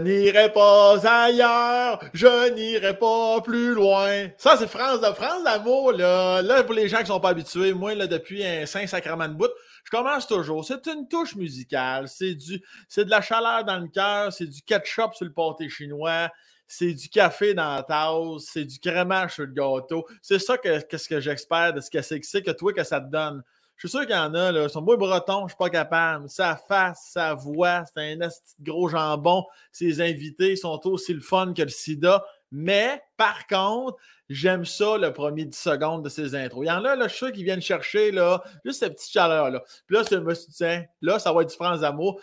n'irai 0.00 0.52
pas 0.52 0.98
ailleurs, 1.06 2.00
je 2.12 2.52
n'irai 2.54 2.98
pas 2.98 3.40
plus 3.40 3.74
loin. 3.74 4.28
Ça, 4.38 4.56
c'est 4.56 4.66
France 4.66 5.00
de 5.00 5.12
France 5.12 5.44
d'amour, 5.44 5.92
là. 5.92 6.42
Là, 6.42 6.64
pour 6.64 6.74
les 6.74 6.88
gens 6.88 6.98
qui 6.98 7.06
sont 7.06 7.20
pas 7.20 7.30
habitués, 7.30 7.72
moi, 7.72 7.94
là, 7.94 8.06
depuis 8.06 8.44
un 8.44 8.66
Saint-Sacrement 8.66 9.28
de 9.28 9.34
bout, 9.34 9.50
je 9.84 9.90
commence 9.90 10.26
toujours. 10.26 10.64
C'est 10.64 10.86
une 10.86 11.08
touche 11.08 11.34
musicale. 11.36 12.08
C'est 12.08 12.34
du, 12.34 12.62
c'est 12.88 13.04
de 13.04 13.10
la 13.10 13.20
chaleur 13.20 13.64
dans 13.64 13.78
le 13.78 13.88
cœur. 13.88 14.32
C'est 14.32 14.46
du 14.46 14.62
ketchup 14.62 15.14
sur 15.14 15.24
le 15.24 15.32
pâté 15.32 15.68
chinois. 15.68 16.28
C'est 16.66 16.94
du 16.94 17.08
café 17.08 17.54
dans 17.54 17.74
la 17.74 17.82
tasse. 17.82 18.44
C'est 18.52 18.64
du 18.64 18.78
crémage 18.78 19.34
sur 19.34 19.44
le 19.44 19.52
gâteau. 19.52 20.06
C'est 20.22 20.38
ça 20.38 20.58
que, 20.58 20.80
qu'est-ce 20.82 21.08
que 21.08 21.20
j'espère 21.20 21.72
de 21.74 21.80
ce 21.80 21.90
que 21.90 22.02
c'est 22.02 22.20
que 22.20 22.26
c'est 22.26 22.42
que 22.42 22.52
toi, 22.52 22.72
que 22.72 22.84
ça 22.84 23.00
te 23.00 23.10
donne. 23.10 23.42
Je 23.80 23.88
suis 23.88 23.96
sûr 23.96 24.06
qu'il 24.06 24.14
y 24.14 24.18
en 24.18 24.34
a, 24.34 24.52
là. 24.52 24.68
Son 24.68 24.82
beau 24.82 24.98
breton, 24.98 25.44
je 25.48 25.52
suis 25.52 25.56
pas 25.56 25.70
capable. 25.70 26.28
Sa 26.28 26.54
face, 26.54 27.12
sa 27.12 27.32
voix, 27.32 27.82
c'est 27.86 28.12
un 28.12 28.28
gros 28.60 28.90
jambon. 28.90 29.46
Ses 29.72 30.02
invités 30.02 30.54
sont 30.54 30.78
aussi 30.86 31.14
le 31.14 31.22
fun 31.22 31.54
que 31.54 31.62
le 31.62 31.70
sida. 31.70 32.22
Mais, 32.52 33.02
par 33.16 33.46
contre, 33.46 33.96
j'aime 34.28 34.66
ça 34.66 34.98
le 34.98 35.14
premier 35.14 35.46
10 35.46 35.56
secondes 35.56 36.04
de 36.04 36.10
ses 36.10 36.34
intros. 36.34 36.62
Il 36.62 36.68
y 36.68 36.70
en 36.70 36.84
a, 36.84 36.94
là, 36.94 37.08
je 37.08 37.14
suis 37.14 37.18
sûr 37.24 37.32
qu'ils 37.32 37.44
viennent 37.44 37.62
chercher, 37.62 38.10
là, 38.10 38.42
juste 38.66 38.80
cette 38.80 38.96
petite 38.96 39.12
chaleur-là. 39.12 39.62
Puis 39.86 39.96
là, 39.96 40.02
je 40.10 40.16
me 40.16 40.34
suis 40.34 40.52
dit, 40.52 40.86
là, 41.00 41.18
ça 41.18 41.32
va 41.32 41.40
être 41.40 41.48
du 41.48 41.56
France 41.56 41.80
d'amour. 41.80 42.20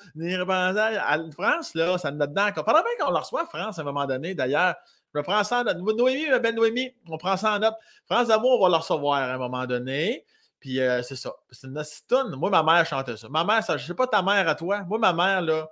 France, 1.34 1.74
là, 1.74 1.98
ça 1.98 2.12
nous 2.12 2.22
a 2.22 2.28
dedans. 2.28 2.50
Pendant 2.54 2.84
bien 2.84 3.04
qu'on 3.04 3.12
le 3.12 3.18
reçoit, 3.18 3.48
France, 3.48 3.80
à 3.80 3.82
un 3.82 3.86
moment 3.86 4.06
donné, 4.06 4.36
d'ailleurs. 4.36 4.76
Je 5.16 5.22
prends 5.22 5.44
ça 5.44 5.62
en 5.62 5.64
note. 5.64 5.78
Noémie, 5.98 6.30
ma 6.30 6.38
belle 6.38 6.54
Noémie, 6.54 6.94
on 7.08 7.18
prend 7.18 7.36
ça 7.36 7.56
en 7.56 7.60
note. 7.60 7.74
France 8.06 8.28
d'amour, 8.28 8.60
on 8.60 8.64
va 8.66 8.70
le 8.70 8.76
recevoir 8.76 9.16
à 9.16 9.34
un 9.34 9.38
moment 9.40 9.66
donné. 9.66 10.24
Puis 10.60 10.80
euh, 10.80 11.02
c'est 11.04 11.16
ça. 11.16 11.34
C'est 11.52 11.68
une 11.68 11.78
acetone. 11.78 12.36
Moi, 12.36 12.50
ma 12.50 12.64
mère 12.64 12.86
chantait 12.86 13.18
ça. 13.18 13.30
Ma 13.30 13.44
mère, 13.44 13.64
ça, 13.64 13.78
je 13.78 13.86
sais 13.86 13.94
pas 13.94 14.08
ta 14.08 14.22
mère 14.22 14.48
à 14.48 14.56
toi. 14.56 14.84
Moi, 14.84 14.98
ma 14.98 15.14
mère, 15.14 15.42
là, 15.42 15.70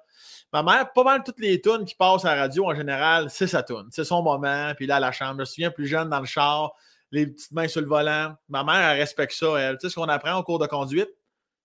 ma 0.53 0.63
mère, 0.63 0.93
pas 0.93 1.03
mal 1.03 1.23
toutes 1.23 1.39
les 1.39 1.59
tunes 1.59 1.85
qui 1.85 1.95
passent 1.95 2.25
à 2.25 2.35
la 2.35 2.41
radio 2.41 2.65
en 2.65 2.75
général, 2.75 3.29
c'est 3.29 3.47
sa 3.47 3.63
tune. 3.63 3.87
C'est 3.91 4.03
son 4.03 4.21
moment. 4.21 4.73
Puis 4.75 4.85
là, 4.85 4.97
à 4.97 4.99
la 4.99 5.11
chambre, 5.11 5.33
je 5.33 5.39
me 5.39 5.45
souviens 5.45 5.71
plus 5.71 5.87
jeune 5.87 6.09
dans 6.09 6.19
le 6.19 6.25
char, 6.25 6.73
les 7.11 7.27
petites 7.27 7.51
mains 7.51 7.67
sur 7.67 7.81
le 7.81 7.87
volant. 7.87 8.35
Ma 8.49 8.63
mère, 8.63 8.91
elle 8.91 8.99
respecte 8.99 9.33
ça, 9.33 9.57
elle. 9.57 9.77
Tu 9.77 9.87
sais 9.87 9.89
ce 9.89 9.95
qu'on 9.95 10.09
apprend 10.09 10.37
au 10.37 10.43
cours 10.43 10.59
de 10.59 10.67
conduite? 10.67 11.09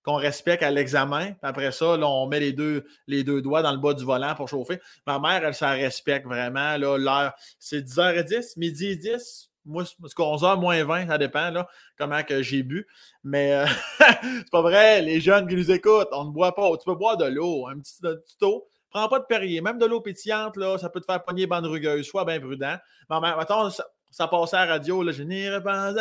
Qu'on 0.03 0.17
respecte 0.17 0.63
à 0.63 0.71
l'examen. 0.71 1.35
Après 1.43 1.73
ça, 1.73 1.99
là, 1.99 2.09
on 2.09 2.27
met 2.27 2.41
les 2.41 2.55
deux, 2.55 2.87
les 3.07 3.23
deux 3.23 3.43
doigts 3.43 3.61
dans 3.61 3.73
le 3.73 3.77
bas 3.77 3.93
du 3.93 4.03
volant 4.03 4.35
pour 4.35 4.49
chauffer. 4.49 4.81
Ma 5.07 5.19
mère, 5.19 5.45
elle, 5.45 5.55
ça 5.55 5.73
respecte 5.73 6.27
vraiment. 6.27 6.79
L'heure, 6.79 7.35
c'est 7.59 7.83
10h10, 7.83 8.59
midi 8.59 8.97
10 8.97 9.50
moi, 9.71 9.85
c'est 9.85 10.17
11h 10.17 10.61
moins 10.61 10.85
20, 10.85 11.09
ça 11.09 11.19
dépend 11.19 11.51
là, 11.51 11.69
comment 11.99 12.23
que 12.23 12.43
j'ai 12.43 12.63
bu. 12.63 12.87
Mais 13.25 13.55
euh, 13.55 13.67
c'est 14.01 14.51
pas 14.51 14.63
vrai, 14.63 15.03
les 15.03 15.21
jeunes 15.21 15.47
qui 15.47 15.55
nous 15.55 15.71
écoutent, 15.71 16.09
on 16.13 16.25
ne 16.25 16.31
boit 16.31 16.55
pas. 16.55 16.71
Tu 16.77 16.85
peux 16.85 16.95
boire 16.95 17.17
de 17.17 17.27
l'eau, 17.27 17.67
un 17.69 17.79
petit, 17.79 18.01
petit 18.01 18.37
eau. 18.43 18.69
Prends 18.91 19.09
pas 19.09 19.21
de 19.21 19.25
Perrier. 19.25 19.61
Même 19.61 19.79
de 19.79 19.87
l'eau 19.87 20.01
pétillante, 20.01 20.57
là, 20.57 20.77
ça 20.77 20.91
peut 20.91 21.01
te 21.01 21.07
faire 21.07 21.23
pogner 21.23 21.47
bande 21.47 21.67
rugueuse. 21.67 22.05
Sois 22.05 22.25
bien 22.25 22.41
prudent. 22.41 22.77
Mais 23.09 23.37
mettons, 23.37 23.71
ça, 23.71 23.87
ça 24.11 24.27
passait 24.27 24.57
à 24.57 24.67
la 24.67 24.73
radio, 24.73 25.11
je 25.13 25.23
n'irai 25.23 25.63
pas 25.63 25.93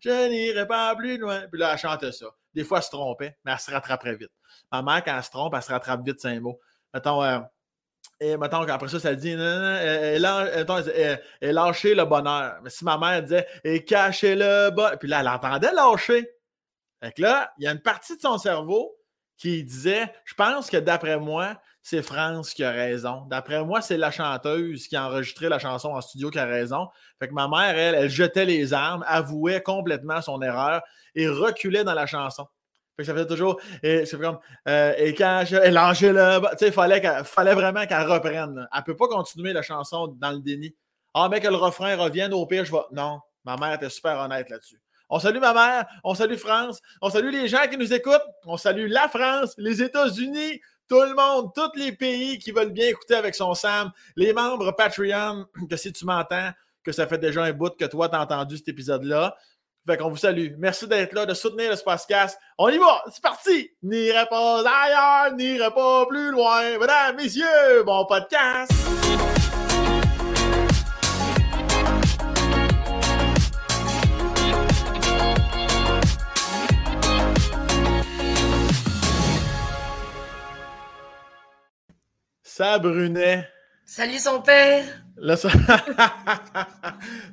je 0.00 0.28
n'irai 0.28 0.66
pas 0.66 0.94
plus 0.94 1.18
loin. 1.18 1.42
Puis 1.50 1.60
là, 1.60 1.72
elle 1.72 1.78
chantait 1.78 2.12
ça. 2.12 2.26
Des 2.54 2.64
fois, 2.64 2.78
elle 2.78 2.84
se 2.84 2.90
trompait, 2.90 3.36
mais 3.44 3.52
elle 3.52 3.58
se 3.58 3.70
rattraperait 3.70 4.16
vite. 4.16 4.30
Ma 4.72 4.82
mère, 4.82 5.02
quand 5.04 5.16
elle 5.16 5.24
se 5.24 5.30
trompe, 5.30 5.54
elle 5.54 5.62
se 5.62 5.72
rattrape 5.72 6.04
vite, 6.04 6.20
c'est 6.20 6.28
un 6.28 6.40
mot. 6.40 6.60
Mettons, 6.94 7.22
euh, 7.22 7.40
et 8.20 8.36
maintenant, 8.36 8.62
après 8.68 8.88
ça, 8.88 9.00
ça 9.00 9.14
dit, 9.14 9.30
elle, 9.30 10.22
elle, 11.40 11.54
lâché 11.54 11.94
le 11.94 12.04
bonheur. 12.04 12.58
Mais 12.62 12.68
si 12.68 12.84
ma 12.84 12.98
mère 12.98 13.22
disait, 13.22 13.46
et 13.64 13.82
caché 13.82 14.34
le 14.36 14.70
bonheur, 14.70 14.98
puis 14.98 15.08
là, 15.08 15.20
elle 15.20 15.28
entendait 15.28 15.72
lâcher. 15.72 16.30
Fait 17.02 17.12
que 17.12 17.22
là, 17.22 17.50
il 17.58 17.64
y 17.64 17.66
a 17.66 17.72
une 17.72 17.80
partie 17.80 18.16
de 18.16 18.20
son 18.20 18.36
cerveau 18.36 18.94
qui 19.38 19.64
disait, 19.64 20.12
je 20.26 20.34
pense 20.34 20.68
que 20.68 20.76
d'après 20.76 21.18
moi, 21.18 21.58
c'est 21.80 22.02
France 22.02 22.52
qui 22.52 22.62
a 22.62 22.72
raison. 22.72 23.24
D'après 23.30 23.64
moi, 23.64 23.80
c'est 23.80 23.96
la 23.96 24.10
chanteuse 24.10 24.86
qui 24.86 24.96
a 24.96 25.06
enregistré 25.06 25.48
la 25.48 25.58
chanson 25.58 25.88
en 25.88 26.02
studio 26.02 26.28
qui 26.28 26.38
a 26.38 26.44
raison. 26.44 26.88
Fait 27.18 27.28
que 27.28 27.32
ma 27.32 27.48
mère, 27.48 27.74
elle, 27.78 27.94
elle 27.94 28.10
jetait 28.10 28.44
les 28.44 28.74
armes, 28.74 29.02
avouait 29.08 29.62
complètement 29.62 30.20
son 30.20 30.42
erreur 30.42 30.82
et 31.14 31.26
reculait 31.26 31.84
dans 31.84 31.94
la 31.94 32.04
chanson 32.04 32.46
ça 33.04 33.12
faisait 33.12 33.26
toujours. 33.26 33.60
Et 33.82 34.06
c'est 34.06 34.18
comme. 34.18 34.38
Euh, 34.68 34.94
et 34.98 35.14
quand 35.14 35.44
je. 35.46 35.56
Et 35.56 35.70
là, 35.70 35.92
tu 35.94 36.06
sais, 36.58 36.68
il 36.68 36.72
fallait, 36.72 37.54
vraiment 37.54 37.86
qu'elle 37.86 38.06
reprenne. 38.06 38.68
Elle 38.72 38.78
ne 38.78 38.84
peut 38.84 38.96
pas 38.96 39.08
continuer 39.08 39.52
la 39.52 39.62
chanson 39.62 40.08
dans 40.20 40.32
le 40.32 40.40
déni. 40.40 40.74
Ah, 41.14 41.28
mais 41.28 41.40
que 41.40 41.48
le 41.48 41.56
refrain 41.56 41.96
revienne, 41.96 42.32
au 42.32 42.46
pire, 42.46 42.64
je. 42.64 42.72
Non, 42.92 43.20
ma 43.44 43.56
mère 43.56 43.74
était 43.74 43.90
super 43.90 44.18
honnête 44.18 44.48
là-dessus. 44.50 44.80
On 45.08 45.18
salue 45.18 45.40
ma 45.40 45.52
mère, 45.52 45.86
on 46.04 46.14
salue 46.14 46.36
France, 46.36 46.80
on 47.02 47.10
salue 47.10 47.32
les 47.32 47.48
gens 47.48 47.66
qui 47.68 47.76
nous 47.76 47.92
écoutent, 47.92 48.22
on 48.46 48.56
salue 48.56 48.86
la 48.88 49.08
France, 49.08 49.54
les 49.58 49.82
États-Unis, 49.82 50.60
tout 50.88 51.00
le 51.00 51.14
monde, 51.14 51.50
tous 51.54 51.76
les 51.76 51.92
pays 51.92 52.38
qui 52.38 52.52
veulent 52.52 52.72
bien 52.72 52.88
écouter 52.88 53.14
avec 53.14 53.34
son 53.34 53.54
Sam, 53.54 53.90
les 54.14 54.32
membres 54.32 54.70
Patreon, 54.72 55.46
que 55.70 55.76
si 55.76 55.92
tu 55.92 56.04
m'entends, 56.04 56.50
que 56.82 56.92
ça 56.92 57.06
fait 57.06 57.18
déjà 57.18 57.42
un 57.42 57.52
bout 57.52 57.76
que 57.76 57.84
toi, 57.86 58.08
tu 58.08 58.14
as 58.14 58.20
entendu 58.20 58.56
cet 58.56 58.68
épisode-là. 58.68 59.36
Fait 59.90 59.96
qu'on 59.96 60.08
vous 60.08 60.16
salue. 60.16 60.52
Merci 60.56 60.86
d'être 60.86 61.12
là, 61.14 61.26
de 61.26 61.34
soutenir 61.34 61.68
le 61.68 61.74
Spacecast. 61.74 62.38
On 62.58 62.68
y 62.68 62.78
va, 62.78 63.02
c'est 63.12 63.20
parti! 63.20 63.72
N'irai 63.82 64.24
pas 64.30 64.60
ailleurs, 64.60 65.34
n'irai 65.34 65.68
pas 65.74 66.06
plus 66.06 66.30
loin. 66.30 66.78
Mesdames, 66.78 67.16
messieurs, 67.16 67.82
bon 67.84 68.06
podcast! 68.06 68.70
Ça, 82.44 82.78
Brunet. 82.78 83.48
Salut 83.90 84.20
son 84.20 84.40
père. 84.40 84.84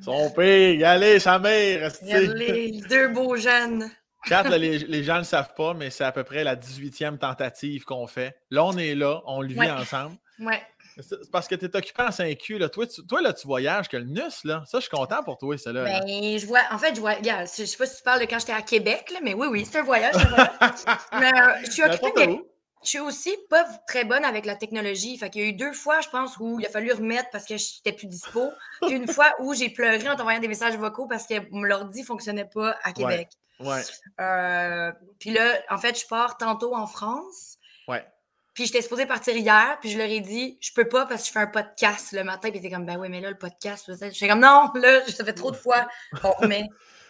son 0.04 0.32
père, 0.32 0.90
allez, 0.90 1.20
sa 1.20 1.38
mère. 1.38 1.92
les 2.02 2.82
deux 2.90 3.10
beaux 3.10 3.36
jeunes. 3.36 3.92
Quatre, 4.26 4.50
les, 4.56 5.04
gens 5.04 5.14
ne 5.14 5.20
le 5.20 5.24
savent 5.24 5.54
pas, 5.56 5.76
mais 5.76 5.92
c'est 5.92 6.04
à 6.04 6.12
peu 6.12 6.24
près 6.24 6.44
la 6.44 6.56
18e 6.56 7.20
tentative 7.20 7.84
qu'on 7.84 8.08
fait. 8.08 8.40
Là, 8.50 8.66
on 8.66 8.76
est 8.76 8.96
là, 8.96 9.22
on 9.28 9.42
le 9.42 9.50
vit 9.50 9.70
ensemble. 9.70 10.16
Ouais. 10.40 10.60
C'est 11.00 11.30
parce 11.32 11.48
que 11.48 11.54
tu 11.54 11.66
es 11.66 11.76
occupé 11.76 12.02
en 12.02 12.10
5Q. 12.10 12.58
Là. 12.58 12.70
Toi, 12.70 12.88
tu, 12.88 13.06
toi, 13.06 13.22
là, 13.22 13.34
tu 13.34 13.46
voyages 13.46 13.88
que 13.88 13.98
le 13.98 14.06
NUS, 14.06 14.44
là. 14.44 14.64
Ça, 14.66 14.80
je 14.80 14.88
suis 14.88 14.90
content 14.90 15.22
pour 15.22 15.38
toi, 15.38 15.56
ça. 15.60 15.72
Là, 15.72 15.84
ben, 15.84 16.40
je 16.40 16.46
vois. 16.48 16.62
En 16.72 16.80
fait, 16.80 16.96
je 16.96 17.00
vois. 17.00 17.14
Regarde, 17.14 17.46
je 17.56 17.66
sais 17.66 17.78
pas 17.78 17.86
si 17.86 17.98
tu 17.98 18.04
parles 18.04 18.22
de 18.22 18.26
quand 18.26 18.40
j'étais 18.40 18.54
à 18.54 18.64
Québec, 18.64 19.12
là, 19.14 19.20
mais 19.22 19.36
oui, 19.36 19.46
oui, 19.48 19.64
c'est 19.64 19.78
un 19.78 19.84
voyage. 19.84 20.16
mais 21.20 21.28
euh, 21.28 21.54
je 21.66 21.70
suis 21.70 21.84
occupée. 21.84 22.42
Je 22.88 22.92
suis 22.92 23.00
aussi 23.02 23.36
pas 23.50 23.66
très 23.86 24.06
bonne 24.06 24.24
avec 24.24 24.46
la 24.46 24.56
technologie. 24.56 25.18
Fait 25.18 25.30
qu'il 25.30 25.42
y 25.42 25.46
a 25.46 25.50
eu 25.50 25.54
deux 25.54 25.74
fois, 25.74 26.00
je 26.00 26.08
pense, 26.08 26.38
où 26.40 26.58
il 26.58 26.66
a 26.66 26.70
fallu 26.70 26.94
remettre 26.94 27.30
parce 27.34 27.44
que 27.44 27.58
j'étais 27.58 27.92
plus 27.92 28.08
dispo. 28.08 28.50
Puis 28.82 28.96
une 28.96 29.10
fois 29.10 29.36
où 29.40 29.54
j'ai 29.54 29.70
pleuré 29.70 30.08
en 30.08 30.16
t'envoyant 30.16 30.40
des 30.40 30.48
messages 30.48 30.78
vocaux 30.78 31.06
parce 31.06 31.28
que 31.28 31.34
mon 31.52 31.70
ordi 31.70 32.00
ne 32.00 32.06
fonctionnait 32.06 32.46
pas 32.46 32.78
à 32.84 32.94
Québec. 32.94 33.28
Ouais. 33.60 33.82
Euh, 34.22 34.94
puis 35.20 35.32
là, 35.32 35.60
en 35.70 35.78
fait, 35.78 36.00
je 36.00 36.08
pars 36.08 36.38
tantôt 36.38 36.74
en 36.74 36.88
France. 36.88 37.58
Ouais. 37.90 38.08
Puis 38.54 38.68
j'étais 38.68 38.82
supposée 38.82 39.06
partir 39.06 39.36
hier, 39.36 39.78
puis 39.82 39.90
je 39.90 39.98
leur 39.98 40.08
ai 40.08 40.22
dit, 40.22 40.58
je 40.62 40.72
peux 40.72 40.88
pas 40.88 41.06
parce 41.06 41.24
que 41.24 41.28
je 41.28 41.34
fais 41.34 41.40
un 41.40 41.48
podcast 41.48 42.14
le 42.14 42.24
matin. 42.24 42.50
Puis 42.52 42.60
ils 42.60 42.66
étaient 42.66 42.74
comme, 42.74 42.86
ben 42.86 42.98
oui, 42.98 43.10
mais 43.10 43.20
là, 43.20 43.30
le 43.30 43.38
podcast, 43.38 43.92
j'étais 44.14 44.30
comme, 44.30 44.40
non, 44.40 44.72
là, 44.76 45.06
ça 45.08 45.26
fait 45.26 45.34
trop 45.34 45.52
de 45.52 45.58
fois. 45.58 45.90
Bon, 46.24 46.34
mais. 46.48 46.64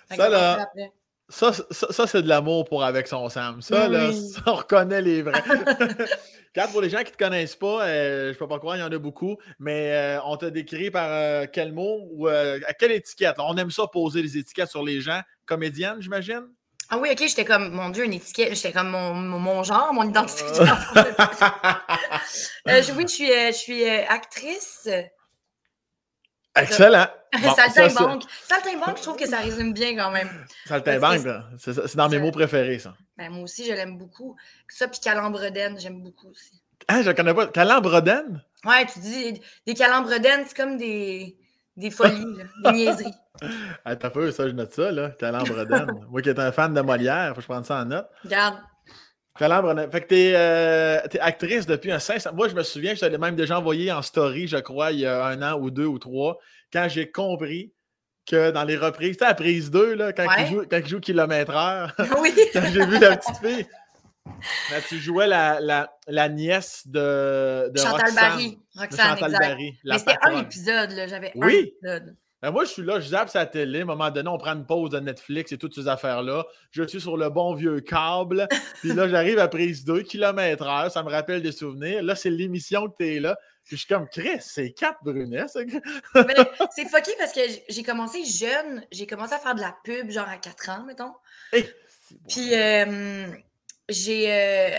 Ça, 0.09 0.27
là, 0.27 0.67
ça, 1.29 1.51
ça, 1.71 2.07
c'est 2.07 2.21
de 2.21 2.29
l'amour 2.29 2.65
pour 2.65 2.83
avec 2.83 3.07
son 3.07 3.27
Sam. 3.27 3.61
Ça, 3.61 3.89
là, 3.89 4.11
ça, 4.13 4.41
on 4.45 4.55
reconnaît 4.55 5.01
les 5.01 5.21
vrais. 5.21 5.43
Quatre, 6.53 6.71
pour 6.71 6.81
les 6.81 6.89
gens 6.89 6.99
qui 6.99 7.05
ne 7.05 7.09
te 7.11 7.17
connaissent 7.17 7.55
pas, 7.55 7.85
euh, 7.85 8.27
je 8.27 8.29
ne 8.29 8.33
peux 8.33 8.47
pas 8.47 8.59
croire, 8.59 8.77
il 8.77 8.79
y 8.79 8.83
en 8.83 8.91
a 8.91 8.97
beaucoup, 8.97 9.38
mais 9.59 9.91
euh, 9.91 10.19
on 10.23 10.38
t'a 10.38 10.49
décrit 10.49 10.89
par 10.89 11.09
euh, 11.11 11.45
quel 11.51 11.73
mot 11.73 12.07
ou 12.13 12.27
à 12.27 12.73
quelle 12.79 12.93
étiquette? 12.93 13.35
On 13.39 13.57
aime 13.57 13.71
ça 13.71 13.88
poser 13.88 14.21
les 14.21 14.38
étiquettes 14.38 14.69
sur 14.69 14.83
les 14.83 15.01
gens. 15.01 15.21
Comédienne, 15.45 15.97
j'imagine? 15.99 16.47
Ah 16.89 16.97
oui, 16.97 17.09
ok, 17.11 17.27
j'étais 17.27 17.45
comme, 17.45 17.71
mon 17.71 17.89
Dieu, 17.89 18.05
une 18.05 18.13
étiquette, 18.13 18.55
j'étais 18.55 18.71
comme 18.71 18.89
mon, 18.89 19.13
mon, 19.13 19.61
genre, 19.63 19.94
mon 19.94 20.03
identité. 20.09 20.45
oui, 22.65 22.73
je 22.81 23.07
suis, 23.07 23.27
je 23.27 23.51
suis 23.51 23.85
actrice, 23.85 24.88
Excellent. 26.62 27.07
Bon, 27.42 27.54
Saltimbanque. 27.54 28.24
Saltimbanque, 28.44 28.98
je 28.98 29.01
trouve 29.04 29.18
que 29.18 29.27
ça 29.27 29.39
résume 29.39 29.74
bien 29.74 29.95
quand 29.95 30.12
même. 30.12 30.30
Saltimbanque, 30.65 31.27
c'est 31.57 31.95
dans 31.95 32.09
mes 32.09 32.19
mots 32.19 32.31
préférés, 32.31 32.80
ça. 32.80 32.95
Ben, 33.18 33.31
moi 33.31 33.44
aussi, 33.44 33.65
je 33.65 33.74
l'aime 33.74 33.98
beaucoup. 33.98 34.36
Ça, 34.68 34.88
puis 34.88 35.00
Calambredène, 35.00 35.80
j'aime 35.80 36.01
beaucoup 36.01 36.30
aussi. 36.30 36.62
Ah, 36.88 37.01
je 37.01 37.09
ne 37.09 37.13
connais 37.13 37.33
pas. 37.33 37.48
Calambredène? 37.48 38.42
Ouais, 38.65 38.86
tu 38.86 39.00
dis 39.00 39.42
des 39.65 39.74
Calambredènes, 39.74 40.45
c'est 40.48 40.56
comme 40.56 40.77
des, 40.77 41.38
des 41.75 41.92
folies, 41.92 42.25
des 42.63 42.71
niaiseries. 42.71 43.13
Ah, 43.86 43.95
t'as 43.95 44.09
peu, 44.09 44.31
ça, 44.31 44.48
je 44.48 44.54
note 44.54 44.74
ça, 44.74 44.92
là. 44.92 45.12
Calambredène. 45.12 45.92
moi 46.09 46.24
qui 46.24 46.30
étais 46.30 46.42
un 46.42 46.51
fan 46.51 46.74
de 46.74 46.81
Molière, 46.81 47.30
faut 47.30 47.36
que 47.36 47.42
je 47.42 47.48
prenne 47.48 47.63
ça 47.63 47.81
en 47.81 47.86
note. 47.86 48.09
Regarde. 48.24 48.56
Fait 49.38 50.01
que 50.01 50.07
t'es 50.07 50.34
euh, 50.36 51.00
es 51.13 51.19
actrice 51.19 51.66
depuis 51.66 51.92
un 51.92 52.00
500. 52.00 52.31
Moi, 52.34 52.48
je 52.48 52.56
me 52.56 52.63
souviens, 52.63 52.95
je 52.95 53.01
t'avais 53.01 53.18
même 53.18 53.36
déjà 53.36 53.60
envoyé 53.60 53.92
en 53.92 54.01
story, 54.01 54.48
je 54.48 54.57
crois, 54.57 54.92
il 54.92 55.00
y 55.00 55.06
a 55.06 55.25
un 55.25 55.42
an 55.42 55.60
ou 55.60 55.69
deux 55.69 55.86
ou 55.86 56.00
trois, 56.00 56.39
quand 56.72 56.88
j'ai 56.89 57.12
compris 57.12 57.74
que 58.25 58.51
dans 58.51 58.63
les 58.63 58.75
reprises, 58.75 59.18
tu 59.18 59.19
sais, 59.19 59.30
la 59.30 59.34
prise 59.34 59.72
2, 59.72 59.94
là, 59.94 60.13
quand, 60.13 60.25
il 60.38 60.48
joue, 60.48 60.63
quand 60.69 60.78
il 60.78 60.88
joue 60.88 61.00
kilomètre 61.00 61.56
heure, 61.56 61.95
oui. 62.22 62.34
quand 62.51 62.63
j'ai 62.74 62.86
vu 62.86 63.00
la 63.00 63.16
petite 63.18 63.38
fille, 63.38 63.66
tu 64.89 65.00
jouais 65.00 65.28
la, 65.28 65.60
la, 65.62 65.90
la, 66.07 66.28
nièce 66.28 66.83
de, 66.86 67.69
de 67.69 67.78
Chantal 67.80 68.01
Roxane, 68.01 68.16
Barry. 68.16 68.60
Roxane, 68.75 69.07
Chantal 69.07 69.31
exact. 69.31 69.48
Barry. 69.48 69.80
Mais 69.86 70.00
c'était 70.00 70.18
un 70.22 70.38
épisode, 70.40 70.92
là. 70.92 71.07
J'avais 71.07 71.31
oui. 71.36 71.74
un 71.83 71.88
épisode. 71.88 72.16
Ben 72.42 72.51
moi, 72.51 72.66
je 72.66 72.69
suis 72.69 72.84
là, 72.84 73.00
je 73.00 73.10
zappe 73.10 73.30
sa 73.30 73.45
télé. 73.48 73.80
À 73.80 73.81
un 73.81 73.86
moment 73.86 74.12
donné, 74.12 74.30
on 74.30 74.38
prend 74.38 74.54
une 74.54 74.66
pause 74.66 74.92
de 74.92 75.00
Netflix 75.00 75.51
et 75.51 75.57
toutes 75.57 75.74
ces 75.74 75.88
affaires-là. 75.88 76.45
Je 76.72 76.84
suis 76.84 77.01
sur 77.01 77.18
le 77.18 77.30
bon 77.30 77.56
vieux 77.56 77.80
câble. 77.80 78.48
Puis 78.81 78.94
là, 78.94 79.07
j'arrive 79.07 79.39
à 79.39 79.48
prise 79.48 79.84
2 79.86 80.04
km/h. 80.04 80.92
Ça 80.92 81.01
me 81.01 81.10
rappelle 81.10 81.42
des 81.42 81.51
souvenirs. 81.51 82.04
Là, 82.04 82.16
c'est 82.16 82.30
l'émission 82.30 82.88
que 82.89 82.98
tu 82.98 83.16
es 83.16 83.19
là. 83.19 83.38
Puis 83.68 83.75
je 83.75 83.81
suis 83.81 83.94
comme, 83.94 84.07
Chris, 84.07 84.39
c'est 84.39 84.72
4 84.72 85.04
Brunet, 85.04 85.45
c'est 85.54 86.88
fucké 86.88 87.12
parce 87.19 87.34
que 87.34 87.42
j'ai 87.68 87.84
commencé 87.84 88.24
jeune. 88.24 88.86
J'ai 88.94 89.06
commencé 89.06 89.33
à 89.33 89.40
faire 89.40 89.56
de 89.56 89.60
la 89.60 89.75
pub, 89.83 90.10
genre 90.10 90.30
à 90.30 90.38
4 90.38 90.69
ans, 90.69 90.83
mettons. 90.86 91.12
Puis 92.30 92.54
euh, 92.54 93.28
j'ai. 93.90 94.31
Euh, 94.31 94.78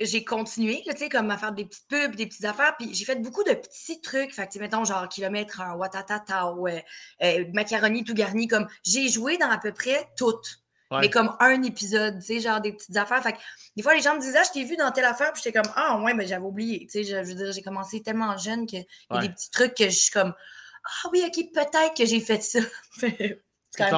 j'ai 0.00 0.24
continué, 0.24 0.82
tu 0.86 0.96
sais, 0.96 1.08
comme 1.08 1.30
à 1.30 1.36
faire 1.36 1.52
des 1.52 1.64
petites 1.64 1.86
pubs, 1.88 2.16
des 2.16 2.26
petites 2.26 2.44
affaires, 2.44 2.74
puis 2.78 2.92
j'ai 2.94 3.04
fait 3.04 3.16
beaucoup 3.16 3.44
de 3.44 3.52
petits 3.52 4.00
trucs, 4.00 4.34
fait 4.34 4.48
que, 4.48 4.58
mettons, 4.58 4.84
genre 4.84 5.08
kilomètre 5.08 5.60
en 5.60 5.76
watatata 5.76 6.52
ou 6.52 6.68
euh, 6.68 6.78
euh, 7.22 7.44
macaroni 7.52 8.04
tout 8.04 8.14
garni, 8.14 8.48
comme 8.48 8.66
j'ai 8.84 9.08
joué 9.08 9.36
dans 9.36 9.50
à 9.50 9.58
peu 9.58 9.72
près 9.72 10.08
toutes, 10.16 10.62
mais 10.90 11.08
comme 11.08 11.36
un 11.38 11.62
épisode, 11.62 12.18
tu 12.18 12.26
sais, 12.26 12.40
genre 12.40 12.60
des 12.60 12.72
petites 12.72 12.96
affaires, 12.96 13.22
fait 13.22 13.34
que 13.34 13.38
des 13.76 13.82
fois, 13.82 13.94
les 13.94 14.00
gens 14.00 14.16
me 14.16 14.20
disaient, 14.20 14.38
ah, 14.38 14.44
je 14.44 14.52
t'ai 14.52 14.64
vu 14.64 14.76
dans 14.76 14.90
telle 14.90 15.04
affaire, 15.04 15.32
puis 15.32 15.42
j'étais 15.44 15.60
comme, 15.60 15.72
ah, 15.76 16.00
ouais, 16.00 16.14
mais 16.14 16.26
j'avais 16.26 16.44
oublié, 16.44 16.80
tu 16.86 16.90
sais, 16.90 17.04
je, 17.04 17.16
veux 17.16 17.34
dire, 17.34 17.52
j'ai 17.52 17.62
commencé 17.62 18.02
tellement 18.02 18.36
jeune 18.36 18.66
qu'il 18.66 18.80
y 18.80 18.86
a 19.10 19.20
des 19.20 19.28
petits 19.28 19.50
trucs 19.50 19.74
que 19.74 19.84
je 19.84 19.96
suis 19.96 20.10
comme, 20.10 20.34
ah 20.84 21.08
oui, 21.12 21.22
ok, 21.26 21.44
peut-être 21.54 21.94
que 21.96 22.06
j'ai 22.06 22.20
fait 22.20 22.42
ça. 22.42 22.58
c'est 22.98 23.90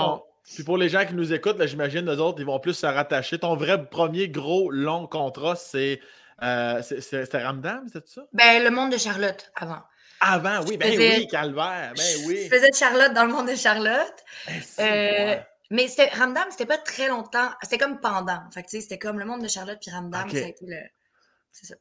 puis 0.55 0.65
pour 0.65 0.77
les 0.79 0.89
gens 0.89 1.05
qui 1.07 1.15
nous 1.15 1.33
écoutent, 1.33 1.65
j'imagine, 1.67 2.09
les 2.09 2.19
autres, 2.19 2.41
ils 2.41 2.47
vont 2.47 2.61
plus 2.61 2.75
se 2.75 2.87
rattacher. 2.87 3.39
Ton 3.39 3.57
vrai 3.57 3.87
premier 3.87 4.29
gros 4.29 4.71
long 4.71 5.07
contrat, 5.07 5.57
c'est. 5.57 6.01
Euh, 6.43 6.83
c'était 6.83 7.43
Ramdam, 7.43 7.87
c'est 7.93 8.09
ça? 8.09 8.23
Ben, 8.33 8.63
le 8.65 8.71
monde 8.71 8.93
de 8.93 8.99
Charlotte, 8.99 9.53
avant. 9.55 9.83
Avant, 10.21 10.65
oui, 10.67 10.77
ben 10.77 10.93
oui, 10.97 11.27
Calvaire, 11.27 11.93
ben 11.97 12.27
oui. 12.27 12.45
Je 12.45 12.55
faisais 12.55 12.71
de 12.71 12.77
Charlotte 12.77 13.13
dans 13.13 13.25
le 13.25 13.33
monde 13.33 13.49
de 13.49 13.57
Charlotte. 13.57 14.25
Ben, 14.47 14.61
euh, 14.81 15.37
mais 15.71 15.87
Ramdam, 16.13 16.45
c'était 16.51 16.67
pas 16.67 16.79
très 16.79 17.09
longtemps. 17.09 17.49
C'était 17.63 17.79
comme 17.79 17.99
pendant. 17.99 18.41
Fait 18.53 18.65
c'était 18.69 18.99
comme 18.99 19.19
le 19.19 19.25
monde 19.25 19.43
de 19.43 19.49
Charlotte 19.49 19.79
puis 19.81 19.91
Ramdam, 19.91 20.29
ça 20.29 20.37
a 20.37 20.41
été 20.41 20.65
le. 20.67 20.77
C'est 21.51 21.67
ça. 21.67 21.75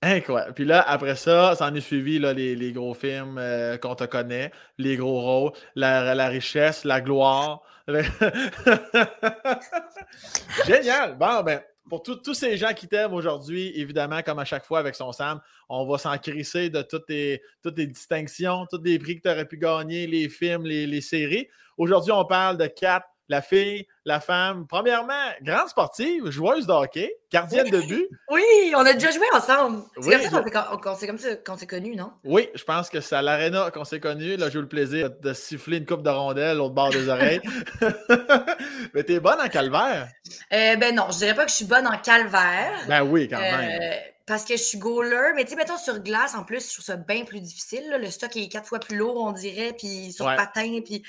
Incroyable. 0.00 0.54
Puis 0.54 0.64
là, 0.64 0.82
après 0.82 1.16
ça, 1.16 1.54
ça 1.54 1.66
en 1.66 1.74
est 1.74 1.80
suivi 1.80 2.18
là, 2.18 2.32
les, 2.32 2.56
les 2.56 2.72
gros 2.72 2.94
films 2.94 3.38
euh, 3.38 3.76
qu'on 3.78 3.94
te 3.94 4.04
connaît, 4.04 4.50
les 4.78 4.96
gros 4.96 5.20
rôles, 5.20 5.52
la, 5.76 6.14
la 6.14 6.28
richesse, 6.28 6.84
la 6.84 7.00
gloire. 7.00 7.62
Génial! 10.66 11.16
Bon, 11.18 11.42
ben, 11.42 11.60
pour 11.88 12.02
tous 12.02 12.34
ces 12.34 12.56
gens 12.56 12.72
qui 12.74 12.88
t'aiment 12.88 13.12
aujourd'hui, 13.12 13.72
évidemment, 13.74 14.22
comme 14.22 14.38
à 14.38 14.44
chaque 14.44 14.64
fois 14.64 14.78
avec 14.78 14.94
son 14.94 15.12
Sam, 15.12 15.40
on 15.68 15.86
va 15.86 15.98
s'en 15.98 16.16
crisser 16.18 16.70
de 16.70 16.82
toutes 16.82 17.06
tes, 17.06 17.42
distinctions, 17.64 18.66
tous 18.70 18.80
les 18.82 18.98
prix 18.98 19.16
que 19.16 19.22
tu 19.22 19.28
aurais 19.28 19.46
pu 19.46 19.58
gagner, 19.58 20.06
les 20.06 20.28
films, 20.28 20.64
les 20.64 21.00
séries. 21.00 21.48
Aujourd'hui, 21.76 22.12
on 22.12 22.24
parle 22.24 22.58
de 22.58 22.66
quatre 22.66 23.06
la 23.28 23.42
fille, 23.42 23.86
la 24.04 24.20
femme. 24.20 24.66
Premièrement, 24.68 25.12
grande 25.42 25.68
sportive, 25.68 26.30
joueuse 26.30 26.66
de 26.66 26.72
hockey, 26.72 27.14
gardienne 27.32 27.70
de 27.70 27.80
but. 27.80 28.08
Oui, 28.30 28.42
on 28.76 28.84
a 28.84 28.92
déjà 28.92 29.10
joué 29.10 29.26
ensemble. 29.32 29.82
C'est 30.00 31.06
comme 31.06 31.18
ça 31.18 31.36
qu'on 31.36 31.56
s'est 31.56 31.66
connus, 31.66 31.96
non? 31.96 32.12
Oui, 32.24 32.48
je 32.54 32.64
pense 32.64 32.90
que 32.90 33.00
c'est 33.00 33.16
à 33.16 33.22
l'Arena 33.22 33.70
qu'on 33.70 33.84
s'est 33.84 34.00
connus. 34.00 34.36
Là, 34.36 34.50
j'ai 34.50 34.58
eu 34.58 34.62
le 34.62 34.68
plaisir 34.68 35.10
de 35.10 35.32
siffler 35.32 35.78
une 35.78 35.86
coupe 35.86 36.02
de 36.02 36.10
rondelles 36.10 36.60
au 36.60 36.70
bord 36.70 36.90
des 36.90 37.08
oreilles. 37.08 37.40
Mais 38.94 39.04
t'es 39.04 39.20
bonne 39.20 39.40
en 39.40 39.48
calvaire? 39.48 40.08
Euh, 40.52 40.76
ben 40.76 40.94
non, 40.94 41.06
je 41.10 41.18
dirais 41.18 41.34
pas 41.34 41.44
que 41.44 41.50
je 41.50 41.56
suis 41.56 41.64
bonne 41.64 41.86
en 41.86 41.98
calvaire. 41.98 42.72
Ben 42.88 43.02
oui, 43.02 43.28
quand 43.28 43.40
même. 43.40 43.80
Euh, 43.82 43.96
parce 44.26 44.44
que 44.44 44.56
je 44.56 44.62
suis 44.62 44.78
goaler, 44.78 45.32
mais 45.34 45.44
tu 45.44 45.50
sais, 45.50 45.56
mettons 45.56 45.76
sur 45.76 45.98
glace, 45.98 46.34
en 46.34 46.44
plus, 46.44 46.68
je 46.68 46.74
trouve 46.74 46.84
ça 46.84 46.96
bien 46.96 47.24
plus 47.24 47.40
difficile. 47.40 47.82
Le 48.00 48.10
stock 48.10 48.36
est 48.36 48.48
quatre 48.48 48.68
fois 48.68 48.78
plus 48.78 48.96
lourd, 48.96 49.16
on 49.16 49.32
dirait, 49.32 49.74
puis 49.76 50.12
sur 50.12 50.26
patin, 50.26 50.80
puis 50.84 51.02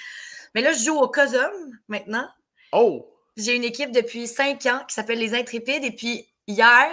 mais 0.53 0.61
là, 0.61 0.73
je 0.73 0.83
joue 0.83 0.97
au 0.97 1.07
COSUM 1.07 1.79
maintenant. 1.87 2.29
Oh! 2.71 3.09
J'ai 3.37 3.55
une 3.55 3.63
équipe 3.63 3.91
depuis 3.91 4.27
cinq 4.27 4.65
ans 4.65 4.83
qui 4.87 4.93
s'appelle 4.93 5.19
les 5.19 5.33
Intrépides. 5.33 5.83
Et 5.83 5.91
puis 5.91 6.27
hier, 6.47 6.89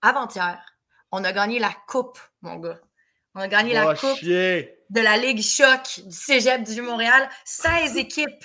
avant-hier, 0.00 0.60
on 1.10 1.24
a 1.24 1.32
gagné 1.32 1.58
la 1.58 1.74
coupe, 1.88 2.18
mon 2.40 2.56
gars. 2.56 2.78
On 3.34 3.40
a 3.40 3.48
gagné 3.48 3.74
la 3.74 3.94
coupe 3.94 4.22
de 4.22 5.00
la 5.00 5.16
Ligue 5.16 5.42
Choc 5.42 6.00
du 6.04 6.14
Cégep 6.14 6.62
du 6.62 6.82
Montréal. 6.82 7.28
16 7.44 7.96
équipes. 7.96 8.44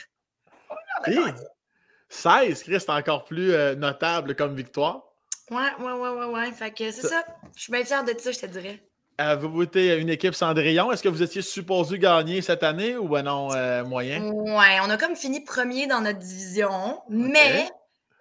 16, 2.09 2.63
Chris, 2.63 2.79
c'est 2.79 2.89
encore 2.89 3.25
plus 3.25 3.51
euh, 3.53 3.75
notable 3.75 4.35
comme 4.35 4.55
victoire. 4.55 5.03
Ouais, 5.51 5.73
ouais, 5.79 5.91
ouais, 5.91 6.09
ouais, 6.09 6.25
ouais. 6.25 6.51
Fait 6.51 6.71
que 6.71 6.89
c'est 6.91 7.07
ça. 7.07 7.23
Je 7.55 7.61
suis 7.63 7.71
bien 7.71 7.83
fière 7.83 8.03
de 8.03 8.13
ça, 8.17 8.31
je 8.31 8.39
te 8.39 8.45
dirais. 8.45 8.81
Avez-vous 9.19 9.63
été 9.63 9.97
une 9.97 10.09
équipe 10.09 10.35
Cendrillon? 10.35 10.91
Est-ce 10.91 11.01
que 11.01 11.09
vous 11.09 11.23
étiez 11.23 11.41
supposé 11.41 11.97
gagner 11.97 12.41
cette 12.41 12.61
année 12.61 12.97
ou 12.97 13.07
ben 13.07 13.23
non, 13.23 13.51
euh, 13.53 13.83
moyen? 13.83 14.21
Ouais, 14.23 14.77
on 14.83 14.89
a 14.89 14.97
comme 14.97 15.15
fini 15.15 15.43
premier 15.43 15.87
dans 15.87 16.01
notre 16.01 16.19
division, 16.19 17.01
mais 17.09 17.67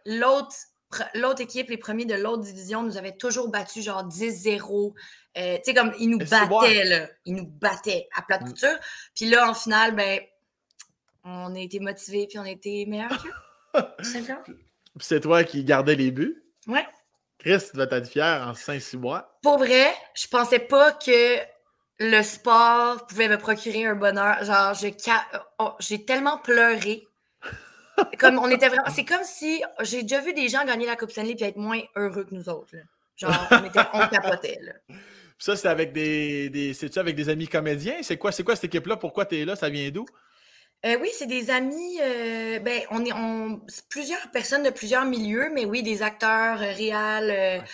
l'autre 0.06 0.56
l'autre 1.14 1.43
équipe, 1.43 1.69
les 1.69 1.76
premiers 1.76 2.04
de 2.04 2.14
l'autre 2.14 2.43
division, 2.43 2.82
nous 2.82 2.96
avaient 2.96 3.16
toujours 3.16 3.48
battu 3.48 3.82
genre 3.82 4.06
10-0. 4.06 4.94
Euh, 5.37 5.56
tu 5.56 5.60
sais, 5.64 5.75
comme 5.75 5.93
ils 5.98 6.08
nous 6.08 6.19
battaient, 6.19 6.84
là. 6.84 7.08
Ils 7.25 7.34
nous 7.34 7.46
battaient 7.46 8.08
à 8.16 8.22
plat 8.22 8.38
de 8.38 8.44
mm. 8.44 8.48
couture. 8.48 8.78
Puis 9.14 9.26
là, 9.26 9.50
en 9.50 9.54
finale, 9.54 9.94
ben, 9.94 10.20
on 11.25 11.54
a 11.54 11.58
été 11.58 11.81
motivés 11.81 12.26
puis 12.28 12.38
on 12.38 12.43
a 12.43 12.50
été 12.50 12.87
meilleurs 12.87 13.22
qu'eux. 13.22 13.82
c'est 15.00 15.20
toi 15.20 15.44
qui 15.44 15.64
gardais 15.64 15.96
les 15.96 16.10
buts? 16.10 16.43
Ouais. 16.66 16.87
Chris, 17.46 17.62
tu 17.70 17.76
vas 17.76 17.87
être 17.93 18.08
fier 18.08 18.44
en 18.44 18.54
5-6 18.54 18.96
mois? 18.96 19.38
Pour 19.40 19.58
vrai, 19.58 19.94
je 20.14 20.26
pensais 20.26 20.58
pas 20.58 20.90
que 20.90 21.38
le 22.00 22.22
sport 22.22 23.06
pouvait 23.06 23.28
me 23.28 23.38
procurer 23.38 23.87
un 23.87 23.94
bonheur. 23.94 24.43
Genre, 24.43 24.75
oh, 25.60 25.70
j'ai 25.78 26.04
tellement 26.04 26.38
pleuré. 26.38 27.06
comme 28.19 28.40
on 28.40 28.50
était 28.50 28.66
vraiment. 28.66 28.90
C'est 28.93 29.04
comme 29.04 29.22
si 29.22 29.62
j'ai 29.82 30.02
déjà 30.02 30.20
vu 30.22 30.32
des 30.32 30.48
gens 30.48 30.64
gagner 30.64 30.87
la 30.87 30.96
Coupe 30.96 31.12
Stanley 31.12 31.37
et 31.38 31.44
être 31.44 31.56
moins 31.56 31.81
heureux 31.94 32.25
que 32.25 32.34
nous 32.34 32.48
autres. 32.48 32.75
Genre, 33.14 33.48
on, 33.52 33.64
était, 33.64 33.78
on 33.93 34.08
capotait. 34.08 34.58
Ça, 35.38 35.54
c'est 35.54 35.69
avec 35.69 35.93
des. 35.93 36.50
des 36.50 36.75
C'est-tu 36.75 36.98
avec 36.98 37.14
des 37.14 37.28
amis 37.28 37.46
comédiens? 37.46 37.98
C'est 38.02 38.16
quoi, 38.16 38.32
quoi 38.32 38.56
cette 38.56 38.64
équipe-là? 38.64 38.96
Pourquoi 38.96 39.25
tu 39.25 39.37
es 39.37 39.44
là? 39.44 39.54
Ça 39.54 39.69
vient 39.69 39.88
d'où? 39.90 40.04
Euh, 40.87 40.97
oui, 41.00 41.09
c'est 41.12 41.27
des 41.27 41.50
amis. 41.50 41.99
Euh, 42.00 42.59
ben, 42.61 42.81
on 42.91 43.05
est 43.05 43.12
on, 43.12 43.61
plusieurs 43.88 44.31
personnes 44.31 44.62
de 44.62 44.71
plusieurs 44.71 45.05
milieux, 45.05 45.50
mais 45.53 45.65
oui, 45.65 45.83
des 45.83 46.03
acteurs, 46.03 46.62
euh, 46.62 46.73
réels. 46.73 47.65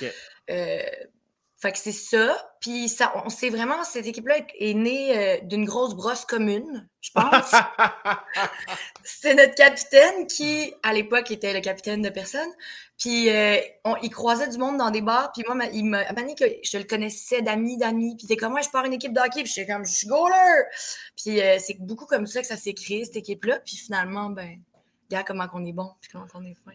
Fait 1.62 1.70
que 1.70 1.78
c'est 1.78 1.92
ça. 1.92 2.36
Puis 2.60 2.88
ça, 2.88 3.12
on 3.24 3.28
sait 3.28 3.48
vraiment, 3.48 3.84
cette 3.84 4.06
équipe-là 4.06 4.38
est 4.58 4.74
née 4.74 5.40
d'une 5.44 5.64
grosse 5.64 5.94
brosse 5.94 6.24
commune, 6.24 6.88
je 7.00 7.10
pense. 7.12 7.52
c'est 9.04 9.34
notre 9.34 9.54
capitaine 9.54 10.26
qui, 10.26 10.74
à 10.82 10.92
l'époque, 10.92 11.30
était 11.30 11.54
le 11.54 11.60
capitaine 11.60 12.02
de 12.02 12.08
personne. 12.08 12.50
Puis 12.98 13.30
euh, 13.30 13.58
on, 13.84 13.96
il 14.02 14.10
croisait 14.10 14.48
du 14.48 14.58
monde 14.58 14.76
dans 14.76 14.90
des 14.90 15.02
bars. 15.02 15.30
Puis 15.32 15.44
moi, 15.46 15.66
il 15.72 15.84
m'a 15.84 16.04
dit 16.04 16.34
que 16.34 16.44
je 16.64 16.78
le 16.78 16.84
connaissais 16.84 17.42
d'amis, 17.42 17.76
d'amis. 17.76 18.16
Puis 18.16 18.26
t'es 18.26 18.36
comme, 18.36 18.52
moi, 18.52 18.60
je 18.60 18.70
pars 18.70 18.84
une 18.84 18.92
équipe 18.92 19.12
d'hockey. 19.12 19.44
Puis 19.44 19.52
j'étais 19.54 19.72
comme, 19.72 19.84
je 19.84 19.92
suis 19.92 20.08
goaler. 20.08 20.64
Puis 21.16 21.40
euh, 21.40 21.58
c'est 21.60 21.76
beaucoup 21.80 22.06
comme 22.06 22.26
ça 22.26 22.40
que 22.40 22.46
ça 22.48 22.56
s'est 22.56 22.74
créé, 22.74 23.04
cette 23.04 23.16
équipe-là. 23.16 23.60
Puis 23.60 23.76
finalement, 23.76 24.30
ben, 24.30 24.60
regarde 25.08 25.26
comment 25.26 25.46
on 25.52 25.64
est 25.64 25.72
bon. 25.72 25.92
Puis 26.00 26.10
comment 26.12 26.26
on 26.34 26.44
est 26.44 26.56
fin. 26.64 26.72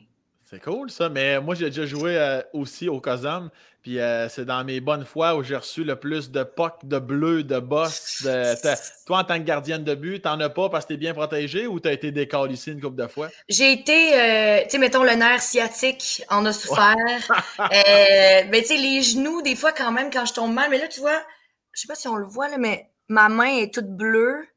C'est 0.50 0.64
cool 0.64 0.90
ça, 0.90 1.10
mais 1.10 1.42
moi 1.42 1.56
j'ai 1.56 1.66
déjà 1.66 1.86
joué 1.86 2.18
euh, 2.18 2.42
aussi 2.54 2.88
au 2.88 3.02
COSUM, 3.02 3.50
puis 3.82 4.00
euh, 4.00 4.30
c'est 4.30 4.46
dans 4.46 4.64
mes 4.64 4.80
bonnes 4.80 5.04
fois 5.04 5.36
où 5.36 5.44
j'ai 5.44 5.58
reçu 5.58 5.84
le 5.84 5.98
plus 5.98 6.32
de 6.32 6.42
POC, 6.44 6.86
de 6.86 7.00
bleu, 7.00 7.44
de 7.44 7.60
boss. 7.60 8.26
Toi 9.06 9.18
en 9.18 9.24
tant 9.26 9.40
que 9.40 9.44
gardienne 9.44 9.84
de 9.84 9.94
but, 9.94 10.22
t'en 10.22 10.40
as 10.40 10.48
pas 10.48 10.70
parce 10.70 10.86
que 10.86 10.94
t'es 10.94 10.98
bien 10.98 11.14
protégé 11.14 11.68
ou 11.68 11.82
t'as 11.82 11.92
été 11.92 12.14
ici 12.50 12.72
une 12.72 12.80
couple 12.80 12.96
de 12.96 13.08
fois? 13.08 13.28
J'ai 13.50 13.74
été, 13.74 14.14
euh, 14.14 14.64
tu 14.64 14.70
sais, 14.70 14.78
mettons 14.78 15.04
le 15.04 15.16
nerf 15.16 15.42
sciatique 15.42 16.24
en 16.30 16.46
a 16.46 16.54
souffert. 16.54 16.96
mais 17.70 18.62
tu 18.62 18.68
sais, 18.68 18.78
les 18.78 19.02
genoux, 19.02 19.42
des 19.42 19.58
fois 19.58 19.74
quand 19.74 19.92
même 19.92 20.10
quand 20.10 20.26
je 20.26 20.34
tombe 20.34 20.54
mal, 20.54 20.70
mais 20.70 20.78
là 20.78 20.88
tu 20.88 21.02
vois, 21.02 21.22
je 21.74 21.82
sais 21.82 21.88
pas 21.88 21.96
si 21.96 22.08
on 22.08 22.16
le 22.16 22.26
voit 22.26 22.48
là, 22.48 22.58
mais 22.58 22.90
ma 23.10 23.28
main 23.28 23.58
est 23.58 23.74
toute 23.74 23.90
bleue. 23.90 24.48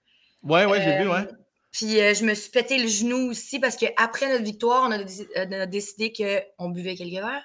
Ouais, 0.44 0.66
ouais, 0.66 0.80
j'ai 0.82 1.02
vu, 1.02 1.10
ouais. 1.10 1.26
Puis 1.72 2.00
euh, 2.00 2.14
je 2.14 2.24
me 2.24 2.34
suis 2.34 2.50
pété 2.50 2.78
le 2.78 2.88
genou 2.88 3.30
aussi 3.30 3.60
parce 3.60 3.76
qu'après 3.76 4.28
notre 4.28 4.44
victoire, 4.44 4.88
on 4.88 4.92
a, 4.92 4.98
euh, 4.98 5.66
décidé 5.66 6.12
qu'on 6.12 6.70
buvait 6.70 6.96
quelques 6.96 7.22
verres 7.22 7.44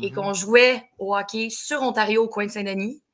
et 0.00 0.10
mhm. 0.10 0.14
qu'on 0.14 0.34
jouait 0.34 0.82
au 0.98 1.16
hockey 1.16 1.48
sur 1.50 1.82
Ontario 1.82 2.24
au 2.24 2.28
coin 2.28 2.46
de 2.46 2.50
Saint-Denis. 2.50 3.00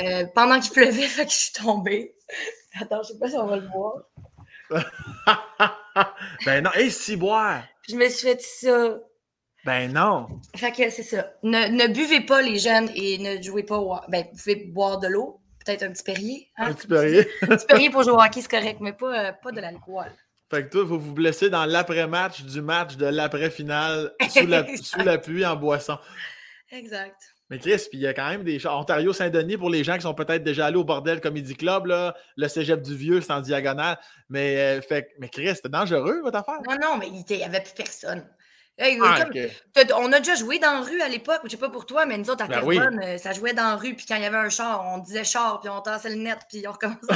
Euh, 0.00 0.24
pendant 0.36 0.60
qu'il 0.60 0.70
pleuvait, 0.70 1.08
fait 1.08 1.26
que 1.26 1.32
je 1.32 1.36
suis 1.36 1.52
tombée. 1.52 2.14
Attends, 2.80 3.02
je 3.02 3.08
sais 3.08 3.18
pas 3.18 3.28
si 3.28 3.36
on 3.36 3.46
va 3.46 3.56
le 3.56 3.66
voir. 3.66 4.04
ben 6.46 6.62
non, 6.62 6.70
et 6.78 6.90
si 6.90 7.16
boire! 7.16 7.64
Je 7.88 7.96
me 7.96 8.08
suis 8.08 8.28
fait 8.28 8.40
ça. 8.40 8.98
Ben 9.64 9.92
non! 9.92 10.28
Fait 10.54 10.70
que 10.70 10.90
c'est 10.90 11.02
ça. 11.02 11.32
Ne, 11.42 11.66
ne, 11.68 11.92
buvez 11.92 12.20
pas 12.20 12.40
les 12.40 12.60
jeunes 12.60 12.88
et 12.94 13.18
ne 13.18 13.42
jouez 13.42 13.64
pas 13.64 13.78
au 13.78 13.96
Ben, 14.08 14.26
vous 14.30 14.38
pouvez 14.38 14.56
boire 14.66 15.00
de 15.00 15.08
l'eau, 15.08 15.40
peut-être 15.64 15.82
un 15.82 15.92
petit 15.92 16.02
Perrier. 16.02 16.50
Hein? 16.56 16.66
Un 16.68 16.74
petit 16.74 16.86
Perrier. 16.86 17.28
un 17.42 17.46
petit 17.48 17.66
Perrier 17.66 17.90
pour 17.90 18.02
jouer 18.02 18.12
au 18.12 18.20
hockey, 18.20 18.40
c'est 18.40 18.50
correct, 18.50 18.78
mais 18.80 18.92
pas, 18.92 19.28
euh, 19.28 19.32
pas 19.32 19.52
de 19.52 19.60
l'alcool. 19.60 20.12
Fait 20.50 20.64
que 20.64 20.70
toi, 20.70 20.84
vous 20.84 20.98
vous 20.98 21.14
blessez 21.14 21.50
dans 21.50 21.64
l'après-match 21.64 22.42
du 22.42 22.60
match 22.60 22.96
de 22.96 23.06
l'après-finale 23.06 24.12
sous 24.28 24.46
la, 24.46 24.76
sous 24.82 25.00
la 25.00 25.18
pluie 25.18 25.44
en 25.44 25.56
boisson. 25.56 25.98
Exact. 26.70 27.16
Mais 27.50 27.58
Chris, 27.58 27.86
puis 27.90 27.98
il 27.98 28.00
y 28.00 28.06
a 28.06 28.14
quand 28.14 28.28
même 28.28 28.42
des 28.42 28.58
choses. 28.58 28.72
Ontario-Saint-Denis, 28.72 29.58
pour 29.58 29.68
les 29.68 29.84
gens 29.84 29.96
qui 29.96 30.02
sont 30.02 30.14
peut-être 30.14 30.42
déjà 30.42 30.66
allés 30.66 30.76
au 30.76 30.84
Bordel 30.84 31.20
Comedy 31.20 31.54
Club, 31.54 31.86
là, 31.86 32.14
le 32.36 32.48
cégep 32.48 32.80
du 32.80 32.96
Vieux, 32.96 33.20
c'est 33.20 33.32
en 33.32 33.40
diagonale. 33.40 33.98
Mais, 34.30 34.78
euh, 34.78 34.80
fait, 34.80 35.10
mais 35.18 35.28
Chris, 35.28 35.54
c'était 35.54 35.68
dangereux, 35.68 36.22
votre 36.22 36.38
affaire? 36.38 36.60
Non, 36.68 36.76
non, 36.80 36.98
mais 36.98 37.08
il 37.08 37.36
n'y 37.36 37.44
avait 37.44 37.60
plus 37.60 37.74
personne. 37.74 38.26
Ah, 38.76 39.24
on 39.98 40.12
a 40.12 40.18
déjà 40.18 40.34
joué 40.34 40.58
dans 40.58 40.72
la 40.72 40.80
rue 40.80 41.00
à 41.00 41.08
l'époque, 41.08 41.40
je 41.44 41.50
sais 41.50 41.56
pas 41.56 41.68
pour 41.68 41.86
toi, 41.86 42.06
mais 42.06 42.18
nous 42.18 42.28
autres 42.28 42.42
à 42.42 42.48
ben 42.48 42.54
Terrebonne, 42.54 43.00
euh, 43.04 43.18
ça 43.18 43.32
jouait 43.32 43.52
dans 43.52 43.62
la 43.62 43.76
rue, 43.76 43.94
puis 43.94 44.04
quand 44.04 44.16
il 44.16 44.22
y 44.22 44.26
avait 44.26 44.36
un 44.36 44.48
char, 44.48 44.84
on 44.84 44.98
disait 44.98 45.22
char, 45.22 45.60
puis 45.60 45.68
on 45.68 45.80
tassait 45.80 46.08
le 46.08 46.16
net, 46.16 46.38
puis 46.48 46.66
on 46.66 46.72
recommençait. 46.72 47.14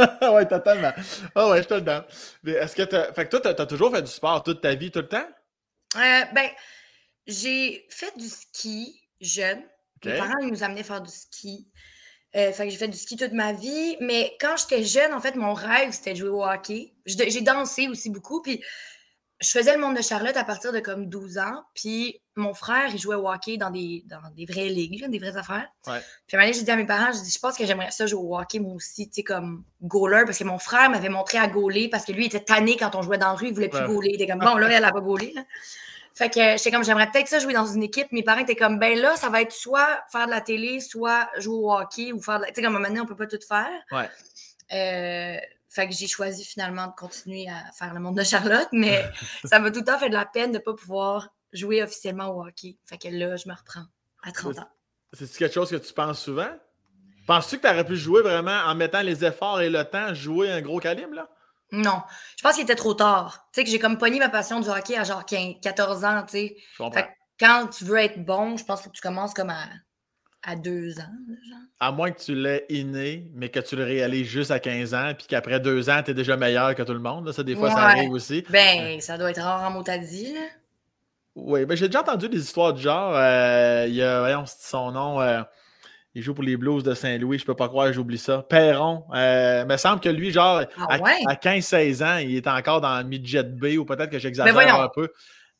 ouais, 0.32 0.46
totalement. 0.48 0.92
Ah 1.36 1.48
ouais, 1.48 1.62
je 1.62 1.68
te 1.68 1.74
le 1.74 1.82
donne. 1.82 2.02
Mais 2.42 2.52
est-ce 2.52 2.74
que 2.74 2.82
Fait 3.14 3.24
que 3.24 3.36
toi, 3.36 3.54
tu 3.54 3.62
as, 3.62 3.66
toujours 3.66 3.92
fait 3.92 4.02
du 4.02 4.10
sport 4.10 4.42
toute 4.42 4.62
ta 4.62 4.74
vie, 4.74 4.90
tout 4.90 5.00
le 5.00 5.08
temps? 5.08 5.28
Euh, 5.96 6.24
ben, 6.34 6.50
j'ai 7.26 7.86
fait 7.90 8.16
du 8.16 8.28
ski 8.28 9.00
jeune. 9.20 9.62
Mes 10.04 10.18
parents, 10.18 10.38
ils 10.40 10.50
nous 10.50 10.64
amenaient 10.64 10.82
faire 10.82 11.02
du 11.02 11.10
ski. 11.10 11.68
Euh, 12.36 12.52
fait 12.52 12.64
que 12.64 12.70
j'ai 12.70 12.78
fait 12.78 12.88
du 12.88 12.96
ski 12.96 13.16
toute 13.16 13.32
ma 13.32 13.52
vie. 13.52 13.96
Mais 14.00 14.36
quand 14.40 14.56
j'étais 14.56 14.82
jeune, 14.82 15.12
en 15.12 15.20
fait, 15.20 15.36
mon 15.36 15.52
rêve, 15.52 15.92
c'était 15.92 16.12
de 16.12 16.18
jouer 16.18 16.28
au 16.30 16.44
hockey. 16.44 16.94
J'ai 17.06 17.42
dansé 17.42 17.88
aussi 17.88 18.10
beaucoup. 18.10 18.40
Puis 18.42 18.62
je 19.40 19.50
faisais 19.50 19.74
le 19.74 19.80
monde 19.80 19.96
de 19.96 20.02
Charlotte 20.02 20.36
à 20.36 20.44
partir 20.44 20.72
de 20.72 20.80
comme 20.80 21.06
12 21.06 21.38
ans. 21.38 21.64
Puis 21.74 22.20
mon 22.36 22.52
frère, 22.52 22.88
il 22.92 22.98
jouait 22.98 23.16
au 23.16 23.28
hockey 23.28 23.56
dans 23.56 23.70
des, 23.70 24.04
dans 24.06 24.20
des 24.36 24.44
vraies 24.44 24.68
ligues, 24.68 25.08
des 25.08 25.18
vraies 25.18 25.36
affaires. 25.36 25.66
Ouais. 25.86 26.00
Puis 26.26 26.36
à 26.36 26.40
un 26.40 26.52
j'ai 26.52 26.62
dit 26.62 26.70
à 26.70 26.76
mes 26.76 26.84
parents, 26.84 27.12
je, 27.12 27.20
dis, 27.20 27.30
je 27.30 27.38
pense 27.38 27.56
que 27.56 27.64
j'aimerais 27.64 27.90
ça 27.90 28.06
jouer 28.06 28.20
au 28.22 28.38
hockey, 28.38 28.58
moi 28.58 28.74
aussi, 28.74 29.08
tu 29.08 29.16
sais, 29.16 29.22
comme 29.22 29.64
goaler, 29.82 30.24
parce 30.26 30.38
que 30.38 30.44
mon 30.44 30.58
frère 30.58 30.90
m'avait 30.90 31.08
montré 31.08 31.38
à 31.38 31.48
gauler, 31.48 31.88
parce 31.88 32.04
que 32.04 32.12
lui, 32.12 32.24
il 32.24 32.26
était 32.26 32.40
tanné 32.40 32.76
quand 32.76 32.94
on 32.94 33.02
jouait 33.02 33.18
dans 33.18 33.28
la 33.28 33.34
rue, 33.34 33.48
il 33.48 33.54
voulait 33.54 33.68
plus 33.68 33.86
gauler. 33.86 34.10
Il 34.12 34.22
était 34.22 34.30
comme, 34.30 34.40
bon, 34.40 34.56
là, 34.56 34.68
elle 34.70 34.84
a 34.84 34.92
pas 34.92 35.00
gaulé. 35.00 35.34
Fait 36.14 36.28
que 36.28 36.40
j'étais 36.58 36.70
comme, 36.70 36.84
j'aimerais 36.84 37.10
peut-être 37.10 37.28
ça 37.28 37.38
jouer 37.38 37.54
dans 37.54 37.66
une 37.66 37.82
équipe. 37.82 38.12
Mes 38.12 38.22
parents 38.22 38.40
étaient 38.40 38.56
comme, 38.56 38.78
ben 38.78 38.98
là, 38.98 39.16
ça 39.16 39.30
va 39.30 39.40
être 39.40 39.52
soit 39.52 40.02
faire 40.12 40.26
de 40.26 40.30
la 40.30 40.42
télé, 40.42 40.80
soit 40.80 41.30
jouer 41.38 41.56
au 41.56 41.72
hockey, 41.72 42.12
ou 42.12 42.20
faire 42.20 42.38
de 42.38 42.44
la... 42.44 42.48
Tu 42.48 42.56
sais, 42.56 42.62
comme 42.62 42.74
à 42.74 42.76
un 42.76 42.80
moment 42.80 42.88
donné, 42.88 43.00
on 43.00 43.06
peut 43.06 43.16
pas 43.16 43.26
tout 43.26 43.38
faire. 43.46 43.70
Ouais. 43.90 44.08
Euh, 44.72 45.40
fait 45.70 45.88
que 45.88 45.94
j'ai 45.94 46.08
choisi 46.08 46.44
finalement 46.44 46.88
de 46.88 46.92
continuer 46.92 47.48
à 47.48 47.70
faire 47.72 47.94
le 47.94 48.00
monde 48.00 48.16
de 48.16 48.24
Charlotte, 48.24 48.68
mais 48.72 49.08
ça 49.44 49.60
m'a 49.60 49.70
tout 49.70 49.78
le 49.78 49.84
temps 49.84 49.98
fait 49.98 50.08
de 50.08 50.14
la 50.14 50.26
peine 50.26 50.50
de 50.50 50.58
ne 50.58 50.62
pas 50.62 50.74
pouvoir 50.74 51.28
jouer 51.52 51.82
officiellement 51.82 52.28
au 52.28 52.44
hockey. 52.44 52.76
Fait 52.84 52.98
que 52.98 53.08
là, 53.08 53.36
je 53.36 53.48
me 53.48 53.54
reprends 53.54 53.84
à 54.22 54.32
30 54.32 54.58
ans. 54.58 54.68
C'est 55.12 55.30
quelque 55.36 55.54
chose 55.54 55.70
que 55.70 55.76
tu 55.76 55.92
penses 55.92 56.20
souvent? 56.20 56.50
Penses-tu 57.26 57.58
que 57.58 57.62
tu 57.62 57.72
aurais 57.72 57.84
pu 57.84 57.96
jouer 57.96 58.22
vraiment 58.22 58.58
en 58.66 58.74
mettant 58.74 59.02
les 59.02 59.24
efforts 59.24 59.60
et 59.60 59.70
le 59.70 59.84
temps, 59.84 60.12
jouer 60.12 60.50
un 60.50 60.60
gros 60.60 60.80
calibre, 60.80 61.14
là? 61.14 61.28
Non. 61.70 62.02
Je 62.36 62.42
pense 62.42 62.54
qu'il 62.54 62.64
était 62.64 62.74
trop 62.74 62.94
tard. 62.94 63.48
Tu 63.52 63.60
sais, 63.60 63.64
que 63.64 63.70
j'ai 63.70 63.78
comme 63.78 63.96
pogné 63.96 64.18
ma 64.18 64.28
passion 64.28 64.58
du 64.58 64.68
hockey 64.68 64.96
à 64.96 65.04
genre 65.04 65.24
15, 65.24 65.54
14 65.62 66.04
ans, 66.04 66.24
tu 66.28 66.32
sais. 66.32 66.56
quand 67.38 67.68
tu 67.68 67.84
veux 67.84 67.98
être 67.98 68.24
bon, 68.24 68.56
je 68.56 68.64
pense 68.64 68.82
que 68.82 68.88
tu 68.88 69.00
commences 69.00 69.34
comme 69.34 69.50
à 69.50 69.66
à 70.42 70.56
deux 70.56 70.98
ans. 70.98 71.14
Genre. 71.48 71.58
À 71.80 71.92
moins 71.92 72.10
que 72.10 72.20
tu 72.20 72.34
l'aies 72.34 72.66
inné, 72.68 73.30
mais 73.34 73.48
que 73.48 73.60
tu 73.60 73.76
le 73.76 73.84
réalises 73.84 74.26
juste 74.26 74.50
à 74.50 74.58
15 74.58 74.94
ans, 74.94 75.12
puis 75.16 75.26
qu'après 75.28 75.60
deux 75.60 75.90
ans, 75.90 76.02
tu 76.04 76.10
es 76.10 76.14
déjà 76.14 76.36
meilleur 76.36 76.74
que 76.74 76.82
tout 76.82 76.92
le 76.92 77.00
monde. 77.00 77.30
Ça, 77.32 77.42
des 77.42 77.56
fois, 77.56 77.70
ça 77.70 77.82
arrive 77.82 78.10
aussi. 78.10 78.44
Ben, 78.50 79.00
ça 79.00 79.18
doit 79.18 79.30
être 79.30 79.42
rare 79.42 79.68
en 79.68 79.70
motadie. 79.70 80.34
Là. 80.34 80.40
Oui, 81.36 81.64
ben, 81.64 81.76
j'ai 81.76 81.86
déjà 81.86 82.00
entendu 82.00 82.28
des 82.28 82.40
histoires 82.40 82.72
du 82.72 82.82
genre. 82.82 83.12
Euh, 83.14 83.86
il 83.88 83.94
y 83.94 84.02
a, 84.02 84.20
voyons, 84.20 84.44
son 84.46 84.92
nom. 84.92 85.20
Euh, 85.20 85.42
il 86.14 86.22
joue 86.22 86.34
pour 86.34 86.42
les 86.42 86.56
Blues 86.56 86.82
de 86.82 86.92
Saint-Louis, 86.92 87.38
je 87.38 87.44
peux 87.44 87.54
pas 87.54 87.68
croire 87.68 87.86
que 87.86 87.92
j'oublie 87.92 88.18
ça. 88.18 88.44
Perron. 88.48 89.04
Euh, 89.14 89.60
il 89.62 89.68
me 89.70 89.76
semble 89.76 90.00
que 90.00 90.08
lui, 90.08 90.32
genre, 90.32 90.62
ah 90.76 90.98
à, 91.28 91.34
15-16 91.34 92.04
ans, 92.04 92.16
il 92.18 92.34
est 92.34 92.48
encore 92.48 92.80
dans 92.80 93.06
midget 93.06 93.44
B, 93.44 93.76
ou 93.78 93.84
peut-être 93.84 94.10
que 94.10 94.18
j'exagère 94.18 94.54
ben, 94.54 94.74
un 94.74 94.88
peu. 94.88 95.08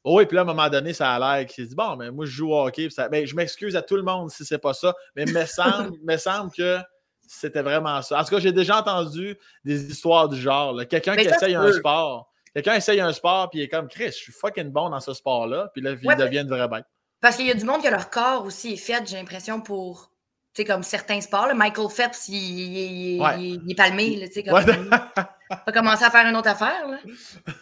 Oh, 0.03 0.21
et 0.21 0.27
puis 0.27 0.35
là, 0.35 0.43
à 0.43 0.45
un 0.45 0.47
moment 0.47 0.69
donné, 0.69 0.93
ça 0.93 1.13
a 1.13 1.19
l'air 1.19 1.47
qu'il 1.47 1.67
dit 1.67 1.75
Bon, 1.75 1.97
mais 1.97 2.11
moi, 2.11 2.25
je 2.25 2.31
joue 2.31 2.53
au 2.53 2.67
hockey. 2.67 2.89
Ça... 2.91 3.09
Ben, 3.09 3.27
je 3.27 3.35
m'excuse 3.35 3.77
à 3.77 3.83
tout 3.83 3.97
le 3.97 4.03
monde 4.03 4.31
si 4.31 4.45
c'est 4.45 4.59
pas 4.59 4.73
ça, 4.73 4.95
mais 5.15 5.25
il 5.25 5.35
me 5.35 5.45
semble, 5.45 5.99
me 6.03 6.17
semble 6.17 6.51
que 6.53 6.79
c'était 7.27 7.63
vraiment 7.63 8.01
ça. 8.03 8.21
En 8.21 8.25
tout 8.25 8.31
cas, 8.31 8.41
j'ai 8.41 8.53
déjà 8.53 8.79
entendu 8.79 9.37
des 9.65 9.91
histoires 9.91 10.29
du 10.29 10.41
genre. 10.41 10.77
Quelqu'un 10.89 11.17
qui 11.17 11.27
essaye 11.27 11.55
un 11.55 11.73
sport. 11.73 12.31
Quelqu'un 12.55 12.75
essaye 12.75 13.01
un 13.01 13.13
sport, 13.13 13.51
puis 13.51 13.61
il 13.61 13.63
est 13.63 13.69
comme 13.69 13.87
Chris, 13.87 14.07
je 14.07 14.11
suis 14.11 14.33
fucking 14.33 14.71
bon 14.71 14.91
dans 14.91 14.99
ce 14.99 15.15
sport-là, 15.15 15.71
puis 15.73 15.83
là, 15.83 15.93
il 15.93 16.17
devient 16.17 16.41
une 16.41 16.49
vraie 16.49 16.67
bête. 16.67 16.85
Parce 17.21 17.37
qu'il 17.37 17.47
y 17.47 17.51
a 17.51 17.55
du 17.55 17.65
monde 17.65 17.83
que 17.83 17.89
leur 17.89 18.11
corps 18.11 18.45
aussi 18.45 18.73
est 18.73 18.77
fait, 18.77 19.07
j'ai 19.07 19.17
l'impression, 19.17 19.61
pour 19.61 20.11
tu 20.53 20.63
sais, 20.63 20.65
comme 20.65 20.83
certains 20.83 21.21
sports, 21.21 21.47
là, 21.47 21.55
Michael 21.55 21.89
Phelps, 21.89 22.29
il, 22.29 22.35
il, 22.35 23.71
est 23.71 23.75
palmé, 23.77 24.19
tu 24.27 24.33
sais, 24.33 24.43
comme... 24.43 24.55
Ouais. 24.55 24.65
va 25.67 25.73
commencer 25.73 26.05
à 26.05 26.11
faire 26.11 26.27
une 26.27 26.37
autre 26.37 26.49
affaire, 26.49 26.87
là? 26.87 26.99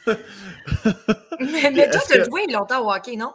mais, 1.41 1.91
toi, 1.91 2.01
tu 2.07 2.21
as 2.21 2.25
joué 2.25 2.47
longtemps 2.49 2.87
au 2.87 2.93
hockey, 2.93 3.17
non? 3.17 3.33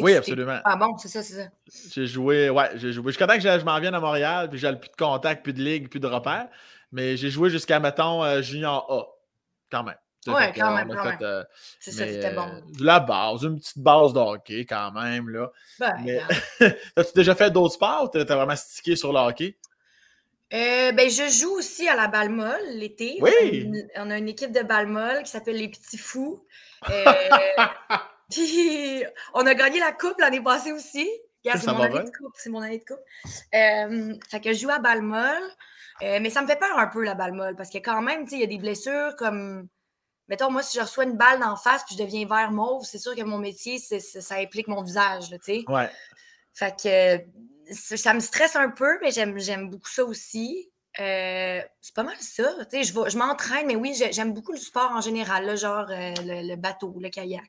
oui, 0.00 0.14
absolument. 0.14 0.58
Ah 0.64 0.76
bon, 0.76 0.96
c'est 0.98 1.08
ça, 1.08 1.22
c'est 1.22 1.34
ça. 1.34 1.48
J'ai 1.92 2.06
joué, 2.06 2.50
ouais, 2.50 2.70
j'ai 2.74 2.92
joué. 2.92 3.12
Jusqu'à 3.12 3.26
temps 3.26 3.36
que 3.36 3.40
je, 3.40 3.64
m'en 3.64 3.78
vienne 3.78 3.94
à 3.94 4.00
Montréal, 4.00 4.48
puis 4.50 4.58
j'ai 4.58 4.74
plus 4.74 4.90
de 4.90 4.96
contact, 4.96 5.44
plus 5.44 5.52
de 5.52 5.62
ligue, 5.62 5.88
plus 5.88 6.00
de 6.00 6.06
repères. 6.06 6.48
Mais 6.90 7.16
j'ai 7.16 7.30
joué 7.30 7.48
jusqu'à, 7.48 7.78
mettons, 7.78 8.24
euh, 8.24 8.42
Junior 8.42 8.86
A, 8.90 9.04
quand 9.70 9.84
même. 9.84 9.96
Ouais, 10.26 10.52
quand 10.54 10.74
même. 10.74 10.90
Euh, 11.22 11.44
c'est 11.80 11.92
ça, 11.92 12.06
c'était 12.06 12.34
bon. 12.34 12.48
Euh, 12.48 12.60
la 12.80 13.00
base, 13.00 13.44
une 13.44 13.58
petite 13.58 13.78
base 13.78 14.12
de 14.12 14.18
hockey 14.18 14.66
quand 14.66 14.90
même. 14.92 15.28
Là. 15.28 15.50
Ben, 15.78 15.94
mais... 16.04 16.20
As-tu 16.96 17.12
déjà 17.14 17.34
fait 17.34 17.50
d'autres 17.50 17.74
sports 17.74 18.04
ou 18.04 18.08
t'es 18.08 18.24
vraiment 18.24 18.56
stické 18.56 18.96
sur 18.96 19.12
le 19.12 19.20
hockey? 19.20 19.56
Euh, 20.54 20.92
ben, 20.92 21.10
je 21.10 21.28
joue 21.28 21.50
aussi 21.50 21.88
à 21.88 21.96
la 21.96 22.08
balle 22.08 22.30
molle 22.30 22.68
l'été. 22.70 23.18
Oui! 23.20 23.70
On 23.96 24.10
a, 24.10 24.18
une, 24.18 24.28
équipe 24.28 24.52
de 24.52 24.62
balle 24.62 24.86
molle 24.86 25.22
qui 25.22 25.30
s'appelle 25.30 25.56
les 25.56 25.68
Petits 25.68 25.98
Fous. 25.98 26.44
puis 28.30 29.04
on 29.34 29.46
a 29.46 29.54
gagné 29.54 29.78
la 29.80 29.92
coupe 29.92 30.18
l'année 30.18 30.40
passée 30.40 30.72
aussi. 30.72 31.08
C'est 31.44 31.66
mon, 31.66 31.80
année 31.80 32.00
de 32.00 32.10
coupe. 32.10 32.34
C'est 32.34 32.50
mon 32.50 32.60
année 32.60 32.78
de 32.78 32.84
coupe. 32.84 33.00
fait 34.30 34.40
que 34.40 34.52
je 34.52 34.58
joue 34.58 34.70
à 34.70 34.78
balle 34.78 35.02
molle. 35.02 35.50
mais 36.00 36.30
ça 36.30 36.42
me 36.42 36.46
fait 36.46 36.58
peur 36.58 36.78
un 36.78 36.88
peu 36.88 37.02
la 37.04 37.14
balle 37.14 37.32
molle 37.32 37.56
parce 37.56 37.70
que 37.70 37.78
quand 37.78 38.02
même, 38.02 38.26
il 38.30 38.38
y 38.38 38.42
a 38.42 38.46
des 38.46 38.58
blessures 38.58 39.16
comme 39.16 39.68
mettons, 40.28 40.50
moi, 40.50 40.62
si 40.62 40.78
je 40.78 40.82
reçois 40.82 41.04
une 41.04 41.16
balle 41.16 41.40
d'en 41.40 41.56
face 41.56 41.84
puis 41.84 41.96
je 41.96 42.02
deviens 42.02 42.26
vert 42.26 42.52
mauve, 42.52 42.84
c'est 42.84 42.98
sûr 42.98 43.14
que 43.14 43.22
mon 43.22 43.38
métier, 43.38 43.78
ça 43.78 44.36
implique 44.36 44.68
mon 44.68 44.82
visage, 44.82 45.30
tu 45.30 45.38
sais. 45.42 45.64
Ouais. 45.68 45.90
Fait 46.54 46.74
que 46.76 47.24
ça 47.70 48.14
me 48.14 48.20
stresse 48.20 48.56
un 48.56 48.70
peu, 48.70 48.98
mais 49.02 49.10
j'aime 49.10 49.70
beaucoup 49.70 49.90
ça 49.90 50.04
aussi. 50.04 50.70
Euh, 51.00 51.60
c'est 51.80 51.94
pas 51.94 52.02
mal 52.02 52.16
ça. 52.18 52.50
Je, 52.72 52.80
je 52.82 53.18
m'entraîne, 53.18 53.66
mais 53.66 53.76
oui, 53.76 53.94
j'aime 54.10 54.32
beaucoup 54.32 54.52
le 54.52 54.58
sport 54.58 54.90
en 54.92 55.00
général, 55.00 55.46
là, 55.46 55.54
genre 55.54 55.86
euh, 55.90 56.12
le, 56.24 56.56
bateau, 56.56 56.96
le 57.00 57.08
kayak. 57.08 57.44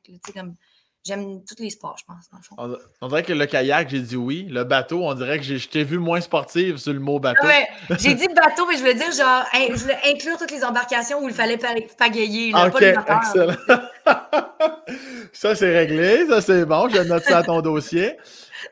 J'aime 1.05 1.43
tous 1.45 1.63
les 1.63 1.69
sports, 1.69 1.95
je 1.97 2.03
pense, 2.05 2.29
dans 2.29 2.37
le 2.37 2.43
fond. 2.43 2.77
On, 3.01 3.07
dirait 3.07 3.23
que 3.23 3.31
le 3.33 3.45
kayak, 3.45 3.89
j'ai 3.89 4.01
dit 4.01 4.17
oui. 4.17 4.45
Le 4.49 4.65
bateau, 4.65 5.03
on 5.03 5.13
dirait 5.15 5.39
que 5.39 5.45
je 5.45 5.67
t'ai 5.67 5.83
vu 5.83 5.97
moins 5.97 6.19
sportive 6.19 6.77
sur 6.77 6.93
le 6.93 6.99
mot 6.99 7.19
bateau. 7.19 7.47
Ouais, 7.47 7.67
j'ai 7.99 8.13
dit 8.13 8.27
bateau, 8.27 8.67
mais 8.67 8.75
je 8.75 8.79
voulais 8.79 8.95
dire, 8.95 9.11
genre, 9.11 9.45
je 9.53 9.81
voulais 9.81 9.97
inclure 10.05 10.37
toutes 10.37 10.51
les 10.51 10.63
embarcations 10.63 11.23
où 11.23 11.29
il 11.29 11.33
fallait 11.33 11.57
pagayer. 11.97 12.51
Là, 12.51 12.67
OK, 12.67 12.81
excellent. 12.81 13.55
ça, 15.33 15.55
c'est 15.55 15.75
réglé. 15.75 16.27
Ça, 16.27 16.41
c'est 16.41 16.65
bon. 16.65 16.89
Je 16.89 17.01
note 17.01 17.23
ça 17.23 17.39
à 17.39 17.43
ton 17.43 17.61
dossier. 17.61 18.17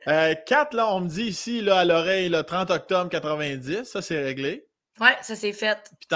Euh, 0.08 0.36
4, 0.46 0.74
là, 0.74 0.94
on 0.94 1.02
me 1.02 1.08
dit 1.08 1.24
ici, 1.24 1.62
là, 1.62 1.80
à 1.80 1.86
l'oreille, 1.86 2.30
le 2.30 2.44
30 2.44 2.72
octobre 2.72 3.10
90. 3.10 3.84
Ça, 3.84 4.02
c'est 4.02 4.22
réglé. 4.22 4.68
Ouais, 5.00 5.16
ça, 5.22 5.36
c'est 5.36 5.54
fait. 5.54 5.78
Puis 6.00 6.08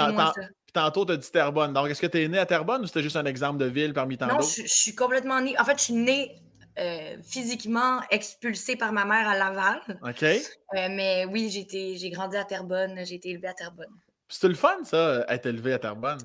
tantôt, 0.72 1.04
tu 1.04 1.12
as 1.12 1.16
dit 1.16 1.30
Terrebonne. 1.30 1.72
Donc, 1.72 1.88
est-ce 1.88 2.00
que 2.00 2.06
tu 2.06 2.22
es 2.22 2.28
né 2.28 2.38
à 2.38 2.46
Terrebonne 2.46 2.82
ou 2.82 2.86
c'était 2.86 3.02
juste 3.02 3.16
un 3.16 3.26
exemple 3.26 3.58
de 3.58 3.66
ville 3.66 3.92
parmi 3.92 4.18
tant 4.18 4.26
d'autres? 4.26 4.40
Non, 4.40 4.48
je, 4.48 4.66
suis 4.66 4.94
complètement 4.94 5.40
né. 5.40 5.58
En 5.58 5.64
fait, 5.64 5.78
je 5.78 5.84
suis 5.84 5.94
né 5.94 6.42
euh, 6.78 7.16
physiquement 7.22 8.00
expulsée 8.10 8.76
par 8.76 8.92
ma 8.92 9.04
mère 9.04 9.28
à 9.28 9.36
Laval. 9.36 9.80
OK. 10.02 10.22
Euh, 10.22 10.38
mais 10.72 11.24
oui, 11.26 11.50
j'ai 11.50 12.10
grandi 12.10 12.36
à 12.36 12.44
Terrebonne. 12.44 13.04
J'ai 13.04 13.16
été 13.16 13.30
élevée 13.30 13.48
à 13.48 13.54
Terrebonne. 13.54 13.94
C'est 14.28 14.48
le 14.48 14.54
fun, 14.54 14.82
ça, 14.84 15.24
être 15.28 15.46
élevé 15.46 15.74
à 15.74 15.78
Terrebonne? 15.78 16.20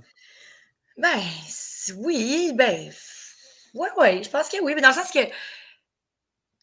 Ben, 0.98 1.20
oui, 1.98 2.54
ben, 2.56 2.90
ouais, 3.74 3.90
ouais, 3.98 4.24
je 4.24 4.30
pense 4.30 4.50
que 4.50 4.62
oui. 4.64 4.74
Mais 4.74 4.82
dans 4.82 4.88
le 4.88 4.94
sens 4.94 5.12
que, 5.12 5.20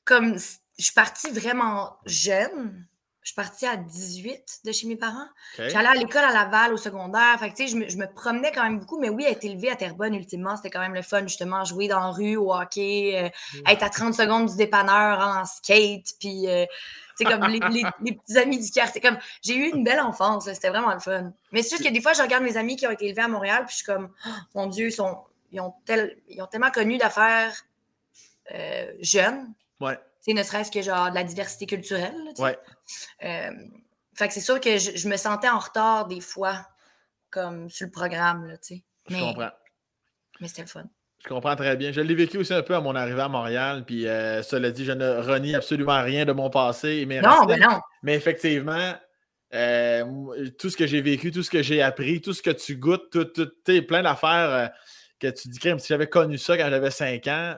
comme 0.04 0.38
je 0.78 0.84
suis 0.84 0.94
partie 0.94 1.30
vraiment 1.30 1.96
jeune, 2.06 2.86
je 3.24 3.30
suis 3.30 3.36
partie 3.36 3.64
à 3.64 3.76
18 3.76 4.60
de 4.66 4.72
chez 4.72 4.86
mes 4.86 4.96
parents. 4.96 5.26
J'allais 5.56 5.88
à 5.88 5.94
l'école 5.94 6.24
à 6.24 6.30
Laval 6.30 6.74
au 6.74 6.76
secondaire. 6.76 7.38
Fait 7.40 7.50
que, 7.52 7.66
je, 7.66 7.74
me, 7.74 7.88
je 7.88 7.96
me 7.96 8.06
promenais 8.06 8.52
quand 8.52 8.62
même 8.62 8.78
beaucoup, 8.78 9.00
mais 9.00 9.08
oui, 9.08 9.24
être 9.24 9.42
élevée 9.44 9.70
à 9.70 9.76
Terrebonne, 9.76 10.14
ultimement, 10.14 10.56
c'était 10.56 10.68
quand 10.68 10.80
même 10.80 10.92
le 10.92 11.00
fun, 11.00 11.22
justement, 11.22 11.64
jouer 11.64 11.88
dans 11.88 12.00
la 12.00 12.10
rue, 12.10 12.36
au 12.36 12.52
hockey, 12.52 13.12
euh, 13.16 13.28
mmh. 13.58 13.70
être 13.70 13.82
à 13.82 13.88
30 13.88 14.12
secondes 14.12 14.50
du 14.50 14.56
dépanneur 14.56 15.20
en 15.20 15.46
skate, 15.46 16.12
puis, 16.20 16.46
euh, 16.50 16.66
comme 17.24 17.46
les, 17.46 17.60
les, 18.02 18.12
petits 18.12 18.36
amis 18.36 18.62
du 18.62 18.70
quartier. 18.70 19.00
Comme, 19.00 19.16
j'ai 19.42 19.56
eu 19.56 19.70
une 19.70 19.84
belle 19.84 20.00
enfance, 20.00 20.44
c'était 20.44 20.68
vraiment 20.68 20.92
le 20.92 21.00
fun. 21.00 21.32
Mais 21.50 21.62
c'est 21.62 21.76
juste 21.76 21.88
que 21.88 21.94
des 21.94 22.02
fois, 22.02 22.12
je 22.12 22.20
regarde 22.20 22.44
mes 22.44 22.58
amis 22.58 22.76
qui 22.76 22.86
ont 22.86 22.90
été 22.90 23.06
élevés 23.06 23.22
à 23.22 23.28
Montréal, 23.28 23.64
puis 23.64 23.72
je 23.72 23.76
suis 23.76 23.86
comme, 23.86 24.10
oh, 24.26 24.30
mon 24.54 24.66
Dieu, 24.66 24.88
ils, 24.88 24.92
sont, 24.92 25.16
ils, 25.50 25.62
ont 25.62 25.72
tel, 25.86 26.18
ils 26.28 26.42
ont 26.42 26.46
tellement 26.46 26.70
connu 26.70 26.98
d'affaires 26.98 27.54
euh, 28.52 28.92
jeunes. 29.00 29.54
Ouais 29.80 29.98
ne 30.32 30.42
serait-ce 30.42 30.70
que 30.70 30.80
genre 30.80 31.10
de 31.10 31.14
la 31.14 31.24
diversité 31.24 31.66
culturelle. 31.66 32.14
ouais. 32.38 32.58
Euh, 33.24 33.50
fait 34.16 34.28
que 34.28 34.34
c'est 34.34 34.40
sûr 34.40 34.60
que 34.60 34.78
je, 34.78 35.08
me 35.08 35.16
sentais 35.16 35.48
en 35.48 35.58
retard 35.58 36.06
des 36.06 36.20
fois, 36.20 36.66
comme 37.30 37.68
sur 37.68 37.86
le 37.86 37.90
programme. 37.90 38.46
Là, 38.46 38.56
je 38.62 39.18
comprends. 39.18 39.50
Mais 40.40 40.48
c'était 40.48 40.62
le 40.62 40.68
fun. 40.68 40.84
Je 41.24 41.28
comprends 41.28 41.56
très 41.56 41.76
bien. 41.76 41.90
Je 41.90 42.00
l'ai 42.00 42.14
vécu 42.14 42.38
aussi 42.38 42.52
un 42.52 42.62
peu 42.62 42.74
à 42.74 42.80
mon 42.80 42.94
arrivée 42.94 43.22
à 43.22 43.28
Montréal. 43.28 43.84
Puis, 43.86 44.06
euh, 44.06 44.42
cela 44.42 44.70
dit, 44.70 44.84
je 44.84 44.92
ne 44.92 45.20
renie 45.20 45.54
absolument 45.54 46.02
rien 46.02 46.24
de 46.24 46.32
mon 46.32 46.50
passé 46.50 46.98
et 46.98 47.06
mes 47.06 47.20
Non, 47.20 47.46
mais 47.46 47.56
non. 47.56 47.80
Mais 48.02 48.14
effectivement, 48.14 48.94
euh, 49.54 50.50
tout 50.58 50.68
ce 50.68 50.76
que 50.76 50.86
j'ai 50.86 51.00
vécu, 51.00 51.30
tout 51.30 51.42
ce 51.42 51.50
que 51.50 51.62
j'ai 51.62 51.80
appris, 51.80 52.20
tout 52.20 52.34
ce 52.34 52.42
que 52.42 52.50
tu 52.50 52.76
goûtes, 52.76 53.10
tout, 53.10 53.24
tout 53.24 53.52
plein 53.86 54.02
d'affaires 54.02 54.50
euh, 54.50 54.66
que 55.18 55.28
tu 55.28 55.48
dis, 55.48 55.58
si 55.60 55.88
j'avais 55.88 56.08
connu 56.08 56.36
ça 56.38 56.58
quand 56.58 56.68
j'avais 56.68 56.90
5 56.90 57.26
ans, 57.28 57.56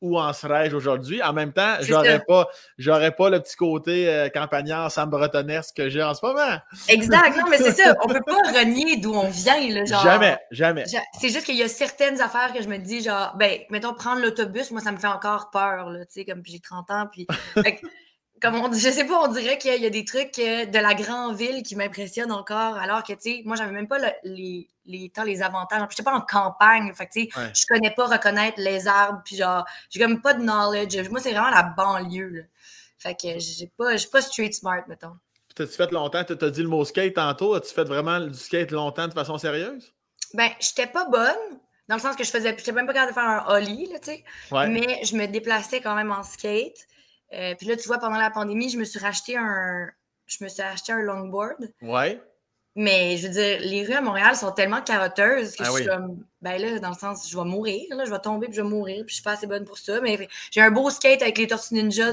où 0.00 0.18
en 0.18 0.32
serais-je 0.32 0.76
aujourd'hui? 0.76 1.22
En 1.22 1.32
même 1.32 1.52
temps, 1.52 1.76
j'aurais 1.80 2.22
pas, 2.26 2.46
j'aurais 2.78 3.12
pas 3.12 3.30
le 3.30 3.40
petit 3.40 3.56
côté 3.56 4.08
euh, 4.08 4.28
campagnard 4.28 4.90
Sam 4.90 5.10
Bretonesque 5.10 5.76
que 5.76 5.88
j'ai 5.88 6.02
en 6.02 6.14
ce 6.14 6.24
moment. 6.24 6.58
Exact, 6.88 7.36
non, 7.36 7.44
mais 7.50 7.58
c'est 7.58 7.72
ça. 7.72 7.94
On 8.02 8.08
peut 8.08 8.20
pas 8.24 8.58
renier 8.58 8.96
d'où 8.98 9.14
on 9.14 9.28
vient. 9.28 9.68
Là, 9.70 9.84
genre, 9.84 10.02
jamais, 10.02 10.38
jamais. 10.50 10.84
C'est 11.18 11.28
juste 11.30 11.44
qu'il 11.44 11.56
y 11.56 11.62
a 11.62 11.68
certaines 11.68 12.20
affaires 12.20 12.52
que 12.52 12.62
je 12.62 12.68
me 12.68 12.78
dis, 12.78 13.02
genre, 13.02 13.34
ben, 13.36 13.58
mettons, 13.70 13.94
prendre 13.94 14.20
l'autobus, 14.20 14.70
moi, 14.70 14.80
ça 14.80 14.92
me 14.92 14.98
fait 14.98 15.06
encore 15.06 15.50
peur, 15.50 15.90
tu 16.00 16.06
sais, 16.08 16.24
comme 16.24 16.42
j'ai 16.44 16.60
30 16.60 16.90
ans, 16.90 17.08
puis 17.10 17.26
comme 18.40 18.56
on, 18.56 18.72
je 18.72 18.90
sais 18.90 19.04
pas, 19.04 19.22
on 19.22 19.32
dirait 19.32 19.58
qu'il 19.58 19.80
y 19.80 19.86
a 19.86 19.90
des 19.90 20.04
trucs 20.04 20.36
de 20.36 20.78
la 20.78 20.94
grande 20.94 21.36
ville 21.36 21.62
qui 21.62 21.76
m'impressionnent 21.76 22.32
encore, 22.32 22.76
alors 22.76 23.02
que, 23.02 23.12
tu 23.14 23.20
sais, 23.20 23.42
moi, 23.44 23.56
j'avais 23.56 23.72
même 23.72 23.88
pas 23.88 23.98
les, 24.24 24.68
les, 24.84 25.08
temps, 25.10 25.24
les 25.24 25.42
avantages. 25.42 25.80
Je 25.80 25.84
n'étais 25.84 26.02
pas 26.02 26.14
en 26.14 26.20
campagne, 26.20 26.92
fait 26.94 27.08
tu 27.08 27.22
sais, 27.22 27.52
je 27.54 27.64
connais 27.66 27.90
pas 27.90 28.06
reconnaître 28.06 28.60
les 28.60 28.86
arbres, 28.86 29.22
puis 29.24 29.36
genre, 29.36 29.64
j'ai 29.90 30.00
comme 30.00 30.20
pas 30.20 30.34
de 30.34 30.42
knowledge. 30.42 31.08
Moi, 31.08 31.20
c'est 31.20 31.32
vraiment 31.32 31.50
la 31.50 31.62
banlieue, 31.62 32.28
là. 32.28 32.42
Fait 32.98 33.14
que 33.14 33.38
j'ai 33.38 33.70
pas, 33.76 33.92
pas 34.10 34.22
street 34.22 34.52
smart, 34.52 34.82
mettons. 34.88 35.16
T'as-tu 35.54 35.72
fait 35.72 35.90
longtemps, 35.90 36.22
tu 36.24 36.32
as 36.32 36.50
dit 36.50 36.62
le 36.62 36.68
mot 36.68 36.84
skate 36.84 37.14
tantôt, 37.14 37.54
as-tu 37.54 37.72
fait 37.72 37.84
vraiment 37.84 38.20
du 38.20 38.34
skate 38.34 38.70
longtemps 38.70 39.08
de 39.08 39.14
façon 39.14 39.38
sérieuse? 39.38 39.94
Ben, 40.34 40.50
j'étais 40.60 40.86
pas 40.86 41.08
bonne, 41.08 41.60
dans 41.88 41.96
le 41.96 42.00
sens 42.00 42.16
que 42.16 42.24
je 42.24 42.30
faisais, 42.30 42.54
j'étais 42.58 42.72
même 42.72 42.86
pas 42.86 42.92
capable 42.92 43.12
de 43.12 43.14
faire 43.14 43.28
un 43.28 43.44
ollie, 43.54 43.86
là, 43.86 43.98
tu 43.98 44.10
sais. 44.10 44.24
Mais 44.68 45.00
je 45.04 45.16
me 45.16 45.26
déplaçais 45.26 45.80
quand 45.80 45.94
même 45.94 46.10
en 46.10 46.22
skate. 46.22 46.86
Euh, 47.32 47.54
puis 47.56 47.66
là, 47.66 47.76
tu 47.76 47.88
vois, 47.88 47.98
pendant 47.98 48.18
la 48.18 48.30
pandémie, 48.30 48.70
je 48.70 48.78
me 48.78 48.84
suis 48.84 48.98
racheté 48.98 49.36
un, 49.36 49.88
je 50.26 50.42
me 50.44 50.48
suis 50.48 50.62
acheté 50.62 50.92
un 50.92 51.02
longboard. 51.02 51.70
Ouais. 51.82 52.20
Mais 52.78 53.16
je 53.16 53.26
veux 53.26 53.32
dire, 53.32 53.58
les 53.60 53.84
rues 53.86 53.94
à 53.94 54.02
Montréal 54.02 54.36
sont 54.36 54.52
tellement 54.52 54.82
carotteuses 54.82 55.56
que 55.56 55.62
ah 55.62 55.68
je 55.70 55.76
suis 55.76 55.86
comme, 55.86 56.22
ben 56.42 56.60
là, 56.60 56.78
dans 56.78 56.90
le 56.90 56.94
sens, 56.94 57.28
je 57.28 57.36
vais 57.36 57.44
mourir, 57.44 57.82
là, 57.96 58.04
je 58.04 58.10
vais 58.10 58.18
tomber 58.18 58.48
puis 58.48 58.56
je 58.56 58.62
vais 58.62 58.68
mourir, 58.68 59.02
puis 59.06 59.12
je 59.12 59.14
suis 59.14 59.22
pas 59.22 59.32
assez 59.32 59.46
bonne 59.46 59.64
pour 59.64 59.78
ça. 59.78 60.00
Mais 60.02 60.28
j'ai 60.50 60.60
un 60.60 60.70
beau 60.70 60.90
skate 60.90 61.22
avec 61.22 61.38
les 61.38 61.46
tortues 61.46 61.74
ninja 61.74 62.12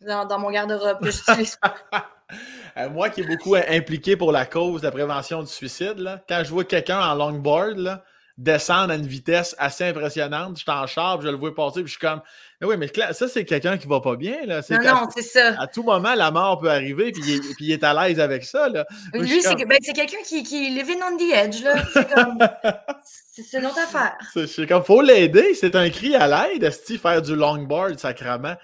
dans, 0.00 0.26
dans, 0.26 0.38
mon 0.38 0.50
garde-robe 0.50 1.06
euh, 2.78 2.88
Moi 2.88 3.10
qui 3.10 3.20
est 3.20 3.26
beaucoup 3.26 3.54
impliqué 3.54 4.16
pour 4.16 4.32
la 4.32 4.46
cause 4.46 4.80
de 4.80 4.86
la 4.86 4.92
prévention 4.92 5.42
du 5.42 5.50
suicide, 5.50 5.98
là, 5.98 6.24
quand 6.26 6.42
je 6.42 6.50
vois 6.50 6.64
quelqu'un 6.64 7.00
en 7.00 7.14
longboard, 7.14 7.76
là, 7.76 8.02
descendre 8.36 8.92
à 8.92 8.96
une 8.96 9.06
vitesse 9.06 9.54
assez 9.58 9.84
impressionnante. 9.84 10.56
Je 10.56 10.62
suis 10.62 10.70
en 10.70 10.86
char, 10.86 11.20
je 11.20 11.28
le 11.28 11.36
vois 11.36 11.54
passer, 11.54 11.82
puis 11.82 11.86
je 11.86 11.98
suis 11.98 12.00
comme. 12.00 12.20
Mais 12.60 12.66
oui, 12.66 12.76
mais 12.76 12.90
ça, 13.12 13.28
c'est 13.28 13.44
quelqu'un 13.44 13.78
qui 13.78 13.86
va 13.86 14.00
pas 14.00 14.16
bien. 14.16 14.44
Là. 14.44 14.60
Non, 14.70 14.78
non, 14.82 15.08
c'est 15.14 15.22
ça. 15.22 15.54
À 15.60 15.66
tout 15.66 15.82
moment, 15.82 16.14
la 16.14 16.30
mort 16.30 16.58
peut 16.58 16.70
arriver, 16.70 17.12
puis 17.12 17.22
il 17.26 17.34
est, 17.36 17.54
puis 17.54 17.66
il 17.66 17.72
est 17.72 17.84
à 17.84 17.94
l'aise 17.94 18.18
avec 18.18 18.44
ça. 18.44 18.68
Là. 18.68 18.86
Lui, 19.12 19.40
ben, 19.42 19.78
c'est 19.82 19.92
quelqu'un 19.92 20.22
qui, 20.24 20.42
qui 20.42 20.70
living 20.70 21.00
on 21.02 21.16
the 21.16 21.32
edge. 21.32 21.62
C'est 21.92 22.12
comme. 22.12 22.38
c'est 23.04 23.58
une 23.58 23.66
autre 23.66 23.78
affaire. 23.78 24.16
C'est 24.46 24.66
comme, 24.66 24.84
faut 24.84 25.02
l'aider. 25.02 25.54
C'est 25.54 25.74
un 25.76 25.88
cri 25.90 26.16
à 26.16 26.26
l'aide, 26.26 26.64
Esti, 26.64 26.98
faire 26.98 27.22
du 27.22 27.36
longboard, 27.36 27.98
sacrement. 27.98 28.56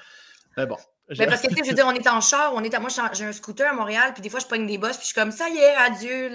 Mais 0.57 0.67
bon. 0.67 0.77
Mais 1.19 1.27
parce 1.27 1.43
que, 1.43 1.49
tu 1.49 1.55
sais, 1.57 1.63
je 1.65 1.71
veux 1.71 1.75
dire, 1.75 1.87
on 1.89 1.93
est 1.93 2.09
en 2.09 2.21
char, 2.21 2.53
on 2.55 2.63
est 2.63 2.73
à, 2.73 2.79
moi, 2.79 2.89
j'ai 3.13 3.25
un 3.25 3.33
scooter 3.33 3.69
à 3.69 3.73
Montréal, 3.73 4.13
puis 4.13 4.23
des 4.23 4.29
fois, 4.29 4.39
je 4.39 4.47
pogne 4.47 4.65
des 4.65 4.79
bosses, 4.79 4.97
puis 4.97 5.03
je 5.03 5.07
suis 5.07 5.15
comme, 5.15 5.33
ça 5.33 5.49
y 5.49 5.59
est, 5.59 5.75
adieu. 5.75 6.31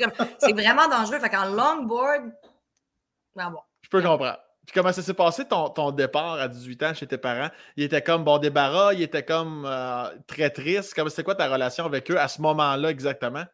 comme, 0.00 0.26
c'est 0.38 0.52
vraiment 0.52 0.88
dangereux. 0.88 1.18
Fait 1.18 1.28
qu'en 1.28 1.44
longboard, 1.44 2.32
ah 3.38 3.52
Je 3.82 3.88
peux 3.88 4.02
comprendre. 4.02 4.38
Puis 4.66 4.72
comment 4.74 4.92
ça 4.92 5.02
s'est 5.02 5.14
passé 5.14 5.44
ton, 5.44 5.68
ton, 5.68 5.90
départ 5.90 6.34
à 6.34 6.48
18 6.48 6.82
ans 6.84 6.94
chez 6.94 7.06
tes 7.06 7.18
parents? 7.18 7.50
Il 7.76 7.84
était 7.84 8.02
comme 8.02 8.24
bon 8.24 8.38
débarras, 8.38 8.94
il 8.94 9.02
était 9.02 9.24
comme 9.24 9.66
euh, 9.66 10.08
très 10.26 10.48
triste. 10.50 10.94
C'était 10.96 11.22
quoi 11.22 11.34
ta 11.34 11.48
relation 11.48 11.84
avec 11.84 12.10
eux 12.10 12.18
à 12.18 12.28
ce 12.28 12.40
moment-là 12.40 12.90
exactement? 12.90 13.44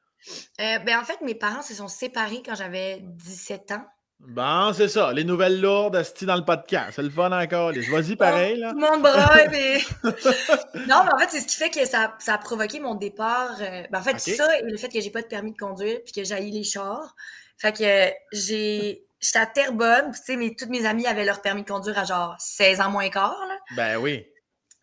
Euh, 0.60 0.78
ben 0.78 0.98
en 0.98 1.04
fait, 1.04 1.20
mes 1.22 1.34
parents 1.34 1.62
se 1.62 1.74
sont 1.74 1.88
séparés 1.88 2.42
quand 2.44 2.54
j'avais 2.54 3.00
17 3.02 3.72
ans. 3.72 3.84
Bon, 4.20 4.72
c'est 4.74 4.88
ça. 4.88 5.12
Les 5.12 5.24
nouvelles 5.24 5.60
lourdes, 5.60 6.02
c'est 6.02 6.26
dans 6.26 6.36
le 6.36 6.44
podcast. 6.44 6.92
C'est 6.96 7.02
le 7.02 7.10
fun 7.10 7.32
encore. 7.32 7.72
Vas-y, 7.90 8.16
pareil. 8.16 8.58
Là. 8.58 8.72
Le 8.72 8.80
monde 8.80 9.02
mais... 9.50 9.78
non, 10.86 11.04
mais 11.04 11.14
en 11.14 11.18
fait, 11.18 11.30
c'est 11.30 11.40
ce 11.40 11.46
qui 11.46 11.56
fait 11.56 11.70
que 11.70 11.86
ça, 11.86 12.14
ça 12.18 12.34
a 12.34 12.38
provoqué 12.38 12.80
mon 12.80 12.94
départ. 12.94 13.56
Euh, 13.60 13.82
ben, 13.90 13.98
en 13.98 14.02
fait, 14.02 14.20
ça 14.20 14.58
et 14.58 14.62
le 14.62 14.76
fait 14.76 14.90
que 14.90 15.00
j'ai 15.00 15.10
pas 15.10 15.22
de 15.22 15.26
permis 15.26 15.52
de 15.52 15.56
conduire 15.56 16.00
puis 16.04 16.12
que 16.12 16.24
j'aille 16.24 16.50
les 16.50 16.64
chars. 16.64 17.16
Fait 17.56 17.72
que 17.72 18.12
j'ai 18.32 19.04
j'étais 19.20 19.38
à 19.38 19.46
Terrebonne, 19.46 20.12
tu 20.12 20.36
sais, 20.36 20.54
toutes 20.58 20.70
mes 20.70 20.86
amies 20.86 21.06
avaient 21.06 21.24
leur 21.24 21.42
permis 21.42 21.62
de 21.62 21.68
conduire 21.68 21.98
à 21.98 22.04
genre 22.04 22.36
16 22.38 22.80
ans 22.80 22.90
moins 22.90 23.08
quart, 23.10 23.44
là. 23.48 23.56
Ben 23.76 23.96
oui. 23.98 24.26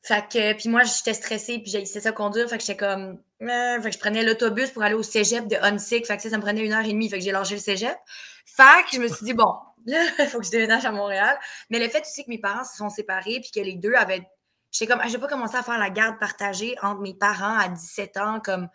Fait 0.03 0.23
que, 0.29 0.53
puis 0.53 0.69
moi, 0.69 0.83
j'étais 0.83 1.13
stressée, 1.13 1.59
puis 1.59 1.69
j'ai 1.69 1.81
essayé 1.81 1.99
ça 1.99 2.11
conduire, 2.13 2.47
fait 2.47 2.57
que 2.57 2.63
j'étais 2.63 2.77
comme, 2.77 3.21
euh, 3.41 3.81
fait 3.81 3.89
que 3.89 3.95
je 3.95 3.99
prenais 3.99 4.23
l'autobus 4.23 4.69
pour 4.71 4.83
aller 4.83 4.93
au 4.93 5.03
cégep 5.03 5.47
de 5.47 5.57
Hunsick, 5.57 6.05
fait 6.05 6.15
que 6.15 6.29
ça, 6.29 6.37
me 6.37 6.41
prenait 6.41 6.65
une 6.65 6.71
heure 6.71 6.85
et 6.85 6.93
demie, 6.93 7.09
fait 7.09 7.17
que 7.17 7.23
j'ai 7.23 7.31
lâché 7.31 7.55
le 7.55 7.61
cégep. 7.61 7.97
Fait 8.45 8.83
que 8.85 8.95
je 8.95 8.99
me 8.99 9.07
suis 9.07 9.25
dit, 9.25 9.33
bon, 9.33 9.53
là, 9.85 10.05
il 10.19 10.27
faut 10.27 10.39
que 10.39 10.45
je 10.45 10.51
déménage 10.51 10.85
à 10.85 10.91
Montréal. 10.91 11.37
Mais 11.69 11.79
le 11.79 11.89
fait 11.89 12.01
aussi 12.01 12.23
que 12.23 12.29
mes 12.29 12.37
parents 12.37 12.63
se 12.63 12.77
sont 12.77 12.89
séparés, 12.89 13.41
puis 13.41 13.51
que 13.53 13.59
les 13.59 13.75
deux 13.75 13.93
avaient, 13.95 14.23
j'étais 14.71 14.87
comme, 14.89 15.01
ah, 15.03 15.07
je 15.07 15.13
vais 15.13 15.19
pas 15.19 15.27
commencer 15.27 15.57
à 15.57 15.63
faire 15.63 15.77
la 15.77 15.89
garde 15.89 16.17
partagée 16.19 16.75
entre 16.81 17.01
mes 17.01 17.13
parents 17.13 17.57
à 17.57 17.67
17 17.67 18.17
ans, 18.17 18.39
comme, 18.39 18.69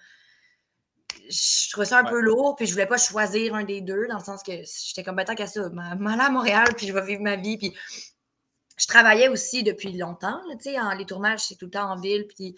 je 1.32 1.70
trouvais 1.70 1.86
ça 1.86 1.98
un 1.98 2.04
peu 2.04 2.20
lourd, 2.20 2.56
puis 2.56 2.66
je 2.66 2.72
voulais 2.72 2.86
pas 2.86 2.98
choisir 2.98 3.54
un 3.54 3.64
des 3.64 3.80
deux, 3.80 4.06
dans 4.08 4.18
le 4.18 4.24
sens 4.24 4.42
que 4.42 4.52
j'étais 4.52 5.02
comme, 5.02 5.22
tant 5.24 5.34
qu'à 5.34 5.46
ça, 5.46 5.68
m'aller 5.70 6.22
à 6.22 6.30
Montréal, 6.30 6.68
puis 6.76 6.86
je 6.86 6.92
vais 6.92 7.04
vivre 7.04 7.22
ma 7.22 7.36
vie, 7.36 7.56
puis 7.56 7.74
je 8.76 8.86
travaillais 8.86 9.28
aussi 9.28 9.62
depuis 9.62 9.92
longtemps, 9.96 10.40
tu 10.62 10.72
sais, 10.72 10.76
les 10.98 11.06
tournages, 11.06 11.40
c'est 11.40 11.56
tout 11.56 11.66
le 11.66 11.70
temps 11.70 11.90
en 11.90 11.96
ville, 11.96 12.26
puis 12.28 12.54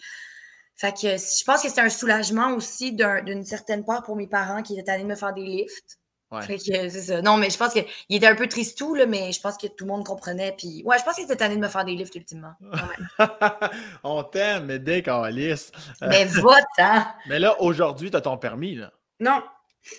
fait 0.75 0.91
que 0.91 1.17
je 1.17 1.43
pense 1.45 1.61
que 1.61 1.69
c'était 1.69 1.81
un 1.81 1.89
soulagement 1.89 2.53
aussi 2.53 2.91
d'une 2.91 3.45
certaine 3.45 3.85
part 3.85 4.03
pour 4.03 4.17
mes 4.17 4.27
parents 4.27 4.61
qui 4.61 4.77
étaient 4.77 4.91
allés 4.91 5.05
me 5.05 5.15
faire 5.15 5.33
des 5.33 5.45
lifts. 5.45 5.99
Fait 6.41 6.57
que 6.57 6.63
c'est 6.63 6.89
ça. 6.89 7.21
Non, 7.21 7.37
mais 7.37 7.49
je 7.49 7.57
pense 7.57 7.73
qu'il 7.73 7.85
était 8.09 8.27
un 8.27 8.35
peu 8.35 8.47
triste 8.47 8.77
tout, 8.77 8.95
là, 8.95 9.05
mais 9.05 9.31
je 9.31 9.41
pense 9.41 9.57
que 9.57 9.67
tout 9.67 9.85
le 9.85 9.91
monde 9.91 10.05
comprenait. 10.05 10.53
Puis, 10.57 10.81
ouais, 10.85 10.97
je 10.99 11.03
pense 11.03 11.15
qu'il 11.15 11.25
était 11.25 11.35
tanné 11.35 11.55
de 11.55 11.61
me 11.61 11.67
faire 11.67 11.85
des 11.85 11.93
lifts, 11.93 12.15
ultimement. 12.15 12.53
On 14.03 14.23
t'aime, 14.23 14.65
mais 14.65 14.79
dès 14.79 15.03
qu'on 15.03 15.25
lisse. 15.25 15.71
Mais 16.01 16.25
vote, 16.25 16.53
hein! 16.77 17.07
Mais 17.27 17.39
là, 17.39 17.59
aujourd'hui, 17.61 18.11
tu 18.11 18.17
as 18.17 18.21
ton 18.21 18.37
permis, 18.37 18.75
là. 18.75 18.91
Non. 19.19 19.41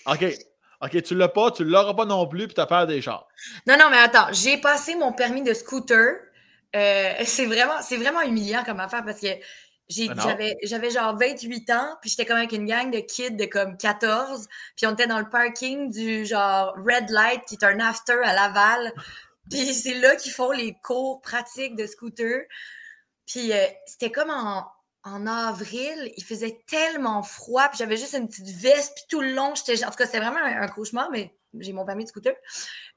OK. 0.06 0.24
OK, 0.82 1.02
tu 1.02 1.14
l'as 1.14 1.28
pas, 1.28 1.50
tu 1.50 1.64
l'auras 1.64 1.94
pas 1.94 2.04
non 2.04 2.26
plus, 2.26 2.46
puis 2.46 2.54
tu 2.54 2.60
as 2.60 2.66
peur 2.66 2.86
des 2.86 3.00
chars. 3.00 3.26
Non, 3.66 3.76
non, 3.78 3.88
mais 3.90 3.96
attends, 3.96 4.26
j'ai 4.32 4.58
passé 4.58 4.94
mon 4.94 5.12
permis 5.12 5.42
de 5.42 5.54
scooter. 5.54 6.18
Euh, 6.74 7.12
c'est 7.24 7.46
vraiment, 7.46 7.80
vraiment 7.80 8.20
humiliant 8.20 8.62
comme 8.64 8.80
affaire 8.80 9.02
parce 9.04 9.20
que 9.20 9.28
j'avais, 9.88 10.56
j'avais 10.62 10.90
genre 10.90 11.16
28 11.16 11.70
ans, 11.70 11.96
puis 12.00 12.10
j'étais 12.10 12.26
comme 12.26 12.38
avec 12.38 12.52
une 12.52 12.66
gang 12.66 12.90
de 12.90 12.98
kids 12.98 13.32
de 13.32 13.44
comme 13.44 13.76
14, 13.76 14.48
puis 14.76 14.86
on 14.86 14.92
était 14.92 15.06
dans 15.06 15.20
le 15.20 15.28
parking 15.28 15.90
du 15.90 16.26
genre 16.26 16.74
Red 16.76 17.10
Light, 17.10 17.44
qui 17.46 17.54
est 17.54 17.64
un 17.64 17.78
after 17.80 18.20
à 18.24 18.34
Laval. 18.34 18.92
Puis 19.48 19.74
c'est 19.74 19.94
là 19.94 20.16
qu'ils 20.16 20.32
font 20.32 20.50
les 20.50 20.74
cours 20.82 21.20
pratiques 21.20 21.76
de 21.76 21.86
scooter. 21.86 22.46
Puis 23.26 23.52
euh, 23.52 23.64
c'était 23.86 24.10
comme 24.10 24.28
en, 24.28 24.66
en, 25.04 25.26
avril, 25.28 26.12
il 26.16 26.24
faisait 26.24 26.64
tellement 26.66 27.22
froid, 27.22 27.68
puis 27.68 27.78
j'avais 27.78 27.96
juste 27.96 28.14
une 28.14 28.26
petite 28.26 28.48
veste, 28.48 28.94
puis 28.96 29.04
tout 29.08 29.20
le 29.20 29.34
long, 29.34 29.54
j'étais... 29.54 29.84
En 29.84 29.90
tout 29.90 29.98
cas, 29.98 30.06
c'était 30.06 30.18
vraiment 30.18 30.40
un, 30.42 30.66
cauchemar, 30.66 31.12
mais 31.12 31.32
j'ai 31.60 31.72
mon 31.72 31.84
permis 31.84 32.02
de 32.02 32.08
scooter. 32.08 32.34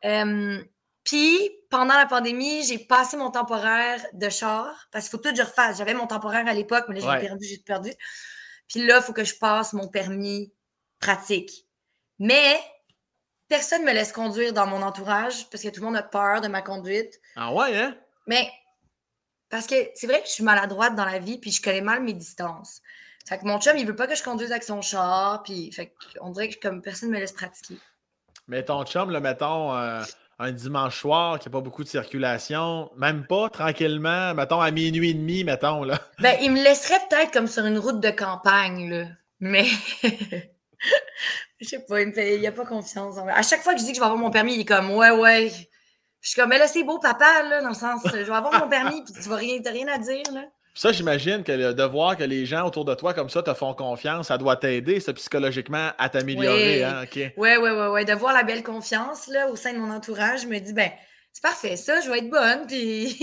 Euh, 0.06 0.64
puis, 1.10 1.50
pendant 1.72 1.96
la 1.96 2.06
pandémie, 2.06 2.64
j'ai 2.64 2.78
passé 2.78 3.18
mon 3.18 3.32
temporaire 3.32 4.00
de 4.14 4.30
char 4.30 4.88
parce 4.92 5.06
qu'il 5.06 5.12
faut 5.12 5.18
tout 5.18 5.32
que 5.32 5.36
je 5.36 5.42
refasse. 5.42 5.80
J'avais 5.80 5.96
mon 5.96 6.06
temporaire 6.06 6.48
à 6.48 6.54
l'époque, 6.54 6.86
mais 6.88 7.00
là, 7.00 7.16
j'ai 7.16 7.28
perdu, 7.28 7.48
j'ai 7.48 7.58
perdu. 7.58 7.92
Puis 8.68 8.86
là, 8.86 8.98
il 8.98 9.02
faut 9.02 9.12
que 9.12 9.24
je 9.24 9.34
passe 9.34 9.74
mon 9.74 9.88
permis 9.88 10.54
pratique. 11.00 11.66
Mais 12.20 12.60
personne 13.48 13.82
ne 13.82 13.88
me 13.88 13.92
laisse 13.92 14.12
conduire 14.12 14.54
dans 14.54 14.68
mon 14.68 14.84
entourage 14.84 15.50
parce 15.50 15.64
que 15.64 15.70
tout 15.70 15.80
le 15.80 15.88
monde 15.88 15.98
a 15.98 16.04
peur 16.04 16.42
de 16.42 16.48
ma 16.48 16.62
conduite. 16.62 17.20
Ah 17.36 17.52
ouais, 17.56 17.76
hein? 17.76 17.98
Mais 18.28 18.48
parce 19.50 19.66
que 19.66 19.90
c'est 19.96 20.06
vrai 20.06 20.22
que 20.22 20.28
je 20.28 20.34
suis 20.34 20.44
maladroite 20.44 20.94
dans 20.94 21.06
la 21.06 21.18
vie 21.18 21.40
puis 21.40 21.50
je 21.50 21.60
connais 21.60 21.82
mal 21.82 22.04
mes 22.04 22.14
distances. 22.14 22.84
Fait 23.28 23.40
que 23.40 23.46
mon 23.46 23.60
chum, 23.60 23.76
il 23.78 23.88
veut 23.88 23.96
pas 23.96 24.06
que 24.06 24.14
je 24.14 24.22
conduise 24.22 24.52
avec 24.52 24.62
son 24.62 24.84
char, 24.84 25.42
puis 25.42 25.72
fait 25.72 25.92
on 26.22 26.30
dirait 26.30 26.50
que 26.50 26.60
comme 26.60 26.84
personne 26.84 27.10
me 27.10 27.18
laisse 27.18 27.32
pratiquer. 27.32 27.80
Mais 28.48 28.64
ton 28.64 28.86
chum, 28.86 29.10
le 29.10 29.20
mettons, 29.20 29.76
euh, 29.76 30.04
un 30.40 30.52
dimanche 30.54 31.02
soir, 31.02 31.38
qu'il 31.38 31.50
n'y 31.50 31.56
a 31.56 31.60
pas 31.60 31.64
beaucoup 31.64 31.84
de 31.84 31.90
circulation, 31.90 32.90
même 32.96 33.28
pas 33.28 33.50
tranquillement, 33.50 34.34
mettons 34.34 34.62
à 34.62 34.72
minuit 34.72 35.10
et 35.10 35.14
demi, 35.14 35.44
mettons. 35.44 35.84
Là. 35.84 36.00
Ben, 36.20 36.38
il 36.42 36.52
me 36.52 36.64
laisserait 36.64 37.00
peut-être 37.10 37.32
comme 37.32 37.48
sur 37.48 37.66
une 37.66 37.78
route 37.78 38.00
de 38.00 38.10
campagne, 38.10 38.90
là. 38.90 39.06
Mais. 39.40 39.66
Je 41.62 41.68
sais 41.68 41.86
pas, 41.86 42.02
il 42.02 42.40
n'y 42.40 42.48
a 42.48 42.54
pas 42.54 42.66
confiance. 42.66 43.18
En 43.18 43.28
à 43.28 43.42
chaque 43.42 43.62
fois 43.62 43.74
que 43.74 43.82
je 43.82 43.86
dis 43.86 43.92
que 43.92 43.98
je 43.98 44.00
vais 44.00 44.06
avoir 44.06 44.20
mon 44.20 44.32
permis, 44.32 44.56
il 44.56 44.62
est 44.62 44.66
comme 44.66 44.92
Ouais, 44.92 45.12
ouais. 45.12 45.52
Je 46.22 46.30
suis 46.30 46.40
comme, 46.40 46.50
mais 46.50 46.58
là, 46.58 46.68
c'est 46.68 46.84
beau, 46.84 47.00
papa, 47.00 47.44
là, 47.44 47.62
dans 47.62 47.70
le 47.70 47.74
sens, 47.74 48.02
je 48.06 48.18
vais 48.18 48.32
avoir 48.32 48.58
mon 48.62 48.70
permis, 48.70 49.04
puis 49.04 49.14
tu 49.14 49.28
vas 49.28 49.36
rien, 49.36 49.60
rien 49.66 49.88
à 49.90 49.98
dire, 49.98 50.24
là. 50.34 50.46
Ça, 50.80 50.94
j'imagine 50.94 51.44
que 51.44 51.74
de 51.74 51.84
voir 51.84 52.16
que 52.16 52.24
les 52.24 52.46
gens 52.46 52.66
autour 52.66 52.86
de 52.86 52.96
toi 52.96 53.14
comme 53.14 53.30
ça 53.30 53.44
te 53.44 53.54
font 53.54 53.74
confiance, 53.74 54.28
ça 54.28 54.38
doit 54.38 54.56
t'aider, 54.56 55.02
ça, 55.02 55.12
psychologiquement, 55.12 55.90
à 55.98 56.08
t'améliorer. 56.08 56.78
Oui. 56.78 56.84
Hein? 56.84 57.32
oui, 57.36 57.50
oui, 57.60 57.70
oui, 57.92 58.06
De 58.06 58.14
voir 58.14 58.32
la 58.32 58.44
belle 58.44 58.64
confiance 58.64 59.28
là, 59.28 59.50
au 59.50 59.58
sein 59.58 59.74
de 59.74 59.78
mon 59.78 59.92
entourage, 59.92 60.44
je 60.44 60.48
me 60.48 60.58
dis, 60.58 60.72
ben, 60.72 60.90
c'est 61.34 61.44
parfait, 61.44 61.76
ça, 61.76 62.00
je 62.00 62.10
vais 62.10 62.20
être 62.20 62.30
bonne. 62.30 62.66
Puis 62.66 63.14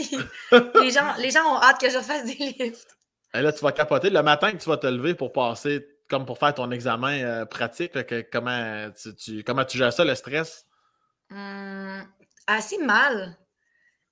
les, 0.83 0.91
gens, 0.91 1.15
les 1.17 1.31
gens 1.31 1.51
ont 1.51 1.63
hâte 1.63 1.81
que 1.81 1.89
je 1.89 1.99
fasse 1.99 2.27
des 2.27 2.35
lifts. 2.35 2.95
Et 3.33 3.41
là, 3.41 3.51
tu 3.55 3.65
vas 3.65 3.73
capoter. 3.73 4.11
Le 4.11 4.23
matin 4.23 4.53
que 4.53 4.59
tu 4.59 4.69
vas 4.69 4.77
te 4.77 4.87
lever 4.87 5.15
pour 5.15 5.33
passer, 5.33 5.83
comme 6.11 6.27
pour 6.27 6.37
faire 6.37 6.53
ton 6.53 6.71
examen 6.73 7.23
euh, 7.23 7.47
pratique, 7.47 7.93
comment, 8.31 8.91
tu, 9.19 9.43
comment 9.45 9.65
tu 9.65 9.79
gères 9.79 9.95
ça, 9.95 10.05
le 10.05 10.15
stress? 10.15 10.67
Hum, 11.31 12.05
assez 12.47 12.77
mal. 12.77 13.35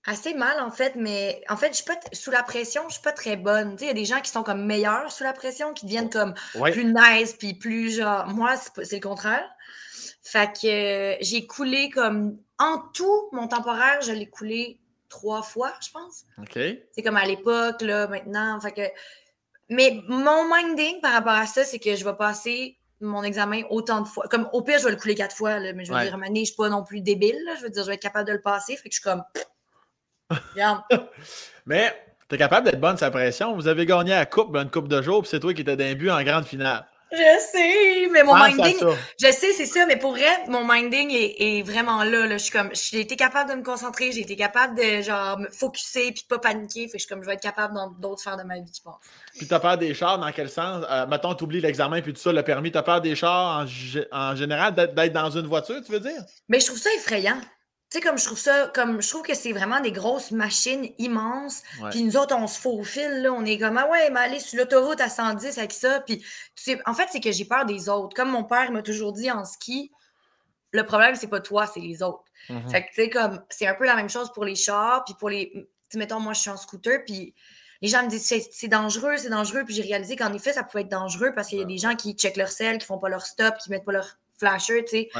Assez 0.06 0.34
mal, 0.34 0.60
en 0.60 0.70
fait, 0.70 0.96
mais 0.96 1.42
en 1.48 1.56
fait, 1.56 1.68
je 1.68 1.76
suis 1.76 1.84
pas 1.84 1.98
sous 2.12 2.30
la 2.30 2.42
pression, 2.42 2.82
je 2.88 2.94
suis 2.94 3.02
pas 3.02 3.12
très 3.12 3.36
bonne. 3.36 3.76
Il 3.80 3.86
y 3.86 3.90
a 3.90 3.94
des 3.94 4.04
gens 4.04 4.20
qui 4.20 4.30
sont 4.30 4.42
comme 4.42 4.66
meilleurs 4.66 5.10
sous 5.10 5.24
la 5.24 5.32
pression, 5.32 5.72
qui 5.72 5.86
deviennent 5.86 6.10
comme 6.10 6.34
plus 6.72 6.84
nice, 6.84 7.32
puis 7.32 7.54
plus 7.54 7.96
genre. 7.96 8.26
Moi, 8.26 8.54
c'est 8.56 8.96
le 8.96 9.00
contraire. 9.00 9.48
Fait 10.22 10.50
que 10.52 11.16
j'ai 11.24 11.46
coulé 11.46 11.88
comme. 11.88 12.38
En 12.58 12.78
tout, 12.92 13.28
mon 13.32 13.48
temporaire, 13.48 14.00
je 14.02 14.12
l'ai 14.12 14.28
coulé 14.28 14.78
trois 15.08 15.42
fois, 15.42 15.72
je 15.80 15.90
pense. 15.90 16.24
OK. 16.38 16.58
C'est 16.92 17.02
comme 17.02 17.16
à 17.16 17.24
l'époque, 17.24 17.80
là, 17.80 18.06
maintenant. 18.06 18.60
Fait 18.60 18.72
que. 18.72 18.82
Mais 19.70 20.02
mon 20.08 20.44
minding 20.54 21.00
par 21.00 21.14
rapport 21.14 21.32
à 21.32 21.46
ça, 21.46 21.64
c'est 21.64 21.78
que 21.78 21.96
je 21.96 22.04
vais 22.04 22.14
passer 22.14 22.76
mon 23.00 23.22
examen 23.22 23.62
autant 23.70 24.02
de 24.02 24.06
fois. 24.06 24.28
Comme 24.28 24.48
au 24.52 24.62
pire, 24.62 24.78
je 24.78 24.84
vais 24.84 24.90
le 24.90 24.96
couler 24.96 25.14
quatre 25.14 25.34
fois, 25.34 25.58
là, 25.58 25.72
mais 25.72 25.84
je 25.84 25.92
dire, 25.92 25.98
un 25.98 26.16
moment 26.16 26.26
donné, 26.26 26.40
je 26.40 26.46
suis 26.46 26.56
pas 26.56 26.68
non 26.68 26.84
plus 26.84 27.00
débile. 27.00 27.40
Je 27.56 27.62
veux 27.62 27.70
dire, 27.70 27.82
je 27.82 27.88
vais 27.88 27.94
être 27.94 28.02
capable 28.02 28.28
de 28.28 28.32
le 28.34 28.42
passer. 28.42 28.76
Fait 28.76 28.88
que 28.88 28.94
je 28.94 29.00
suis 29.00 29.02
comme. 29.02 29.22
mais 31.66 31.94
tu 32.28 32.34
es 32.34 32.38
capable 32.38 32.66
d'être 32.66 32.80
bonne 32.80 32.96
sa 32.96 33.10
pression. 33.10 33.54
Vous 33.54 33.68
avez 33.68 33.86
gagné 33.86 34.12
la 34.12 34.26
coupe, 34.26 34.54
une 34.56 34.70
coupe 34.70 34.88
de 34.88 35.02
jours, 35.02 35.22
puis 35.22 35.30
c'est 35.30 35.40
toi 35.40 35.54
qui 35.54 35.62
étais 35.62 35.76
d'un 35.76 35.94
but 35.94 36.10
en 36.10 36.22
grande 36.22 36.44
finale. 36.44 36.86
Je 37.14 37.40
sais, 37.52 38.08
mais 38.10 38.22
mon 38.24 38.34
minding. 38.34 38.76
Je 39.20 39.30
sais, 39.30 39.52
c'est 39.52 39.66
ça, 39.66 39.86
mais 39.86 39.96
pour 39.96 40.12
vrai, 40.12 40.46
mon 40.48 40.66
minding 40.66 41.10
est, 41.12 41.62
vraiment 41.62 42.02
là, 42.02 42.26
là. 42.26 42.38
Je 42.38 42.44
suis 42.44 42.52
comme, 42.52 42.70
j'ai 42.72 43.00
été 43.00 43.16
capable 43.16 43.50
de 43.50 43.56
me 43.56 43.62
concentrer, 43.62 44.10
j'ai 44.10 44.22
été 44.22 44.36
capable 44.36 44.76
de 44.76 45.02
genre 45.02 45.38
me 45.38 45.48
focuser 45.48 46.12
puis 46.12 46.24
pas 46.28 46.38
paniquer. 46.38 46.88
Fait 46.88 46.92
que 46.92 46.98
je 46.98 47.06
suis 47.06 47.08
comme, 47.08 47.22
je 47.22 47.26
vais 47.26 47.34
être 47.34 47.42
capable 47.42 47.74
dans 47.74 47.90
d'autres 47.90 48.20
sphères 48.20 48.36
de 48.36 48.42
ma 48.42 48.56
vie, 48.56 48.72
je 48.74 48.82
pense. 48.82 48.96
Puis 49.36 49.46
t'as 49.46 49.60
peur 49.60 49.78
des 49.78 49.94
chars, 49.94 50.18
dans 50.18 50.32
quel 50.32 50.48
sens? 50.48 50.84
Euh, 50.90 51.06
mettons, 51.06 51.34
t'oublies 51.34 51.60
l'examen 51.60 52.00
puis 52.00 52.12
tout 52.12 52.20
ça, 52.20 52.32
le 52.32 52.42
permis, 52.42 52.72
t'as 52.72 52.82
peur 52.82 53.00
des 53.00 53.14
chars 53.14 53.64
en, 54.12 54.34
général, 54.34 54.74
d'être 54.74 55.12
dans 55.12 55.30
une 55.30 55.46
voiture, 55.46 55.80
tu 55.84 55.92
veux 55.92 56.00
dire? 56.00 56.22
Mais 56.48 56.58
je 56.58 56.66
trouve 56.66 56.78
ça 56.78 56.90
effrayant. 56.96 57.38
Tu 57.94 58.00
sais, 58.00 58.06
comme 58.08 58.18
je 58.18 58.24
trouve 58.24 58.38
ça, 58.38 58.72
comme 58.74 59.00
je 59.00 59.08
trouve 59.08 59.22
que 59.22 59.36
c'est 59.36 59.52
vraiment 59.52 59.78
des 59.78 59.92
grosses 59.92 60.32
machines 60.32 60.90
immenses. 60.98 61.62
Puis 61.92 62.02
nous 62.02 62.16
autres, 62.16 62.34
on 62.34 62.48
se 62.48 62.58
faufile, 62.58 63.22
là. 63.22 63.32
On 63.32 63.44
est 63.44 63.56
comme, 63.56 63.78
ah 63.78 63.88
ouais, 63.88 64.10
mais 64.10 64.18
aller 64.18 64.40
sur 64.40 64.58
l'autoroute 64.58 65.00
à 65.00 65.08
110 65.08 65.58
avec 65.58 65.70
ça. 65.70 66.00
Puis, 66.00 66.20
en 66.86 66.94
fait, 66.94 67.06
c'est 67.12 67.20
que 67.20 67.30
j'ai 67.30 67.44
peur 67.44 67.64
des 67.66 67.88
autres. 67.88 68.16
Comme 68.16 68.32
mon 68.32 68.42
père 68.42 68.72
m'a 68.72 68.82
toujours 68.82 69.12
dit 69.12 69.30
en 69.30 69.44
ski, 69.44 69.92
le 70.72 70.84
problème, 70.84 71.14
c'est 71.14 71.28
pas 71.28 71.38
toi, 71.38 71.68
c'est 71.68 71.78
les 71.78 72.02
autres. 72.02 72.24
Mm-hmm. 72.48 72.68
Fait 72.68 72.82
que, 72.82 72.88
tu 72.88 72.94
sais, 72.96 73.10
comme, 73.10 73.40
c'est 73.48 73.68
un 73.68 73.74
peu 73.74 73.84
la 73.84 73.94
même 73.94 74.10
chose 74.10 74.32
pour 74.32 74.44
les 74.44 74.56
chars. 74.56 75.04
Puis 75.04 75.14
pour 75.16 75.30
les. 75.30 75.52
Tu 75.52 75.66
sais, 75.90 75.98
mettons, 75.98 76.18
moi, 76.18 76.32
je 76.32 76.40
suis 76.40 76.50
en 76.50 76.56
scooter. 76.56 77.04
Puis 77.04 77.32
les 77.80 77.86
gens 77.86 78.02
me 78.02 78.08
disent, 78.08 78.26
c'est 78.50 78.66
dangereux, 78.66 79.18
c'est 79.18 79.30
dangereux. 79.30 79.62
Puis 79.64 79.72
j'ai 79.76 79.82
réalisé 79.82 80.16
qu'en 80.16 80.32
effet, 80.32 80.52
ça 80.52 80.64
pouvait 80.64 80.82
être 80.82 80.88
dangereux 80.88 81.30
parce 81.32 81.46
qu'il 81.46 81.60
y 81.60 81.62
a 81.62 81.64
des 81.64 81.78
gens 81.78 81.94
qui 81.94 82.14
checkent 82.14 82.38
leur 82.38 82.50
sel, 82.50 82.78
qui 82.78 82.86
font 82.86 82.98
pas 82.98 83.08
leur 83.08 83.24
stop, 83.24 83.54
qui 83.62 83.70
mettent 83.70 83.84
pas 83.84 83.92
leur 83.92 84.16
flasher, 84.36 84.84
tu 84.84 84.96
sais. 84.96 85.10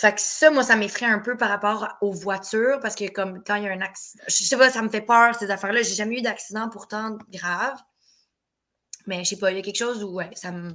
Fait 0.00 0.14
que 0.14 0.20
ça, 0.22 0.50
moi, 0.50 0.62
ça 0.62 0.76
m'effraie 0.76 1.04
un 1.04 1.18
peu 1.18 1.36
par 1.36 1.50
rapport 1.50 1.86
aux 2.00 2.12
voitures 2.12 2.80
parce 2.80 2.94
que 2.94 3.10
comme 3.10 3.42
quand 3.46 3.56
il 3.56 3.64
y 3.64 3.68
a 3.68 3.72
un 3.72 3.82
accident, 3.82 4.24
je 4.26 4.32
sais 4.32 4.56
pas, 4.56 4.70
ça 4.70 4.80
me 4.80 4.88
fait 4.88 5.02
peur 5.02 5.34
ces 5.34 5.50
affaires-là. 5.50 5.82
J'ai 5.82 5.94
jamais 5.94 6.20
eu 6.20 6.22
d'accident 6.22 6.70
pourtant 6.70 7.18
grave. 7.30 7.76
Mais 9.06 9.24
je 9.24 9.30
sais 9.30 9.36
pas, 9.36 9.50
il 9.50 9.58
y 9.58 9.60
a 9.60 9.62
quelque 9.62 9.76
chose 9.76 10.02
où 10.02 10.14
ouais, 10.14 10.30
ça 10.32 10.52
me. 10.52 10.70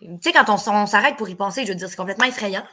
Tu 0.00 0.08
sais, 0.22 0.32
quand 0.32 0.48
on, 0.48 0.86
s'arrête 0.86 1.16
pour 1.16 1.28
y 1.28 1.34
penser, 1.34 1.66
je 1.66 1.72
veux 1.72 1.74
dire, 1.74 1.90
c'est 1.90 1.96
complètement 1.96 2.24
effrayant. 2.24 2.64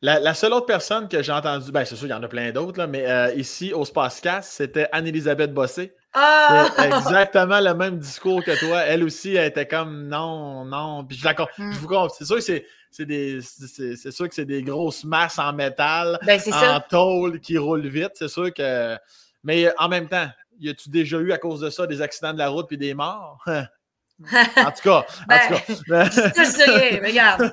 La, 0.00 0.32
seule 0.32 0.52
autre 0.52 0.66
personne 0.66 1.08
que 1.08 1.24
j'ai 1.24 1.32
entendue, 1.32 1.72
ben 1.72 1.84
c'est 1.84 1.96
sûr, 1.96 2.06
il 2.06 2.10
y 2.10 2.14
en 2.14 2.22
a 2.22 2.28
plein 2.28 2.52
d'autres, 2.52 2.86
mais 2.86 3.10
euh, 3.10 3.34
ici 3.34 3.72
au 3.72 3.84
Spacecast, 3.84 4.48
c'était 4.52 4.88
Anne-Elisabeth 4.92 5.52
Bossé. 5.52 5.92
Ah! 6.14 6.68
Exactement 6.78 7.58
le 7.58 7.74
même 7.74 7.98
discours 7.98 8.44
que 8.44 8.56
toi. 8.60 8.82
Elle 8.82 9.02
aussi, 9.02 9.34
elle 9.34 9.48
était 9.48 9.66
comme 9.66 10.06
non, 10.06 10.64
non. 10.64 11.04
Puis 11.04 11.18
je 11.18 11.24
d'accord. 11.24 11.48
Hmm. 11.58 11.72
Je 11.72 11.78
vous 11.80 12.08
C'est 12.16 12.26
sûr 12.26 12.36
que 12.36 12.42
c'est 12.42 12.64
c'est 12.90 14.10
sûr 14.10 14.28
que 14.28 14.34
c'est 14.34 14.44
des 14.44 14.62
grosses 14.62 15.04
masses 15.04 15.38
en 15.38 15.52
métal, 15.52 16.18
ben, 16.24 16.40
en 16.52 16.80
tôle 16.80 17.40
qui 17.40 17.58
roulent 17.58 17.86
vite. 17.86 18.12
C'est 18.14 18.28
sûr 18.28 18.52
que. 18.52 18.96
Mais 19.44 19.72
en 19.78 19.88
même 19.88 20.08
temps, 20.08 20.28
y 20.58 20.68
a-tu 20.68 20.88
déjà 20.88 21.18
eu 21.18 21.32
à 21.32 21.38
cause 21.38 21.60
de 21.60 21.70
ça 21.70 21.86
des 21.86 22.02
accidents 22.02 22.32
de 22.32 22.38
la 22.38 22.48
route 22.48 22.66
puis 22.66 22.78
des 22.78 22.94
morts? 22.94 23.44
en 23.46 24.72
tout 24.72 24.82
cas, 24.82 25.06
ben, 25.28 25.40
en 25.52 25.58
tout 25.58 25.82
cas. 25.84 26.04
je 26.10 27.04
regarde. 27.04 27.52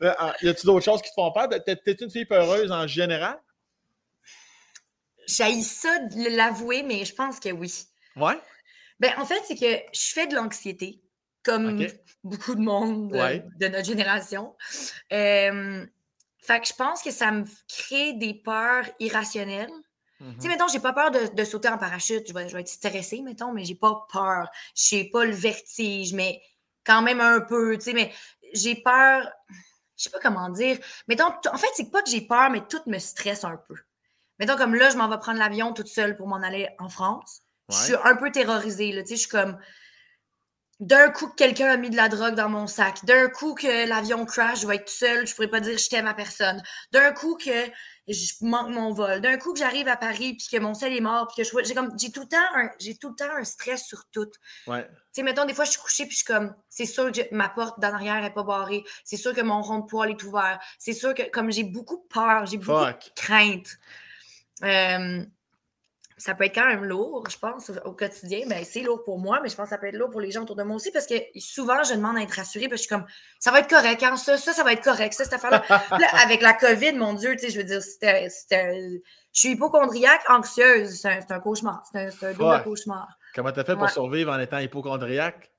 Ah, 0.18 0.34
y 0.40 0.48
a-tu 0.48 0.66
d'autres 0.66 0.84
choses 0.84 1.02
qui 1.02 1.10
te 1.10 1.14
font 1.14 1.32
peur? 1.32 1.48
T'es 1.64 1.96
une 2.00 2.10
fille 2.10 2.26
peureuse 2.26 2.70
en 2.70 2.86
général? 2.86 3.38
J'ai 5.26 5.60
ça 5.62 5.98
de 5.98 6.36
l'avouer, 6.36 6.84
mais 6.84 7.04
je 7.04 7.12
pense 7.12 7.40
que 7.40 7.48
oui. 7.50 7.72
Ouais? 8.14 8.38
Ben, 9.00 9.12
en 9.18 9.26
fait, 9.26 9.42
c'est 9.46 9.56
que 9.56 9.82
je 9.92 10.12
fais 10.12 10.26
de 10.26 10.36
l'anxiété 10.36 11.02
comme 11.46 11.86
beaucoup 12.24 12.54
de 12.56 12.60
monde 12.60 13.12
de, 13.12 13.68
notre 13.68 13.84
génération. 13.84 14.54
Euh, 15.12 15.86
fait 16.40 16.60
que 16.60 16.66
je 16.66 16.74
pense 16.74 17.02
que 17.02 17.10
ça 17.10 17.30
me 17.30 17.44
crée 17.68 18.14
des 18.14 18.34
peurs 18.34 18.84
irrationnelles. 18.98 19.70
Tu 20.18 20.24
sais, 20.24 20.32
mm-hmm. 20.32 20.48
mettons, 20.48 20.68
j'ai 20.68 20.80
pas 20.80 20.92
peur 20.92 21.10
de, 21.10 21.44
sauter 21.44 21.68
en 21.68 21.78
parachute. 21.78 22.26
Je 22.26 22.32
vais, 22.32 22.60
être 22.60 22.68
stressée, 22.68 23.22
mettons, 23.22 23.52
mais 23.52 23.64
j'ai 23.64 23.74
pas 23.74 24.06
peur. 24.12 24.48
J'ai 24.74 25.04
pas 25.04 25.24
le 25.24 25.32
vertige, 25.32 26.12
mais 26.14 26.42
quand 26.84 27.02
même 27.02 27.20
un 27.20 27.40
peu, 27.40 27.76
tu 27.76 27.84
sais, 27.84 27.92
mais 27.92 28.12
j'ai 28.52 28.76
peur. 28.76 29.30
Je 29.96 30.04
sais 30.04 30.10
pas 30.10 30.20
comment 30.20 30.48
dire. 30.48 30.78
Mettons, 31.08 31.32
en 31.52 31.56
fait, 31.56 31.68
c'est 31.74 31.90
pas 31.90 32.02
que 32.02 32.10
j'ai 32.10 32.22
peur, 32.22 32.50
mais 32.50 32.62
tout 32.66 32.82
me 32.86 32.98
stresse 32.98 33.44
un 33.44 33.56
peu. 33.68 33.76
Mettons, 34.38 34.56
comme 34.56 34.74
là, 34.74 34.90
je 34.90 34.96
m'en 34.96 35.08
vais 35.08 35.18
prendre 35.18 35.38
l'avion 35.38 35.72
toute 35.72 35.88
seule 35.88 36.16
pour 36.16 36.28
m'en 36.28 36.42
aller 36.42 36.68
en 36.78 36.88
France. 36.88 37.42
Je 37.70 37.76
suis 37.76 37.94
un 38.04 38.16
peu 38.16 38.30
terrorisée, 38.30 38.92
là, 38.92 39.02
tu 39.02 39.08
sais, 39.08 39.14
je 39.16 39.20
suis 39.20 39.28
comme 39.28 39.58
d'un 40.80 41.10
coup 41.10 41.28
que 41.28 41.34
quelqu'un 41.36 41.70
a 41.70 41.76
mis 41.76 41.88
de 41.88 41.96
la 41.96 42.08
drogue 42.08 42.34
dans 42.34 42.50
mon 42.50 42.66
sac, 42.66 43.04
d'un 43.04 43.28
coup 43.28 43.54
que 43.54 43.88
l'avion 43.88 44.26
crash, 44.26 44.60
je 44.60 44.66
vais 44.66 44.76
être 44.76 44.88
seule, 44.90 45.26
je 45.26 45.34
pourrais 45.34 45.48
pas 45.48 45.60
dire 45.60 45.78
je 45.78 45.88
t'aime 45.88 46.06
à 46.06 46.12
personne, 46.12 46.62
d'un 46.92 47.12
coup 47.12 47.36
que 47.36 47.50
je 48.08 48.32
manque 48.42 48.70
mon 48.70 48.92
vol, 48.92 49.20
d'un 49.20 49.38
coup 49.38 49.52
que 49.52 49.58
j'arrive 49.58 49.88
à 49.88 49.96
Paris 49.96 50.34
puis 50.34 50.46
que 50.52 50.58
mon 50.58 50.74
sel 50.74 50.94
est 50.94 51.00
mort 51.00 51.28
puis 51.28 51.42
que 51.42 51.48
je 51.48 51.64
j'ai 51.66 51.74
comme 51.74 51.92
j'ai 51.98 52.12
tout 52.12 52.20
le 52.20 52.28
temps 52.28 52.36
un 52.54 52.68
j'ai 52.78 52.96
tout 52.96 53.08
le 53.08 53.14
temps 53.14 53.34
un 53.36 53.44
stress 53.44 53.84
sur 53.84 54.04
tout. 54.12 54.30
Ouais. 54.66 54.86
Tu 54.86 54.92
sais 55.12 55.22
mettons 55.22 55.46
des 55.46 55.54
fois 55.54 55.64
je 55.64 55.70
suis 55.70 55.80
couchée 55.80 56.04
puis 56.04 56.12
je 56.12 56.18
suis 56.18 56.26
comme 56.26 56.54
c'est 56.68 56.86
sûr 56.86 57.10
que 57.10 57.22
ma 57.34 57.48
porte 57.48 57.80
d'en 57.80 57.94
arrière 57.94 58.22
est 58.22 58.34
pas 58.34 58.44
barrée, 58.44 58.84
c'est 59.04 59.16
sûr 59.16 59.34
que 59.34 59.40
mon 59.40 59.62
rond 59.62 59.78
de 59.78 59.86
poil 59.86 60.10
est 60.10 60.22
ouvert, 60.24 60.60
c'est 60.78 60.92
sûr 60.92 61.14
que 61.14 61.22
comme 61.30 61.50
j'ai 61.50 61.64
beaucoup 61.64 62.06
peur, 62.10 62.46
j'ai 62.46 62.58
beaucoup 62.58 62.74
de 62.74 63.14
crainte. 63.14 63.78
Euh, 64.62 65.24
ça 66.18 66.34
peut 66.34 66.44
être 66.44 66.54
quand 66.54 66.66
même 66.66 66.84
lourd, 66.84 67.24
je 67.28 67.36
pense, 67.36 67.70
au 67.84 67.92
quotidien. 67.92 68.40
Ben, 68.48 68.64
c'est 68.64 68.80
lourd 68.80 69.02
pour 69.04 69.18
moi, 69.18 69.40
mais 69.42 69.50
je 69.50 69.54
pense 69.54 69.64
que 69.64 69.70
ça 69.70 69.78
peut 69.78 69.88
être 69.88 69.96
lourd 69.96 70.10
pour 70.10 70.20
les 70.20 70.30
gens 70.30 70.42
autour 70.42 70.56
de 70.56 70.62
moi 70.62 70.76
aussi 70.76 70.90
parce 70.90 71.06
que 71.06 71.14
souvent, 71.38 71.82
je 71.84 71.94
demande 71.94 72.16
à 72.16 72.22
être 72.22 72.32
rassurée 72.32 72.68
parce 72.68 72.80
que 72.80 72.88
je 72.88 72.94
suis 72.94 72.96
comme, 72.96 73.06
ça 73.38 73.50
va 73.50 73.60
être 73.60 73.68
correct, 73.68 74.02
hein, 74.02 74.16
ça, 74.16 74.38
ça, 74.38 74.52
ça 74.52 74.64
va 74.64 74.72
être 74.72 74.82
correct, 74.82 75.12
ça, 75.12 75.24
cette 75.24 75.34
affaire-là. 75.34 75.62
avec 76.22 76.40
la 76.40 76.54
COVID, 76.54 76.94
mon 76.94 77.12
Dieu, 77.12 77.32
tu 77.32 77.40
sais, 77.40 77.50
je 77.50 77.58
veux 77.58 77.64
dire, 77.64 77.82
c'était, 77.82 78.28
je 79.36 79.40
suis 79.40 79.50
hypochondriaque, 79.50 80.22
anxieuse. 80.30 81.00
C'est 81.02 81.30
un, 81.30 81.40
cauchemar. 81.40 81.82
C'est 81.92 82.24
un, 82.24 82.32
double 82.32 82.62
cauchemar. 82.64 83.06
Comment 83.34 83.52
tu 83.52 83.60
as 83.60 83.64
fait 83.64 83.76
pour 83.76 83.90
survivre 83.90 84.32
en 84.32 84.38
étant 84.38 84.58
hypochondriaque? 84.58 85.50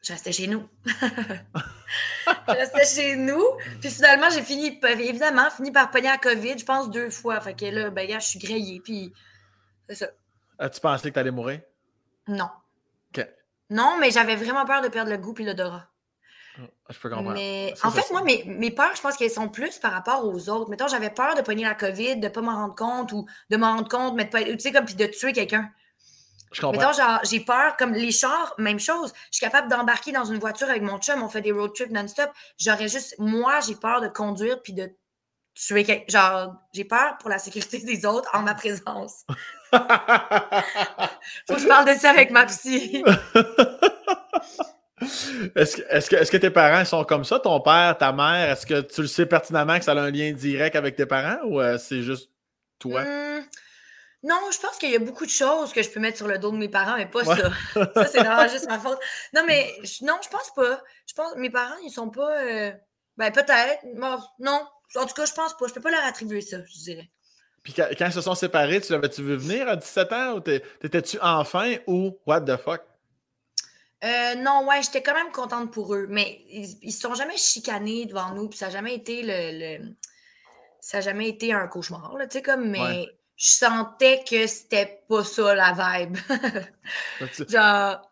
Je 0.00 0.12
restais 0.12 0.30
chez 0.30 0.46
nous. 0.46 0.68
je 0.86 2.52
restais 2.52 2.84
chez 2.86 3.16
nous. 3.16 3.42
Puis 3.80 3.90
finalement, 3.90 4.30
j'ai 4.30 4.42
fini, 4.42 4.78
évidemment, 5.00 5.50
fini 5.50 5.72
par 5.72 5.90
pogner 5.90 6.06
la 6.06 6.18
COVID, 6.18 6.58
je 6.58 6.64
pense, 6.64 6.88
deux 6.90 7.10
fois. 7.10 7.40
Fait 7.40 7.54
que 7.54 7.64
là, 7.66 7.90
ben, 7.90 8.08
gars, 8.08 8.20
je 8.20 8.28
suis 8.28 8.38
grillée. 8.38 8.80
Puis 8.84 9.12
c'est 9.88 9.94
ça. 9.94 10.08
As-tu 10.58 10.80
pensé 10.80 11.08
que 11.08 11.14
tu 11.14 11.20
allais 11.20 11.30
mourir? 11.30 11.60
Non. 12.26 12.48
OK. 13.16 13.26
Non, 13.70 13.96
mais 14.00 14.10
j'avais 14.10 14.36
vraiment 14.36 14.64
peur 14.64 14.82
de 14.82 14.88
perdre 14.88 15.10
le 15.10 15.18
goût 15.18 15.34
et 15.38 15.44
l'odorat. 15.44 15.88
Ah, 16.60 16.64
je 16.90 16.98
peux 16.98 17.08
comprendre. 17.08 17.34
Mais 17.34 17.74
en 17.82 17.90
fait, 17.90 18.10
moi, 18.10 18.22
mes, 18.22 18.44
mes, 18.44 18.70
peurs, 18.70 18.94
je 18.96 19.00
pense 19.00 19.16
qu'elles 19.16 19.30
sont 19.30 19.48
plus 19.48 19.78
par 19.78 19.92
rapport 19.92 20.24
aux 20.24 20.48
autres. 20.48 20.70
Mettons, 20.70 20.88
j'avais 20.88 21.10
peur 21.10 21.34
de 21.34 21.42
pogner 21.42 21.64
la 21.64 21.74
COVID, 21.74 22.16
de 22.16 22.26
ne 22.26 22.32
pas 22.32 22.40
m'en 22.40 22.54
rendre 22.54 22.74
compte 22.74 23.12
ou 23.12 23.26
de 23.50 23.56
m'en 23.56 23.76
rendre 23.76 23.88
compte, 23.88 24.14
mais 24.14 24.24
de 24.24 24.30
pas, 24.30 24.42
tu 24.42 24.58
sais, 24.58 24.72
comme 24.72 24.84
puis 24.84 24.94
de 24.94 25.06
tuer 25.06 25.32
quelqu'un. 25.32 25.70
Je 26.52 26.60
comprends. 26.60 26.80
Mettons, 26.80 26.92
genre, 26.92 27.20
j'ai 27.24 27.40
peur, 27.40 27.76
comme 27.76 27.92
les 27.92 28.10
chars, 28.10 28.54
même 28.58 28.80
chose. 28.80 29.12
Je 29.30 29.36
suis 29.36 29.44
capable 29.44 29.68
d'embarquer 29.68 30.12
dans 30.12 30.24
une 30.24 30.38
voiture 30.38 30.68
avec 30.68 30.82
mon 30.82 30.98
chum, 30.98 31.22
on 31.22 31.28
fait 31.28 31.42
des 31.42 31.52
road 31.52 31.72
trips 31.74 31.90
non-stop. 31.90 32.30
J'aurais 32.58 32.88
juste, 32.88 33.14
moi, 33.18 33.60
j'ai 33.60 33.74
peur 33.74 34.00
de 34.00 34.08
conduire 34.08 34.60
puis 34.62 34.72
de 34.72 34.90
tuer 35.54 35.84
quelqu'un. 35.84 36.04
Genre, 36.08 36.54
j'ai 36.72 36.84
peur 36.84 37.18
pour 37.18 37.28
la 37.30 37.38
sécurité 37.38 37.78
des 37.84 38.06
autres 38.06 38.30
en 38.34 38.42
ma 38.42 38.54
présence. 38.54 39.24
Faut 41.46 41.54
que 41.54 41.60
je 41.60 41.68
parle 41.68 41.94
de 41.94 41.98
ça 41.98 42.10
avec 42.10 42.30
ma 42.30 42.46
psy. 42.46 43.02
Est-ce 45.54 45.76
que, 45.76 45.82
est 45.82 46.08
que, 46.08 46.16
est 46.16 46.30
que, 46.30 46.36
tes 46.36 46.50
parents 46.50 46.84
sont 46.84 47.04
comme 47.04 47.24
ça, 47.24 47.38
ton 47.38 47.60
père, 47.60 47.96
ta 47.98 48.12
mère? 48.12 48.50
Est-ce 48.50 48.66
que 48.66 48.80
tu 48.80 49.02
le 49.02 49.06
sais 49.06 49.26
pertinemment 49.26 49.78
que 49.78 49.84
ça 49.84 49.92
a 49.92 49.96
un 49.96 50.10
lien 50.10 50.32
direct 50.32 50.74
avec 50.74 50.96
tes 50.96 51.06
parents 51.06 51.38
ou 51.44 51.60
euh, 51.60 51.78
c'est 51.78 52.02
juste 52.02 52.30
toi? 52.80 53.02
Hum, 53.02 53.44
non, 54.24 54.40
je 54.50 54.58
pense 54.58 54.76
qu'il 54.78 54.90
y 54.90 54.96
a 54.96 54.98
beaucoup 54.98 55.24
de 55.24 55.30
choses 55.30 55.72
que 55.72 55.82
je 55.82 55.90
peux 55.90 56.00
mettre 56.00 56.16
sur 56.16 56.26
le 56.26 56.38
dos 56.38 56.50
de 56.50 56.56
mes 56.56 56.68
parents, 56.68 56.96
mais 56.96 57.06
pas 57.06 57.24
ça. 57.24 57.36
ça, 57.94 58.06
c'est 58.06 58.18
vraiment 58.18 58.48
juste 58.48 58.66
ma 58.68 58.80
faute. 58.80 58.98
Non, 59.32 59.42
mais 59.46 59.72
non, 60.02 60.18
je 60.22 60.28
pense 60.28 60.52
pas. 60.54 60.82
Je 61.06 61.14
pense 61.14 61.36
mes 61.36 61.50
parents, 61.50 61.76
ils 61.84 61.90
sont 61.90 62.10
pas. 62.10 62.36
Euh, 62.42 62.72
ben, 63.16 63.30
peut-être. 63.30 63.84
non. 63.94 64.66
En 64.96 65.06
tout 65.06 65.14
cas, 65.14 65.26
je 65.26 65.34
pense 65.34 65.56
pas. 65.56 65.68
Je 65.68 65.74
peux 65.74 65.80
pas 65.80 65.92
leur 65.92 66.04
attribuer 66.04 66.40
ça, 66.40 66.58
je 66.66 66.78
dirais. 66.80 67.10
Puis 67.62 67.74
quand, 67.74 68.06
ils 68.06 68.12
se 68.12 68.20
sont 68.20 68.34
séparés, 68.34 68.80
tu 68.80 68.92
l'avais-tu 68.92 69.22
vu 69.22 69.36
venir 69.36 69.68
à 69.68 69.76
17 69.76 70.12
ans 70.12 70.34
ou 70.34 70.40
t'étais-tu 70.40 71.18
enfin 71.20 71.76
ou 71.86 72.18
what 72.26 72.42
the 72.42 72.56
fuck? 72.56 72.82
Euh, 74.04 74.34
non, 74.36 74.66
ouais, 74.66 74.82
j'étais 74.82 75.02
quand 75.02 75.14
même 75.14 75.32
contente 75.32 75.72
pour 75.72 75.94
eux, 75.94 76.06
mais 76.08 76.40
ils, 76.48 76.78
ne 76.84 76.90
se 76.90 77.00
sont 77.00 77.14
jamais 77.14 77.36
chicanés 77.36 78.06
devant 78.06 78.32
nous, 78.32 78.48
puis 78.48 78.58
ça 78.58 78.66
n'a 78.66 78.72
jamais 78.72 78.94
été 78.94 79.22
le, 79.24 79.92
ça 80.80 80.98
a 80.98 81.00
jamais 81.00 81.28
été 81.28 81.52
un 81.52 81.66
cauchemar, 81.66 82.14
tu 82.22 82.26
sais, 82.30 82.42
comme, 82.42 82.70
mais 82.70 83.08
je 83.36 83.48
sentais 83.48 84.22
que 84.28 84.46
c'était 84.46 85.02
pas 85.08 85.24
ça 85.24 85.54
la 85.54 85.72
vibe. 85.72 86.16
Genre, 87.48 88.10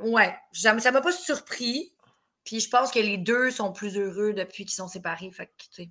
ouais, 0.00 0.36
ça 0.52 0.74
m'a 0.74 1.00
pas 1.00 1.12
surpris, 1.12 1.92
puis 2.44 2.58
je 2.58 2.68
pense 2.68 2.90
que 2.90 2.98
les 2.98 3.16
deux 3.16 3.52
sont 3.52 3.72
plus 3.72 3.96
heureux 3.96 4.32
depuis 4.32 4.64
qu'ils 4.64 4.74
sont 4.74 4.88
séparés, 4.88 5.30
fait 5.30 5.46
que, 5.46 5.52
tu 5.58 5.84
sais. 5.84 5.90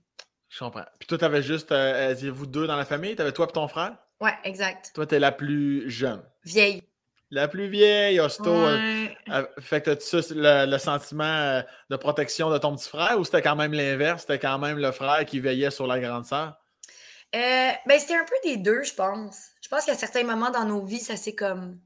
Je 0.50 0.60
comprends. 0.60 0.86
Puis 1.00 1.08
toi, 1.08 1.18
t'avais 1.18 1.44
juste, 1.44 1.72
euh, 1.72 2.16
vous 2.34 2.46
deux 2.46 2.68
dans 2.68 2.78
la 2.78 2.86
famille? 2.86 3.16
T'avais 3.16 3.32
toi 3.34 3.48
et 3.50 3.54
ton 3.54 3.68
frère? 3.68 3.98
Ouais, 4.20 4.34
exact. 4.44 4.92
Toi, 4.96 5.06
t'es 5.06 5.20
la 5.20 5.32
plus 5.32 5.90
jeune. 5.90 6.24
Vieille. 6.44 6.84
La 7.30 7.50
plus 7.50 7.68
vieille, 7.68 8.20
Hosto. 8.20 8.50
Euh, 8.50 9.08
euh, 9.30 9.46
fait 9.60 9.82
que 9.82 9.92
tu 9.92 10.34
le, 10.34 10.66
le, 10.66 10.78
sentiment 10.78 11.24
euh, 11.26 11.62
de 11.90 11.98
protection 11.98 12.50
de 12.50 12.58
ton 12.58 12.76
petit 12.76 12.88
frère 12.88 13.20
ou 13.20 13.26
c'était 13.26 13.42
quand 13.42 13.58
même 13.58 13.74
l'inverse? 13.74 14.22
C'était 14.22 14.40
quand 14.40 14.58
même 14.60 14.78
le 14.78 14.92
frère 14.94 15.26
qui 15.26 15.42
veillait 15.42 15.72
sur 15.72 15.88
la 15.88 16.00
grande 16.00 16.26
sœur? 16.26 16.58
ben, 17.34 18.00
c'était 18.00 18.16
un 18.16 18.24
peu 18.24 18.36
des 18.46 18.58
deux, 18.58 18.82
je 18.84 18.94
pense. 18.94 19.50
Je 19.62 19.68
pense 19.68 19.86
qu'à 19.86 19.96
certains 19.96 20.24
moments 20.24 20.52
dans 20.52 20.64
nos 20.64 20.86
vies, 20.86 21.00
ça 21.00 21.18
c'est 21.18 21.36
comme. 21.36 21.78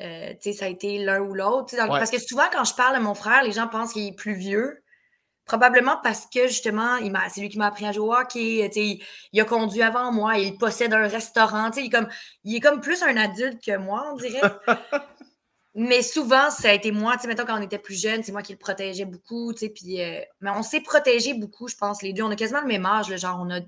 tu 0.00 0.06
sais, 0.40 0.52
ça 0.52 0.64
a 0.64 0.68
été 0.68 0.98
l'un 0.98 1.20
ou 1.20 1.32
l'autre. 1.32 1.74
Parce 1.76 2.10
que 2.10 2.18
souvent, 2.20 2.48
quand 2.52 2.64
je 2.64 2.74
parle 2.74 2.96
à 2.96 3.00
mon 3.00 3.14
frère, 3.14 3.44
les 3.44 3.52
gens 3.52 3.68
pensent 3.68 3.92
qu'il 3.92 4.08
est 4.08 4.16
plus 4.16 4.34
vieux. 4.34 4.81
Probablement 5.52 5.98
parce 6.02 6.24
que 6.24 6.46
justement, 6.46 6.96
c'est 7.28 7.42
lui 7.42 7.50
qui 7.50 7.58
m'a 7.58 7.66
appris 7.66 7.84
à 7.84 7.92
jouer 7.92 8.06
au 8.06 8.14
hockey. 8.14 8.70
Il, 8.74 9.02
il, 9.34 9.40
a 9.42 9.44
conduit 9.44 9.82
avant 9.82 10.10
moi, 10.10 10.38
il 10.38 10.56
possède 10.56 10.94
un 10.94 11.06
restaurant. 11.06 11.70
Il 11.76 11.84
est, 11.84 11.90
comme, 11.90 12.08
il 12.44 12.56
est 12.56 12.60
comme 12.60 12.80
plus 12.80 13.02
un 13.02 13.14
adulte 13.18 13.62
que 13.62 13.76
moi, 13.76 14.02
on 14.10 14.16
dirait. 14.16 14.40
mais 15.74 16.00
souvent, 16.00 16.48
ça 16.48 16.70
a 16.70 16.72
été 16.72 16.90
moi. 16.90 17.16
Mettons, 17.26 17.44
quand 17.44 17.58
on 17.58 17.62
était 17.62 17.76
plus 17.76 18.00
jeune, 18.00 18.22
c'est 18.22 18.32
moi 18.32 18.40
qui 18.40 18.52
le 18.52 18.58
protégeais 18.58 19.04
beaucoup. 19.04 19.52
Puis, 19.52 20.00
euh, 20.00 20.22
mais 20.40 20.48
on 20.56 20.62
s'est 20.62 20.80
protégé 20.80 21.34
beaucoup, 21.34 21.68
je 21.68 21.76
pense, 21.76 22.00
les 22.00 22.14
deux. 22.14 22.22
On 22.22 22.30
a 22.30 22.36
quasiment 22.36 22.62
le 22.62 22.68
même 22.68 22.86
âge. 22.86 23.14
genre, 23.14 23.38
on 23.38 23.50
a, 23.50 23.60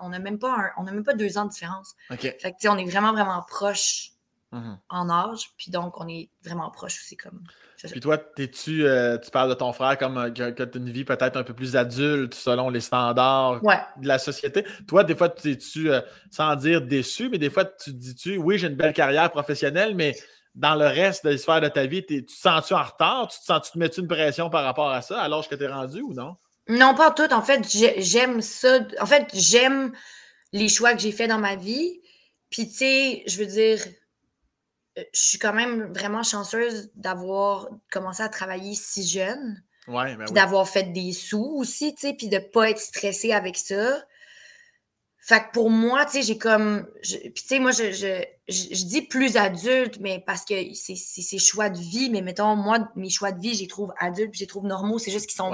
on 0.00 0.12
a, 0.12 0.20
même, 0.20 0.38
pas 0.38 0.70
on 0.76 0.86
a 0.86 0.92
même 0.92 1.02
pas 1.02 1.14
deux 1.14 1.36
ans 1.36 1.46
de 1.46 1.50
différence. 1.50 1.96
Fait 2.10 2.38
que, 2.38 2.68
on 2.68 2.78
est 2.78 2.88
vraiment, 2.88 3.12
vraiment 3.12 3.42
proches 3.42 4.12
mmh 4.52 4.74
en 4.88 5.10
âge. 5.10 5.50
Puis 5.56 5.70
donc, 5.70 6.00
on 6.00 6.08
est 6.08 6.30
vraiment 6.42 6.70
proches 6.70 7.00
aussi 7.00 7.16
comme. 7.16 7.42
Puis 7.90 8.00
toi, 8.00 8.18
tu 8.18 8.84
euh, 8.84 9.18
tu 9.18 9.30
parles 9.30 9.50
de 9.50 9.54
ton 9.54 9.72
frère 9.72 9.96
comme 9.98 10.18
euh, 10.18 10.30
que, 10.30 10.64
tu 10.64 10.78
as 10.78 10.80
une 10.80 10.90
vie 10.90 11.04
peut-être 11.04 11.36
un 11.36 11.44
peu 11.44 11.54
plus 11.54 11.76
adulte 11.76 12.34
selon 12.34 12.70
les 12.70 12.80
standards 12.80 13.60
de 13.60 14.08
la 14.08 14.18
société. 14.18 14.64
Toi, 14.86 15.04
des 15.04 15.14
fois, 15.14 15.28
tu 15.28 15.52
es-tu, 15.52 15.90
euh, 15.90 16.00
sans 16.30 16.56
dire 16.56 16.82
déçu, 16.82 17.28
mais 17.28 17.38
des 17.38 17.50
fois, 17.50 17.64
tu 17.64 17.92
te 17.92 17.96
dis-tu, 17.96 18.36
oui, 18.38 18.58
j'ai 18.58 18.66
une 18.66 18.74
belle 18.74 18.92
carrière 18.92 19.30
professionnelle, 19.30 19.94
mais 19.94 20.16
dans 20.54 20.74
le 20.74 20.86
reste 20.86 21.24
de 21.24 21.30
l'histoire 21.30 21.60
de 21.60 21.68
ta 21.68 21.86
vie, 21.86 22.04
tu 22.04 22.24
te 22.24 22.32
sens-tu 22.32 22.74
en 22.74 22.82
retard? 22.82 23.28
Tu 23.28 23.38
te 23.38 23.44
sens-tu 23.44 23.72
te 23.72 23.78
mets-tu 23.78 24.00
une 24.00 24.08
pression 24.08 24.50
par 24.50 24.64
rapport 24.64 24.90
à 24.90 25.02
ça, 25.02 25.20
alors 25.20 25.46
que 25.48 25.54
tu 25.54 25.62
es 25.62 25.68
rendu 25.68 26.00
ou 26.00 26.14
non? 26.14 26.36
Non, 26.68 26.94
pas 26.94 27.12
tout. 27.12 27.32
En 27.32 27.42
fait, 27.42 27.66
j'aime 27.98 28.40
ça. 28.42 28.80
En 29.00 29.06
fait, 29.06 29.28
j'aime 29.32 29.92
les 30.52 30.68
choix 30.68 30.92
que 30.94 31.00
j'ai 31.00 31.12
faits 31.12 31.28
dans 31.28 31.38
ma 31.38 31.56
vie. 31.56 32.00
Puis, 32.50 32.68
tu 32.68 32.74
sais, 32.74 33.22
je 33.26 33.38
veux 33.38 33.46
dire, 33.46 33.78
je 35.12 35.20
suis 35.20 35.38
quand 35.38 35.52
même 35.52 35.92
vraiment 35.92 36.22
chanceuse 36.22 36.90
d'avoir 36.94 37.68
commencé 37.90 38.22
à 38.22 38.28
travailler 38.28 38.74
si 38.74 39.06
jeune. 39.06 39.62
Ouais, 39.86 40.16
ben 40.16 40.26
D'avoir 40.26 40.68
fait 40.68 40.92
des 40.92 41.12
sous 41.12 41.56
aussi, 41.56 41.94
tu 41.94 42.08
sais, 42.08 42.12
puis 42.12 42.28
de 42.28 42.36
ne 42.36 42.40
pas 42.40 42.70
être 42.70 42.78
stressée 42.78 43.32
avec 43.32 43.56
ça. 43.56 44.02
Fait 45.28 45.40
que 45.40 45.52
pour 45.52 45.68
moi, 45.68 46.06
tu 46.06 46.12
sais, 46.12 46.22
j'ai 46.22 46.38
comme. 46.38 46.86
Puis, 47.02 47.32
tu 47.34 47.46
sais, 47.46 47.58
moi, 47.58 47.70
je, 47.70 47.92
je, 47.92 48.84
dis 48.84 49.02
plus 49.02 49.36
adulte, 49.36 49.98
mais 50.00 50.22
parce 50.26 50.44
que 50.44 50.54
c'est 50.72 50.96
ses 50.96 51.38
choix 51.38 51.68
de 51.68 51.78
vie. 51.78 52.08
Mais 52.08 52.22
mettons, 52.22 52.56
moi, 52.56 52.90
mes 52.96 53.10
choix 53.10 53.32
de 53.32 53.40
vie, 53.40 53.54
je 53.54 53.60
les 53.60 53.68
trouve 53.68 53.92
adultes, 53.98 54.30
puis 54.30 54.38
je 54.38 54.44
les 54.44 54.48
trouve 54.48 54.64
normaux. 54.64 54.98
C'est 54.98 55.10
juste 55.10 55.26
qu'ils 55.26 55.36
sont 55.36 55.52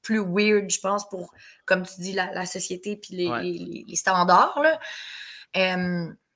plus, 0.00 0.20
weird, 0.20 0.70
je 0.70 0.80
pense, 0.80 1.06
pour, 1.08 1.34
comme 1.66 1.86
tu 1.86 2.00
dis, 2.00 2.12
la, 2.12 2.46
société, 2.46 2.96
puis 2.96 3.14
les, 3.14 3.84
les, 3.86 3.96
standards, 3.96 4.58
là. 4.62 4.80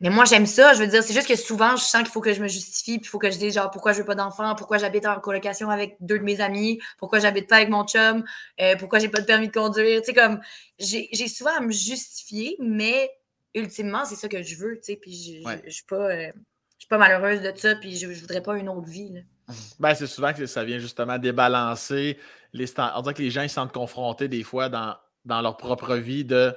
Mais 0.04 0.10
moi, 0.10 0.24
j'aime 0.26 0.44
ça. 0.44 0.74
Je 0.74 0.80
veux 0.80 0.86
dire, 0.86 1.02
c'est 1.02 1.14
juste 1.14 1.28
que 1.28 1.36
souvent, 1.36 1.76
je 1.76 1.82
sens 1.84 2.02
qu'il 2.02 2.10
faut 2.10 2.20
que 2.20 2.34
je 2.34 2.42
me 2.42 2.48
justifie, 2.48 2.98
puis 2.98 3.06
il 3.06 3.08
faut 3.08 3.18
que 3.18 3.30
je 3.30 3.38
dise, 3.38 3.54
genre, 3.54 3.70
pourquoi 3.70 3.92
je 3.92 4.00
veux 4.00 4.04
pas 4.04 4.14
d'enfant, 4.14 4.54
pourquoi 4.54 4.76
j'habite 4.76 5.06
en 5.06 5.18
colocation 5.20 5.70
avec 5.70 5.96
deux 6.00 6.18
de 6.18 6.24
mes 6.24 6.42
amis, 6.42 6.78
pourquoi 6.98 7.20
j'habite 7.20 7.48
pas 7.48 7.56
avec 7.56 7.70
mon 7.70 7.84
chum, 7.86 8.22
euh, 8.60 8.76
pourquoi 8.76 8.98
j'ai 8.98 9.08
pas 9.08 9.20
de 9.20 9.24
permis 9.26 9.48
de 9.48 9.52
conduire. 9.52 10.02
Tu 10.02 10.06
sais, 10.06 10.12
comme, 10.12 10.40
j'ai 10.78 11.28
souvent 11.28 11.56
à 11.56 11.60
me 11.60 11.72
justifier, 11.72 12.56
mais 12.60 13.10
ultimement, 13.54 14.04
c'est 14.04 14.16
ça 14.16 14.28
que 14.28 14.42
je 14.42 14.56
veux, 14.56 14.76
tu 14.76 14.92
sais, 14.92 14.96
puis 14.96 15.42
je, 15.42 15.70
suis 15.70 15.84
pas, 15.84 16.10
euh, 16.10 16.32
suis 16.78 16.88
pas 16.88 16.98
malheureuse 16.98 17.40
de 17.40 17.52
ça, 17.56 17.74
puis 17.76 17.96
je, 17.96 18.12
je 18.12 18.20
voudrais 18.20 18.42
pas 18.42 18.58
une 18.58 18.68
autre 18.68 18.88
vie, 18.88 19.10
là. 19.10 19.20
Ben, 19.78 19.94
c'est 19.94 20.06
souvent 20.06 20.32
que 20.32 20.44
ça 20.46 20.64
vient 20.64 20.78
justement 20.78 21.18
débalancer 21.18 22.18
les 22.52 22.66
On 22.94 23.00
dirait 23.02 23.14
que 23.14 23.22
les 23.22 23.30
gens 23.30 23.42
ils 23.42 23.48
se 23.48 23.54
sentent 23.54 23.72
confrontés 23.72 24.28
des 24.28 24.42
fois 24.42 24.68
dans, 24.68 24.96
dans 25.24 25.40
leur 25.40 25.56
propre 25.56 25.96
vie 25.96 26.24
de 26.24 26.54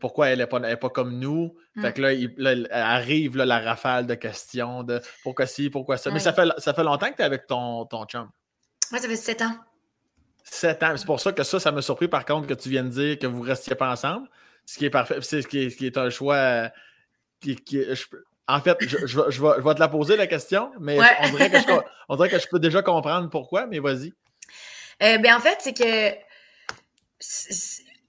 pourquoi 0.00 0.28
elle 0.28 0.38
n'est 0.38 0.46
pas, 0.46 0.60
pas, 0.76 0.90
comme 0.90 1.18
nous? 1.18 1.56
Fait 1.80 1.90
mmh. 1.90 1.92
que 1.92 2.02
là, 2.02 2.12
il, 2.12 2.68
arrive 2.70 3.36
la 3.36 3.58
rafale 3.58 4.06
de 4.06 4.14
questions 4.14 4.82
de 4.84 5.00
pourquoi 5.22 5.46
ci, 5.46 5.70
pourquoi 5.70 5.96
ça. 5.96 6.10
Mais 6.10 6.20
ça 6.20 6.32
fait, 6.32 6.48
ça 6.58 6.72
fait 6.72 6.84
longtemps 6.84 7.10
que 7.10 7.16
tu 7.16 7.22
es 7.22 7.24
avec 7.24 7.46
ton, 7.46 7.84
ton 7.86 8.04
chum. 8.04 8.30
Oui, 8.92 8.98
ça 8.98 9.08
fait 9.08 9.16
sept 9.16 9.42
ans. 9.42 9.56
Sept 10.44 10.82
ans. 10.82 10.96
C'est 10.96 11.06
pour 11.06 11.20
ça 11.20 11.32
que 11.32 11.42
ça, 11.42 11.58
ça 11.58 11.72
m'a 11.72 11.82
surpris 11.82 12.08
par 12.08 12.24
contre 12.24 12.46
que 12.46 12.54
tu 12.54 12.68
viennes 12.68 12.90
dire 12.90 13.18
que 13.18 13.26
vous 13.26 13.42
ne 13.42 13.48
restiez 13.48 13.74
pas 13.74 13.90
ensemble. 13.90 14.28
Ce 14.66 14.78
qui 14.78 14.84
est 14.84 14.90
parfait. 14.90 15.18
C'est 15.22 15.42
ce 15.42 15.48
qui 15.48 15.86
est, 15.86 15.98
un 15.98 16.10
choix. 16.10 16.70
Qui, 17.40 17.58
en 18.46 18.60
fait, 18.60 18.76
je, 18.80 19.06
je, 19.06 19.42
vais, 19.42 19.74
te 19.74 19.80
la 19.80 19.88
poser 19.88 20.16
la 20.16 20.26
question, 20.26 20.70
mais 20.78 20.98
on, 20.98 21.30
dirait 21.30 21.50
que 21.50 21.58
je, 21.58 21.80
on, 22.08 22.16
dirait 22.16 22.28
que 22.28 22.38
je, 22.38 22.46
peux 22.48 22.58
déjà 22.58 22.82
comprendre 22.82 23.30
pourquoi, 23.30 23.66
mais 23.66 23.78
vas-y. 23.78 24.12
Euh, 25.02 25.18
ben, 25.18 25.34
en 25.34 25.40
fait, 25.40 25.58
c'est 25.60 25.72
que 25.72 26.14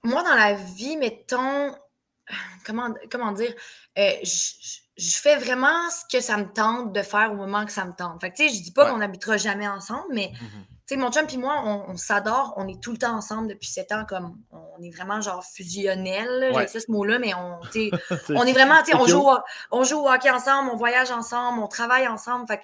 moi, 0.04 0.22
dans 0.22 0.34
la 0.34 0.54
vie, 0.54 0.96
mettons, 0.96 1.74
comment, 2.66 2.94
comment 3.10 3.32
dire, 3.32 3.52
euh, 3.98 4.10
je, 4.22 5.16
fais 5.16 5.36
vraiment 5.36 5.90
ce 5.90 6.16
que 6.16 6.22
ça 6.22 6.36
me 6.36 6.52
tente 6.52 6.92
de 6.92 7.02
faire 7.02 7.32
au 7.32 7.36
moment 7.36 7.64
que 7.64 7.72
ça 7.72 7.84
me 7.84 7.92
tente. 7.92 8.20
Fait 8.20 8.30
que, 8.30 8.36
tu 8.36 8.48
sais, 8.48 8.54
je 8.54 8.62
dis 8.62 8.72
pas 8.72 8.90
qu'on 8.90 8.98
n'habitera 8.98 9.36
jamais 9.36 9.66
ensemble, 9.66 10.06
mais, 10.12 10.32
mmh 10.40 10.46
tu 10.86 10.96
sais, 10.96 11.00
mon 11.00 11.10
chum 11.10 11.24
et 11.32 11.36
moi, 11.38 11.62
on, 11.64 11.96
s'adore, 11.96 12.52
on 12.58 12.68
est 12.68 12.78
tout 12.78 12.92
le 12.92 12.98
temps 12.98 13.16
ensemble 13.16 13.48
depuis 13.48 13.68
sept 13.68 13.90
ans, 13.90 14.04
comme, 14.06 14.36
on 14.50 14.82
est 14.82 14.90
vraiment, 14.90 15.18
genre, 15.22 15.42
fusionnel, 15.42 16.52
j'ai 16.70 16.78
ce 16.78 16.90
mot-là, 16.90 17.18
mais 17.18 17.32
on, 17.32 17.58
tu 17.72 17.88
sais, 17.88 17.90
on 18.36 18.44
est 18.44 18.52
vraiment, 18.52 18.82
tu 18.82 18.90
sais, 18.90 18.94
on 18.94 19.06
joue, 19.06 19.26
on 19.70 19.82
joue 19.82 20.00
au 20.00 20.10
hockey 20.10 20.28
ensemble, 20.28 20.68
on 20.70 20.76
voyage 20.76 21.10
ensemble, 21.10 21.60
on 21.60 21.68
travaille 21.68 22.06
ensemble, 22.06 22.46
fait 22.46 22.58
que, 22.58 22.62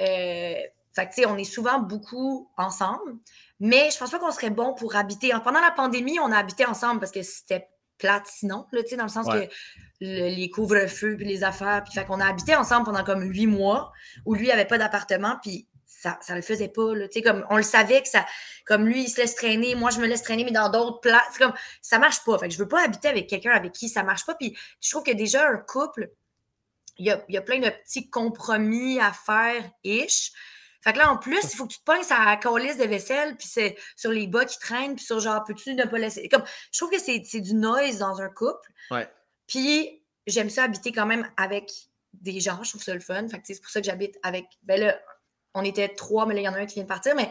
euh, 0.00 0.62
fait 0.94 1.08
que, 1.08 1.14
tu 1.14 1.22
sais, 1.22 1.26
on 1.26 1.36
est 1.36 1.44
souvent 1.44 1.80
beaucoup 1.80 2.50
ensemble. 2.56 3.18
Mais 3.60 3.90
je 3.92 3.98
pense 3.98 4.10
pas 4.10 4.18
qu'on 4.18 4.32
serait 4.32 4.50
bon 4.50 4.74
pour 4.74 4.96
habiter. 4.96 5.30
Pendant 5.44 5.60
la 5.60 5.70
pandémie, 5.70 6.18
on 6.18 6.32
a 6.32 6.38
habité 6.38 6.64
ensemble 6.64 7.00
parce 7.00 7.12
que 7.12 7.22
c'était 7.22 7.68
plate 7.98 8.26
sinon, 8.26 8.66
là, 8.72 8.80
dans 8.96 9.02
le 9.04 9.08
sens 9.10 9.26
que 9.26 9.48
les 10.00 10.50
couvre-feux 10.50 11.16
puis 11.16 11.26
les 11.26 11.44
affaires. 11.44 11.84
Puis 11.84 11.92
fait 11.92 12.04
qu'on 12.06 12.20
a 12.20 12.26
habité 12.26 12.56
ensemble 12.56 12.86
pendant 12.86 13.04
comme 13.04 13.22
huit 13.22 13.46
mois 13.46 13.92
où 14.24 14.34
lui 14.34 14.50
avait 14.50 14.64
pas 14.64 14.78
d'appartement 14.78 15.36
puis 15.42 15.68
ça, 15.86 16.18
ça 16.22 16.34
le 16.34 16.40
faisait 16.40 16.68
pas. 16.68 16.94
Là, 16.94 17.06
comme 17.22 17.44
on 17.50 17.58
le 17.58 17.62
savait 17.62 18.02
que 18.02 18.08
ça. 18.08 18.24
Comme 18.64 18.86
lui, 18.86 19.02
il 19.04 19.08
se 19.08 19.20
laisse 19.20 19.34
traîner, 19.34 19.74
moi 19.74 19.90
je 19.90 20.00
me 20.00 20.06
laisse 20.06 20.22
traîner, 20.22 20.44
mais 20.44 20.50
dans 20.50 20.70
d'autres 20.70 21.00
places. 21.00 21.36
Comme 21.38 21.52
ça 21.82 21.98
marche 21.98 22.24
pas. 22.24 22.38
Fait 22.38 22.48
que 22.48 22.54
je 22.54 22.58
veux 22.58 22.68
pas 22.68 22.82
habiter 22.82 23.08
avec 23.08 23.28
quelqu'un 23.28 23.52
avec 23.52 23.72
qui 23.72 23.88
ça 23.88 24.02
marche 24.02 24.24
pas. 24.24 24.34
Puis 24.34 24.56
je 24.80 24.90
trouve 24.90 25.02
que 25.02 25.12
déjà 25.12 25.46
un 25.46 25.58
couple, 25.58 26.10
il 26.96 27.06
y 27.06 27.10
a, 27.10 27.22
y 27.28 27.36
a 27.36 27.42
plein 27.42 27.60
de 27.60 27.68
petits 27.68 28.08
compromis 28.08 28.98
à 28.98 29.12
faire 29.12 29.70
ish. 29.84 30.32
Fait 30.82 30.92
que 30.92 30.98
là, 30.98 31.10
en 31.12 31.18
plus, 31.18 31.42
il 31.44 31.56
faut 31.56 31.66
que 31.66 31.72
tu 31.72 31.78
te 31.78 31.84
pognes 31.84 32.02
à 32.10 32.24
la 32.24 32.36
coulisse 32.36 32.78
de 32.78 32.84
vaisselle, 32.84 33.36
puis 33.36 33.48
c'est 33.48 33.76
sur 33.96 34.10
les 34.10 34.26
bas 34.26 34.44
qui 34.44 34.58
traînent, 34.58 34.96
puis 34.96 35.04
sur 35.04 35.20
genre, 35.20 35.44
peux-tu 35.44 35.74
ne 35.74 35.84
pas 35.84 35.98
laisser. 35.98 36.28
Comme, 36.28 36.44
je 36.72 36.78
trouve 36.78 36.90
que 36.90 36.98
c'est 36.98 37.40
du 37.40 37.54
noise 37.54 37.98
dans 37.98 38.20
un 38.20 38.28
couple. 38.28 38.70
Ouais. 38.90 39.08
Puis, 39.46 40.02
j'aime 40.26 40.50
ça 40.50 40.64
habiter 40.64 40.92
quand 40.92 41.06
même 41.06 41.28
avec 41.36 41.70
des 42.14 42.40
gens, 42.40 42.62
je 42.62 42.70
trouve 42.70 42.82
ça 42.82 42.94
le 42.94 43.00
fun. 43.00 43.28
Fait 43.28 43.38
que 43.38 43.46
c'est 43.46 43.60
pour 43.60 43.70
ça 43.70 43.80
que 43.80 43.86
j'habite 43.86 44.18
avec. 44.22 44.46
Ben 44.62 44.80
là, 44.80 44.98
on 45.54 45.64
était 45.64 45.88
trois, 45.88 46.26
mais 46.26 46.34
là, 46.34 46.40
il 46.40 46.44
y 46.44 46.48
en 46.48 46.54
a 46.54 46.58
un 46.58 46.66
qui 46.66 46.74
vient 46.74 46.84
de 46.84 46.88
partir, 46.88 47.14
mais 47.14 47.30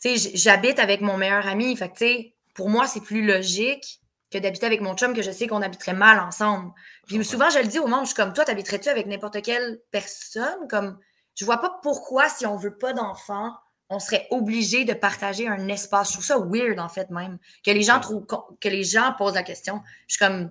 tu 0.00 0.16
sais, 0.16 0.30
j'habite 0.34 0.78
avec 0.78 1.00
mon 1.00 1.16
meilleur 1.16 1.46
ami. 1.46 1.76
Fait 1.76 1.88
que, 1.88 1.98
tu 1.98 2.06
sais, 2.06 2.34
pour 2.54 2.68
moi, 2.70 2.86
c'est 2.86 3.00
plus 3.00 3.24
logique 3.24 4.00
que 4.30 4.38
d'habiter 4.38 4.66
avec 4.66 4.80
mon 4.80 4.94
chum 4.94 5.14
que 5.14 5.22
je 5.22 5.30
sais 5.30 5.46
qu'on 5.46 5.62
habiterait 5.62 5.94
mal 5.94 6.20
ensemble. 6.20 6.72
Puis 7.06 7.24
souvent, 7.24 7.48
je 7.50 7.58
le 7.58 7.66
dis 7.66 7.78
au 7.78 7.86
monde, 7.86 8.02
je 8.02 8.08
suis 8.08 8.14
comme 8.14 8.34
toi, 8.34 8.44
t'habiterais-tu 8.44 8.88
avec 8.88 9.06
n'importe 9.06 9.40
quelle 9.42 9.80
personne? 9.90 10.68
Comme 10.68 10.98
je 11.38 11.44
vois 11.44 11.58
pas 11.58 11.78
pourquoi, 11.82 12.28
si 12.28 12.46
on 12.46 12.56
veut 12.56 12.76
pas 12.76 12.92
d'enfants, 12.92 13.54
on 13.90 14.00
serait 14.00 14.26
obligé 14.30 14.84
de 14.84 14.92
partager 14.92 15.46
un 15.46 15.68
espace. 15.68 16.08
Je 16.08 16.12
trouve 16.14 16.24
ça 16.24 16.38
weird, 16.38 16.80
en 16.80 16.88
fait, 16.88 17.10
même. 17.10 17.38
Que 17.64 17.70
les 17.70 17.82
gens 17.82 18.00
trouvent, 18.00 18.26
que 18.60 18.68
les 18.68 18.82
gens 18.82 19.14
posent 19.16 19.34
la 19.34 19.44
question. 19.44 19.80
Je 20.08 20.16
suis 20.16 20.18
comme, 20.18 20.50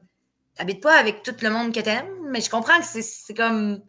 t'habites 0.55 0.81
pas 0.81 0.97
avec 0.97 1.23
tout 1.23 1.35
le 1.41 1.49
monde 1.49 1.73
que 1.73 1.81
t'aimes, 1.81 2.09
mais 2.29 2.39
je 2.39 2.49
comprends 2.49 2.79
que 2.79 2.85
c'est 2.85 3.33
comme, 3.33 3.81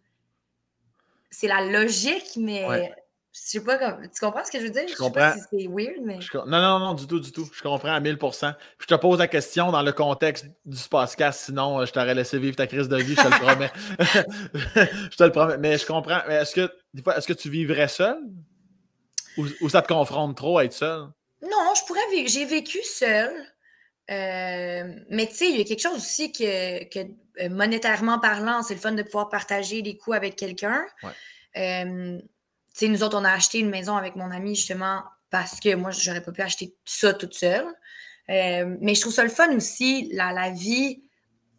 c'est 1.31 1.47
la 1.47 1.65
logique, 1.65 2.33
mais 2.37 2.93
Je 3.33 3.41
sais 3.41 3.61
pas 3.63 3.77
comme. 3.77 4.09
Tu 4.09 4.21
comprends 4.21 4.45
ce 4.45 4.51
que 4.51 4.59
je 4.59 4.65
veux 4.65 4.71
dire? 4.71 4.89
Je, 4.89 4.97
comprends. 4.97 5.33
si 5.35 5.41
c'est 5.51 5.69
weird, 5.69 6.01
mais. 6.03 6.19
Non, 6.35 6.47
non, 6.47 6.79
non, 6.79 6.95
du 6.95 7.07
tout, 7.07 7.21
du 7.21 7.31
tout. 7.31 7.49
Je 7.53 7.63
comprends 7.63 7.93
à 7.93 8.01
1000 8.01 8.19
Je 8.21 8.87
te 8.87 8.95
pose 8.95 9.19
la 9.19 9.29
question 9.29 9.71
dans 9.71 9.83
le 9.83 9.93
contexte 9.93 10.47
du 10.65 10.83
podcast, 10.91 11.45
sinon 11.45 11.81
euh, 11.81 11.87
je 11.87 11.93
t'aurais 11.93 12.15
laissé 12.15 12.39
vivre 12.39 12.57
ta 12.57 12.67
crise 12.67 12.89
de 12.89 12.97
vie, 12.97 13.15
je 13.15 13.23
te 13.23 13.29
le 13.29 13.39
promets. 13.39 13.71
je 15.11 15.17
te 15.17 15.25
le 15.25 15.33
promets. 15.33 15.59
Mais 15.59 15.77
je 15.77 15.87
comprends. 15.87 16.21
Mais 16.27 16.37
est-ce 16.37 16.55
que, 16.55 16.73
des 16.95 17.03
fois, 17.03 17.19
est-ce 17.19 17.29
que 17.29 17.35
tu 17.35 17.51
vivrais 17.51 17.89
seul? 17.89 18.19
Ou, 19.37 19.69
ça 19.69 19.83
te 19.83 19.89
confronte 19.89 20.37
trop 20.37 20.59
à 20.59 20.65
être 20.65 20.73
seul? 20.73 21.03
Non, 21.43 21.75
je 21.77 21.87
pourrais 21.87 22.09
vivre. 22.11 22.29
J'ai 22.29 22.47
vécu 22.47 22.83
seul. 22.83 23.31
Euh, 24.11 24.95
mais 25.11 25.27
tu 25.27 25.35
sais, 25.35 25.51
il 25.51 25.59
y 25.59 25.61
a 25.61 25.65
quelque 25.65 25.83
chose 25.83 25.99
aussi 25.99 26.33
que, 26.33 26.85
que 26.85 27.01
euh, 27.41 27.51
monétairement 27.51 28.19
parlant, 28.19 28.63
c'est 28.63 28.75
le 28.75 28.81
fun 28.81 28.93
de 28.93 29.03
pouvoir 29.03 29.29
partager 29.29 29.83
les 29.83 29.99
coûts 29.99 30.15
avec 30.15 30.35
quelqu'un. 30.35 30.83
Ouais 31.03 31.11
nous 32.83 33.03
autres, 33.03 33.19
on 33.19 33.25
a 33.25 33.33
acheté 33.33 33.59
une 33.59 33.71
maison 33.71 33.97
avec 33.97 34.17
mon 34.17 34.31
ami 34.31 34.55
justement 34.55 35.03
parce 35.31 35.61
que 35.61 35.75
moi, 35.75 35.91
j'aurais 35.91 36.23
pas 36.23 36.33
pu 36.33 36.43
acheter 36.43 36.75
ça 36.85 37.13
toute 37.13 37.35
seule. 37.35 37.67
Euh, 38.31 38.77
mais 38.81 38.95
je 38.95 39.01
trouve 39.01 39.13
ça 39.13 39.25
le 39.25 39.31
fun 39.31 39.55
aussi, 39.55 40.11
la, 40.13 40.33
la 40.33 40.51
vie 40.51 41.03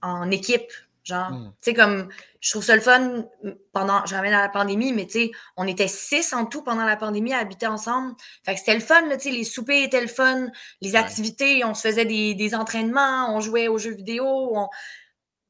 en 0.02 0.30
équipe. 0.32 0.72
Genre, 1.04 1.32
hmm. 1.32 1.54
tu 1.62 1.72
sais, 1.72 1.74
comme, 1.74 2.10
je 2.39 2.52
trouve 2.52 2.63
ça 2.63 2.76
le 2.76 2.82
fun 2.82 3.26
pendant, 3.74 4.06
je 4.06 4.13
ramène 4.13 4.34
à 4.34 4.41
la 4.41 4.50
pandémie, 4.50 4.93
mais 4.93 5.06
tu 5.06 5.13
sais, 5.13 5.32
on 5.58 5.65
était 5.65 5.88
six 5.88 6.34
en 6.34 6.45
tout 6.45 6.62
pendant 6.62 6.86
la 6.86 6.98
pandémie 6.98 7.34
à 7.34 7.39
habiter 7.39 7.67
ensemble. 7.67 8.13
Fait 8.45 8.54
que 8.54 8.60
c'était 8.60 8.76
le 8.76 8.82
fun, 8.82 9.02
tu 9.13 9.19
sais, 9.19 9.32
les 9.32 9.43
soupers 9.43 9.84
étaient 9.84 10.02
le 10.02 10.08
fun, 10.08 10.48
les 10.82 10.95
activités, 10.95 11.63
on 11.65 11.74
se 11.74 11.88
faisait 11.88 12.06
des, 12.06 12.36
des, 12.36 12.54
entraînements, 12.54 13.36
on 13.36 13.39
jouait 13.39 13.67
aux 13.67 13.78
jeux 13.78 13.93
vidéo. 13.93 14.26
On... 14.26 14.67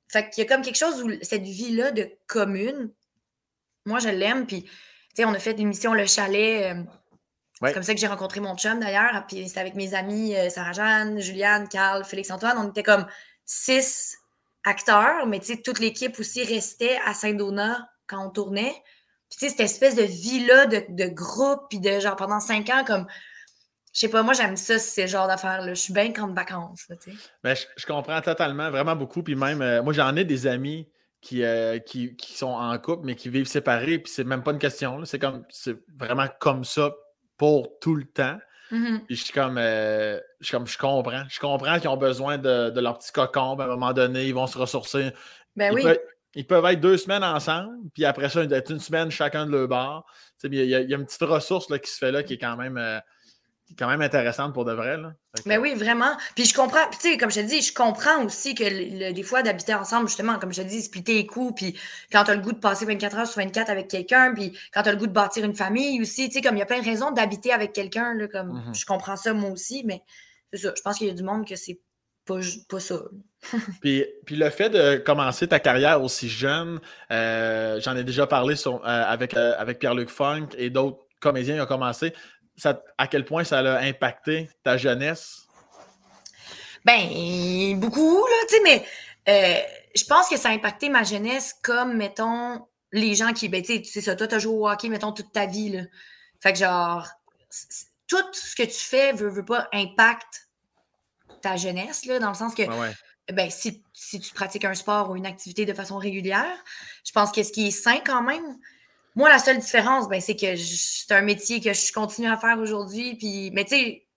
Fait 0.08 0.30
qu'il 0.30 0.44
y 0.44 0.48
a 0.48 0.50
comme 0.50 0.64
quelque 0.64 0.78
chose 0.78 1.04
où 1.04 1.12
cette 1.22 1.44
vie-là 1.44 1.92
de 1.92 2.10
commune, 2.28 2.92
moi, 3.86 4.00
je 4.00 4.10
l'aime, 4.10 4.48
puis 4.48 4.70
on 5.26 5.34
a 5.34 5.40
fait 5.40 5.54
l'émission 5.54 5.94
Le 5.94 6.06
Chalet. 6.06 6.76
Euh, 6.76 6.84
c'est 7.62 7.74
comme 7.74 7.84
ça 7.84 7.94
que 7.94 8.00
j'ai 8.00 8.08
rencontré 8.08 8.40
mon 8.40 8.56
chum 8.56 8.80
d'ailleurs. 8.80 9.26
Puis 9.28 9.48
c'était 9.48 9.60
avec 9.60 9.76
mes 9.76 9.94
amis 9.94 10.36
euh, 10.36 10.50
Sarah-Jeanne, 10.50 11.20
Juliane, 11.20 11.68
Carl, 11.68 12.04
Félix-Antoine. 12.04 12.58
On 12.58 12.70
était 12.70 12.84
comme 12.84 13.06
six 13.46 14.18
acteurs, 14.64 15.26
mais 15.28 15.40
toute 15.40 15.80
l'équipe 15.80 16.18
aussi 16.20 16.44
restait 16.44 16.98
à 17.06 17.14
Saint-Donat 17.14 17.90
quand 18.08 18.26
on 18.26 18.30
tournait. 18.30 18.76
Puis 19.30 19.50
cette 19.50 19.60
espèce 19.60 19.96
de 19.96 20.04
vie-là 20.04 20.66
de, 20.66 21.08
groupe, 21.08 21.62
puis 21.70 21.80
de 21.80 22.00
genre 22.00 22.16
pendant 22.16 22.40
cinq 22.40 22.70
ans, 22.70 22.84
comme 22.86 23.06
je 23.94 24.02
sais 24.02 24.10
pas, 24.10 24.24
moi 24.24 24.34
j'aime 24.34 24.56
ça, 24.56 24.80
ce 24.80 25.08
genre 25.08 25.28
d'affaires-là. 25.28 25.74
Je 25.74 25.82
suis 25.82 25.94
bien 25.94 26.14
quand 26.14 26.28
de 26.28 26.36
vacances. 26.36 26.88
mais 27.44 27.56
je, 27.56 27.86
comprends 27.86 28.22
totalement, 28.22 28.70
vraiment 28.72 28.96
beaucoup. 28.96 29.24
Puis 29.24 29.36
même, 29.36 29.62
euh, 29.62 29.84
moi 29.84 29.94
j'en 29.94 30.16
ai 30.16 30.24
des 30.24 30.48
amis 30.48 30.88
euh, 31.34 31.80
qui, 31.80 32.16
qui, 32.16 32.34
sont 32.34 32.48
en 32.48 32.78
couple, 32.78 33.06
mais 33.06 33.16
qui 33.16 33.30
vivent 33.30 33.48
séparés, 33.48 34.00
puis 34.00 34.12
c'est 34.12 34.24
même 34.24 34.44
pas 34.44 34.52
une 34.52 34.60
question. 34.60 35.04
C'est 35.06 35.20
comme 35.20 35.44
c'est 35.50 35.78
vraiment 35.98 36.28
comme 36.40 36.64
ça 36.64 36.96
pour 37.38 37.80
tout 37.80 37.96
le 37.96 38.06
temps. 38.06 38.38
Mm-hmm. 38.72 39.06
Puis 39.06 39.16
je 39.16 39.24
suis 39.24 39.34
comme, 39.34 39.58
euh, 39.58 40.20
je 40.40 40.52
comme 40.52 40.68
je 40.68 40.78
comprends. 40.78 41.24
Je 41.30 41.40
comprends 41.40 41.80
qu'ils 41.80 41.90
ont 41.90 41.98
besoin 41.98 42.38
de, 42.38 42.70
de, 42.70 42.80
leur 42.82 43.00
petit 43.00 43.12
cocon. 43.12 43.58
À 43.60 43.64
un 43.64 43.68
moment 43.68 43.94
donné, 43.94 44.26
ils 44.26 44.34
vont 44.34 44.48
se 44.48 44.58
ressourcer. 44.58 45.12
Ben 45.56 45.72
ils, 45.72 45.76
oui. 45.76 45.84
peuvent, 45.84 46.00
ils 46.36 46.48
peuvent 46.48 46.66
être 46.66 46.80
deux 46.80 46.98
semaines 46.98 47.24
ensemble, 47.24 47.76
puis 47.94 48.06
après 48.06 48.30
ça, 48.30 48.44
être 48.44 48.72
une 48.72 48.80
semaine 48.80 49.10
chacun 49.10 49.46
de 49.46 49.52
leur 49.52 49.68
bar. 49.68 50.06
Il 50.44 50.54
y, 50.54 50.68
y, 50.68 50.76
a 50.76 50.98
une 50.98 51.06
petite 51.06 51.24
ressource 51.24 51.70
là, 51.70 51.80
qui 51.80 51.90
se 51.90 51.98
fait 51.98 52.12
là 52.12 52.24
qui 52.24 52.34
est 52.34 52.38
quand 52.38 52.56
même. 52.56 52.78
Euh, 52.78 53.00
quand 53.78 53.88
même 53.88 54.02
intéressante 54.02 54.54
pour 54.54 54.66
de 54.66 54.74
vrai. 54.74 54.98
Là. 54.98 55.14
Mais 55.46 55.58
oui, 55.58 55.74
vraiment. 55.76 56.12
Puis 56.36 56.46
je 56.46 56.54
comprends, 56.54 56.88
tu 56.92 57.12
sais, 57.12 57.18
comme 57.18 57.32
je 57.32 57.42
te 57.42 57.46
dis, 57.46 57.62
je 57.62 57.74
comprends 57.74 58.24
aussi 58.24 58.56
que 58.56 59.12
des 59.12 59.24
fois 59.24 59.44
d'habiter 59.44 59.74
ensemble, 59.74 60.08
justement, 60.08 60.40
comme 60.40 60.54
je 60.54 60.62
te 60.62 60.68
dis, 60.68 60.82
splitter 60.82 61.14
les 61.14 61.26
coups, 61.26 61.54
puis 61.56 61.80
quand 62.12 62.24
tu 62.24 62.32
as 62.32 62.36
le 62.36 62.42
goût 62.42 62.52
de 62.52 62.60
passer 62.60 62.86
24 62.86 63.18
heures 63.18 63.28
sur 63.28 63.42
24 63.42 63.70
avec 63.70 63.88
quelqu'un, 63.88 64.34
puis 64.34 64.58
quand 64.74 64.84
tu 64.84 64.90
as 64.90 64.92
le 64.92 64.98
goût 64.98 65.08
de 65.08 65.12
bâtir 65.12 65.46
une 65.46 65.56
famille 65.56 66.02
aussi, 66.02 66.30
tu 66.30 66.36
sais, 66.36 66.42
comme 66.42 66.56
il 66.56 66.60
y 66.60 66.64
a 66.64 66.66
plein 66.66 66.80
de 66.80 66.86
raisons 66.86 67.12
d'habiter 67.12 67.52
avec 67.52 67.74
quelqu'un, 67.74 68.14
là, 68.14 68.28
comme 68.28 68.60
mm-hmm. 68.60 68.80
je 68.80 68.86
comprends 68.86 69.16
ça 69.16 69.34
moi 69.34 69.52
aussi, 69.52 69.84
mais 69.86 70.02
c'est 70.52 70.60
ça. 70.60 70.74
Je 70.76 70.82
pense 70.82 70.98
qu'il 70.98 71.08
y 71.08 71.12
a 71.12 71.14
du 71.14 71.24
monde 71.24 71.48
que 71.48 71.56
c'est 71.56 71.80
pas, 72.26 72.40
pas 72.68 72.80
ça. 72.80 73.02
puis, 73.82 74.06
puis 74.26 74.36
le 74.36 74.50
fait 74.50 74.70
de 74.70 74.98
commencer 74.98 75.48
ta 75.48 75.60
carrière 75.60 76.02
aussi 76.04 76.30
jeune, 76.30 76.80
euh, 77.12 77.80
j'en 77.82 77.96
ai 77.96 78.04
déjà 78.04 78.28
parlé 78.28 78.56
sur, 78.56 78.76
euh, 78.76 78.82
avec, 78.86 79.36
euh, 79.36 79.54
avec 79.58 79.80
Pierre-Luc 79.80 80.10
Funk 80.10 80.50
et 80.58 80.70
d'autres 80.70 81.00
comédiens 81.20 81.56
qui 81.56 81.62
ont 81.62 81.66
commencé 81.66 82.14
à 82.98 83.08
quel 83.08 83.26
point 83.26 83.44
ça 83.44 83.60
a 83.60 83.80
impacté 83.80 84.50
ta 84.64 84.78
jeunesse? 84.78 85.48
Ben, 86.86 87.80
beaucoup, 87.80 88.26
là, 88.26 88.46
tu 88.48 88.56
sais, 88.56 88.62
mais 88.64 88.86
euh, 89.28 89.62
je 89.96 90.04
pense 90.06 90.30
que 90.30 90.38
ça 90.38 90.50
a 90.50 90.52
impacté 90.52 90.90
ma 90.90 91.04
jeunesse 91.04 91.56
comme, 91.62 91.98
mettons, 91.98 92.66
les 92.92 93.16
gens 93.16 93.34
qui, 93.34 93.50
ben, 93.50 93.62
tu 93.62 93.84
sais, 93.84 94.02
ça, 94.02 94.16
toi, 94.16 94.28
t'as 94.28 94.40
joué 94.40 94.54
au 94.54 94.68
hockey, 94.68 94.90
mettons, 94.90 95.12
toute 95.12 95.32
ta 95.32 95.46
vie, 95.46 95.70
là. 95.70 95.82
Fait 96.42 96.54
que, 96.54 96.60
genre, 96.60 97.08
tout 98.08 98.24
ce 98.34 98.56
que 98.56 98.64
tu 98.64 98.80
fais 98.80 99.12
veut, 99.12 99.30
veut 99.30 99.46
pas 99.46 99.68
impacte 99.74 100.50
ta 101.42 101.58
jeunesse, 101.58 102.06
là, 102.06 102.20
dans 102.20 102.30
le 102.30 102.36
sens 102.36 102.56
que, 102.56 102.64
ben, 103.32 103.52
si, 103.52 103.84
si 103.94 104.20
tu 104.20 104.34
pratiques 104.34 104.66
un 104.66 104.74
sport 104.74 105.12
ou 105.12 105.16
une 105.16 105.26
activité 105.26 105.66
de 105.66 105.74
façon 105.74 105.98
régulière, 105.98 106.64
je 107.06 107.12
pense 107.12 107.32
que 107.32 107.44
ce 107.44 107.52
qui 107.52 107.68
est 107.68 107.72
sain 107.72 108.00
quand 108.06 108.24
même, 108.24 108.58
moi, 109.20 109.28
la 109.28 109.38
seule 109.38 109.60
différence, 109.60 110.08
ben, 110.08 110.22
c'est 110.22 110.38
que 110.38 110.56
c'est 110.56 111.14
un 111.14 111.22
métier 111.22 111.60
que 111.60 111.74
je 111.74 111.92
continue 111.92 112.30
à 112.30 112.38
faire 112.38 112.58
aujourd'hui. 112.58 113.16
Puis, 113.16 113.52
mais 113.52 113.66
tu 113.66 113.76
sais, 113.76 114.08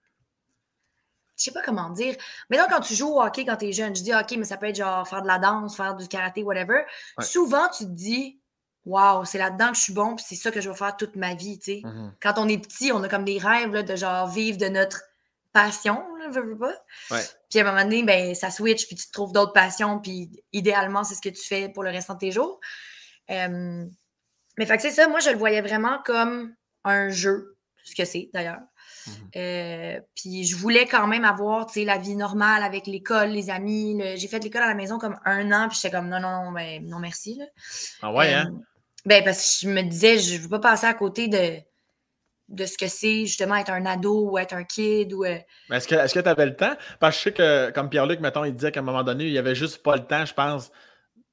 je 1.37 1.43
sais 1.43 1.51
pas 1.51 1.61
comment 1.63 1.91
dire. 1.91 2.15
Mais 2.49 2.57
donc, 2.57 2.69
quand 2.71 2.81
tu 2.81 2.95
joues 2.95 3.09
au 3.09 3.21
hockey 3.21 3.45
quand 3.45 3.57
tu 3.57 3.67
es 3.67 3.73
jeune, 3.73 3.97
je 3.97 4.03
dis 4.05 4.15
OK, 4.15 4.31
mais 4.39 4.45
ça 4.45 4.57
peut 4.57 4.67
être 4.67 4.77
genre 4.77 5.07
faire 5.09 5.23
de 5.23 5.27
la 5.27 5.41
danse, 5.41 5.77
faire 5.77 5.97
du 5.97 6.07
karaté, 6.07 6.45
whatever. 6.45 6.85
Souvent, 7.21 7.69
tu 7.77 7.85
te 7.85 7.91
dis 7.91 8.41
Waouh, 8.85 9.25
c'est 9.25 9.39
là-dedans 9.39 9.71
que 9.71 9.77
je 9.77 9.83
suis 9.83 9.93
bon, 9.93 10.15
puis 10.15 10.25
c'est 10.29 10.37
ça 10.37 10.53
que 10.53 10.61
je 10.61 10.71
vais 10.71 10.77
faire 10.77 10.97
toute 10.97 11.17
ma 11.17 11.35
vie. 11.35 11.59
tu 11.59 11.65
sais. 11.65 11.81
Mm-hmm. 11.85 12.11
Quand 12.21 12.35
on 12.37 12.47
est 12.47 12.59
petit, 12.59 12.93
on 12.93 13.03
a 13.03 13.09
comme 13.09 13.25
des 13.25 13.39
rêves 13.39 13.73
là, 13.73 13.83
de 13.83 13.97
genre 13.97 14.29
vivre 14.29 14.59
de 14.59 14.67
notre 14.67 15.03
passion, 15.53 16.01
là, 16.21 16.29
veux, 16.29 16.57
pas. 16.57 16.75
Puis 17.51 17.59
à 17.59 17.63
un 17.63 17.73
moment 17.73 17.83
donné, 17.83 18.05
ben, 18.05 18.37
ça 18.37 18.53
switch, 18.53 18.87
puis 18.87 18.95
tu 18.95 19.11
trouves 19.11 19.33
d'autres 19.33 19.53
passions, 19.53 19.99
puis 19.99 20.31
idéalement, 20.53 21.03
c'est 21.03 21.17
ce 21.17 21.21
que 21.21 21.29
tu 21.29 21.43
fais 21.43 21.69
pour 21.69 21.83
le 21.83 21.91
restant 21.91 22.15
de 22.15 22.21
tes 22.21 22.31
jours. 22.31 22.61
Euh, 23.31 23.85
mais 24.63 24.67
fait 24.67 24.77
que 24.77 24.83
c'est 24.83 24.93
ça, 24.93 25.09
moi, 25.09 25.19
je 25.19 25.31
le 25.31 25.37
voyais 25.37 25.61
vraiment 25.61 25.99
comme 26.05 26.55
un 26.85 27.09
jeu, 27.09 27.57
ce 27.83 27.97
que 27.97 28.05
c'est 28.05 28.31
d'ailleurs. 28.33 28.61
Mhm. 29.09 29.13
Euh, 29.35 30.01
puis 30.15 30.45
je 30.45 30.55
voulais 30.55 30.87
quand 30.87 31.09
même 31.09 31.25
avoir, 31.25 31.67
la 31.75 31.99
vie 31.99 32.15
normale 32.15 32.63
avec 32.63 32.87
l'école, 32.87 33.31
les 33.31 33.51
amis. 33.51 34.01
J'ai 34.15 34.29
fait 34.29 34.39
l'école 34.39 34.63
à 34.63 34.69
la 34.69 34.77
maison 34.77 34.99
comme 34.99 35.19
un 35.25 35.51
an, 35.51 35.69
puis 35.69 35.77
j'étais 35.83 35.97
comme 35.97 36.09
non, 36.09 36.21
non, 36.21 36.45
non, 36.45 36.53
ben, 36.53 36.81
non, 36.87 37.01
merci. 37.01 37.35
Là. 37.35 37.47
Ah 38.03 38.13
ouais, 38.13 38.33
hein? 38.33 38.53
Euh, 38.53 38.59
ben, 39.05 39.25
parce 39.25 39.43
que 39.43 39.67
je 39.67 39.69
me 39.69 39.83
disais, 39.83 40.19
je 40.21 40.37
ne 40.37 40.43
veux 40.43 40.49
pas 40.49 40.61
passer 40.61 40.87
à 40.87 40.95
côté 40.95 41.27
de, 41.27 41.57
de 42.47 42.65
ce 42.65 42.79
que 42.79 42.87
c'est 42.87 43.27
justement 43.27 43.57
être 43.57 43.73
un 43.73 43.85
ado 43.85 44.31
ou 44.31 44.39
être 44.39 44.55
un 44.55 44.63
kid. 44.63 45.13
Ou, 45.13 45.25
euh, 45.25 45.41
Est-ce 45.73 45.89
que 45.89 46.21
tu 46.21 46.29
avais 46.29 46.47
le 46.47 46.55
temps? 46.55 46.77
Parce 47.01 47.17
que 47.17 47.19
je 47.19 47.25
sais 47.25 47.33
que, 47.33 47.71
comme 47.73 47.91
Pierre-Luc, 47.91 48.21
mettons, 48.21 48.45
il 48.45 48.55
disait 48.55 48.71
qu'à 48.71 48.79
un 48.79 48.85
moment 48.85 49.03
donné, 49.03 49.25
il 49.25 49.33
n'y 49.33 49.39
avait 49.39 49.57
juste 49.57 49.83
pas 49.83 49.97
le 49.97 50.07
temps, 50.07 50.25
je 50.25 50.35
pense, 50.35 50.71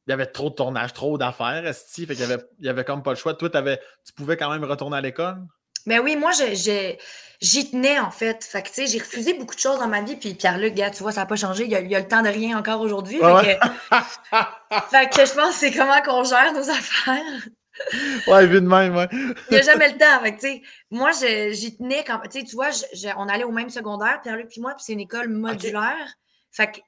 il 0.09 0.11
y 0.11 0.13
avait 0.13 0.25
trop 0.25 0.49
de 0.49 0.55
tournage, 0.55 0.91
trop 0.93 1.19
d'affaires, 1.19 1.67
Esti. 1.67 2.07
Fait 2.07 2.15
qu'il 2.15 2.27
y 2.27 2.31
avait, 2.31 2.43
il 2.57 2.65
y 2.65 2.69
avait 2.69 2.83
comme 2.83 3.03
pas 3.03 3.11
le 3.11 3.15
choix. 3.15 3.35
Toi, 3.35 3.51
tu 3.51 4.13
pouvais 4.13 4.37
quand 4.37 4.49
même 4.49 4.63
retourner 4.63 4.97
à 4.97 5.01
l'école? 5.01 5.37
Ben 5.85 5.99
oui, 5.99 6.15
moi, 6.15 6.31
j'y 6.31 7.69
tenais, 7.69 7.99
en 7.99 8.09
fait. 8.09 8.43
Fait 8.43 8.63
que, 8.63 8.69
tu 8.69 8.73
sais, 8.73 8.87
j'ai 8.87 8.97
refusé 8.97 9.35
beaucoup 9.35 9.53
de 9.53 9.59
choses 9.59 9.77
dans 9.77 9.87
ma 9.87 10.01
vie. 10.01 10.15
Puis 10.15 10.33
Pierre-Luc, 10.33 10.73
gars, 10.73 10.89
tu 10.89 11.03
vois, 11.03 11.11
ça 11.11 11.21
n'a 11.21 11.25
pas 11.27 11.35
changé. 11.35 11.65
Il 11.65 11.69
y, 11.69 11.95
a, 11.95 11.99
le 11.99 12.07
temps 12.07 12.23
de 12.23 12.27
rien 12.29 12.57
encore 12.57 12.81
aujourd'hui. 12.81 13.19
fait, 13.19 13.59
que, 13.59 15.25
je 15.27 15.33
pense 15.35 15.51
que 15.51 15.59
c'est 15.59 15.71
comment 15.71 16.01
qu'on 16.01 16.23
gère 16.23 16.53
nos 16.53 16.67
affaires. 16.67 17.47
ouais, 18.27 18.47
vu 18.47 18.61
de 18.61 18.67
même, 18.67 18.95
ouais. 18.95 19.07
il 19.11 19.35
n'y 19.51 19.57
a 19.57 19.61
jamais 19.61 19.89
le 19.89 19.97
temps. 19.99 20.23
Fait 20.23 20.35
que, 20.35 20.39
tu 20.39 20.47
sais, 20.47 20.61
moi, 20.89 21.11
j'y 21.11 21.77
tenais 21.77 22.03
quand. 22.03 22.19
Tu 22.31 22.39
sais, 22.39 22.45
tu 22.45 22.55
vois, 22.55 22.71
on 23.15 23.29
allait 23.29 23.43
au 23.43 23.51
même 23.51 23.69
secondaire, 23.69 24.21
Pierre-Luc 24.23 24.57
et 24.57 24.59
moi, 24.59 24.71
puis 24.71 24.85
c'est 24.87 24.93
une 24.93 25.01
école 25.01 25.29
modulaire. 25.29 26.15
Fait 26.51 26.71
que 26.71 26.79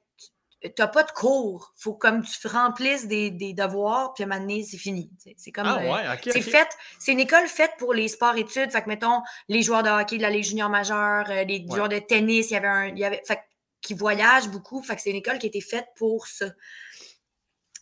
t'as 0.70 0.86
pas 0.86 1.02
de 1.02 1.10
cours. 1.10 1.72
Faut 1.76 1.94
comme 1.94 2.22
tu 2.22 2.46
remplisses 2.46 3.06
des, 3.06 3.30
des 3.30 3.52
devoirs, 3.52 4.14
puis 4.14 4.24
à 4.24 4.26
un 4.26 4.30
moment 4.30 4.40
donné, 4.40 4.62
c'est 4.62 4.78
fini. 4.78 5.10
C'est 5.36 5.52
comme. 5.52 5.66
Ah, 5.66 5.78
ouais, 5.78 6.06
euh, 6.08 6.30
c'est 6.32 6.40
fait. 6.40 6.68
C'est 6.98 7.12
une 7.12 7.20
école 7.20 7.46
faite 7.46 7.72
pour 7.78 7.94
les 7.94 8.08
sports-études. 8.08 8.70
Fait 8.70 8.82
que, 8.82 8.88
mettons, 8.88 9.22
les 9.48 9.62
joueurs 9.62 9.82
de 9.82 9.90
hockey 9.90 10.16
de 10.16 10.22
la 10.22 10.30
Ligue 10.30 10.44
junior 10.44 10.68
majeure, 10.68 11.24
euh, 11.30 11.44
les 11.44 11.64
joueurs 11.68 11.88
de 11.88 11.98
tennis, 11.98 12.50
il 12.50 12.54
y 12.54 12.56
avait 12.56 12.68
un. 12.68 12.86
Il 12.86 12.98
y 12.98 13.04
avait, 13.04 13.22
fait 13.26 13.40
qui 13.80 13.94
voyagent 13.94 14.48
beaucoup. 14.48 14.82
Fait 14.82 14.94
que 14.94 15.02
c'est 15.02 15.10
une 15.10 15.16
école 15.16 15.38
qui 15.38 15.46
a 15.46 15.48
été 15.48 15.60
faite 15.60 15.88
pour 15.96 16.26
ça. 16.26 16.46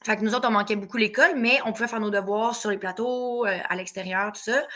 Fait 0.03 0.17
que 0.17 0.23
nous 0.23 0.35
autres, 0.35 0.49
on 0.49 0.53
manquait 0.53 0.77
beaucoup 0.77 0.97
l'école, 0.97 1.33
mais 1.37 1.59
on 1.67 1.73
pouvait 1.73 1.89
faire 1.89 2.01
nos 2.01 2.11
devoirs 2.11 2.57
sur 2.57 2.71
les 2.71 2.79
plateaux, 2.79 3.45
euh, 3.47 3.59
à 3.69 3.77
l'extérieur, 3.77 4.33
tout 4.33 4.41
ça. 4.41 4.67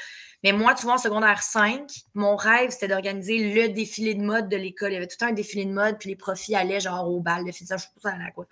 Mais 0.45 0.53
moi, 0.53 0.75
tu 0.75 0.83
vois, 0.85 0.95
en 0.95 0.99
secondaire 0.99 1.43
5, 1.43 1.91
mon 2.13 2.37
rêve, 2.37 2.71
c'était 2.71 2.87
d'organiser 2.87 3.39
le 3.55 3.71
défilé 3.71 4.15
de 4.15 4.21
mode 4.21 4.51
de 4.51 4.59
l'école. 4.59 4.91
Il 4.91 4.95
y 4.95 4.97
avait 4.99 5.07
tout 5.07 5.25
un 5.25 5.33
défilé 5.33 5.65
de 5.65 5.73
mode, 5.73 5.99
puis 5.99 6.11
les 6.11 6.17
profits 6.17 6.55
allaient 6.55 6.81
genre 6.81 7.11
au 7.11 7.21
bal 7.21 7.47
de 7.47 7.51
ça, 7.51 7.79
je 7.79 7.83
sais 7.83 7.89
pas 8.03 8.13
quoi. 8.35 8.47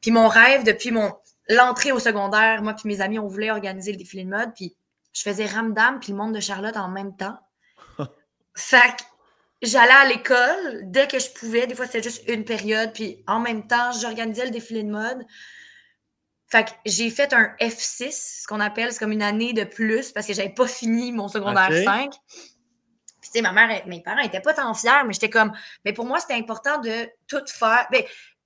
Puis 0.00 0.10
mon 0.10 0.26
rêve, 0.26 0.64
depuis 0.64 0.90
mon 0.90 1.12
l'entrée 1.48 1.92
au 1.92 1.98
secondaire, 1.98 2.62
moi 2.62 2.72
puis 2.72 2.88
mes 2.88 3.02
amis, 3.02 3.18
on 3.18 3.26
voulait 3.26 3.50
organiser 3.50 3.92
le 3.92 3.98
défilé 3.98 4.24
de 4.24 4.30
mode, 4.30 4.54
puis 4.54 4.74
je 5.12 5.20
faisais 5.20 5.44
Ramdam 5.44 6.00
puis 6.00 6.12
le 6.12 6.18
monde 6.18 6.34
de 6.34 6.40
Charlotte 6.40 6.78
en 6.78 6.88
même 6.88 7.14
temps. 7.14 7.38
fait 8.56 8.96
que 8.96 9.02
j'allais 9.60 9.92
à 9.92 10.08
l'école 10.08 10.80
dès 10.84 11.08
que 11.08 11.18
je 11.18 11.28
pouvais. 11.30 11.66
Des 11.66 11.74
fois, 11.74 11.84
c'était 11.84 12.02
juste 12.02 12.26
une 12.26 12.46
période, 12.46 12.90
puis 12.94 13.22
en 13.26 13.38
même 13.38 13.66
temps, 13.66 13.92
j'organisais 13.92 14.46
le 14.46 14.50
défilé 14.50 14.82
de 14.82 14.90
mode. 14.90 15.26
Fait 16.52 16.66
que 16.66 16.70
j'ai 16.84 17.08
fait 17.08 17.32
un 17.32 17.44
F6, 17.62 18.42
ce 18.42 18.46
qu'on 18.46 18.60
appelle, 18.60 18.92
c'est 18.92 18.98
comme 18.98 19.12
une 19.12 19.22
année 19.22 19.54
de 19.54 19.64
plus 19.64 20.12
parce 20.12 20.26
que 20.26 20.34
j'avais 20.34 20.50
pas 20.50 20.66
fini 20.66 21.10
mon 21.10 21.26
secondaire 21.26 21.72
5. 21.72 22.12
Puis, 22.12 22.50
tu 23.22 23.30
sais, 23.32 23.40
ma 23.40 23.52
mère, 23.52 23.86
mes 23.86 24.02
parents 24.02 24.20
étaient 24.20 24.42
pas 24.42 24.52
tant 24.52 24.74
fiers, 24.74 25.02
mais 25.06 25.14
j'étais 25.14 25.30
comme, 25.30 25.52
mais 25.86 25.94
pour 25.94 26.04
moi, 26.04 26.20
c'était 26.20 26.34
important 26.34 26.78
de 26.78 27.08
tout 27.26 27.40
faire. 27.46 27.88
Ben, 27.90 28.02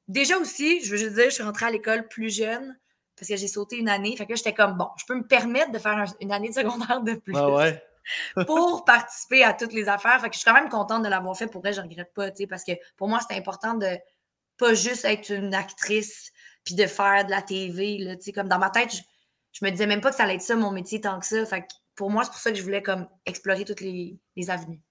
déjà 0.06 0.38
aussi, 0.38 0.84
je 0.84 0.92
veux 0.92 0.98
juste 0.98 1.14
dire, 1.14 1.24
je 1.24 1.30
suis 1.30 1.42
rentrée 1.42 1.66
à 1.66 1.70
l'école 1.72 2.06
plus 2.06 2.32
jeune 2.32 2.78
parce 3.16 3.28
que 3.28 3.34
j'ai 3.34 3.48
sauté 3.48 3.76
une 3.76 3.88
année. 3.88 4.16
Fait 4.16 4.24
que 4.24 4.36
j'étais 4.36 4.54
comme, 4.54 4.74
bon, 4.74 4.86
je 4.98 5.04
peux 5.04 5.16
me 5.16 5.26
permettre 5.26 5.72
de 5.72 5.78
faire 5.80 6.04
une 6.20 6.30
année 6.30 6.50
de 6.50 6.54
secondaire 6.54 7.00
de 7.00 7.14
plus. 7.14 7.34
Ah 7.36 7.50
ouais. 7.50 7.82
pour 8.46 8.84
participer 8.84 9.42
à 9.42 9.52
toutes 9.52 9.72
les 9.72 9.88
affaires. 9.88 10.20
Fait 10.20 10.28
que 10.28 10.34
je 10.34 10.38
suis 10.38 10.48
quand 10.48 10.54
même 10.54 10.68
contente 10.68 11.02
de 11.02 11.08
l'avoir 11.08 11.36
fait. 11.36 11.48
Pour 11.48 11.60
vrai, 11.60 11.72
je 11.72 11.80
regrette 11.80 12.14
pas, 12.14 12.30
tu 12.30 12.36
sais, 12.36 12.46
parce 12.46 12.62
que 12.62 12.70
pour 12.96 13.08
moi, 13.08 13.18
c'était 13.18 13.34
important 13.34 13.74
de 13.74 13.98
pas 14.58 14.74
juste 14.74 15.04
être 15.04 15.30
une 15.30 15.54
actrice 15.54 16.30
puis 16.66 16.74
de 16.74 16.86
faire 16.86 17.24
de 17.24 17.30
la 17.30 17.40
TV. 17.40 17.96
Là, 17.96 18.16
comme 18.34 18.48
dans 18.48 18.58
ma 18.58 18.68
tête, 18.68 18.92
je, 19.52 19.64
me 19.64 19.70
disais 19.70 19.86
même 19.86 20.02
pas 20.02 20.10
que 20.10 20.16
ça 20.16 20.24
allait 20.24 20.34
être 20.34 20.42
ça 20.42 20.56
mon 20.56 20.72
métier 20.72 21.00
tant 21.00 21.18
que 21.18 21.24
ça. 21.24 21.46
Fait 21.46 21.64
pour 21.94 22.10
moi, 22.10 22.24
c'est 22.24 22.30
pour 22.30 22.40
ça 22.40 22.50
que 22.50 22.58
je 22.58 22.62
voulais 22.62 22.82
comme 22.82 23.08
explorer 23.24 23.64
toutes 23.64 23.80
les, 23.80 24.18
les 24.34 24.50
avenues. 24.50 24.82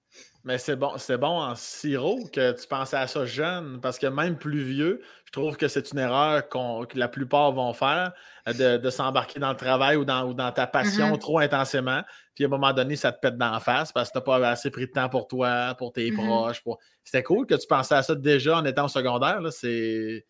Mais 0.46 0.58
c'est 0.58 0.76
bon, 0.76 0.92
c'est 0.96 1.18
bon 1.18 1.40
en 1.40 1.56
sirop 1.56 2.20
que 2.32 2.52
tu 2.52 2.68
pensais 2.68 2.96
à 2.96 3.08
ça 3.08 3.26
jeune, 3.26 3.80
parce 3.82 3.98
que 3.98 4.06
même 4.06 4.38
plus 4.38 4.62
vieux, 4.62 5.02
je 5.24 5.32
trouve 5.32 5.56
que 5.56 5.66
c'est 5.66 5.90
une 5.90 5.98
erreur 5.98 6.48
que 6.48 6.96
la 6.96 7.08
plupart 7.08 7.50
vont 7.50 7.72
faire, 7.72 8.12
euh, 8.48 8.78
de, 8.78 8.90
s'embarquer 8.90 9.40
dans 9.40 9.50
le 9.50 9.56
travail 9.56 9.96
ou 9.96 10.04
dans, 10.04 10.24
ou 10.24 10.34
dans 10.34 10.52
ta 10.52 10.68
passion 10.68 11.10
mm-hmm. 11.10 11.18
trop 11.18 11.40
intensément. 11.40 12.00
Puis 12.36 12.44
à 12.44 12.46
un 12.46 12.50
moment 12.50 12.72
donné, 12.72 12.94
ça 12.94 13.10
te 13.10 13.18
pète 13.18 13.36
dans 13.36 13.50
la 13.50 13.58
face 13.58 13.90
parce 13.90 14.10
que 14.10 14.12
tu 14.12 14.18
n'as 14.18 14.38
pas 14.38 14.48
assez 14.48 14.70
pris 14.70 14.86
de 14.86 14.92
temps 14.92 15.08
pour 15.08 15.26
toi, 15.26 15.74
pour 15.76 15.92
tes 15.92 16.12
mm-hmm. 16.12 16.14
proches. 16.14 16.62
C'était 17.02 17.24
cool 17.24 17.46
que 17.46 17.56
tu 17.56 17.66
pensais 17.66 17.96
à 17.96 18.04
ça 18.04 18.14
déjà 18.14 18.58
en 18.58 18.64
étant 18.64 18.84
au 18.84 18.88
secondaire. 18.88 19.40
C'est 19.50 20.24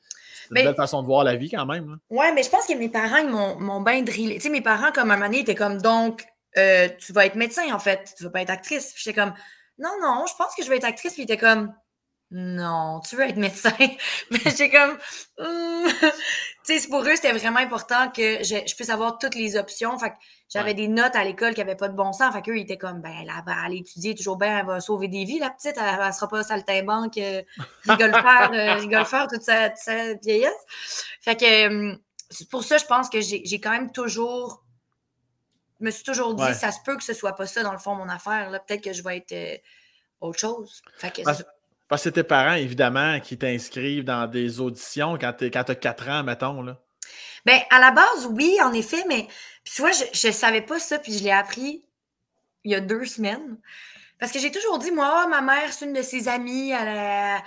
une 0.51 0.55
belle 0.55 0.75
façon 0.75 1.03
de 1.03 1.07
voir 1.07 1.25
la 1.25 1.37
vie 1.37 1.51
quand 1.51 1.67
même. 1.67 1.99
Oui, 2.09 2.27
mais 2.35 2.43
je 2.43 2.49
pense 2.49 2.67
que 2.67 2.73
mes 2.73 2.89
parents 2.89 3.59
m'ont 3.59 3.83
bien 3.83 4.01
drillé. 4.01 4.37
Tu 4.37 4.41
sais, 4.41 4.49
mes 4.49 4.63
parents, 4.63 4.93
comme 4.93 5.11
à 5.11 5.15
un 5.15 5.17
moment 5.19 5.29
donné, 5.29 5.41
étaient 5.41 5.55
comme 5.55 5.77
donc, 5.77 6.25
euh, 6.57 6.89
tu 6.99 7.13
vas 7.13 7.27
être 7.27 7.35
médecin 7.35 7.71
en 7.75 7.79
fait, 7.79 8.15
tu 8.17 8.25
vas 8.25 8.31
pas 8.31 8.41
être 8.41 8.49
actrice. 8.49 8.95
J'étais 8.97 9.21
comme 9.21 9.35
non, 9.79 9.91
non, 10.01 10.25
je 10.27 10.35
pense 10.37 10.55
que 10.55 10.63
je 10.63 10.69
vais 10.69 10.77
être 10.77 10.85
actrice. 10.85 11.13
Puis 11.15 11.23
il 11.23 11.25
était 11.25 11.37
comme, 11.37 11.75
non, 12.33 13.01
tu 13.09 13.15
veux 13.15 13.23
être 13.23 13.37
médecin? 13.37 13.71
Mais 14.31 14.41
j'ai 14.57 14.69
comme, 14.69 14.99
hmm. 15.39 15.89
tu 16.67 16.79
sais, 16.79 16.89
pour 16.89 17.03
eux, 17.03 17.15
c'était 17.15 17.33
vraiment 17.33 17.61
important 17.61 18.11
que 18.11 18.43
je, 18.43 18.75
puisse 18.75 18.91
avoir 18.91 19.19
toutes 19.19 19.37
les 19.37 19.57
options. 19.57 19.97
Fait 19.99 20.11
que 20.11 20.15
j'avais 20.49 20.75
des 20.75 20.89
notes 20.89 21.15
à 21.15 21.23
l'école 21.23 21.55
qui 21.55 21.61
n'avaient 21.61 21.77
pas 21.77 21.89
de 21.89 21.97
bon 21.97 22.13
sens. 22.13 22.33
Fait 22.35 22.43
qu'eux, 22.43 22.57
ils 22.59 22.63
étaient 22.63 22.79
comme, 22.79 23.01
ben, 23.01 23.13
elle 23.21 23.29
va 23.47 23.65
aller 23.65 23.79
étudier 23.79 24.15
toujours 24.17 24.37
bien, 24.37 24.59
elle 24.59 24.67
va 24.67 24.81
sauver 24.81 25.07
des 25.07 25.25
vies, 25.25 25.39
la 25.39 25.51
petite. 25.51 25.77
Elle, 25.77 26.05
ne 26.05 26.13
sera 26.13 26.29
pas 26.29 26.43
saltimbanque, 26.43 27.17
euh, 27.19 27.43
rigole 27.89 28.11
faire, 28.11 28.51
euh, 28.53 29.27
toute 29.33 29.43
sa, 29.43 30.15
vieillesse. 30.15 31.07
Fait 31.21 31.37
que, 31.37 31.67
hum, 31.69 31.99
pour 32.51 32.65
ça, 32.65 32.79
je 32.79 32.87
pense 32.87 33.09
que 33.09 33.21
j'ai 33.21 33.61
quand 33.61 33.71
même 33.71 33.93
toujours 33.93 34.66
me 35.81 35.91
suis 35.91 36.05
toujours 36.05 36.35
dit, 36.35 36.55
ça 36.55 36.73
se 36.73 36.79
peut 36.85 36.97
que 36.97 37.05
ce 37.05 37.15
soit 37.15 37.35
pas 37.35 37.47
ça, 37.47 37.63
dans 37.63 37.73
le 37.73 37.79
fond, 37.79 37.95
mon 37.95 38.09
affaire. 38.09 38.51
Peut-être 38.67 38.83
que 38.83 38.93
je 38.93 39.03
vais 39.03 39.19
être 39.19 39.33
euh, 39.33 39.57
autre 40.21 40.39
chose. 40.39 40.83
parce, 41.25 41.43
que 41.43 41.97
c'est 41.97 42.13
tes 42.13 42.23
parents, 42.23 42.55
évidemment, 42.55 43.21
qui 43.21 43.39
t'inscrivent 43.39 44.05
dans 44.05 44.27
des 44.27 44.61
auditions 44.61 45.19
quand 45.19 45.33
tu 45.35 45.45
as 45.47 45.75
4 45.75 46.09
ans, 46.09 46.23
mettons. 46.25 46.63
Là. 46.63 46.79
Ben, 47.45 47.61
à 47.71 47.79
la 47.79 47.91
base, 47.91 48.27
oui, 48.31 48.57
en 48.63 48.73
effet, 48.73 49.05
mais 49.09 49.29
tu 49.65 49.83
vois, 49.83 49.93
je 49.93 50.27
ne 50.27 50.33
savais 50.33 50.63
pas 50.63 50.79
ça, 50.79 50.99
puis 50.99 51.13
je 51.13 51.23
l'ai 51.23 51.31
appris 51.31 51.85
il 52.65 52.73
y 52.73 52.75
a 52.75 52.81
deux 52.81 53.05
semaines. 53.05 53.59
Parce 54.19 54.33
que 54.33 54.39
j'ai 54.39 54.51
toujours 54.51 54.79
dit, 54.79 54.91
moi, 54.91 55.27
ma 55.29 55.43
mère, 55.43 55.73
c'est 55.73 55.85
une 55.85 55.93
de 55.93 56.03
ses 56.03 56.27
amies, 56.27 56.71
elle, 56.71 57.43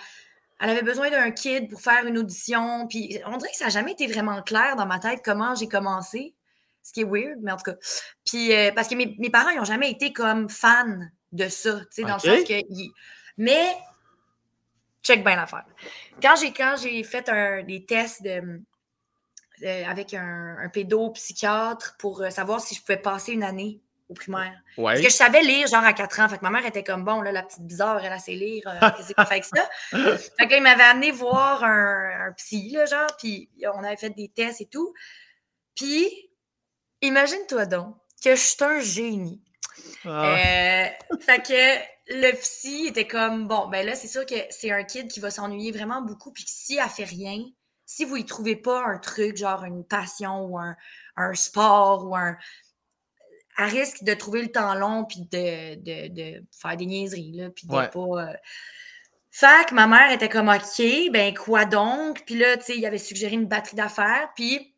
elle 0.62 0.70
avait 0.70 0.84
besoin 0.84 1.10
d'un 1.10 1.32
kid 1.32 1.70
pour 1.70 1.82
faire 1.82 2.06
une 2.06 2.18
audition. 2.18 2.88
Puis 2.88 3.20
on 3.26 3.38
dirait 3.38 3.52
que 3.52 3.58
ça 3.58 3.66
n'a 3.66 3.70
jamais 3.72 3.94
été 3.94 4.08
vraiment 4.08 4.42
clair 4.42 4.76
dans 4.76 4.86
ma 4.86 5.00
tête 5.00 5.22
comment 5.24 5.56
j'ai 5.56 5.68
commencé 5.68 6.36
ce 6.84 6.94
qui 6.94 7.02
est 7.02 7.06
weird, 7.06 7.40
mais 7.42 7.52
en 7.52 7.58
tout 7.58 7.72
cas. 7.72 7.78
Puis, 8.26 8.54
euh, 8.54 8.72
parce 8.74 8.88
que 8.88 8.96
mes, 8.96 9.30
parents, 9.30 9.50
ils 9.50 9.58
n'ont 9.58 9.66
jamais 9.66 9.92
été 9.92 10.14
comme 10.14 10.50
fans 10.50 11.00
de 11.32 11.48
ça, 11.48 11.80
tu 11.80 11.86
sais, 11.92 12.02
dans 12.04 12.16
le 12.16 12.20
sens 12.20 12.44
que. 12.48 12.62
Mais, 13.38 13.78
check 15.04 15.24
bien 15.24 15.36
l'affaire. 15.36 15.66
Quand 16.22 16.36
j'ai, 16.36 16.52
quand 16.52 16.76
j'ai 16.82 17.04
fait 17.04 17.30
un, 17.30 17.64
des 17.64 17.86
tests 17.86 18.24
de, 18.24 18.62
avec 19.66 20.14
un, 20.14 20.58
un 20.60 20.70
pédopsychiatre 20.70 21.96
pour 21.98 22.22
euh, 22.22 22.30
savoir 22.30 22.60
si 22.62 22.76
je 22.76 22.82
pouvais 22.82 22.98
passer 22.98 23.34
une 23.34 23.44
année 23.44 23.82
au 24.10 24.14
primaire. 24.14 24.60
Parce 24.76 25.02
que 25.02 25.10
je 25.10 25.14
savais 25.14 25.42
lire 25.42 25.68
genre 25.68 25.84
à 25.84 25.94
4 25.94 26.20
ans. 26.20 26.30
Fait 26.30 26.38
que 26.40 26.44
ma 26.44 26.50
mère 26.50 26.66
était 26.66 26.84
comme 26.84 27.04
bon, 27.04 27.22
là, 27.22 27.32
la 27.32 27.44
petite 27.44 27.62
bizarre, 27.62 28.04
elle 28.04 28.12
a 28.12 28.20
sait 28.20 28.34
lire. 28.34 28.64
Euh, 28.66 28.90
qu'est-ce 28.98 29.14
qu'on 29.14 29.26
fait 29.26 29.34
avec 29.34 29.46
ça? 29.46 29.70
fait 29.92 30.46
que 30.46 30.52
là, 30.52 30.58
il 30.58 30.64
m'avait 30.64 30.84
amené 30.84 31.12
voir 31.12 31.64
un, 31.64 32.28
un 32.28 32.32
psy, 32.34 32.72
là, 32.72 32.86
genre, 32.86 33.10
puis 33.20 33.50
on 33.74 33.84
avait 33.84 33.98
fait 33.98 34.10
des 34.10 34.30
tests 34.30 34.62
et 34.62 34.66
tout. 34.66 34.94
Puis 35.76 36.29
Imagine-toi 37.02 37.66
donc 37.66 37.96
que 38.24 38.36
je 38.36 38.42
suis 38.42 38.64
un 38.64 38.80
génie. 38.80 39.42
Ah. 40.06 40.36
Euh, 40.36 40.88
fait 41.20 41.42
que 41.46 42.14
le 42.14 42.32
psy 42.34 42.88
était 42.88 43.08
comme 43.08 43.48
bon, 43.48 43.68
ben 43.68 43.86
là, 43.86 43.96
c'est 43.96 44.08
sûr 44.08 44.26
que 44.26 44.36
c'est 44.50 44.72
un 44.72 44.84
kid 44.84 45.10
qui 45.10 45.20
va 45.20 45.32
s'ennuyer 45.32 45.72
vraiment 45.72 46.02
beaucoup, 46.02 46.32
puis 46.32 46.44
si 46.48 46.78
elle 46.78 46.90
fait 46.90 47.04
rien, 47.04 47.44
si 47.86 48.06
vous 48.06 48.18
y 48.18 48.26
trouvez 48.26 48.56
pas 48.56 48.84
un 48.86 48.98
truc, 48.98 49.38
genre 49.38 49.64
une 49.64 49.84
passion 49.84 50.46
ou 50.46 50.60
un, 50.60 50.76
sport 51.34 52.06
ou 52.06 52.16
un. 52.16 52.38
Elle 53.58 53.66
risque 53.66 54.04
de 54.04 54.14
trouver 54.14 54.42
le 54.44 54.52
temps 54.52 54.74
long 54.76 55.06
puis 55.06 55.28
de, 55.32 56.44
faire 56.52 56.78
des 56.78 56.86
niaiseries, 56.86 57.34
là, 57.34 57.50
puis 57.50 57.68
de 57.68 57.72
pas. 57.72 57.90
Euh, 57.90 58.34
fait 59.32 59.68
que 59.68 59.74
ma 59.74 59.88
mère 59.88 60.12
était 60.12 60.30
comme 60.30 60.50
OK, 60.50 60.82
ben 61.12 61.34
quoi 61.34 61.66
donc? 61.66 62.24
Puis 62.26 62.36
là, 62.36 62.58
tu 62.58 62.66
sais, 62.66 62.78
il 62.78 62.86
avait 62.86 62.98
suggéré 62.98 63.34
une 63.34 63.48
batterie 63.48 63.76
d'affaires, 63.76 64.30
puis 64.36 64.76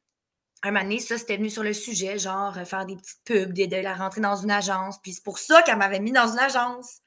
un 0.64 0.72
moment 0.72 0.84
donné, 0.84 1.00
ça, 1.00 1.18
c'était 1.18 1.38
venu 1.38 1.50
sur 1.50 1.64
le 1.64 1.74
sujet, 1.74 2.20
genre 2.20 2.58
euh, 2.58 2.66
faire 2.66 2.86
des 2.86 2.96
petites 2.96 3.24
pubs, 3.26 3.54
de, 3.54 3.82
la 3.82 3.94
rentrer 3.94 4.22
dans 4.22 4.36
une 4.36 4.52
agence. 4.52 5.00
Puis 5.02 5.14
c'est 5.14 5.24
pour 5.24 5.40
ça 5.40 5.62
qu'elle 5.64 5.78
m'avait 5.78 6.00
mis 6.00 6.12
dans 6.12 6.28
une 6.28 6.40
agence. 6.40 7.00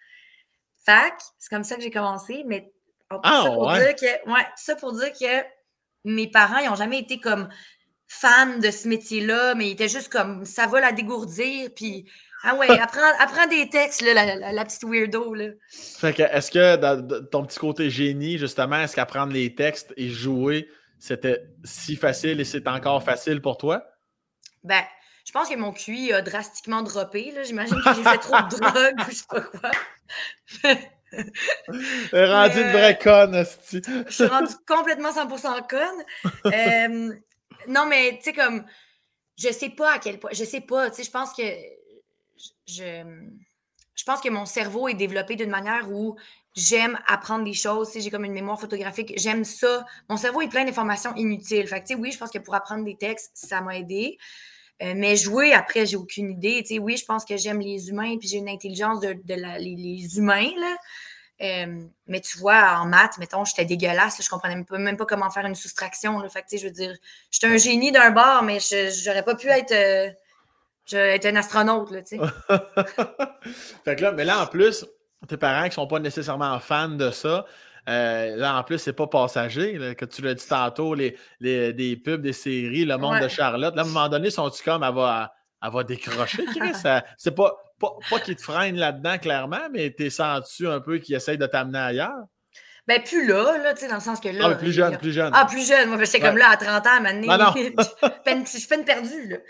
Fac, 0.85 1.15
c'est 1.39 1.51
comme 1.51 1.65
ça 1.65 1.77
que 1.77 1.83
j'ai 1.83 1.91
commencé, 1.91 2.43
mais 2.47 2.73
ah, 3.11 3.43
ça, 3.45 3.51
pour 3.51 3.73
dire 3.73 3.95
que, 3.95 4.31
ouais, 4.31 4.47
ça 4.57 4.77
pour 4.77 4.93
dire 4.93 5.13
que 5.13 5.47
mes 6.05 6.29
parents, 6.29 6.59
ils 6.59 6.69
n'ont 6.69 6.75
jamais 6.75 6.99
été 6.99 7.21
comme 7.21 7.49
fans 8.07 8.59
de 8.59 8.71
ce 8.71 8.89
métier-là, 8.89 9.55
mais 9.55 9.69
ils 9.69 9.73
étaient 9.73 9.89
juste 9.89 10.13
comme 10.13 10.45
ça 10.45 10.67
va 10.67 10.81
la 10.81 10.93
dégourdir, 10.93 11.71
puis 11.75 12.07
ah 12.43 12.55
ouais, 12.57 12.69
apprends, 12.81 13.01
apprends 13.19 13.47
des 13.47 13.69
textes, 13.69 14.03
là, 14.03 14.53
la, 14.53 14.65
petite 14.65 14.85
weirdo. 14.85 15.33
Là. 15.35 15.47
Fait 15.71 16.13
que, 16.13 16.23
est-ce 16.23 16.51
que 16.51 16.77
dans 16.77 17.25
ton 17.31 17.45
petit 17.45 17.59
côté 17.59 17.89
génie, 17.89 18.37
justement, 18.39 18.81
est-ce 18.81 18.95
qu'apprendre 18.95 19.33
les 19.33 19.55
textes 19.55 19.95
et 19.97 20.11
jouer, 20.11 20.69
c'était 21.05 21.45
si 21.65 21.97
facile 21.97 22.41
et 22.41 22.45
c'est 22.45 22.67
encore 22.67 23.03
facile 23.03 23.43
pour 23.43 23.59
toi? 23.59 23.87
Ben, 24.63 24.83
je 25.27 25.33
pense 25.33 25.51
que 25.51 25.55
mon 25.55 25.71
QI 25.71 26.15
a 26.15 26.23
drastiquement 26.23 26.81
droppé. 26.81 27.35
J'imagine 27.45 27.77
que 27.77 27.95
j'ai 27.95 28.03
fait 28.03 28.19
trop 28.19 28.37
de 28.37 28.57
drogue 28.59 28.95
ou 28.99 29.11
je 29.11 29.15
sais 29.15 29.25
pas 29.29 29.41
quoi. 29.43 29.71
Elle 32.11 32.33
rendu 32.33 32.59
une 32.59 32.73
vraie 32.73 32.99
conne, 32.99 33.45
Je 33.71 34.13
suis 34.13 34.25
rendue 34.25 34.55
complètement 34.67 35.11
100% 35.11 35.69
conne. 35.69 36.05
Euh, 36.47 37.15
non, 37.69 37.85
mais 37.85 38.17
tu 38.17 38.25
sais, 38.25 38.33
comme, 38.33 38.65
je 39.37 39.53
sais 39.53 39.71
pas 39.71 39.97
à 39.97 39.99
quel 39.99 40.19
point, 40.19 40.31
je 40.33 40.45
sais 40.45 40.63
pas, 40.63 40.89
tu 40.89 40.97
sais, 40.97 41.05
je 41.05 41.11
pense 41.11 41.35
que 41.35 41.43
je, 42.67 43.29
je 43.95 44.05
pense 44.05 44.23
que 44.23 44.31
mon 44.31 44.47
cerveau 44.47 44.89
est 44.89 44.95
développé 44.95 45.37
d'une 45.37 45.51
manière 45.51 45.91
où 45.93 46.17
j'aime 46.55 46.99
apprendre 47.07 47.45
des 47.45 47.53
choses, 47.53 47.91
j'ai 47.95 48.11
comme 48.11 48.25
une 48.25 48.33
mémoire 48.33 48.61
photographique, 48.61 49.13
j'aime 49.17 49.45
ça. 49.45 49.85
Mon 50.09 50.17
cerveau 50.17 50.41
est 50.41 50.49
plein 50.49 50.65
d'informations 50.65 51.15
inutiles. 51.17 51.67
Fait 51.67 51.83
que, 51.83 51.95
oui, 51.95 52.13
je 52.13 52.19
pense 52.19 52.31
que 52.31 52.39
pour 52.39 52.55
apprendre 52.55 52.85
des 52.85 52.97
textes, 52.97 53.33
ça 53.35 53.61
m'a 53.61 53.77
aidé. 53.77 54.19
Euh, 54.83 54.95
mais 54.97 55.17
jouer, 55.17 55.53
après, 55.53 55.87
j'ai 55.87 55.97
aucune 55.97 56.31
idée. 56.31 56.65
oui, 56.81 56.97
je 56.97 57.05
pense 57.05 57.25
que 57.25 57.37
j'aime 57.37 57.61
les 57.61 57.89
humains, 57.89 58.17
puis 58.19 58.29
j'ai 58.29 58.39
une 58.39 58.49
intelligence 58.49 59.01
de, 59.01 59.17
les, 59.27 60.19
humains, 60.19 60.51
là. 60.59 60.77
Euh, 61.43 61.81
mais 62.07 62.21
tu 62.21 62.39
vois, 62.39 62.79
en 62.79 62.87
maths, 62.87 63.19
mettons, 63.19 63.45
j'étais 63.45 63.65
dégueulasse, 63.65 64.23
je 64.23 64.29
comprenais 64.29 64.55
même 64.71 64.97
pas, 64.97 65.05
comment 65.05 65.31
faire 65.31 65.47
une 65.47 65.57
soustraction. 65.57 66.21
Là. 66.21 66.29
Fait 66.29 66.43
que, 66.43 66.57
je 66.57 66.67
veux 66.67 66.73
dire, 66.73 66.97
j'étais 67.31 67.49
un 67.49 67.57
génie 67.57 67.91
d'un 67.91 68.13
bord, 68.13 68.43
mais 68.45 68.59
j'aurais 68.61 69.25
pas 69.25 69.35
pu 69.35 69.49
être, 69.49 69.73
euh, 69.73 70.11
être 70.93 71.27
un 71.27 71.37
astronaute, 71.37 71.91
là, 71.91 72.03
tu 72.03 72.19
sais. 72.19 72.23
fait 73.85 73.97
que 73.97 74.03
là, 74.03 74.13
mais 74.13 74.25
là, 74.25 74.43
en 74.43 74.47
plus, 74.47 74.87
tes 75.27 75.37
parents 75.37 75.69
qui 75.69 75.75
sont 75.75 75.87
pas 75.87 75.99
nécessairement 75.99 76.59
fans 76.61 76.89
de 76.89 77.11
ça. 77.11 77.45
Euh, 77.89 78.37
là, 78.37 78.59
en 78.59 78.63
plus, 78.63 78.79
c'est 78.79 78.95
pas 78.95 79.07
passager, 79.07 79.95
que 79.97 80.05
tu 80.05 80.23
l'as 80.23 80.35
dit 80.35 80.47
tantôt, 80.47 80.95
les, 80.95 81.17
les, 81.41 81.73
des 81.73 81.97
pubs, 81.97 82.23
des 82.23 82.33
séries, 82.33 82.85
le 82.85 82.97
monde 82.97 83.21
de 83.21 83.29
Charlotte. 83.29 83.75
Là, 83.75 83.83
à 83.83 83.85
un 83.85 83.89
moment 83.89 84.09
donné, 84.09 84.31
sont-tu 84.31 84.63
comme, 84.63 84.83
elle 84.83 84.95
va, 84.95 85.35
elle 85.63 85.71
va 85.71 85.85
décrocher, 85.85 86.45
c'est 87.19 87.35
pas, 87.35 87.53
pas, 87.79 87.91
pas 88.09 88.21
qu'ils 88.21 88.37
te 88.37 88.43
freinent 88.43 88.77
là-dedans, 88.77 89.19
clairement, 89.19 89.69
mais 89.71 89.91
t'es 89.91 90.09
senti 90.09 90.67
un 90.67 90.81
peu 90.81 90.99
qu'ils 90.99 91.15
essayent 91.15 91.39
de 91.39 91.47
t'amener 91.47 91.79
ailleurs? 91.79 92.25
Ben, 92.87 93.03
plus 93.03 93.27
là, 93.27 93.57
là, 93.59 93.73
tu 93.73 93.81
sais, 93.81 93.89
dans 93.89 93.95
le 93.95 94.01
sens 94.01 94.21
que 94.21 94.29
là. 94.29 94.49
Ah, 94.51 94.55
plus 94.57 94.73
jeune, 94.73 94.99
plus 94.99 95.13
jeune. 95.13 95.31
Ah, 95.35 95.47
plus 95.47 95.67
jeune. 95.67 95.89
Moi, 95.89 96.05
j'étais 96.05 96.21
comme 96.21 96.37
là 96.37 96.51
à 96.51 96.57
30 96.59 96.87
ans, 96.87 96.91
à 96.91 97.01
moment 97.01 97.39
donné. 97.39 97.75
je 98.45 98.59
suis 98.59 98.69
peine 98.69 98.85
perdue, 98.85 99.29
là. 99.29 99.37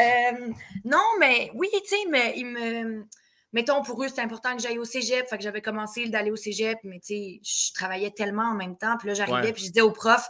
Euh, 0.00 0.52
non, 0.84 1.02
mais 1.20 1.50
oui, 1.54 1.68
tu 1.72 1.88
sais, 1.88 1.96
mais 2.08 2.32
il 2.36 2.46
me 2.46 3.04
mettons, 3.52 3.82
pour 3.82 4.02
eux, 4.02 4.08
c'était 4.08 4.22
important 4.22 4.56
que 4.56 4.62
j'aille 4.62 4.78
au 4.78 4.84
cégep. 4.84 5.28
Fait 5.28 5.38
que 5.38 5.42
j'avais 5.42 5.62
commencé 5.62 6.08
d'aller 6.08 6.30
au 6.30 6.36
cégep, 6.36 6.78
mais 6.84 7.00
tu 7.00 7.06
sais, 7.06 7.40
je 7.42 7.72
travaillais 7.74 8.10
tellement 8.10 8.50
en 8.50 8.54
même 8.54 8.76
temps. 8.76 8.96
Puis 8.98 9.08
là, 9.08 9.14
j'arrivais, 9.14 9.52
puis 9.52 9.64
je 9.64 9.68
disais 9.68 9.80
au 9.80 9.90
prof, 9.90 10.28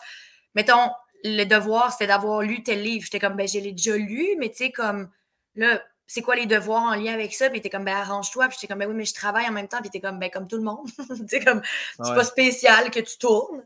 mettons, 0.55 0.91
le 1.25 1.45
devoir, 1.45 1.93
c'était 1.93 2.07
d'avoir 2.07 2.43
lu 2.43 2.62
tel 2.62 2.83
livre. 2.83 3.05
J'étais 3.05 3.19
comme, 3.19 3.37
ben, 3.37 3.49
je 3.49 3.59
l'ai 3.59 3.73
déjà 3.73 3.97
lu, 3.97 4.37
mais 4.39 4.51
tu 4.51 4.57
sais, 4.57 4.71
comme, 4.71 5.11
là, 5.57 5.83
c'est 6.07 6.23
quoi 6.23 6.37
les 6.37 6.47
devoirs 6.47 6.83
en 6.83 6.95
lien 6.95 7.12
avec 7.12 7.35
ça? 7.35 7.51
Puis 7.51 7.61
t'es 7.61 7.69
comme, 7.71 7.85
ben, 7.85 7.97
arrange-toi. 7.97 8.49
Puis 8.49 8.57
j'étais 8.61 8.73
comme, 8.73 8.79
ben 8.79 8.89
oui, 8.89 8.95
mais 8.95 9.05
je 9.05 9.14
travaille 9.14 9.47
en 9.47 9.53
même 9.53 9.69
temps. 9.69 9.81
Puis 9.81 9.91
t'es 9.91 10.01
comme, 10.01 10.19
ben, 10.19 10.31
comme 10.31 10.49
tout 10.49 10.57
le 10.57 10.62
monde. 10.62 10.89
tu 11.31 11.45
comme, 11.45 11.61
c'est 12.03 12.14
pas 12.14 12.25
spécial 12.25 12.91
que 12.91 13.01
tu 13.01 13.19
tournes. 13.19 13.62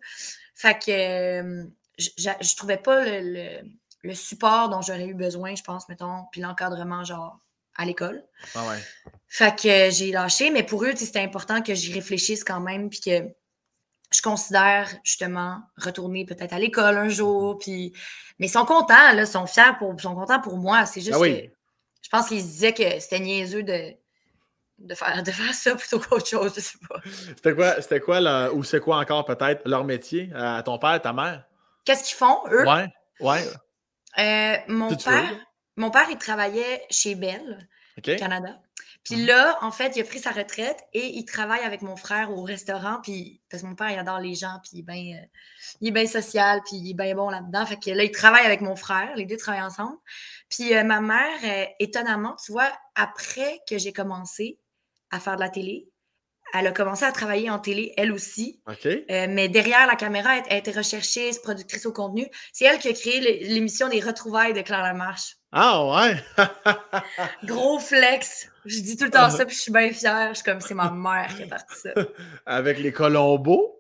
Fait 0.55 0.79
que 0.79 0.91
euh, 0.91 1.65
je, 1.99 2.09
je, 2.19 2.57
trouvais 2.57 2.77
pas 2.77 3.05
le, 3.05 3.61
le, 4.03 4.15
support 4.15 4.69
dont 4.69 4.83
j'aurais 4.83 5.07
eu 5.07 5.15
besoin, 5.15 5.55
je 5.55 5.63
pense, 5.63 5.89
mettons, 5.89 6.25
puis 6.31 6.41
l'encadrement, 6.41 7.05
genre, 7.05 7.39
à 7.77 7.85
l'école. 7.85 8.25
Ah 8.55 8.69
ouais. 8.69 8.79
Fait 9.35 9.57
que 9.59 9.91
j'ai 9.91 10.13
lâché. 10.13 10.51
Mais 10.51 10.63
pour 10.63 10.85
eux, 10.85 10.93
c'était 10.95 11.21
important 11.21 11.63
que 11.63 11.75
j'y 11.75 11.91
réfléchisse 11.91 12.45
quand 12.45 12.61
même. 12.61 12.91
Puis 12.91 13.01
que 13.01 13.29
je 14.15 14.21
considère 14.21 14.91
justement 15.05 15.63
retourner 15.79 16.27
peut-être 16.27 16.53
à 16.53 16.59
l'école 16.59 16.99
un 16.99 17.09
jour. 17.09 17.57
Puis... 17.59 17.95
Mais 18.39 18.49
ils 18.49 18.51
sont 18.51 18.67
contents, 18.67 19.15
là, 19.15 19.23
ils 19.23 19.27
sont 19.27 19.47
fiers, 19.47 19.73
pour, 19.79 19.99
sont 19.99 20.15
contents 20.15 20.39
pour 20.39 20.59
moi. 20.59 20.85
C'est 20.85 21.01
juste 21.01 21.17
ah 21.19 21.27
que 21.27 21.51
je 22.03 22.09
pense 22.11 22.29
qu'ils 22.29 22.43
disaient 22.43 22.75
que 22.75 23.01
c'était 23.01 23.21
niaiseux 23.21 23.63
de, 23.63 23.95
de, 24.81 24.95
faire, 24.95 25.23
de 25.23 25.31
faire 25.31 25.55
ça 25.55 25.77
plutôt 25.77 25.99
qu'autre 25.99 26.27
chose, 26.27 26.53
je 26.55 26.61
sais 26.61 26.79
pas. 26.87 27.01
C'était 27.35 27.55
quoi, 27.55 27.81
c'était 27.81 28.01
quoi 28.01 28.53
ou 28.53 28.65
c'est 28.65 28.81
quoi 28.81 28.99
encore 28.99 29.25
peut-être 29.25 29.67
leur 29.67 29.85
métier 29.85 30.31
à 30.35 30.63
ton 30.63 30.79
père, 30.79 31.01
ta 31.01 31.15
mère? 31.15 31.45
Qu'est-ce 31.87 32.05
qu'ils 32.05 32.17
font, 32.19 32.41
eux? 32.51 32.67
Ouais, 32.67 32.87
ouais. 33.21 33.47
Euh, 34.19 34.57
mon, 34.69 34.95
père, 34.95 35.33
mon 35.77 35.91
père, 35.91 36.09
il 36.11 36.19
travaillait 36.19 36.85
chez 36.91 37.15
Bell, 37.15 37.67
Canada. 38.19 38.59
Puis 39.05 39.17
là, 39.17 39.59
en 39.63 39.73
fait, 39.73 39.97
il 39.97 40.03
a 40.03 40.05
pris 40.05 40.21
sa 40.21 40.31
retraite 40.31 40.79
et 40.93 41.07
il 41.17 41.25
travaille 41.25 41.63
avec 41.63 41.83
mon 41.83 41.97
frère 41.97 42.31
au 42.31 42.43
restaurant. 42.43 43.01
Puis, 43.03 43.41
parce 43.51 43.63
que 43.63 43.69
mon 43.69 43.75
père, 43.75 43.91
il 43.91 43.99
adore 43.99 44.21
les 44.21 44.35
gens, 44.35 44.61
puis 44.63 44.71
il 44.75 45.89
est 45.89 45.91
bien, 45.91 46.07
social, 46.07 46.61
puis 46.65 46.77
il 46.77 46.91
est 46.91 46.95
bien 46.95 47.15
bon 47.15 47.29
là-dedans. 47.29 47.67
Fait 47.67 47.79
que 47.79 47.91
là, 47.91 48.05
il 48.05 48.13
travaille 48.13 48.47
avec 48.47 48.61
mon 48.61 48.77
frère. 48.77 49.15
Les 49.17 49.27
deux 49.27 49.37
travaillent 49.37 49.63
ensemble. 49.63 49.97
Puis 50.49 50.75
euh, 50.75 50.85
ma 50.85 51.01
mère, 51.01 51.39
euh, 51.45 51.67
étonnamment, 51.81 52.37
tu 52.45 52.53
vois, 52.53 52.71
après 52.95 53.61
que 53.69 53.77
j'ai 53.77 53.93
commencé 53.93 54.59
à 55.11 55.19
faire 55.19 55.35
de 55.35 55.41
la 55.41 55.51
télé, 55.51 55.89
elle 56.53 56.67
a 56.67 56.73
commencé 56.73 57.05
à 57.05 57.13
travailler 57.13 57.51
en 57.51 57.59
télé, 57.59 57.93
elle 57.97 58.13
aussi. 58.13 58.61
Euh, 58.87 59.27
mais 59.29 59.49
derrière 59.49 59.87
la 59.87 59.97
caméra, 59.97 60.37
elle, 60.49 60.59
était 60.59 60.73
recherchiste, 60.73 61.43
productrice 61.43 61.87
au 61.87 61.93
contenu. 61.93 62.27
C'est 62.53 62.65
elle 62.65 62.79
qui 62.79 62.89
a 62.89 62.93
créé 62.93 63.21
l'émission 63.49 63.89
des 63.89 64.01
retrouvailles 64.01 64.53
de 64.53 64.61
Claire 64.61 64.83
Lamarche. 64.83 65.37
Ah 65.53 65.85
ouais! 65.85 66.17
Gros 67.45 67.79
flex. 67.79 68.49
Je 68.65 68.81
dis 68.81 68.97
tout 68.97 69.05
le 69.05 69.11
temps 69.11 69.31
ça, 69.31 69.45
puis 69.45 69.57
je 69.57 69.61
suis 69.61 69.73
bien 69.73 69.93
fière. 69.93 70.29
Je 70.31 70.35
suis 70.35 70.45
comme, 70.45 70.61
c'est 70.61 70.75
ma 70.75 70.91
mère 70.91 71.35
qui 71.37 71.43
a 71.43 71.47
parti 71.47 71.75
ça. 71.75 71.91
Avec 72.47 72.79
les 72.79 72.93
Colombos? 72.93 73.79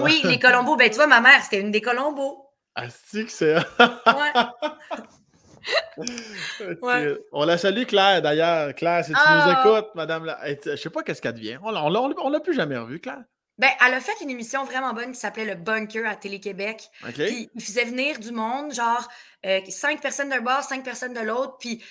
Oui, 0.00 0.20
les 0.24 0.38
Colombos. 0.38 0.76
Ben, 0.76 0.90
tu 0.90 0.96
vois, 0.96 1.06
ma 1.06 1.20
mère, 1.20 1.42
c'était 1.42 1.60
une 1.60 1.70
des 1.70 1.80
Colombos. 1.80 2.46
Ah, 2.74 2.84
c'est 2.88 3.24
que 3.24 3.32
c'est... 3.32 3.56
ouais. 3.78 4.32
On 7.32 7.44
la 7.44 7.58
salue, 7.58 7.84
Claire, 7.84 8.22
d'ailleurs. 8.22 8.74
Claire, 8.74 9.04
si 9.04 9.12
tu 9.12 9.18
nous 9.18 9.24
ah! 9.26 9.62
écoutes, 9.64 9.94
madame, 9.94 10.24
la... 10.24 10.38
je 10.64 10.76
sais 10.76 10.90
pas 10.90 11.02
qu'est-ce 11.02 11.20
qu'elle 11.20 11.34
devient. 11.34 11.58
On 11.62 11.70
ne 11.72 12.32
l'a 12.32 12.40
plus 12.40 12.54
jamais 12.54 12.76
revue, 12.76 13.00
Claire. 13.00 13.24
Ben, 13.60 13.68
elle 13.86 13.92
a 13.92 14.00
fait 14.00 14.18
une 14.22 14.30
émission 14.30 14.64
vraiment 14.64 14.94
bonne 14.94 15.12
qui 15.12 15.20
s'appelait 15.20 15.44
Le 15.44 15.54
Bunker 15.54 16.06
à 16.06 16.16
Télé-Québec. 16.16 16.88
Puis 17.12 17.50
il 17.54 17.62
faisait 17.62 17.84
venir 17.84 18.18
du 18.18 18.32
monde, 18.32 18.72
genre 18.72 19.06
euh, 19.44 19.60
cinq 19.68 20.00
personnes 20.00 20.30
d'un 20.30 20.40
bord, 20.40 20.62
cinq 20.62 20.82
personnes 20.82 21.12
de 21.12 21.20
l'autre. 21.20 21.58
Puis 21.58 21.84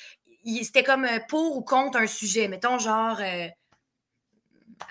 c'était 0.64 0.82
comme 0.82 1.06
euh, 1.06 1.20
pour 1.28 1.58
ou 1.58 1.62
contre 1.62 2.00
un 2.00 2.08
sujet. 2.08 2.48
Mettons, 2.48 2.80
genre, 2.80 3.20
euh, 3.22 3.48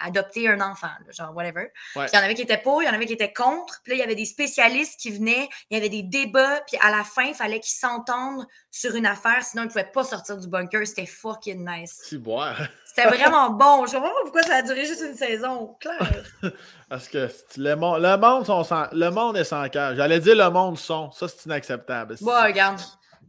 adopter 0.02 0.48
un 0.48 0.60
enfant, 0.60 0.88
genre 1.10 1.34
whatever. 1.34 1.72
il 1.96 2.08
y 2.12 2.16
en 2.16 2.22
avait 2.22 2.34
qui 2.34 2.42
étaient 2.42 2.58
pour, 2.58 2.82
il 2.82 2.86
y 2.86 2.88
en 2.88 2.94
avait 2.94 3.06
qui 3.06 3.12
étaient 3.12 3.32
contre. 3.32 3.80
Puis 3.82 3.92
là, 3.92 3.96
il 3.96 4.00
y 4.00 4.02
avait 4.02 4.14
des 4.14 4.24
spécialistes 4.24 5.00
qui 5.00 5.10
venaient, 5.10 5.48
il 5.70 5.74
y 5.74 5.80
avait 5.80 5.88
des 5.88 6.02
débats, 6.02 6.60
puis 6.66 6.78
à 6.82 6.90
la 6.90 7.04
fin, 7.04 7.24
il 7.24 7.34
fallait 7.34 7.60
qu'ils 7.60 7.78
s'entendent 7.78 8.46
sur 8.70 8.94
une 8.94 9.06
affaire, 9.06 9.42
sinon 9.42 9.62
ils 9.62 9.66
ne 9.66 9.70
pouvaient 9.70 9.90
pas 9.92 10.04
sortir 10.04 10.36
du 10.36 10.48
bunker. 10.48 10.86
C'était 10.86 11.06
fucking 11.06 11.68
nice. 11.68 12.00
C'était 12.04 13.08
vraiment 13.08 13.50
bon. 13.50 13.86
Je 13.86 13.96
ne 13.96 14.02
sais 14.02 14.08
pas 14.08 14.12
pourquoi 14.22 14.42
ça 14.42 14.56
a 14.56 14.62
duré 14.62 14.84
juste 14.84 15.02
une 15.02 15.16
saison. 15.16 15.76
Claire. 15.80 16.24
Parce 16.88 17.08
que 17.08 17.28
le 17.56 17.74
monde, 17.74 18.02
le 18.02 18.16
monde, 18.16 18.46
sont 18.46 18.64
le 18.92 19.10
monde 19.10 19.36
est 19.36 19.44
sans 19.44 19.68
cœur. 19.68 19.94
J'allais 19.96 20.20
dire 20.20 20.36
le 20.36 20.50
monde 20.50 20.78
sont. 20.78 21.10
Ça, 21.12 21.28
c'est 21.28 21.46
inacceptable. 21.46 22.16
Bon, 22.20 22.32
regarde. 22.42 22.80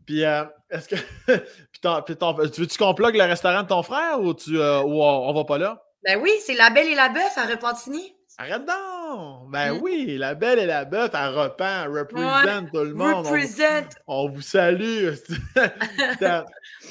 Puis, 0.06 0.26
euh, 0.26 0.44
est-ce 0.70 0.90
que. 0.90 0.96
puis, 2.06 2.16
tu 2.52 2.62
veux-tu 2.62 2.78
qu'on 2.78 2.96
le 2.98 3.24
restaurant 3.24 3.64
de 3.64 3.68
ton 3.68 3.84
frère 3.84 4.20
ou, 4.20 4.34
tu, 4.34 4.60
euh, 4.60 4.82
ou 4.82 5.04
on, 5.04 5.30
on 5.30 5.34
va 5.34 5.44
pas 5.44 5.58
là? 5.58 5.84
Ben 6.04 6.20
oui, 6.22 6.32
c'est 6.46 6.54
La 6.54 6.70
Belle 6.70 6.88
et 6.88 6.96
la 6.96 7.10
Bœuf 7.10 7.38
à 7.38 7.46
Repentigny. 7.46 8.16
Arrête 8.38 8.64
donc! 8.64 9.52
Ben 9.52 9.74
mm. 9.74 9.80
oui, 9.82 10.18
La 10.18 10.34
Belle 10.34 10.60
et 10.60 10.66
la 10.66 10.86
Bœuf 10.86 11.14
à 11.14 11.30
Repent, 11.30 11.92
représente 11.92 12.72
tout 12.72 12.86
le 12.86 12.94
monde. 12.94 13.26
Represent! 13.28 13.90
On, 14.08 14.30
vous 14.30 14.42
salue. 14.42 15.10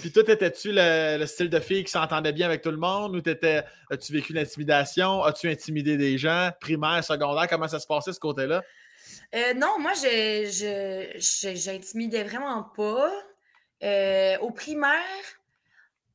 Puis 0.00 0.12
toi, 0.12 0.22
étais-tu 0.26 0.72
le, 0.74 1.24
style 1.24 1.48
de 1.48 1.58
fille 1.58 1.84
qui 1.84 1.90
s'entendait 1.90 2.34
bien 2.34 2.44
avec 2.44 2.60
tout 2.60 2.70
le 2.70 2.76
monde 2.76 3.16
ou 3.16 3.22
as-tu 3.90 4.12
vécu 4.12 4.34
l'intimidation? 4.34 5.24
As-tu 5.24 5.48
intimidé 5.48 5.96
des 5.96 6.18
gens? 6.18 6.50
Primaire, 6.60 7.02
secondaire, 7.02 7.48
comment 7.48 7.68
ça 7.68 7.80
se 7.80 7.86
passait 7.86 8.12
ce 8.12 8.20
côté-là? 8.20 8.62
Euh, 9.34 9.54
non, 9.54 9.78
moi, 9.78 9.92
j'intimidais 11.14 12.24
vraiment 12.24 12.62
pas. 12.76 13.10
Euh, 13.82 14.36
au 14.40 14.50
primaire, 14.50 15.00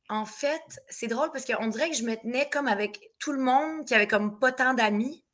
en 0.08 0.26
fait, 0.26 0.62
c'est 0.88 1.06
drôle 1.06 1.30
parce 1.32 1.44
qu'on 1.44 1.66
dirait 1.68 1.90
que 1.90 1.96
je 1.96 2.04
me 2.04 2.14
tenais 2.14 2.48
comme 2.50 2.68
avec 2.68 3.12
tout 3.18 3.32
le 3.32 3.40
monde 3.40 3.84
qui 3.86 3.94
avait 3.94 4.06
comme 4.06 4.38
pas 4.38 4.52
tant 4.52 4.74
d'amis. 4.74 5.24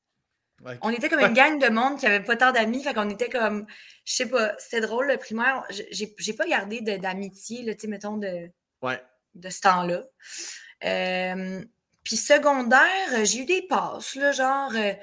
On 0.82 0.90
était 0.90 1.08
comme 1.08 1.20
une 1.26 1.32
gang 1.32 1.58
de 1.58 1.68
monde 1.68 1.98
qui 1.98 2.06
avait 2.06 2.22
pas 2.22 2.36
tant 2.36 2.52
d'amis. 2.52 2.82
Fait 2.82 2.94
qu'on 2.94 3.10
était 3.10 3.30
comme, 3.30 3.66
je 4.04 4.14
sais 4.14 4.28
pas, 4.28 4.54
c'était 4.58 4.80
drôle 4.80 5.08
le 5.08 5.16
primaire. 5.16 5.64
J'ai 5.90 6.32
pas 6.34 6.46
gardé 6.46 6.80
d'amitié, 6.80 7.64
tu 7.74 7.80
sais, 7.80 7.88
mettons, 7.88 8.16
de, 8.16 8.50
de 9.34 9.50
ce 9.50 9.60
temps-là. 9.60 10.02
Euh, 10.84 11.64
puis 12.04 12.16
secondaire, 12.16 13.24
j'ai 13.24 13.40
eu 13.40 13.44
des 13.44 13.62
passes, 13.62 14.14
là, 14.14 14.32
genre, 14.32 14.72
euh, 14.74 14.92
tu 14.94 15.00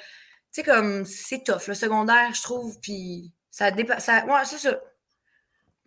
sais, 0.51 0.63
comme, 0.63 1.05
c'est 1.05 1.43
tough, 1.43 1.67
le 1.67 1.75
secondaire, 1.75 2.33
je 2.33 2.41
trouve. 2.41 2.79
Puis 2.79 3.33
ça 3.51 3.71
dépasse. 3.71 4.07
Ouais, 4.07 4.45
c'est 4.45 4.57
ça. 4.57 4.79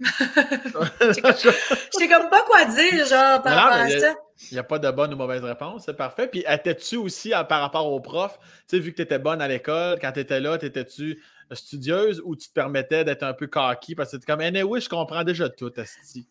J'étais 1.93 2.09
comme 2.09 2.31
pas 2.31 2.43
quoi 2.43 2.65
dire, 2.65 3.07
genre, 3.07 3.43
par 3.43 3.55
rapport 3.55 3.79
à 3.79 3.91
ça. 3.91 4.15
Il 4.51 4.55
n'y 4.55 4.59
a 4.59 4.65
pas 4.65 4.79
de 4.79 4.91
bonne 4.91 5.13
ou 5.13 5.17
mauvaise 5.17 5.45
réponse, 5.45 5.85
c'est 5.85 5.97
parfait. 5.97 6.27
Puis, 6.27 6.45
étais-tu 6.49 6.97
aussi 6.97 7.33
par 7.49 7.61
rapport 7.61 7.93
aux 7.93 8.01
profs, 8.01 8.39
tu 8.39 8.77
sais, 8.77 8.79
vu 8.79 8.93
que 8.93 8.97
tu 8.97 9.03
étais 9.03 9.19
bonne 9.19 9.43
à 9.43 9.49
l'école, 9.49 9.99
quand 10.01 10.13
tu 10.13 10.21
étais 10.21 10.41
là, 10.41 10.57
étais-tu 10.61 11.23
studieuse 11.53 12.23
ou 12.25 12.37
tu 12.37 12.49
te 12.49 12.55
permettais 12.55 13.05
d'être 13.05 13.23
un 13.23 13.35
peu 13.35 13.47
cocky? 13.47 13.95
Parce 13.95 14.13
que 14.13 14.17
tu 14.17 14.27
comme, 14.27 14.41
eh 14.41 14.63
oui, 14.63 14.81
je 14.81 14.89
comprends 14.89 15.25
déjà 15.25 15.49
tout, 15.49 15.73
Asti. 15.77 16.27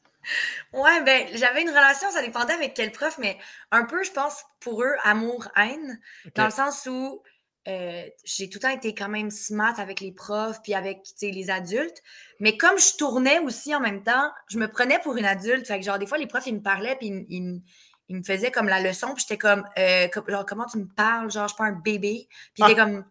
Ouais, 0.74 1.01
ben, 1.03 1.28
j'avais 1.36 1.61
une 1.61 1.70
relation, 1.70 2.09
ça 2.11 2.22
dépendait 2.22 2.53
avec 2.53 2.74
quel 2.74 2.91
prof, 2.91 3.17
mais 3.20 3.38
un 3.72 3.86
peu, 3.86 4.03
je 4.03 4.11
pense, 4.11 4.43
pour 4.59 4.84
eux, 4.84 4.95
amour-haine, 5.03 5.99
dans 6.36 6.45
le 6.45 6.51
sens 6.51 6.88
où 6.88 7.22
euh, 7.68 8.03
j'ai 8.24 8.49
tout 8.49 8.57
le 8.57 8.62
temps 8.62 8.76
été 8.76 8.95
quand 8.95 9.10
même 9.10 9.30
smart 9.30 9.78
avec 9.80 9.99
les 9.99 10.12
profs 10.12 10.62
puis 10.64 10.74
avec 10.74 10.99
les 11.22 11.49
adultes. 11.49 12.01
Mais 12.39 12.57
comme 12.57 12.78
je 12.80 12.97
tournais 12.97 13.39
aussi 13.39 13.76
en 13.76 13.80
même 13.80 14.03
temps, 14.03 14.32
je 14.49 14.57
me 14.57 14.68
prenais 14.68 14.99
pour 14.99 15.18
une 15.18 15.26
adulte. 15.26 15.68
Fait 15.68 15.80
que 15.80 15.86
genre, 15.86 15.99
des 15.99 16.07
fois, 16.07 16.18
les 16.18 16.28
profs, 16.28 16.47
ils 16.47 16.55
me 16.55 16.62
parlaient 16.62 16.95
puis 16.95 17.26
ils, 17.30 17.62
me 18.10 18.24
faisaient 18.24 18.51
comme 18.51 18.68
la 18.68 18.82
leçon. 18.82 19.14
Puis 19.14 19.26
j'étais 19.28 19.38
comme, 19.38 19.64
euh, 19.78 20.07
genre, 20.28 20.45
comment 20.45 20.66
tu 20.66 20.78
me 20.78 20.88
parles? 20.88 21.30
Genre, 21.32 21.47
je 21.47 21.53
suis 21.53 21.57
pas 21.57 21.66
un 21.66 21.80
bébé. 21.80 22.28
Puis 22.53 22.64
il 22.64 22.72
était 22.72 22.80
comme, 22.80 23.03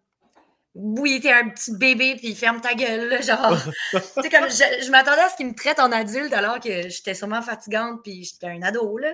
oui, 0.75 1.19
t'es 1.21 1.31
un 1.31 1.49
petit 1.49 1.75
bébé, 1.75 2.15
puis 2.15 2.35
ferme 2.35 2.61
ta 2.61 2.73
gueule, 2.73 3.21
genre. 3.23 3.57
tu 3.93 4.29
comme, 4.29 4.49
je, 4.49 4.91
m'attendais 4.91 5.21
à 5.21 5.29
ce 5.29 5.35
qu'il 5.35 5.47
me 5.47 5.55
traite 5.55 5.79
en 5.79 5.91
adulte 5.91 6.33
alors 6.33 6.59
que 6.59 6.89
j'étais 6.89 7.13
sûrement 7.13 7.41
fatigante, 7.41 8.01
puis 8.03 8.23
j'étais 8.23 8.47
un 8.47 8.61
ado, 8.61 8.97
là. 8.97 9.13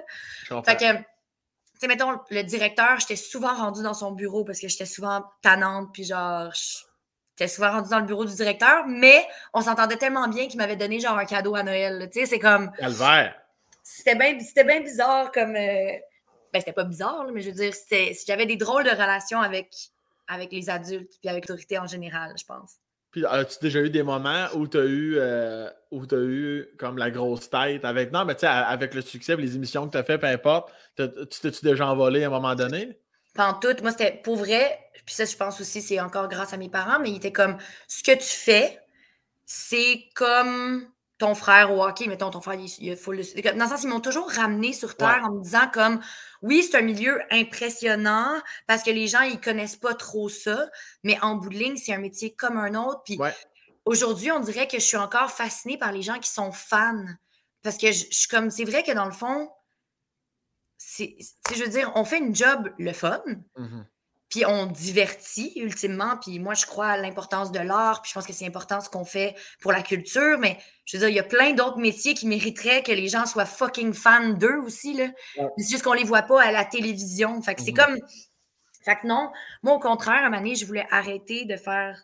Fait 0.66 0.76
que, 0.76 0.86
sais, 1.80 1.88
mettons, 1.88 2.20
le 2.30 2.44
directeur, 2.44 3.00
j'étais 3.00 3.16
souvent 3.16 3.56
rendue 3.56 3.84
dans 3.84 3.94
son 3.94 4.12
bureau 4.12 4.44
parce 4.44 4.60
que 4.60 4.68
j'étais 4.68 4.86
souvent 4.86 5.26
tannante, 5.42 5.90
puis 5.94 6.04
genre, 6.04 6.52
j'étais 7.38 7.48
souvent 7.48 7.72
rendue 7.72 7.90
dans 7.90 8.00
le 8.00 8.06
bureau 8.06 8.26
du 8.26 8.34
directeur, 8.34 8.86
mais 8.88 9.26
on 9.54 9.62
s'entendait 9.62 9.98
tellement 9.98 10.28
bien 10.28 10.48
qu'il 10.48 10.58
m'avait 10.58 10.76
donné 10.76 11.00
genre 11.00 11.18
un 11.18 11.26
cadeau 11.26 11.56
à 11.56 11.64
Noël. 11.64 12.10
Tu 12.12 12.20
sais, 12.20 12.26
c'est 12.26 12.40
comme. 12.40 12.72
Calvaire. 12.74 13.36
C'était 13.84 14.16
bien 14.16 14.38
bien 14.66 14.82
bizarre 14.82 15.32
comme. 15.32 15.56
Euh... 15.56 15.92
Ben, 16.54 16.60
c'était 16.60 16.74
pas 16.74 16.86
bizarre, 16.86 17.26
mais 17.34 17.42
je 17.42 17.50
veux 17.50 17.56
dire, 17.56 17.74
j'avais 18.26 18.46
des 18.46 18.56
drôles 18.56 18.86
de 18.86 18.90
relations 18.90 19.42
avec, 19.42 19.76
avec 20.28 20.54
les 20.54 20.70
adultes, 20.70 21.12
puis 21.20 21.30
avec 21.30 21.50
l'autorité 21.50 21.78
en 21.78 21.86
général, 21.86 22.34
je 22.40 22.46
pense. 22.46 22.76
Puis 23.16 23.26
as-tu 23.26 23.60
déjà 23.62 23.80
eu 23.80 23.90
des 23.90 24.04
moments 24.04 24.48
où 24.56 24.68
tu 24.68 24.78
as 24.78 24.84
eu 24.84 25.16
euh, 25.18 25.70
où 25.90 26.04
as 26.04 26.18
eu 26.18 26.68
comme 26.78 26.98
la 26.98 27.10
grosse 27.10 27.50
tête 27.50 27.86
avec. 27.86 28.12
Non, 28.12 28.26
mais 28.26 28.36
tu 28.36 28.42
sais, 28.42 28.48
avec 28.48 28.94
le 28.94 29.00
succès, 29.00 29.38
les 29.38 29.56
émissions 29.56 29.88
que 29.88 29.94
tu 29.94 29.98
as 29.98 30.04
fait, 30.04 30.18
peu 30.18 30.28
importe, 30.28 30.70
tu 30.98 31.40
t'es-tu 31.42 31.64
déjà 31.64 31.88
envolé 31.88 32.26
à 32.26 32.28
un 32.28 32.30
moment 32.30 32.56
donné? 32.56 33.00
Pas 33.34 33.48
en 33.48 33.54
tout. 33.54 33.74
Moi, 33.82 33.92
c'était 33.92 34.20
pour 34.22 34.36
vrai, 34.36 34.78
puis 35.06 35.16
ça, 35.16 35.24
je 35.24 35.34
pense 35.38 35.62
aussi, 35.62 35.82
c'est 35.82 36.02
encore 36.02 36.28
grâce 36.28 36.52
à 36.52 36.58
mes 36.58 36.68
parents, 36.68 37.00
mais 37.00 37.10
il 37.10 37.16
était 37.16 37.32
comme 37.32 37.56
ce 37.88 38.04
que 38.04 38.12
tu 38.12 38.36
fais, 38.36 38.82
c'est 39.46 40.10
comme 40.14 40.86
ton 41.18 41.34
frère 41.34 41.72
au 41.72 41.84
hockey, 41.84 42.08
mettons, 42.08 42.30
ton 42.30 42.42
frère, 42.42 42.60
il, 42.60 42.98
faut 42.98 43.14
le. 43.14 43.24
Dans 43.42 43.64
le 43.64 43.70
sens, 43.70 43.84
ils 43.84 43.88
m'ont 43.88 44.02
toujours 44.02 44.30
ramené 44.30 44.74
sur 44.74 44.96
Terre 44.98 45.22
en 45.24 45.34
me 45.34 45.42
disant 45.42 45.70
comme 45.74 46.02
oui, 46.42 46.64
c'est 46.64 46.78
un 46.78 46.82
milieu 46.82 47.22
impressionnant 47.32 48.42
parce 48.68 48.84
que 48.84 48.92
les 48.92 49.08
gens, 49.08 49.22
ils 49.22 49.40
connaissent 49.40 49.78
pas 49.78 49.94
trop 49.94 50.28
ça, 50.28 50.70
mais 51.04 51.18
en 51.22 51.36
bout 51.36 51.50
de 51.50 51.56
ligne, 51.56 51.78
c'est 51.78 51.94
un 51.94 52.00
métier 52.00 52.34
comme 52.36 52.58
un 52.58 52.76
autre. 52.76 53.02
Puis 53.06 53.18
aujourd'hui, 53.86 54.32
on 54.32 54.40
dirait 54.40 54.68
que 54.68 54.78
je 54.78 54.86
suis 54.86 54.98
encore 54.98 55.32
fascinée 55.32 55.78
par 55.78 55.92
les 55.92 56.02
gens 56.02 56.20
qui 56.20 56.30
sont 56.30 56.52
fans. 56.52 57.06
Parce 57.64 57.78
que 57.78 57.88
je, 57.88 58.06
suis 58.12 58.28
comme, 58.28 58.52
c'est 58.52 58.66
vrai 58.66 58.84
que 58.84 58.92
dans 58.92 59.06
le 59.06 59.12
fond, 59.12 59.50
c'est, 60.78 61.16
je 61.52 61.64
veux 61.64 61.70
dire, 61.70 61.92
on 61.96 62.06
fait 62.06 62.20
une 62.20 62.36
job 62.36 62.70
le 62.78 62.94
fun. 62.94 63.24
Mm-hmm 63.58 63.86
puis 64.30 64.46
on 64.46 64.66
divertit 64.66 65.54
ultimement. 65.56 66.18
Puis 66.18 66.40
moi, 66.40 66.54
je 66.54 66.66
crois 66.66 66.88
à 66.88 66.98
l'importance 66.98 67.52
de 67.52 67.60
l'art, 67.60 68.02
puis 68.02 68.10
je 68.10 68.16
pense 68.16 68.26
que 68.26 68.34
c'est 68.34 68.46
important 68.46 68.82
ce 68.82 68.90
qu'on 68.90 69.06
fait 69.06 69.36
pour 69.62 69.72
la 69.72 69.82
culture, 69.82 70.38
mais 70.40 70.58
je 70.86 70.98
veux 70.98 71.02
dire, 71.02 71.10
il 71.10 71.16
y 71.16 71.20
a 71.20 71.24
plein 71.24 71.54
d'autres 71.54 71.78
métiers 71.78 72.14
qui 72.14 72.28
mériteraient 72.28 72.84
que 72.84 72.92
les 72.92 73.08
gens 73.08 73.26
soient 73.26 73.46
fucking 73.46 73.94
fans 73.94 74.30
d'eux 74.30 74.60
aussi, 74.64 74.94
là. 74.94 75.08
C'est 75.58 75.70
juste 75.70 75.84
qu'on 75.84 75.94
les 75.94 76.04
voit 76.04 76.24
pas 76.24 76.42
à 76.42 76.52
la 76.52 76.66
télévision. 76.66 77.42
Fait 77.42 77.56
que 77.56 77.62
c'est 77.62 77.72
mhm. 77.72 77.78
comme... 77.78 78.00
Fait 78.84 78.98
que 78.98 79.08
non, 79.08 79.32
moi, 79.64 79.74
au 79.74 79.80
contraire, 79.80 80.16
à 80.16 80.28
un 80.28 80.30
moment 80.30 80.38
donné, 80.38 80.56
je 80.56 80.66
voulais 80.66 80.86
arrêter 80.92 81.46
de 81.46 81.56
faire 81.58 82.04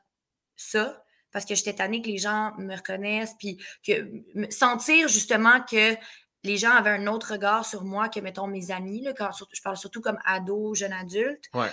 ça 0.56 1.04
parce 1.32 1.46
que 1.46 1.56
j'étais 1.56 1.74
tannée 1.74 2.02
que 2.02 2.08
les 2.08 2.18
gens 2.18 2.52
me 2.58 2.76
reconnaissent, 2.76 3.36
puis 3.40 3.58
que 3.86 4.12
sentir 4.50 5.08
justement 5.08 5.62
que 5.62 5.96
les 6.44 6.58
gens 6.58 6.72
avaient 6.72 6.90
un 6.90 7.08
autre 7.08 7.34
regard 7.34 7.66
sur 7.66 7.84
moi 7.86 8.10
que, 8.10 8.20
mettons, 8.20 8.48
mes 8.48 8.72
amis, 8.72 9.02
là, 9.02 9.14
quand, 9.14 9.30
je 9.32 9.62
parle 9.62 9.78
surtout 9.78 10.02
comme 10.02 10.18
ado, 10.26 10.74
jeune 10.74 10.92
adulte. 10.92 11.46
Ouais 11.54 11.70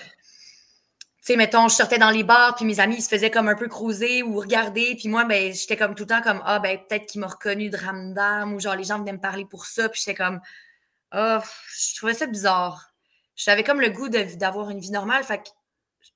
sais, 1.29 1.37
mettons, 1.37 1.69
je 1.69 1.75
sortais 1.75 1.99
dans 1.99 2.11
les 2.11 2.25
bars, 2.25 2.55
puis 2.55 2.65
mes 2.65 2.81
amis, 2.81 2.97
ils 2.97 3.03
se 3.03 3.09
faisaient 3.09 3.31
comme 3.31 3.49
un 3.49 3.55
peu 3.55 3.69
cruiser 3.69 4.23
ou 4.23 4.39
regarder, 4.41 4.95
puis 4.97 5.09
moi, 5.09 5.25
ben, 5.25 5.53
j'étais 5.53 5.77
comme 5.77 5.95
tout 5.95 6.05
le 6.05 6.09
temps 6.09 6.23
comme, 6.23 6.43
ah, 6.45 6.59
ben, 6.59 6.79
peut-être 6.79 7.07
qu'ils 7.07 7.21
m'ont 7.21 7.29
reconnu 7.29 7.69
de 7.69 7.77
Ramdam, 7.77 8.55
ou 8.55 8.61
genre, 8.61 8.75
les 8.75 8.85
gens 8.85 8.99
venaient 8.99 9.13
me 9.13 9.21
parler 9.21 9.45
pour 9.45 9.67
ça, 9.67 9.89
puis 9.91 10.01
j'étais 10.03 10.17
comme, 10.17 10.41
ah, 11.11 11.43
je 11.77 11.97
trouvais 11.97 12.15
ça 12.15 12.27
bizarre. 12.27 12.95
J'avais 13.37 13.63
comme 13.63 13.81
le 13.81 13.91
goût 13.91 14.09
d'avoir 14.09 14.71
une 14.71 14.81
vie 14.81 14.91
normale, 14.91 15.23
fait 15.23 15.39
que 15.39 15.49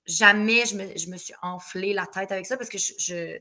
jamais 0.06 0.64
je 0.64 0.76
me, 0.76 0.96
je 0.96 1.08
me, 1.08 1.18
suis 1.18 1.34
enflé 1.42 1.92
la 1.92 2.06
tête 2.06 2.32
avec 2.32 2.46
ça, 2.46 2.56
parce 2.56 2.70
que 2.70 2.78
je, 2.78 3.38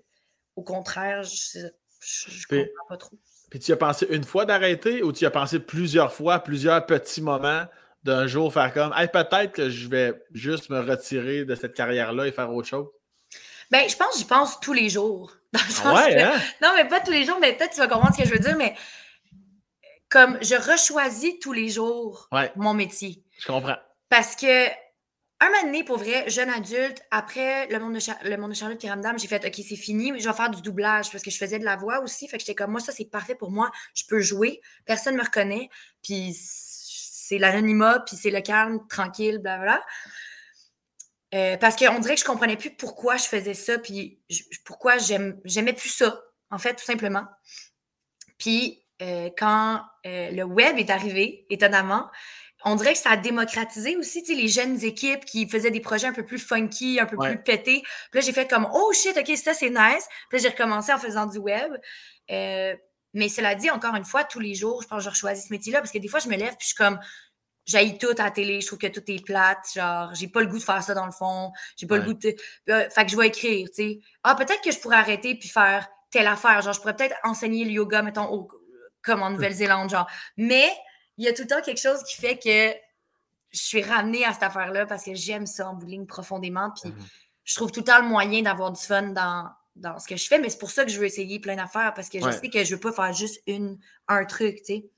au 0.57 0.63
contraire, 0.63 1.24
je, 1.24 1.67
je, 2.01 2.47
comprends 2.47 2.88
pas 2.89 2.97
trop. 2.97 3.17
Puis 3.49 3.59
tu 3.59 3.72
as 3.72 3.78
pensé 3.78 4.07
une 4.09 4.26
fois 4.26 4.45
d'arrêter, 4.45 5.03
ou 5.03 5.13
tu 5.13 5.26
as 5.26 5.32
pensé 5.32 5.59
plusieurs 5.59 6.11
fois, 6.11 6.39
plusieurs 6.39 6.86
petits 6.86 7.22
moments 7.22 7.65
d'un 8.04 8.28
jour 8.28 8.54
faire 8.54 8.74
comme 8.74 8.93
hey, 8.95 9.08
peut-être 9.08 9.52
que 9.52 9.70
je 9.70 9.88
vais 9.88 10.14
juste 10.34 10.70
me 10.70 10.80
retirer 10.80 11.45
de 11.45 11.56
cette 11.56 11.74
carrière-là 11.74 12.28
et 12.28 12.32
faire 12.32 12.52
autre 12.54 12.68
chose? 12.68 12.88
Ben, 13.70 13.88
je 13.88 13.95
pense 13.95 14.18
j'y 14.18 14.26
pense 14.26 14.60
tous 14.60 14.74
les 14.74 14.89
jours. 14.89 15.34
Ah 15.84 15.93
ouais, 15.93 16.22
hein? 16.22 16.39
Non, 16.62 16.70
mais 16.76 16.88
pas 16.88 17.02
tous 17.02 17.12
les 17.12 17.26
jours, 17.26 17.38
mais 17.41 17.54
peut-être 17.54 17.74
tu 17.74 17.80
vas 17.80 17.88
comprendre 17.88 18.16
ce 18.16 18.22
que 18.22 18.28
je 18.28 18.34
veux 18.34 18.39
dire, 18.39 18.56
mais 18.56 18.74
comme 20.10 20.38
je 20.41 20.56
rechoisis 20.56 21.39
tous 21.39 21.54
les 21.54 21.70
jours 21.70 22.30
mon 22.56 22.74
métier. 22.74 23.24
Je 23.39 23.47
comprends. 23.47 23.78
Parce 24.10 24.36
que 24.36 24.68
un 25.43 25.49
moment 25.49 25.64
donné, 25.64 25.84
pour 25.84 25.97
vrai, 25.97 26.30
jeune 26.30 26.49
adulte, 26.52 27.02
après 27.10 27.68
le 27.68 27.80
monde 27.80 27.95
de, 27.95 28.30
le 28.30 28.38
monde 28.38 28.52
de 28.52 28.56
Charlotte 28.56 28.80
Piramdam, 28.80 29.18
j'ai 29.18 29.28
fait 29.28 29.43
OK, 29.43 29.56
c'est 29.68 29.76
fini, 29.76 30.14
je 30.20 30.30
vais 30.30 30.36
faire 30.36 30.52
du 30.52 30.62
doublage 30.62 31.10
parce 31.12 31.24
que 31.24 31.32
je 31.32 31.38
faisais 31.38 31.58
de 31.58 31.66
la 31.66 31.78
voix 31.78 32.02
aussi. 32.02 32.28
Fait 32.28 32.38
que 32.38 32.41
j'étais 32.41 32.54
comme 32.54 32.72
moi, 32.72 32.80
ça, 32.80 32.91
c'est 32.91 33.06
parfait 33.06 33.34
pour 33.34 33.49
moi. 33.49 33.72
Je 33.95 34.04
peux 34.08 34.20
jouer, 34.20 34.62
personne 34.86 35.16
ne 35.16 35.20
me 35.20 35.24
reconnaît. 35.24 35.70
Puis 36.04 36.38
c'est 37.32 37.38
l'anonymat, 37.38 38.02
puis 38.06 38.18
c'est 38.18 38.30
le 38.30 38.42
calme, 38.42 38.86
tranquille, 38.90 39.40
blablabla. 39.40 39.82
Euh, 41.34 41.56
parce 41.56 41.78
qu'on 41.78 42.00
dirait 42.00 42.16
que 42.16 42.20
je 42.20 42.26
comprenais 42.26 42.58
plus 42.58 42.72
pourquoi 42.72 43.16
je 43.16 43.24
faisais 43.24 43.54
ça, 43.54 43.80
puis 43.80 44.20
pourquoi 44.66 44.98
j'aimais 44.98 45.74
plus 45.74 45.90
ça, 45.90 46.22
en 46.50 46.58
fait, 46.58 46.76
tout 46.76 46.84
simplement. 46.84 47.26
Puis 48.38 48.86
euh, 49.02 49.30
quand 49.38 49.82
euh, 50.06 50.32
le 50.32 50.44
web 50.44 50.78
est 50.78 50.90
arrivé, 50.90 51.46
étonnamment, 51.50 52.12
on 52.66 52.76
dirait 52.76 52.94
que 52.94 53.00
ça 53.00 53.12
a 53.12 53.18
démocratisé 53.18 53.96
aussi 53.96 54.24
les 54.36 54.50
jeunes 54.50 54.84
équipes 54.84 55.24
qui 55.24 55.48
faisaient 55.48 55.72
des 55.72 55.80
projets 55.80 56.08
un 56.08 56.14
peu 56.14 56.26
plus 56.26 56.38
funky, 56.38 57.00
un 57.00 57.06
peu 57.06 57.18
plus 57.18 57.42
pétés. 57.42 57.82
Puis 57.82 58.20
là, 58.20 58.22
j'ai 58.22 58.34
fait 58.34 58.50
comme 58.50 58.68
Oh 58.74 58.92
shit, 58.92 59.18
ok, 59.18 59.38
ça 59.38 59.54
c'est 59.54 59.70
nice. 59.70 60.06
Puis 60.30 60.38
là, 60.38 60.40
j'ai 60.40 60.50
recommencé 60.50 60.92
en 60.92 61.00
faisant 61.00 61.28
du 61.28 61.38
web. 61.38 61.72
Mais 63.14 63.30
cela 63.30 63.55
dit, 63.55 63.70
encore 63.70 63.95
une 63.95 64.05
fois, 64.05 64.24
tous 64.24 64.39
les 64.39 64.55
jours, 64.55 64.82
je 64.82 64.88
pense 64.88 65.03
que 65.03 65.09
je 65.09 65.16
choisi 65.16 65.41
ce 65.41 65.51
métier-là 65.51 65.80
parce 65.80 65.91
que 65.91 65.97
des 65.97 66.07
fois, 66.07 66.20
je 66.20 66.30
me 66.30 66.36
lève 66.36 66.55
puis 66.55 66.62
je 66.62 66.68
suis 66.68 66.76
comme, 66.76 66.99
j'aille 67.66 67.97
tout 67.97 68.14
à 68.18 68.24
la 68.24 68.32
télé, 68.32 68.62
je 68.62 68.68
trouve 68.68 68.80
que 68.80 68.88
tout 68.88 69.03
est 69.07 69.24
plate, 69.24 69.66
genre, 69.76 70.14
j'ai 70.14 70.28
pas 70.28 70.41
le 70.41 70.47
goût 70.47 70.57
de 70.57 70.64
faire 70.64 70.82
ça 70.84 70.93
dans 70.93 71.05
le 71.05 71.12
fond, 71.12 71.51
j'ai 71.78 71.88
pas 71.88 71.97
le 71.97 72.03
goût 72.03 72.14
de. 72.14 72.36
Euh, 72.70 72.89
fait 72.89 73.05
que 73.05 73.12
je 73.12 73.18
vais 73.18 73.28
écrire, 73.28 73.68
tu 73.68 73.76
sais. 73.76 73.99
Ah, 74.24 74.36
peut-être 74.36 74.62
que 74.62 74.72
je 74.72 74.80
pourrais 74.80 74.97
arrêter 74.97 75.36
puis 75.36 75.49
faire 75.49 75.88
telle 76.09 76.28
affaire, 76.28 76.62
genre, 76.62 76.74
je 76.74 76.80
pourrais 76.80 76.95
peut-être 76.95 77.16
enseigner 77.24 77.64
le 77.66 77.72
yoga, 77.72 78.01
mettons, 78.01 78.47
comme 79.01 79.24
en 79.24 79.30
Nouvelle-Zélande, 79.30 79.89
genre. 79.89 80.07
Mais 80.38 80.70
il 81.18 81.26
y 81.26 81.28
a 81.28 81.34
tout 81.34 81.43
le 81.43 81.47
temps 81.47 81.62
quelque 81.62 81.80
chose 81.82 82.03
qui 82.03 82.20
fait 82.20 82.38
que 82.38 82.76
je 83.51 83.62
suis 83.62 83.84
ramenée 83.84 84.26
à 84.26 84.34
cette 84.34 84.43
affaire-là 84.43 84.86
parce 84.86 85.03
que 85.03 85.14
j'aime 85.14 85.45
ça 85.45 85.70
en 85.70 85.74
bowling 85.74 86.07
profondément, 86.07 86.72
puis 86.72 86.89
mm-hmm. 86.89 87.05
je 87.43 87.55
trouve 87.55 87.72
tout 87.72 87.82
le 87.82 87.86
temps 87.86 88.01
le 88.01 88.07
moyen 88.07 88.41
d'avoir 88.41 88.72
du 88.72 88.82
fun 88.82 89.03
dans 89.09 89.49
dans 89.76 89.99
ce 89.99 90.07
que 90.07 90.17
je 90.17 90.28
fais, 90.28 90.39
mais 90.39 90.49
c'est 90.49 90.59
pour 90.59 90.72
ça 90.72 90.86
que 90.86 90.91
je 90.91 90.99
veux 90.99 91.05
essayer 91.05 91.39
plein 91.39 91.55
d'affaires 91.55 91.93
parce 91.95 92.09
que 92.09 92.19
je 92.19 92.32
sais 92.32 92.49
que 92.49 92.63
je 92.63 92.76
veux 92.76 92.80
pas 92.80 92.91
faire 92.91 93.13
juste 93.13 93.41
une, 93.47 93.78
un 94.07 94.26
truc, 94.26 94.57
tu 94.57 94.65
sais. 94.65 94.89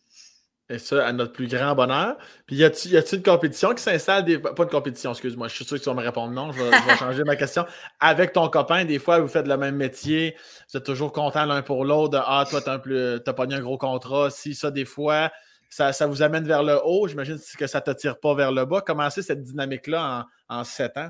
Et 0.69 0.79
ça, 0.79 1.05
à 1.05 1.11
notre 1.11 1.33
plus 1.33 1.47
grand 1.47 1.75
bonheur. 1.75 2.17
Puis, 2.45 2.55
y 2.55 2.63
a-t-il 2.63 2.95
une 2.95 3.21
compétition 3.21 3.73
qui 3.73 3.83
s'installe 3.83 4.23
des... 4.23 4.39
Pas 4.39 4.53
de 4.53 4.71
compétition, 4.71 5.11
excuse-moi. 5.11 5.49
Je 5.49 5.55
suis 5.55 5.65
sûr 5.65 5.77
que 5.77 5.83
tu 5.83 5.89
vas 5.89 5.95
me 5.95 6.01
répondre 6.01 6.31
non. 6.33 6.53
Je 6.53 6.63
vais, 6.63 6.97
changer 6.97 7.23
ma 7.25 7.35
question. 7.35 7.65
Avec 7.99 8.31
ton 8.31 8.47
copain, 8.47 8.85
des 8.85 8.97
fois, 8.97 9.19
vous 9.19 9.27
faites 9.27 9.47
le 9.47 9.57
même 9.57 9.75
métier. 9.75 10.37
Vous 10.71 10.77
êtes 10.77 10.85
toujours 10.85 11.11
content 11.11 11.45
l'un 11.45 11.61
pour 11.63 11.83
l'autre. 11.83 12.23
Ah, 12.25 12.45
toi, 12.49 12.61
t'as, 12.61 12.79
plus... 12.79 13.19
pas 13.19 13.43
un 13.43 13.59
gros 13.59 13.77
contrat. 13.77 14.29
Si, 14.29 14.55
ça, 14.55 14.71
des 14.71 14.85
fois, 14.85 15.31
ça, 15.69 15.91
ça 15.91 16.07
vous 16.07 16.21
amène 16.21 16.45
vers 16.45 16.63
le 16.63 16.79
haut. 16.85 17.09
J'imagine 17.09 17.37
que 17.57 17.67
ça 17.67 17.79
ne 17.79 17.93
te 17.93 17.99
tire 17.99 18.17
pas 18.17 18.33
vers 18.33 18.53
le 18.53 18.63
bas. 18.63 18.81
Comment 18.81 19.09
c'est 19.09 19.21
cette 19.21 19.43
dynamique-là 19.43 20.25
en, 20.49 20.59
en 20.59 20.63
sept 20.63 20.97
ans? 20.97 21.09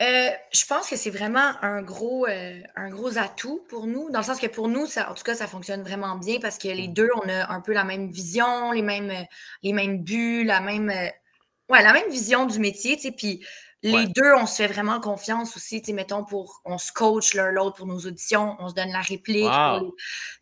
Euh, 0.00 0.30
je 0.52 0.64
pense 0.64 0.88
que 0.88 0.96
c'est 0.96 1.10
vraiment 1.10 1.52
un 1.60 1.82
gros, 1.82 2.26
euh, 2.26 2.60
un 2.74 2.88
gros 2.88 3.18
atout 3.18 3.62
pour 3.68 3.86
nous, 3.86 4.10
dans 4.10 4.20
le 4.20 4.24
sens 4.24 4.40
que 4.40 4.46
pour 4.46 4.68
nous, 4.68 4.86
ça, 4.86 5.10
en 5.10 5.14
tout 5.14 5.24
cas, 5.24 5.34
ça 5.34 5.46
fonctionne 5.46 5.82
vraiment 5.82 6.16
bien 6.16 6.38
parce 6.40 6.56
que 6.56 6.68
les 6.68 6.88
mmh. 6.88 6.94
deux, 6.94 7.08
on 7.22 7.28
a 7.28 7.52
un 7.52 7.60
peu 7.60 7.74
la 7.74 7.84
même 7.84 8.10
vision, 8.10 8.72
les 8.72 8.80
mêmes, 8.80 9.10
euh, 9.10 9.24
les 9.62 9.74
mêmes 9.74 10.02
buts, 10.02 10.44
la 10.44 10.60
même, 10.60 10.88
ouais, 10.88 11.82
la 11.82 11.92
même 11.92 12.10
vision 12.10 12.46
du 12.46 12.58
métier, 12.58 12.96
tu 12.96 13.02
sais, 13.02 13.12
puis 13.12 13.44
les 13.82 14.06
deux, 14.06 14.34
on 14.36 14.46
se 14.46 14.56
fait 14.56 14.66
vraiment 14.66 15.00
confiance 15.00 15.56
aussi, 15.56 15.80
tu 15.80 15.86
sais, 15.86 15.92
mettons, 15.92 16.24
pour, 16.24 16.60
on 16.64 16.78
se 16.78 16.92
coach 16.92 17.34
l'un 17.34 17.50
l'autre 17.50 17.76
pour 17.76 17.86
nos 17.86 17.98
auditions, 17.98 18.56
on 18.58 18.68
se 18.68 18.74
donne 18.74 18.92
la 18.92 19.00
réplique. 19.00 19.50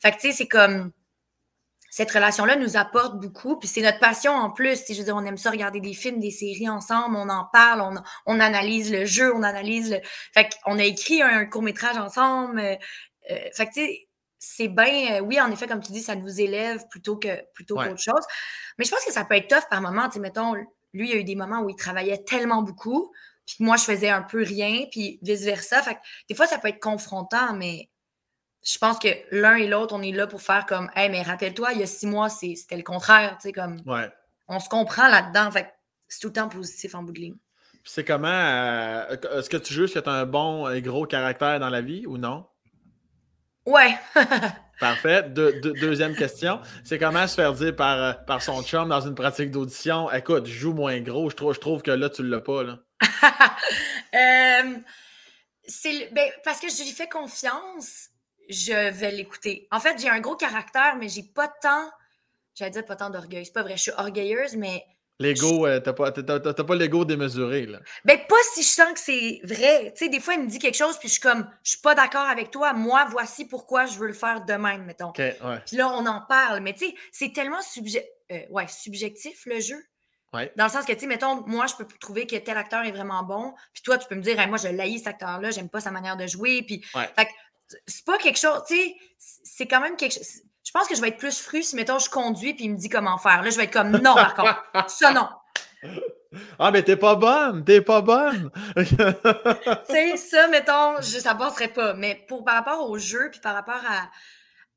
Fait 0.00 0.10
que, 0.12 0.16
tu 0.16 0.28
sais, 0.28 0.32
c'est 0.32 0.48
comme, 0.48 0.92
cette 1.90 2.10
relation-là 2.10 2.56
nous 2.56 2.76
apporte 2.76 3.18
beaucoup. 3.18 3.58
Puis 3.58 3.68
c'est 3.68 3.82
notre 3.82 3.98
passion 3.98 4.32
en 4.32 4.50
plus. 4.50 4.82
Je 4.88 4.94
veux 4.94 5.04
dire, 5.04 5.16
on 5.16 5.24
aime 5.24 5.36
ça 5.36 5.50
regarder 5.50 5.80
des 5.80 5.94
films, 5.94 6.20
des 6.20 6.30
séries 6.30 6.68
ensemble, 6.68 7.16
on 7.16 7.28
en 7.28 7.46
parle, 7.52 7.80
on, 7.80 7.94
on 8.26 8.40
analyse 8.40 8.92
le 8.92 9.04
jeu, 9.04 9.34
on 9.34 9.42
analyse 9.42 9.90
le. 9.92 9.98
Fait 10.34 10.48
qu'on 10.64 10.78
a 10.78 10.84
écrit 10.84 11.22
un 11.22 11.46
court-métrage 11.46 11.96
ensemble. 11.96 12.60
Euh, 12.60 12.76
euh, 13.30 13.38
fait 13.52 13.66
que 13.66 13.72
tu 13.72 13.80
sais, 13.80 14.08
c'est 14.38 14.68
bien, 14.68 15.16
euh, 15.16 15.20
oui, 15.20 15.40
en 15.40 15.50
effet, 15.50 15.66
comme 15.66 15.80
tu 15.80 15.92
dis, 15.92 16.00
ça 16.00 16.14
nous 16.14 16.40
élève 16.40 16.86
plutôt 16.88 17.16
que 17.16 17.42
plutôt 17.54 17.76
qu'autre 17.76 17.98
chose. 17.98 18.24
Mais 18.78 18.84
je 18.84 18.90
pense 18.90 19.04
que 19.04 19.12
ça 19.12 19.24
peut 19.24 19.34
être 19.34 19.48
tough 19.48 19.68
par 19.70 19.80
moment. 19.80 20.06
Tu 20.06 20.14
sais, 20.14 20.20
mettons, 20.20 20.54
lui, 20.92 21.08
il 21.08 21.08
y 21.08 21.12
a 21.12 21.16
eu 21.16 21.24
des 21.24 21.34
moments 21.34 21.60
où 21.60 21.70
il 21.70 21.76
travaillait 21.76 22.22
tellement 22.24 22.62
beaucoup, 22.62 23.12
puis 23.46 23.56
moi, 23.60 23.76
je 23.76 23.84
faisais 23.84 24.10
un 24.10 24.22
peu 24.22 24.42
rien, 24.42 24.84
puis 24.90 25.18
vice-versa. 25.22 25.82
Fait 25.82 25.94
que 25.94 26.00
des 26.28 26.34
fois, 26.34 26.46
ça 26.46 26.58
peut 26.58 26.68
être 26.68 26.80
confrontant, 26.80 27.54
mais 27.54 27.90
je 28.68 28.78
pense 28.78 28.98
que 28.98 29.08
l'un 29.30 29.56
et 29.56 29.66
l'autre, 29.66 29.94
on 29.94 30.02
est 30.02 30.12
là 30.12 30.26
pour 30.26 30.42
faire 30.42 30.66
comme 30.66 30.90
Hey, 30.94 31.08
mais 31.08 31.22
rappelle-toi, 31.22 31.72
il 31.72 31.80
y 31.80 31.82
a 31.82 31.86
six 31.86 32.06
mois, 32.06 32.28
c'était 32.28 32.76
le 32.76 32.82
contraire. 32.82 33.38
Tu 33.40 33.48
sais, 33.48 33.52
comme 33.52 33.82
on 34.46 34.60
se 34.60 34.68
comprend 34.68 35.08
là-dedans. 35.08 35.50
Fait 35.50 35.72
c'est 36.08 36.20
tout 36.20 36.28
le 36.28 36.32
temps 36.34 36.48
positif 36.48 36.94
en 36.94 37.02
bout 37.02 37.12
de 37.12 37.20
ligne. 37.20 37.36
C'est 37.84 38.04
comment 38.04 38.28
euh, 38.28 39.16
est-ce 39.38 39.48
que 39.48 39.56
tu 39.56 39.72
juges 39.72 39.94
que 39.94 39.98
tu 39.98 40.08
as 40.08 40.12
un 40.12 40.26
bon 40.26 40.68
et 40.68 40.82
gros 40.82 41.06
caractère 41.06 41.58
dans 41.60 41.70
la 41.70 41.80
vie 41.80 42.06
ou 42.06 42.18
non? 42.18 42.46
Ouais. 43.64 43.98
Parfait. 44.80 45.22
deuxième 45.22 46.14
question. 46.14 46.60
C'est 46.84 46.98
comment 46.98 47.26
se 47.26 47.34
faire 47.34 47.52
dire 47.54 47.74
par, 47.74 48.02
euh, 48.02 48.12
par 48.12 48.42
son 48.42 48.62
chum 48.62 48.88
dans 48.88 49.00
une 49.00 49.14
pratique 49.14 49.50
d'audition 49.50 50.10
Écoute, 50.12 50.46
joue 50.46 50.72
moins 50.72 51.00
gros, 51.00 51.30
je 51.30 51.36
trouve, 51.36 51.54
je 51.54 51.60
trouve 51.60 51.82
que 51.82 51.90
là, 51.90 52.10
tu 52.10 52.22
ne 52.22 52.28
l'as 52.28 52.40
pas. 52.40 52.62
Là. 52.62 52.78
euh, 54.14 54.78
c'est 55.66 56.10
ben, 56.12 56.28
parce 56.44 56.60
que 56.60 56.68
je 56.68 56.82
lui 56.82 56.90
fais 56.90 57.08
confiance 57.08 58.10
je 58.48 58.90
vais 58.90 59.10
l'écouter. 59.10 59.68
En 59.70 59.80
fait, 59.80 60.00
j'ai 60.00 60.08
un 60.08 60.20
gros 60.20 60.36
caractère, 60.36 60.96
mais 60.96 61.08
j'ai 61.08 61.22
pas 61.22 61.48
tant, 61.48 61.90
j'allais 62.54 62.70
dire 62.70 62.84
pas 62.84 62.96
tant 62.96 63.10
d'orgueil. 63.10 63.44
C'est 63.44 63.52
pas 63.52 63.62
vrai, 63.62 63.76
je 63.76 63.82
suis 63.82 63.92
orgueilleuse, 63.96 64.56
mais. 64.56 64.84
L'ego, 65.20 65.66
euh, 65.66 65.80
t'as 65.80 65.92
pas, 65.92 66.12
pas 66.12 66.74
l'ego 66.76 67.04
démesuré, 67.04 67.66
là. 67.66 67.80
Ben, 68.04 68.18
pas 68.28 68.36
si 68.54 68.62
je 68.62 68.68
sens 68.68 68.92
que 68.92 69.00
c'est 69.00 69.40
vrai. 69.42 69.92
Tu 69.96 70.04
sais, 70.04 70.08
des 70.08 70.20
fois, 70.20 70.34
il 70.34 70.42
me 70.42 70.46
dit 70.46 70.60
quelque 70.60 70.76
chose, 70.76 70.96
puis 70.98 71.08
je 71.08 71.14
suis 71.14 71.20
comme, 71.20 71.48
je 71.64 71.70
suis 71.70 71.80
pas 71.80 71.96
d'accord 71.96 72.26
avec 72.28 72.52
toi. 72.52 72.72
Moi, 72.72 73.04
voici 73.10 73.44
pourquoi 73.44 73.86
je 73.86 73.98
veux 73.98 74.06
le 74.06 74.12
faire 74.12 74.44
de 74.44 74.52
même, 74.52 74.84
mettons. 74.84 75.12
Puis 75.12 75.76
là, 75.76 75.88
on 75.88 76.06
en 76.06 76.20
parle. 76.20 76.60
Mais 76.60 76.72
tu 76.72 76.86
sais, 76.86 76.94
c'est 77.10 77.32
tellement 77.32 77.58
euh, 78.30 78.40
ouais, 78.50 78.68
subjectif, 78.68 79.44
le 79.46 79.58
jeu. 79.58 79.82
Ouais. 80.34 80.52
Dans 80.56 80.64
le 80.64 80.70
sens 80.70 80.84
que, 80.84 80.92
tu 80.92 81.00
sais, 81.00 81.06
mettons, 81.06 81.42
moi, 81.46 81.66
je 81.66 81.74
peux 81.74 81.86
trouver 81.98 82.26
que 82.26 82.36
tel 82.36 82.56
acteur 82.56 82.84
est 82.84 82.92
vraiment 82.92 83.22
bon, 83.22 83.54
puis 83.72 83.82
toi, 83.82 83.96
tu 83.96 84.06
peux 84.08 84.14
me 84.14 84.20
dire, 84.20 84.36
moi, 84.48 84.58
je 84.58 84.68
l'haïs 84.68 84.98
cet 84.98 85.08
acteur-là, 85.08 85.50
j'aime 85.50 85.70
pas 85.70 85.80
sa 85.80 85.90
manière 85.90 86.18
de 86.18 86.26
jouer, 86.26 86.62
puis 86.62 86.84
c'est 87.86 88.04
pas 88.04 88.18
quelque 88.18 88.38
chose, 88.38 88.62
tu 88.66 88.76
sais, 88.76 88.96
c'est 89.18 89.66
quand 89.66 89.80
même 89.80 89.96
quelque 89.96 90.14
chose. 90.14 90.42
Je 90.64 90.70
pense 90.72 90.86
que 90.86 90.94
je 90.94 91.00
vais 91.00 91.08
être 91.08 91.18
plus 91.18 91.40
fru 91.40 91.62
si, 91.62 91.76
mettons, 91.76 91.98
je 91.98 92.10
conduis 92.10 92.52
puis 92.52 92.64
il 92.64 92.72
me 92.72 92.76
dit 92.76 92.88
comment 92.88 93.16
faire. 93.16 93.42
Là, 93.42 93.50
je 93.50 93.56
vais 93.56 93.64
être 93.64 93.72
comme 93.72 93.90
non, 93.90 94.14
par 94.14 94.34
contre. 94.34 94.90
Ça, 94.90 95.12
non. 95.12 95.28
Ah, 96.58 96.70
mais 96.70 96.82
t'es 96.82 96.96
pas 96.96 97.14
bonne, 97.14 97.64
t'es 97.64 97.80
pas 97.80 98.02
bonne. 98.02 98.50
c'est 99.88 100.16
ça, 100.18 100.46
mettons, 100.48 101.00
je, 101.00 101.18
ça 101.20 101.34
passerait 101.34 101.68
pas. 101.68 101.94
Mais 101.94 102.22
pour, 102.28 102.44
par 102.44 102.54
rapport 102.54 102.90
au 102.90 102.98
jeu, 102.98 103.30
puis 103.30 103.40
par 103.40 103.54
rapport 103.54 103.80
à, 103.88 104.10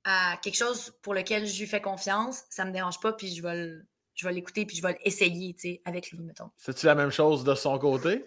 à 0.06 0.38
quelque 0.38 0.56
chose 0.56 0.94
pour 1.02 1.14
lequel 1.14 1.46
je 1.46 1.60
lui 1.60 1.68
fais 1.68 1.82
confiance, 1.82 2.44
ça 2.50 2.64
me 2.64 2.72
dérange 2.72 3.02
pas, 3.02 3.12
puis 3.12 3.36
je 3.36 3.42
vais 3.42 3.70
je 4.16 4.28
vais 4.28 4.34
l'écouter, 4.34 4.66
puis 4.66 4.78
je 4.78 4.82
vais 4.82 4.98
l'essayer, 5.04 5.54
tu 5.54 5.62
sais, 5.62 5.82
avec 5.86 6.12
lui, 6.12 6.20
mettons. 6.20 6.52
C'est-tu 6.58 6.86
la 6.86 6.96
même 6.96 7.12
chose 7.12 7.44
de 7.44 7.56
son 7.56 7.78
côté? 7.80 8.26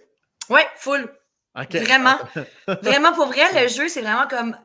Ouais, 0.48 0.66
full. 0.76 1.10
Vraiment. 1.54 2.16
vraiment, 2.82 3.12
pour 3.12 3.26
vrai, 3.26 3.62
le 3.62 3.68
jeu, 3.68 3.88
c'est 3.88 4.02
vraiment 4.02 4.26
comme. 4.28 4.56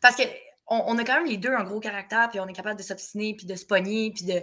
Parce 0.00 0.16
que 0.16 0.22
on, 0.66 0.96
a 0.98 1.04
quand 1.04 1.16
même 1.16 1.26
les 1.26 1.36
deux 1.36 1.52
un 1.52 1.64
gros 1.64 1.80
caractère, 1.80 2.28
puis 2.30 2.38
on 2.38 2.46
est 2.46 2.52
capable 2.52 2.78
de 2.78 2.84
s'obstiner, 2.84 3.34
puis 3.34 3.46
de 3.46 3.56
se 3.56 3.66
pogner, 3.66 4.12
puis 4.12 4.24
de. 4.24 4.42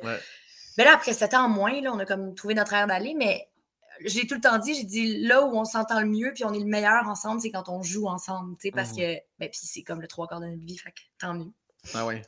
Mais 0.78 0.84
là, 0.84 0.94
après 0.94 1.14
sept 1.14 1.34
ans 1.34 1.46
en 1.46 1.50
moins, 1.50 1.82
là, 1.82 1.92
on 1.94 2.00
a 2.00 2.06
comme 2.06 2.36
trouvé 2.36 2.54
notre 2.54 2.74
air 2.74 2.86
d'aller, 2.86 3.16
mais 3.16 3.48
j'ai 4.02 4.28
tout 4.28 4.36
le 4.36 4.42
temps 4.42 4.60
dit, 4.60 4.76
j'ai 4.76 4.84
dit 4.84 5.18
là 5.26 5.42
où 5.42 5.58
on 5.58 5.66
s'entend 5.66 6.00
le 6.00 6.06
mieux, 6.06 6.32
puis 6.36 6.44
on 6.46 6.54
est 6.54 6.60
le 6.60 6.66
meilleur 6.66 7.08
ensemble, 7.08 7.42
c'est 7.42 7.50
quand 7.50 7.70
on 7.70 7.82
joue 7.82 8.08
ensemble, 8.08 8.56
tu 8.58 8.68
sais, 8.68 8.72
parce 8.72 8.92
mmh. 8.92 8.98
que. 8.98 9.16
Ben, 9.40 9.50
puis 9.50 9.60
c'est 9.64 9.84
comme 9.84 10.02
le 10.02 10.08
trois 10.08 10.28
quarts 10.28 10.42
de 10.42 10.48
notre 10.48 10.66
vie, 10.66 10.78
fait 10.78 10.92
que 10.92 11.02
tant 11.20 11.34
mieux. 11.34 11.52
Ah 11.96 12.06
oui. 12.06 12.22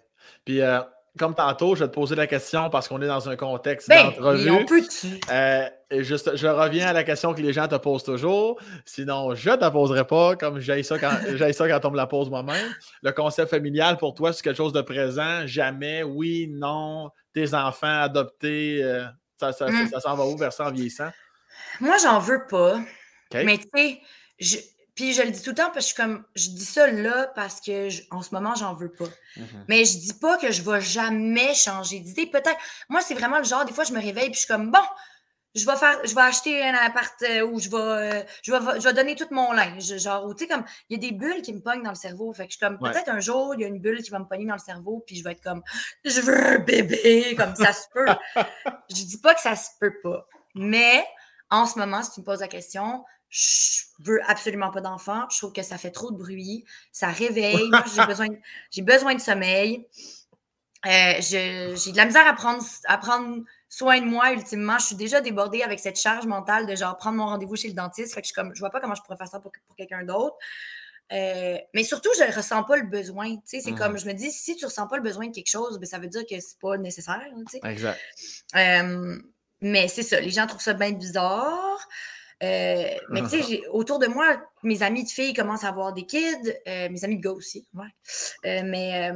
Puis. 0.46 0.62
Euh, 0.62 0.82
comme 1.18 1.36
tantôt, 1.36 1.76
je 1.76 1.84
vais 1.84 1.90
te 1.90 1.94
poser 1.94 2.16
la 2.16 2.28
question 2.28 2.70
parce 2.70 2.88
qu'on 2.88 3.02
est 3.02 3.08
dans 3.08 3.30
un 3.30 3.36
contexte 3.36 3.90
ben, 3.90 4.12
d'entrevue. 4.12 4.86
Euh, 5.32 5.70
juste, 5.92 6.36
je 6.36 6.48
reviens 6.48 6.88
à 6.88 6.94
la 6.94 7.04
question 7.04 7.34
que 7.34 7.42
les 7.42 7.54
gens 7.54 7.68
te 7.68 7.76
posent 7.76 8.04
toujours. 8.04 8.60
Sinon, 8.86 9.36
je 9.36 9.50
ne 9.50 9.56
te 9.56 9.70
poserai 9.70 10.06
pas, 10.06 10.36
comme 10.36 10.60
j'ai 10.60 10.84
ça, 10.84 11.00
quand, 11.00 11.12
ça 11.54 11.68
quand 11.68 11.86
on 11.86 11.92
me 11.92 11.98
la 11.98 12.08
pose 12.08 12.30
moi-même. 12.30 12.74
Le 13.02 13.12
concept 13.12 13.50
familial, 13.50 13.98
pour 13.98 14.14
toi, 14.14 14.32
c'est 14.34 14.44
quelque 14.44 14.58
chose 14.58 14.74
de 14.74 14.82
présent? 14.82 15.46
Jamais? 15.46 16.04
Oui? 16.04 16.48
Non? 16.50 17.10
Tes 17.34 17.54
enfants 17.54 18.02
adoptés? 18.02 18.84
Euh, 18.84 19.06
ça, 19.40 19.50
hmm. 19.50 19.88
ça, 19.92 20.00
s'en 20.00 20.16
va 20.16 20.26
où 20.26 20.38
vers 20.38 20.54
ça 20.54 20.68
en 20.68 20.72
vieillissant? 20.72 21.10
Moi, 21.80 21.96
j'en 22.02 22.20
veux 22.20 22.46
pas. 22.50 22.80
Mais 23.34 23.58
tu 23.58 23.68
sais, 23.74 24.00
je 24.40 24.58
puis 25.00 25.14
je 25.14 25.22
le 25.22 25.32
dis 25.32 25.42
tout 25.42 25.52
le 25.52 25.56
temps 25.56 25.72
parce 25.74 25.76
que 25.76 25.82
je 25.82 25.88
suis 25.88 25.96
comme 25.96 26.26
je 26.36 26.50
dis 26.50 26.66
ça 26.66 26.86
là 26.92 27.32
parce 27.34 27.62
que 27.62 27.88
en 28.14 28.22
ce 28.22 28.36
moment 28.36 28.54
j'en 28.56 28.74
veux 28.74 28.92
pas. 28.92 29.08
Mhm. 29.38 29.66
Mais 29.70 29.86
je 29.86 29.98
dis 29.98 30.14
pas 30.14 30.38
que 30.38 30.52
je 30.52 30.62
vais 30.62 30.82
jamais 30.82 31.54
changer 31.54 32.02
d'idée. 32.02 32.26
Peut-être 32.26 32.58
moi 32.90 33.00
c'est 33.00 33.14
vraiment 33.14 33.38
le 33.38 33.46
genre 33.46 33.64
des 33.64 33.72
fois 33.72 33.86
je 33.86 33.94
me 33.94 34.02
réveille 34.02 34.26
puis 34.26 34.34
je 34.34 34.40
suis 34.40 34.48
comme 34.48 34.72
bon, 34.72 34.84
je 35.56 35.66
vais 35.66 35.76
faire 35.76 36.00
je 36.04 36.14
vais 36.14 36.22
acheter 36.22 36.64
un 36.64 36.76
appart 36.76 37.14
euh, 37.24 37.42
où 37.42 37.60
je 37.60 37.70
vais, 37.70 37.78
euh, 37.78 38.24
je 38.44 38.52
vais 38.52 38.80
je 38.80 38.88
vais 38.88 38.94
donner 38.94 39.16
tout 39.16 39.28
mon 39.32 39.52
linge 39.52 39.98
genre 39.98 40.34
tu 40.36 40.44
sais 40.44 40.50
comme 40.50 40.64
il 40.90 41.02
y 41.02 41.06
a 41.06 41.10
des 41.10 41.16
bulles 41.16 41.42
qui 41.42 41.54
me 41.54 41.60
pognent 41.60 41.84
dans 41.84 41.90
le 41.90 41.96
cerveau 41.96 42.32
fait 42.34 42.46
que 42.46 42.54
je 42.54 42.58
suis 42.58 42.66
comme 42.66 42.78
peut-être 42.78 43.10
un 43.10 43.20
jour 43.20 43.54
il 43.56 43.62
y 43.62 43.64
a 43.64 43.68
une 43.68 43.80
bulle 43.80 44.02
qui 44.04 44.12
va 44.12 44.20
me 44.20 44.26
pogner 44.26 44.46
dans 44.46 44.54
le 44.54 44.60
cerveau 44.60 45.04
puis 45.06 45.16
je 45.16 45.24
vais 45.24 45.32
être 45.32 45.44
comme 45.44 45.64
je 46.06 46.22
veux 46.22 46.38
un 46.38 46.60
bébé 46.60 47.36
comme 47.36 47.56
ça 47.56 47.74
se 47.74 47.88
peut. 47.94 48.06
je 48.90 49.04
dis 49.04 49.20
pas 49.20 49.34
que 49.34 49.42
ça 49.42 49.56
se 49.56 49.70
peut 49.80 50.00
pas. 50.04 50.28
Mais 50.56 51.04
en 51.50 51.66
ce 51.66 51.80
moment 51.80 52.04
si 52.04 52.12
tu 52.12 52.20
me 52.20 52.26
poses 52.26 52.42
la 52.42 52.48
question, 52.48 53.04
je 53.30 53.82
veux 54.00 54.20
absolument 54.28 54.72
pas 54.72 54.82
d'enfant. 54.82 55.26
Je 55.32 55.38
trouve 55.38 55.54
que 55.54 55.62
ça 55.62 55.78
fait 55.78 55.92
trop 55.92 56.12
de 56.12 56.18
bruit. 56.18 56.66
Ça 56.92 57.08
réveille. 57.08 57.70
j'ai 57.96 58.06
besoin, 58.06 58.28
j'ai 58.72 58.82
besoin 58.82 59.16
de 59.16 59.22
sommeil. 59.22 59.88
Euh, 60.86 61.14
j'ai 61.20 61.92
de 61.92 61.98
la 61.98 62.06
misère 62.06 62.28
à 62.28 62.34
prendre, 62.34 62.64
à 62.86 62.98
prendre 62.98 63.44
soin 63.70 64.02
de 64.02 64.06
moi, 64.06 64.34
ultimement. 64.34 64.78
Je 64.80 64.88
suis 64.88 64.96
déjà 64.96 65.22
débordée 65.22 65.62
avec 65.62 65.80
cette 65.80 66.00
charge 66.00 66.26
mentale 66.26 66.66
de 66.66 66.76
genre 66.76 66.98
prendre 66.98 67.18
mon 67.18 67.28
rendez-vous 67.28 67.56
chez 67.56 67.68
le 67.68 67.76
dentiste. 67.76 68.14
Fait 68.14 68.22
que 68.22 68.28
je, 68.28 68.34
comme, 68.34 68.54
je 68.54 68.60
vois 68.60 68.72
pas 68.72 68.82
comment 68.82 68.96
je 68.96 69.02
pourrais 69.04 69.18
faire 69.18 69.28
ça 69.28 69.40
pour, 69.40 69.52
pour 69.68 69.76
quelqu'un 69.76 70.04
d'autre. 70.04 70.36
Euh, 71.12 71.58
mais 71.74 71.84
surtout, 71.84 72.10
je 72.18 72.24
ne 72.24 72.36
ressens 72.36 72.64
pas 72.64 72.78
le 72.78 72.88
besoin. 72.88 73.36
C'est 73.46 73.66
mmh. 73.66 73.76
comme, 73.76 73.98
je 73.98 74.06
me 74.06 74.14
dis, 74.14 74.32
si 74.32 74.56
tu 74.56 74.66
ne 74.66 74.70
ressens 74.70 74.88
pas 74.88 74.98
le 74.98 75.04
besoin 75.04 75.28
de 75.28 75.34
quelque 75.34 75.50
chose, 75.50 75.80
ben, 75.80 75.86
ça 75.86 76.00
veut 76.00 76.08
dire 76.08 76.24
que 76.30 76.40
c'est 76.40 76.60
pas 76.60 76.78
nécessaire. 76.78 77.22
Exact. 77.64 78.00
Euh, 78.56 79.18
mais 79.62 79.88
c'est 79.88 80.04
ça, 80.04 80.20
les 80.20 80.30
gens 80.30 80.48
trouvent 80.48 80.62
ça 80.62 80.74
bien 80.74 80.92
bizarre. 80.92 81.80
Euh, 82.42 82.90
mais 83.10 83.22
tu 83.24 83.42
sais, 83.42 83.62
autour 83.72 84.00
de 84.00 84.08
moi, 84.08 84.42
mes 84.64 84.82
amis 84.84 85.04
de 85.04 85.10
filles 85.10 85.34
commencent 85.34 85.64
à 85.64 85.70
avoir 85.70 85.94
des 85.94 86.06
kids, 86.06 86.54
euh, 86.68 86.90
mes 86.90 87.04
amis 87.04 87.18
de 87.18 87.22
gars 87.22 87.32
aussi, 87.32 87.68
ouais. 87.74 88.62
Mais, 88.64 89.12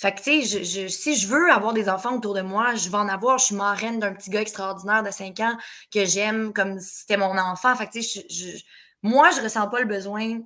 fait 0.00 0.12
que 0.12 0.22
tu 0.22 0.46
sais, 0.46 0.64
je, 0.64 0.88
si 0.88 1.14
je 1.14 1.28
veux 1.28 1.52
avoir 1.52 1.74
des 1.74 1.90
enfants 1.90 2.16
autour 2.16 2.32
de 2.32 2.40
moi, 2.40 2.74
je 2.74 2.88
vais 2.88 2.96
en 2.96 3.06
avoir. 3.06 3.36
Je 3.36 3.44
suis 3.44 3.54
marraine 3.54 3.98
d'un 3.98 4.14
petit 4.14 4.30
gars 4.30 4.40
extraordinaire 4.40 5.02
de 5.02 5.10
5 5.10 5.38
ans 5.40 5.58
que 5.92 6.06
j'aime 6.06 6.54
comme 6.54 6.80
si 6.80 7.00
c'était 7.00 7.18
mon 7.18 7.36
enfant. 7.36 7.76
Fait 7.76 7.86
que 7.86 7.92
tu 7.92 8.02
sais, 8.02 8.24
je, 8.30 8.64
moi, 9.02 9.30
je 9.30 9.42
ressens 9.42 9.68
pas 9.68 9.78
le 9.78 9.84
besoin 9.84 10.40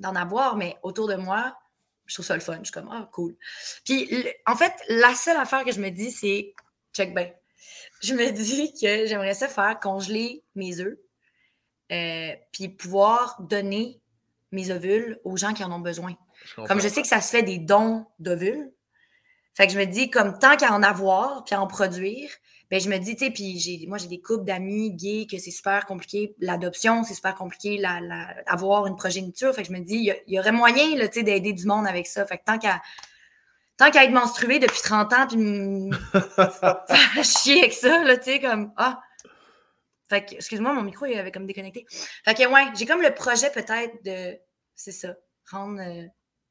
d'en 0.00 0.16
avoir, 0.16 0.56
mais 0.56 0.76
autour 0.82 1.06
de 1.06 1.14
moi, 1.14 1.56
je 2.06 2.14
trouve 2.14 2.26
ça 2.26 2.34
le 2.34 2.40
fun. 2.40 2.58
Je 2.58 2.64
suis 2.64 2.72
comme, 2.72 2.90
ah, 2.90 3.08
cool. 3.12 3.36
Puis, 3.84 4.26
en 4.46 4.56
fait, 4.56 4.72
la 4.88 5.14
seule 5.14 5.36
affaire 5.36 5.64
que 5.64 5.70
je 5.70 5.80
me 5.80 5.90
dis, 5.90 6.10
c'est, 6.10 6.52
check 6.92 7.14
ben, 7.14 7.32
je 8.02 8.14
me 8.14 8.32
dis 8.32 8.72
que 8.72 9.06
j'aimerais 9.06 9.34
ça 9.34 9.46
faire 9.46 9.78
congeler 9.78 10.42
mes 10.56 10.80
œufs 10.80 10.98
euh, 11.92 12.34
puis 12.50 12.68
pouvoir 12.68 13.40
donner 13.42 14.00
mes 14.50 14.72
ovules 14.72 15.20
aux 15.22 15.36
gens 15.36 15.54
qui 15.54 15.62
en 15.62 15.70
ont 15.70 15.78
besoin. 15.78 16.16
Comme 16.66 16.80
je 16.80 16.88
sais 16.88 17.02
que 17.02 17.08
ça 17.08 17.20
se 17.20 17.30
fait 17.30 17.42
des 17.42 17.58
dons 17.58 18.06
d'ovules, 18.18 18.72
fait 19.56 19.66
que 19.66 19.72
je 19.72 19.78
me 19.78 19.86
dis, 19.86 20.10
comme 20.10 20.38
tant 20.38 20.56
qu'à 20.56 20.72
en 20.72 20.82
avoir 20.82 21.44
puis 21.44 21.54
à 21.54 21.62
en 21.62 21.66
produire, 21.66 22.30
ben 22.70 22.78
je 22.78 22.90
me 22.90 22.98
dis, 22.98 23.16
tu 23.16 23.24
sais, 23.24 23.30
puis 23.30 23.86
moi 23.88 23.96
j'ai 23.96 24.08
des 24.08 24.20
couples 24.20 24.44
d'amis 24.44 24.92
gays 24.92 25.26
que 25.26 25.38
c'est 25.38 25.50
super 25.50 25.86
compliqué, 25.86 26.34
l'adoption, 26.40 27.04
c'est 27.04 27.14
super 27.14 27.34
compliqué, 27.34 27.78
la, 27.78 28.00
avoir 28.46 28.86
une 28.86 28.96
progéniture. 28.96 29.54
Fait 29.54 29.62
que 29.62 29.68
je 29.68 29.72
me 29.72 29.80
dis, 29.80 30.12
il 30.26 30.34
y, 30.34 30.38
aurait 30.38 30.52
moyen, 30.52 30.94
tu 30.98 31.12
sais, 31.12 31.22
d'aider 31.22 31.54
du 31.54 31.64
monde 31.64 31.86
avec 31.86 32.06
ça. 32.06 32.26
Fait 32.26 32.36
que 32.36 32.44
tant 32.44 32.58
qu'à 32.58 32.82
tant 33.78 33.90
qu'à 33.90 34.04
être 34.04 34.12
menstruée 34.12 34.58
depuis 34.58 34.80
30 34.82 35.12
ans 35.12 35.26
puis 35.26 35.36
me 37.16 37.22
chier 37.22 37.60
avec 37.60 37.72
ça, 37.72 38.04
là, 38.04 38.16
tu 38.18 38.24
sais, 38.24 38.40
comme, 38.40 38.72
ah, 38.76 39.00
fait 40.10 40.24
que, 40.24 40.34
excuse-moi, 40.34 40.74
mon 40.74 40.82
micro 40.82 41.06
il 41.06 41.18
avait 41.18 41.32
comme 41.32 41.46
déconnecté. 41.46 41.86
Fait 42.24 42.34
que, 42.34 42.46
ouais, 42.46 42.66
j'ai 42.76 42.84
comme 42.84 43.00
le 43.00 43.14
projet 43.14 43.50
peut-être 43.50 44.04
de, 44.04 44.38
c'est 44.74 44.92
ça, 44.92 45.14
rendre, 45.50 45.80
euh, 45.80 46.06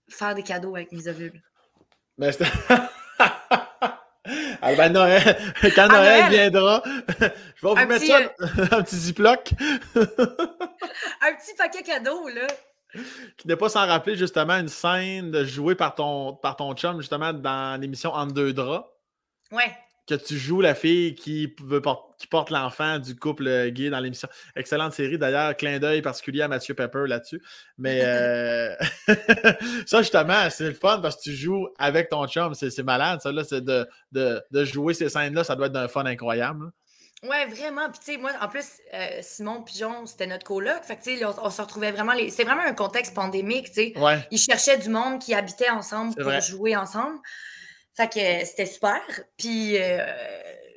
faire 0.09 0.35
des 0.35 0.43
cadeaux 0.43 0.75
avec 0.75 0.91
mes 0.91 1.07
ovules. 1.07 1.41
Mais 2.17 2.31
c'est. 2.31 2.45
Ah 4.61 4.73
ben 4.73 4.91
Noël, 4.91 5.37
quand 5.75 5.87
Noël, 5.87 6.31
viendra, 6.31 6.81
je 7.19 7.25
vais 7.25 7.31
vous 7.61 7.75
mettre 7.75 8.05
ça, 8.05 8.19
euh, 8.19 8.67
un 8.71 8.81
petit 8.81 8.95
ziploc. 8.95 9.51
un 9.95 11.33
petit 11.35 11.53
paquet 11.55 11.83
cadeau, 11.83 12.27
là. 12.29 12.47
Qui 13.37 13.47
n'est 13.47 13.55
pas 13.55 13.69
sans 13.69 13.85
rappeler 13.85 14.15
justement 14.15 14.55
une 14.55 14.67
scène 14.67 15.43
jouée 15.43 15.75
par 15.75 15.93
ton, 15.93 16.33
par 16.33 16.55
ton 16.55 16.73
chum, 16.73 16.99
justement, 16.99 17.31
dans 17.31 17.79
l'émission 17.79 18.11
En 18.13 18.25
deux 18.25 18.53
draps. 18.53 18.87
Ouais 19.51 19.71
que 20.07 20.15
tu 20.15 20.37
joues 20.37 20.61
la 20.61 20.75
fille 20.75 21.15
qui, 21.15 21.53
veut 21.63 21.81
qui 22.17 22.27
porte 22.27 22.49
l'enfant 22.51 22.99
du 22.99 23.15
couple 23.15 23.69
gay 23.69 23.89
dans 23.89 23.99
l'émission. 23.99 24.27
Excellente 24.55 24.93
série, 24.93 25.17
d'ailleurs, 25.17 25.55
clin 25.57 25.79
d'œil 25.79 26.01
particulier 26.01 26.43
à 26.43 26.47
Mathieu 26.47 26.75
Pepper 26.75 27.05
là-dessus. 27.07 27.41
Mais 27.77 28.01
euh, 28.03 28.75
ça, 29.87 30.01
justement, 30.01 30.49
c'est 30.49 30.67
le 30.67 30.73
fun 30.73 30.99
parce 30.99 31.17
que 31.17 31.21
tu 31.23 31.33
joues 31.33 31.67
avec 31.77 32.09
ton 32.09 32.27
chum. 32.27 32.53
C'est 32.53 32.83
malade, 32.83 33.21
ça, 33.21 33.31
là, 33.31 33.43
c'est 33.43 33.63
de, 33.63 33.87
de, 34.11 34.65
jouer 34.65 34.93
ces 34.93 35.09
scènes-là, 35.09 35.43
ça 35.43 35.55
doit 35.55 35.67
être 35.67 35.73
d'un 35.73 35.87
fun 35.87 36.05
incroyable. 36.05 36.71
Ouais, 37.23 37.45
vraiment. 37.47 37.89
Puis, 37.89 37.99
tu 37.99 38.11
sais, 38.11 38.17
moi, 38.17 38.31
en 38.39 38.47
plus, 38.47 38.65
euh, 38.93 39.19
Simon 39.21 39.63
Pigeon, 39.63 40.05
c'était 40.05 40.27
notre 40.27 40.45
coloc. 40.45 40.83
Fait 40.83 40.95
que, 40.95 41.03
tu 41.03 41.17
sais, 41.17 41.25
on, 41.25 41.49
se 41.49 41.61
retrouvait 41.61 41.91
vraiment. 41.91 42.13
Les... 42.13 42.29
C'était 42.29 42.43
vraiment 42.43 42.61
un 42.61 42.73
contexte 42.73 43.15
pandémique, 43.15 43.67
tu 43.67 43.73
sais. 43.73 43.93
Ouais. 43.97 44.19
Ils 44.29 44.37
cherchaient 44.37 44.77
du 44.77 44.89
monde 44.89 45.19
qui 45.19 45.33
habitait 45.33 45.69
ensemble 45.69 46.13
pour 46.15 46.39
jouer 46.41 46.75
ensemble. 46.75 47.17
Fait 47.95 48.11
que 48.11 48.45
c'était 48.45 48.65
super. 48.65 49.01
Puis 49.37 49.77
euh, 49.81 50.05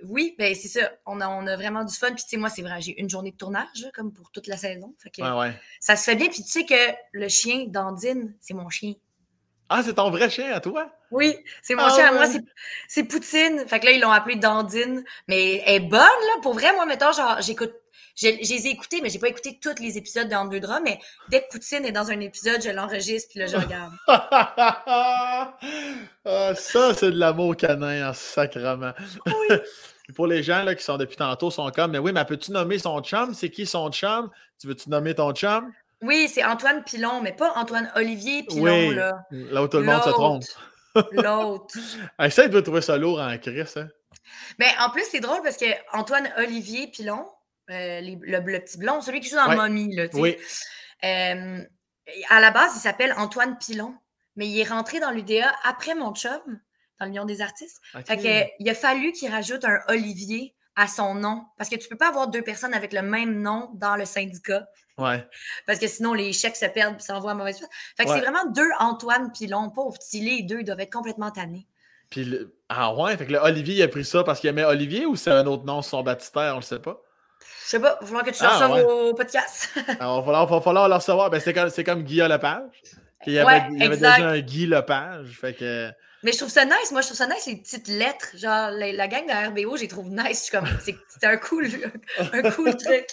oui, 0.05 0.35
ben 0.39 0.55
c'est 0.55 0.69
ça. 0.69 0.93
On 1.07 1.21
a, 1.21 1.29
on 1.29 1.47
a 1.47 1.57
vraiment 1.57 1.85
du 1.85 1.95
fun. 1.95 2.09
Puis 2.09 2.23
tu 2.25 2.31
sais, 2.31 2.37
moi, 2.37 2.49
c'est 2.49 2.63
vrai, 2.63 2.81
j'ai 2.81 2.99
une 3.01 3.11
journée 3.11 3.33
de 3.33 3.37
tournage, 3.37 3.89
comme 3.95 4.13
pour 4.13 4.31
toute 4.31 4.47
la 4.47 4.57
saison. 4.57 4.95
Fait 5.03 5.11
que 5.11 5.23
ça 5.81 5.97
se 5.97 6.05
fait 6.05 6.17
bien. 6.17 6.29
Puis 6.29 6.45
tu 6.45 6.51
sais 6.51 6.65
que 6.65 6.95
le 7.13 7.29
chien 7.29 7.67
d'Andine, 7.67 8.35
c'est 8.41 8.55
mon 8.55 8.69
chien. 8.71 8.95
Ah, 9.71 9.83
c'est 9.83 9.95
ton 9.95 10.11
vrai 10.11 10.31
chien 10.31 10.51
à 10.53 10.61
toi? 10.61 10.91
Oui, 11.11 11.37
c'est 11.63 11.75
mon 11.75 11.83
ah 11.85 11.95
chien 11.95 12.09
à 12.09 12.13
moi, 12.13 12.25
c'est 12.87 13.05
Poutine. 13.05 13.67
Fait 13.67 13.81
que 13.81 13.87
là, 13.87 13.93
ils 13.93 14.01
l'ont 14.01 14.11
appelé 14.11 14.37
Dandine. 14.37 15.05
Mais 15.27 15.63
elle 15.67 15.75
est 15.75 15.81
bonne, 15.81 16.01
là. 16.01 16.41
Pour 16.43 16.55
vrai, 16.55 16.73
moi, 16.73 16.87
mettons, 16.87 17.13
genre, 17.13 17.41
j'écoute 17.41 17.75
je, 18.19 18.29
les 18.29 18.67
ai 18.67 18.71
écoutés, 18.71 19.01
mais 19.01 19.11
j'ai 19.11 19.19
pas 19.19 19.29
écouté 19.29 19.59
tous 19.63 19.81
les 19.81 19.97
épisodes 19.97 20.29
dans 20.29 20.45
deux 20.45 20.59
draps, 20.61 20.83
mais 20.85 20.99
dès 21.29 21.43
que 21.43 21.49
Poutine 21.53 21.85
est 21.85 21.93
dans 21.93 22.11
un 22.11 22.19
épisode, 22.21 22.61
je 22.63 22.71
l'enregistre 22.71 23.29
puis 23.31 23.39
là, 23.39 23.47
je 23.47 23.57
regarde. 23.57 23.93
ah, 26.25 26.55
ça, 26.55 26.95
c'est 26.95 27.13
de 27.13 27.19
l'amour 27.19 27.57
canin 27.57 28.11
en 28.11 28.13
sacrement. 28.13 28.93
Oui. 29.27 29.57
Pour 30.17 30.27
les 30.27 30.43
gens 30.43 30.63
là, 30.63 30.75
qui 30.75 30.83
sont 30.83 30.97
depuis 30.97 31.17
tantôt, 31.17 31.51
sont 31.51 31.71
comme, 31.71 31.93
mais 31.93 31.99
oui, 31.99 32.13
mais 32.13 32.25
peux-tu 32.25 32.51
nommer 32.51 32.79
son 32.79 33.01
chum? 33.03 33.35
C'est 33.35 33.51
qui 33.51 33.67
son 33.67 33.91
chum? 33.91 34.31
Tu 34.59 34.67
veux-tu 34.67 34.89
nommer 34.89 35.15
ton 35.15 35.33
chum? 35.33 35.71
Oui, 36.01 36.31
c'est 36.33 36.43
Antoine 36.45 36.83
Pilon, 36.83 37.21
mais 37.21 37.33
pas 37.33 37.53
Antoine 37.57 37.93
Olivier 37.95 38.43
Pilon, 38.45 38.89
oui, 38.89 38.95
là. 38.95 39.27
Là 39.31 39.63
où 39.63 39.69
tout 39.69 39.77
le 39.77 39.85
monde 39.85 40.03
se 40.03 40.11
trompe. 40.11 40.45
L'autre. 41.13 41.77
Essaye 42.23 42.49
de 42.49 42.61
trouver 42.61 42.81
ça 42.81 42.97
lourd 42.97 43.21
en 43.21 43.37
Chris, 43.39 43.65
hein? 43.77 43.89
Mais 44.59 44.69
en 44.81 44.91
plus, 44.91 45.05
c'est 45.11 45.21
drôle 45.21 45.43
parce 45.43 45.57
que 45.57 45.67
Antoine 45.93 46.29
Olivier 46.39 46.89
Pilon, 46.89 47.27
euh, 47.71 48.01
le, 48.01 48.61
petit 48.61 48.79
blond, 48.79 49.01
celui 49.01 49.21
qui 49.21 49.29
joue 49.29 49.37
dans 49.37 49.55
Mommy. 49.55 49.95
Là, 49.95 50.07
oui. 50.15 50.37
Euh, 51.05 51.63
à 52.31 52.41
la 52.41 52.51
base, 52.51 52.73
il 52.77 52.81
s'appelle 52.81 53.13
Antoine 53.17 53.59
Pilon, 53.59 53.95
mais 54.37 54.49
il 54.49 54.59
est 54.59 54.69
rentré 54.69 55.01
dans 55.01 55.11
l'UDA 55.11 55.55
après 55.65 55.95
mon 55.95 56.15
chum, 56.15 56.61
dans 56.99 57.07
l'Union 57.07 57.25
des 57.25 57.41
artistes. 57.41 57.81
Fait 58.07 58.17
que, 58.17 58.51
il 58.59 58.69
a 58.69 58.75
fallu 58.75 59.13
qu'il 59.13 59.31
rajoute 59.31 59.65
un 59.65 59.79
Olivier 59.89 60.55
à 60.77 60.87
son 60.87 61.15
nom. 61.15 61.45
Parce 61.59 61.69
que 61.69 61.77
tu 61.77 61.89
peux 61.89 61.97
pas 61.97 62.09
avoir 62.09 62.29
deux 62.29 62.43
personnes 62.43 62.73
avec 62.73 62.93
le 62.93 63.03
même 63.03 63.43
nom 63.43 63.71
dans 63.75 63.97
le 63.97 64.05
syndicat. 64.05 64.67
Ouais. 64.97 65.29
Parce 65.67 65.79
que 65.79 65.89
sinon, 65.89 66.15
les 66.15 66.33
chèques 66.33 66.57
se 66.57 66.67
perdent 66.67 66.97
et 66.99 67.03
s'envoient 67.03 67.33
à 67.33 67.35
mauvaise 67.35 67.59
place. 67.59 67.71
Fait 67.97 68.05
que 68.05 68.11
c'est 68.11 68.21
vraiment 68.21 68.47
deux 68.47 68.71
Antoine 68.79 69.31
Pilon. 69.33 69.71
Pauvre 69.71 69.99
petit, 69.99 70.21
les 70.21 70.43
deux 70.43 70.63
doivent 70.63 70.81
être 70.81 70.93
complètement 70.93 71.31
tannés. 71.31 71.67
Puis, 72.11 72.33
ah 72.69 72.95
ouais, 72.95 73.17
fait 73.17 73.27
que 73.27 73.33
le 73.33 73.39
Olivier, 73.39 73.75
il 73.75 73.83
a 73.83 73.89
pris 73.89 74.05
ça 74.05 74.25
parce 74.25 74.41
qu'il 74.41 74.49
aimait 74.49 74.65
Olivier 74.65 75.05
ou 75.05 75.15
c'est 75.15 75.31
un 75.31 75.47
autre 75.47 75.65
nom 75.65 75.83
sur 75.83 75.91
son 75.91 76.03
baptistère, 76.03 76.55
on 76.55 76.57
le 76.57 76.63
sait 76.63 76.79
pas? 76.79 77.03
Je 77.65 77.71
sais 77.71 77.81
pas, 77.81 77.99
il 78.01 78.05
va 78.05 78.07
falloir 78.07 78.25
que 78.25 78.31
tu 78.31 78.43
ah, 78.43 78.59
ça 78.59 78.71
au 78.71 79.15
podcast. 79.15 79.71
Alors, 80.01 80.25
il 80.27 80.33
va 80.33 80.61
falloir, 80.61 80.89
le 80.89 80.95
recevoir. 80.95 81.31
Ben, 81.31 81.41
c'est 81.41 81.53
comme, 81.53 81.71
comme 81.85 82.03
Guillaume 82.03 82.29
Lepage. 82.29 82.83
Il 83.27 83.33
y 83.33 83.39
avait, 83.39 83.67
il 83.73 83.83
y 83.83 83.85
avait 83.85 83.97
déjà 83.97 84.15
un 84.15 84.39
Guy 84.39 84.67
Lepage. 84.67 85.39
Fait 85.41 85.55
que... 85.55 85.91
Mais 86.23 86.33
je 86.33 86.39
trouve 86.39 86.51
ça 86.51 86.65
nice. 86.65 86.91
Moi, 86.91 87.01
je 87.03 87.07
trouve 87.09 87.17
ça 87.17 87.27
nice, 87.27 87.47
les 87.47 87.57
petites 87.57 87.89
lettres. 87.89 88.29
Genre, 88.35 88.71
la, 88.71 89.09
gang 89.09 89.27
de 89.27 89.49
RBO, 89.49 89.77
j'ai 89.77 89.89
trouve 89.89 90.09
nice. 90.11 90.51
C'est 90.81 91.27
un 91.27 91.37
cool, 91.37 91.69
un 92.33 92.51
cool 92.51 92.77
truc. 92.77 93.07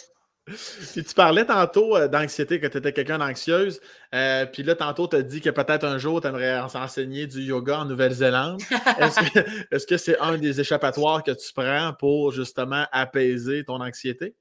Puis 0.45 1.03
tu 1.03 1.15
parlais 1.15 1.45
tantôt 1.45 1.97
euh, 1.97 2.07
d'anxiété, 2.07 2.59
que 2.59 2.67
tu 2.67 2.77
étais 2.77 2.93
quelqu'un 2.93 3.17
d'anxieuse. 3.17 3.81
Euh, 4.13 4.45
puis 4.45 4.61
là, 4.61 4.75
tantôt, 4.75 5.07
tu 5.07 5.15
as 5.15 5.23
dit 5.23 5.41
que 5.41 5.49
peut-être 5.49 5.85
un 5.85 5.97
jour, 5.97 6.21
tu 6.21 6.27
aimerais 6.27 6.59
enseigner 6.59 7.25
du 7.25 7.41
yoga 7.41 7.79
en 7.79 7.85
Nouvelle-Zélande. 7.85 8.61
Est-ce 9.71 9.87
que 9.87 9.97
c'est 9.97 10.19
un 10.19 10.37
des 10.37 10.61
échappatoires 10.61 11.23
que 11.23 11.31
tu 11.31 11.51
prends 11.53 11.93
pour 11.97 12.31
justement 12.31 12.85
apaiser 12.91 13.63
ton 13.63 13.81
anxiété? 13.81 14.35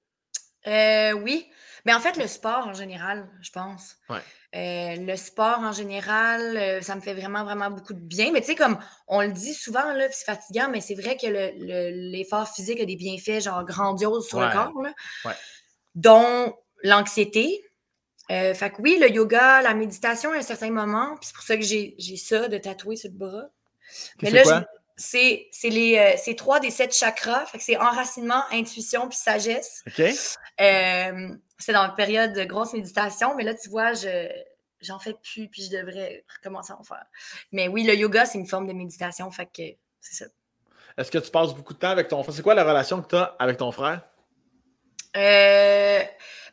Euh, 0.66 1.12
oui. 1.12 1.46
Mais 1.86 1.94
en 1.94 2.00
fait, 2.00 2.16
le 2.16 2.26
sport 2.26 2.66
en 2.66 2.74
général, 2.74 3.26
je 3.40 3.50
pense. 3.50 3.96
Ouais. 4.08 4.96
le 4.98 5.16
sport 5.16 5.58
en 5.60 5.72
général, 5.72 6.82
ça 6.82 6.96
me 6.96 7.02
fait 7.02 7.12
vraiment, 7.12 7.44
vraiment 7.44 7.70
beaucoup 7.70 7.92
de 7.92 8.00
bien. 8.00 8.30
Mais 8.32 8.40
tu 8.40 8.48
sais, 8.48 8.54
comme 8.54 8.78
on 9.06 9.20
le 9.20 9.32
dit 9.32 9.52
souvent, 9.52 9.92
là, 9.92 10.06
c'est 10.10 10.24
fatigant, 10.24 10.68
mais 10.70 10.80
c'est 10.80 10.94
vrai 10.94 11.16
que 11.18 11.26
l'effort 12.10 12.48
physique 12.48 12.80
a 12.80 12.86
des 12.86 12.96
bienfaits 12.96 13.42
genre 13.44 13.64
grandioses 13.64 14.26
sur 14.26 14.40
le 14.40 14.50
corps. 14.50 14.82
Là. 14.82 14.92
Ouais 15.26 15.34
dont 15.94 16.56
l'anxiété. 16.82 17.64
Euh, 18.30 18.54
fait 18.54 18.70
que 18.70 18.80
oui, 18.80 18.98
le 19.00 19.10
yoga, 19.10 19.62
la 19.62 19.74
méditation 19.74 20.32
à 20.32 20.36
un 20.36 20.42
certain 20.42 20.70
moment, 20.70 21.16
puis 21.16 21.26
c'est 21.28 21.34
pour 21.34 21.44
ça 21.44 21.56
que 21.56 21.62
j'ai 21.62 22.16
ça 22.16 22.48
de 22.48 22.58
tatouer 22.58 22.96
sur 22.96 23.10
le 23.10 23.16
bras. 23.16 23.44
Mais 24.22 24.30
là, 24.30 24.64
c'est 24.96 25.48
les 25.64 25.98
euh, 25.98 26.34
trois 26.34 26.60
des 26.60 26.70
sept 26.70 26.94
chakras. 26.94 27.46
Fait 27.46 27.58
que 27.58 27.64
c'est 27.64 27.76
enracinement, 27.76 28.42
intuition 28.50 29.08
puis 29.08 29.18
sagesse. 29.18 29.82
OK. 29.86 30.00
Euh, 30.60 31.28
c'est 31.58 31.72
dans 31.72 31.84
une 31.84 31.94
période 31.94 32.32
de 32.32 32.44
grosse 32.44 32.72
méditation, 32.72 33.34
mais 33.36 33.44
là, 33.44 33.54
tu 33.54 33.68
vois, 33.68 33.92
je 33.92 34.28
j'en 34.80 34.98
fais 34.98 35.14
plus, 35.14 35.48
puis 35.48 35.62
je 35.62 35.70
devrais 35.70 36.24
recommencer 36.36 36.72
à 36.72 36.78
en 36.78 36.84
faire. 36.84 37.04
Mais 37.52 37.68
oui, 37.68 37.84
le 37.84 37.94
yoga, 37.94 38.26
c'est 38.26 38.38
une 38.38 38.46
forme 38.46 38.66
de 38.66 38.74
méditation, 38.74 39.30
fait 39.30 39.46
que 39.46 39.62
c'est 40.00 40.24
ça. 40.24 40.26
Est-ce 40.98 41.10
que 41.10 41.18
tu 41.18 41.30
passes 41.30 41.54
beaucoup 41.54 41.72
de 41.72 41.78
temps 41.78 41.88
avec 41.88 42.08
ton 42.08 42.22
frère? 42.22 42.34
C'est 42.34 42.42
quoi 42.42 42.54
la 42.54 42.64
relation 42.64 43.00
que 43.02 43.08
tu 43.08 43.16
as 43.16 43.34
avec 43.38 43.56
ton 43.56 43.72
frère? 43.72 44.02
Euh, 45.16 46.02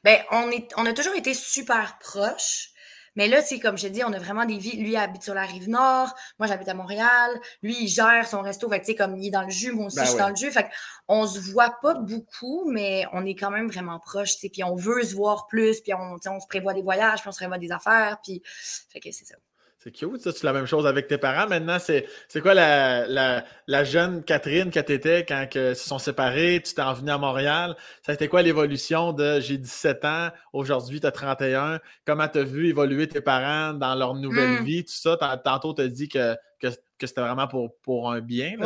ben, 0.03 0.19
on, 0.31 0.49
est, 0.51 0.69
on 0.77 0.85
a 0.85 0.93
toujours 0.93 1.15
été 1.15 1.33
super 1.33 1.97
proches. 1.99 2.69
Mais 3.17 3.27
là, 3.27 3.41
c'est 3.41 3.59
comme 3.59 3.77
je 3.77 3.87
te 3.87 3.91
dis, 3.91 4.03
on 4.05 4.13
a 4.13 4.19
vraiment 4.19 4.45
des 4.45 4.57
vies. 4.57 4.77
Lui 4.77 4.95
habite 4.95 5.23
sur 5.23 5.33
la 5.33 5.43
rive 5.43 5.69
nord, 5.69 6.15
moi 6.39 6.47
j'habite 6.47 6.69
à 6.69 6.73
Montréal. 6.73 7.39
Lui, 7.61 7.75
il 7.81 7.87
gère 7.89 8.25
son 8.25 8.41
resto. 8.41 8.69
Fait 8.69 8.79
que, 8.81 8.93
comme 8.93 9.17
il 9.17 9.27
est 9.27 9.31
dans 9.31 9.41
le 9.41 9.49
jus, 9.49 9.73
moi 9.73 9.87
aussi 9.87 9.97
ben 9.97 10.05
je 10.05 10.09
suis 10.09 10.17
dans 10.17 10.29
le 10.29 10.35
jus. 10.35 10.51
Fait 10.51 10.69
on 11.09 11.27
se 11.27 11.39
voit 11.39 11.75
pas 11.81 11.93
beaucoup, 11.95 12.71
mais 12.71 13.05
on 13.11 13.25
est 13.25 13.35
quand 13.35 13.51
même 13.51 13.69
vraiment 13.69 13.99
proches. 13.99 14.37
Puis 14.39 14.63
on 14.63 14.75
veut 14.75 15.03
se 15.03 15.13
voir 15.13 15.47
plus, 15.47 15.81
puis 15.81 15.93
on, 15.93 16.15
on 16.25 16.39
se 16.39 16.47
prévoit 16.47 16.73
des 16.73 16.83
voyages, 16.83 17.19
puis 17.19 17.27
on 17.27 17.33
se 17.33 17.39
prévoit 17.39 17.57
des 17.57 17.71
affaires. 17.71 18.19
Puis, 18.23 18.41
fait 18.45 19.01
que 19.01 19.11
c'est 19.11 19.25
ça. 19.25 19.35
C'est 19.83 19.91
cute, 19.91 20.21
ça. 20.21 20.31
C'est 20.31 20.43
la 20.43 20.53
même 20.53 20.67
chose 20.67 20.85
avec 20.85 21.07
tes 21.07 21.17
parents. 21.17 21.49
Maintenant, 21.49 21.77
c'est, 21.79 22.05
quoi 22.39 22.53
la, 22.53 23.07
la, 23.07 23.43
la, 23.65 23.83
jeune 23.83 24.23
Catherine 24.23 24.69
que 24.69 24.79
tu 24.79 24.93
étais 24.93 25.25
quand 25.25 25.47
ils 25.55 25.75
se 25.75 25.87
sont 25.87 25.97
séparés, 25.97 26.61
tu 26.63 26.75
t'es 26.75 26.83
envenu 26.83 27.09
à 27.09 27.17
Montréal? 27.17 27.75
Ça 28.05 28.11
a 28.11 28.13
été 28.13 28.27
quoi 28.27 28.43
l'évolution 28.43 29.11
de 29.11 29.39
j'ai 29.39 29.57
17 29.57 30.05
ans, 30.05 30.29
aujourd'hui 30.53 31.01
tu 31.01 31.07
as 31.07 31.11
31? 31.11 31.79
Comment 32.05 32.27
tu 32.27 32.37
as 32.37 32.43
vu 32.43 32.67
évoluer 32.67 33.07
tes 33.07 33.21
parents 33.21 33.73
dans 33.73 33.95
leur 33.95 34.13
nouvelle 34.13 34.61
hmm. 34.61 34.65
vie, 34.65 34.85
tout 34.85 34.93
ça? 34.93 35.17
Tantôt, 35.43 35.73
tu 35.73 35.81
as 35.81 35.87
dit 35.87 36.07
que, 36.07 36.35
que, 36.59 36.69
c'était 37.01 37.21
vraiment 37.21 37.47
pour, 37.47 37.75
pour 37.81 38.11
un 38.11 38.19
bien. 38.19 38.57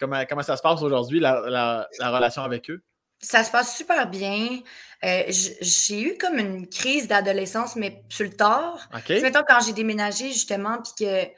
comment, 0.00 0.24
comment 0.26 0.42
ça 0.42 0.56
se 0.56 0.62
passe 0.62 0.80
aujourd'hui, 0.80 1.20
la, 1.20 1.86
la 2.00 2.10
relation 2.10 2.40
avec 2.40 2.70
eux? 2.70 2.82
Ça 3.20 3.44
se 3.44 3.50
passe 3.50 3.76
super 3.76 4.08
bien. 4.08 4.60
Euh, 5.04 5.24
j'ai 5.28 6.00
eu 6.00 6.18
comme 6.18 6.38
une 6.38 6.68
crise 6.68 7.08
d'adolescence, 7.08 7.76
mais 7.76 8.02
plus 8.08 8.24
le 8.24 8.36
tard. 8.36 8.88
Okay. 8.94 9.20
Mettons, 9.20 9.42
quand 9.46 9.60
j'ai 9.60 9.72
déménagé, 9.72 10.28
justement, 10.28 10.78
puis 10.82 11.06
que 11.06 11.30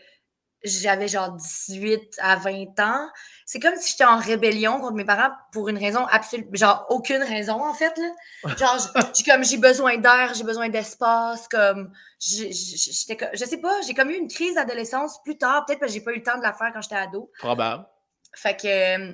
j'avais 0.65 1.07
genre 1.07 1.33
18 1.33 2.19
à 2.19 2.37
20 2.37 2.81
ans, 2.81 3.09
c'est 3.47 3.61
comme 3.61 3.77
si 3.77 3.93
j'étais 3.93 4.05
en 4.05 4.19
rébellion 4.19 4.81
contre 4.81 4.95
mes 4.95 5.05
parents 5.05 5.31
pour 5.53 5.69
une 5.69 5.79
raison 5.79 6.05
absolue, 6.07 6.47
genre 6.53 6.87
aucune 6.89 7.23
raison, 7.23 7.65
en 7.65 7.75
fait. 7.75 7.93
Là. 7.97 8.55
Genre, 8.57 8.89
j'ai 9.17 9.25
comme 9.25 9.45
j'ai 9.45 9.57
besoin 9.57 9.97
d'air, 9.99 10.35
j'ai 10.35 10.45
besoin 10.45 10.69
d'espace, 10.69 11.49
comme 11.49 11.93
j'étais 12.21 13.31
je 13.33 13.45
sais 13.45 13.59
pas, 13.59 13.81
j'ai 13.83 13.95
comme 13.95 14.11
eu 14.11 14.17
une 14.17 14.29
crise 14.29 14.55
d'adolescence 14.55 15.23
plus 15.23 15.39
tard, 15.39 15.65
peut-être 15.65 15.81
parce 15.81 15.93
que 15.93 15.99
j'ai 15.99 16.05
pas 16.05 16.13
eu 16.13 16.17
le 16.17 16.23
temps 16.23 16.39
de 16.39 16.43
la 16.43 16.53
faire 16.53 16.73
quand 16.73 16.83
j'étais 16.83 16.97
ado. 16.97 17.31
Probable. 17.39 17.87
Fait 18.35 18.61
que 18.61 19.09
euh, 19.09 19.13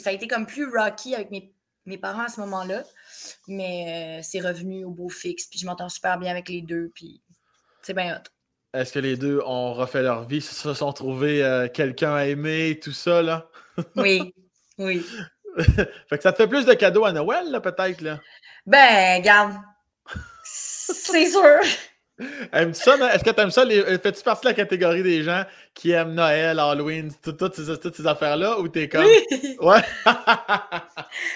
ça 0.00 0.10
a 0.10 0.12
été 0.12 0.26
comme 0.26 0.46
plus 0.46 0.68
rocky 0.68 1.14
avec 1.14 1.30
mes 1.30 1.55
mes 1.86 1.98
parents 1.98 2.24
à 2.24 2.28
ce 2.28 2.40
moment-là. 2.40 2.84
Mais 3.48 4.18
euh, 4.18 4.22
c'est 4.22 4.40
revenu 4.40 4.84
au 4.84 4.90
beau 4.90 5.08
fixe. 5.08 5.46
Puis 5.46 5.58
je 5.58 5.66
m'entends 5.66 5.88
super 5.88 6.18
bien 6.18 6.30
avec 6.30 6.48
les 6.48 6.62
deux. 6.62 6.90
Puis 6.94 7.20
c'est 7.82 7.94
bien 7.94 8.16
hot. 8.16 8.30
Est-ce 8.78 8.92
que 8.92 8.98
les 8.98 9.16
deux 9.16 9.40
ont 9.46 9.72
refait 9.72 10.02
leur 10.02 10.24
vie, 10.24 10.42
se 10.42 10.74
sont 10.74 10.92
trouvés 10.92 11.42
euh, 11.42 11.68
quelqu'un 11.68 12.14
à 12.14 12.26
aimer, 12.26 12.78
tout 12.82 12.92
ça, 12.92 13.22
là? 13.22 13.48
oui, 13.96 14.34
oui. 14.78 15.04
fait 15.58 16.16
que 16.16 16.22
ça 16.22 16.32
te 16.32 16.36
fait 16.36 16.48
plus 16.48 16.66
de 16.66 16.74
cadeaux 16.74 17.04
à 17.04 17.12
Noël, 17.12 17.50
là, 17.50 17.60
peut-être, 17.60 18.02
là? 18.02 18.20
Ben, 18.66 19.22
garde. 19.22 19.54
c'est 20.44 21.30
sûr. 21.30 21.60
Aimes-tu 22.52 22.80
ça? 22.80 22.96
Est-ce 23.14 23.22
que 23.22 23.30
tu 23.30 23.40
aimes 23.40 23.50
ça? 23.50 23.64
Fais-tu 23.66 24.22
partie 24.22 24.44
de 24.44 24.48
la 24.48 24.54
catégorie 24.54 25.02
des 25.02 25.22
gens 25.22 25.44
qui 25.74 25.90
aiment 25.90 26.14
Noël, 26.14 26.58
Halloween, 26.58 27.12
toutes 27.22 27.54
ces, 27.54 28.06
affaires-là? 28.06 28.58
Ou 28.58 28.68
t'es 28.68 28.88
comme. 28.88 29.04
Oui. 29.04 29.56
Ouais. 29.60 29.82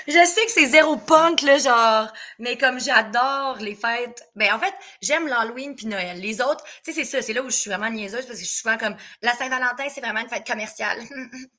je 0.08 0.24
sais 0.24 0.44
que 0.46 0.50
c'est 0.50 0.66
zéro 0.66 0.96
punk, 0.96 1.42
là, 1.42 1.58
genre. 1.58 2.12
Mais 2.38 2.56
comme 2.56 2.80
j'adore 2.80 3.58
les 3.60 3.74
fêtes. 3.74 4.22
Ben, 4.36 4.54
en 4.54 4.58
fait, 4.58 4.72
j'aime 5.02 5.28
l'Halloween 5.28 5.76
puis 5.76 5.86
Noël. 5.86 6.18
Les 6.18 6.40
autres, 6.40 6.64
tu 6.82 6.92
sais, 6.92 7.04
c'est 7.04 7.04
ça. 7.04 7.20
C'est 7.20 7.34
là 7.34 7.42
où 7.42 7.50
je 7.50 7.56
suis 7.56 7.70
vraiment 7.70 7.90
niaiseuse 7.90 8.24
parce 8.24 8.38
que 8.38 8.44
je 8.44 8.48
suis 8.48 8.60
souvent 8.60 8.78
comme. 8.78 8.96
La 9.20 9.34
Saint-Valentin, 9.34 9.84
c'est 9.90 10.00
vraiment 10.00 10.20
une 10.20 10.30
fête 10.30 10.46
commerciale. 10.46 10.98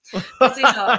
c'est 0.11 0.61
genre. 0.61 0.97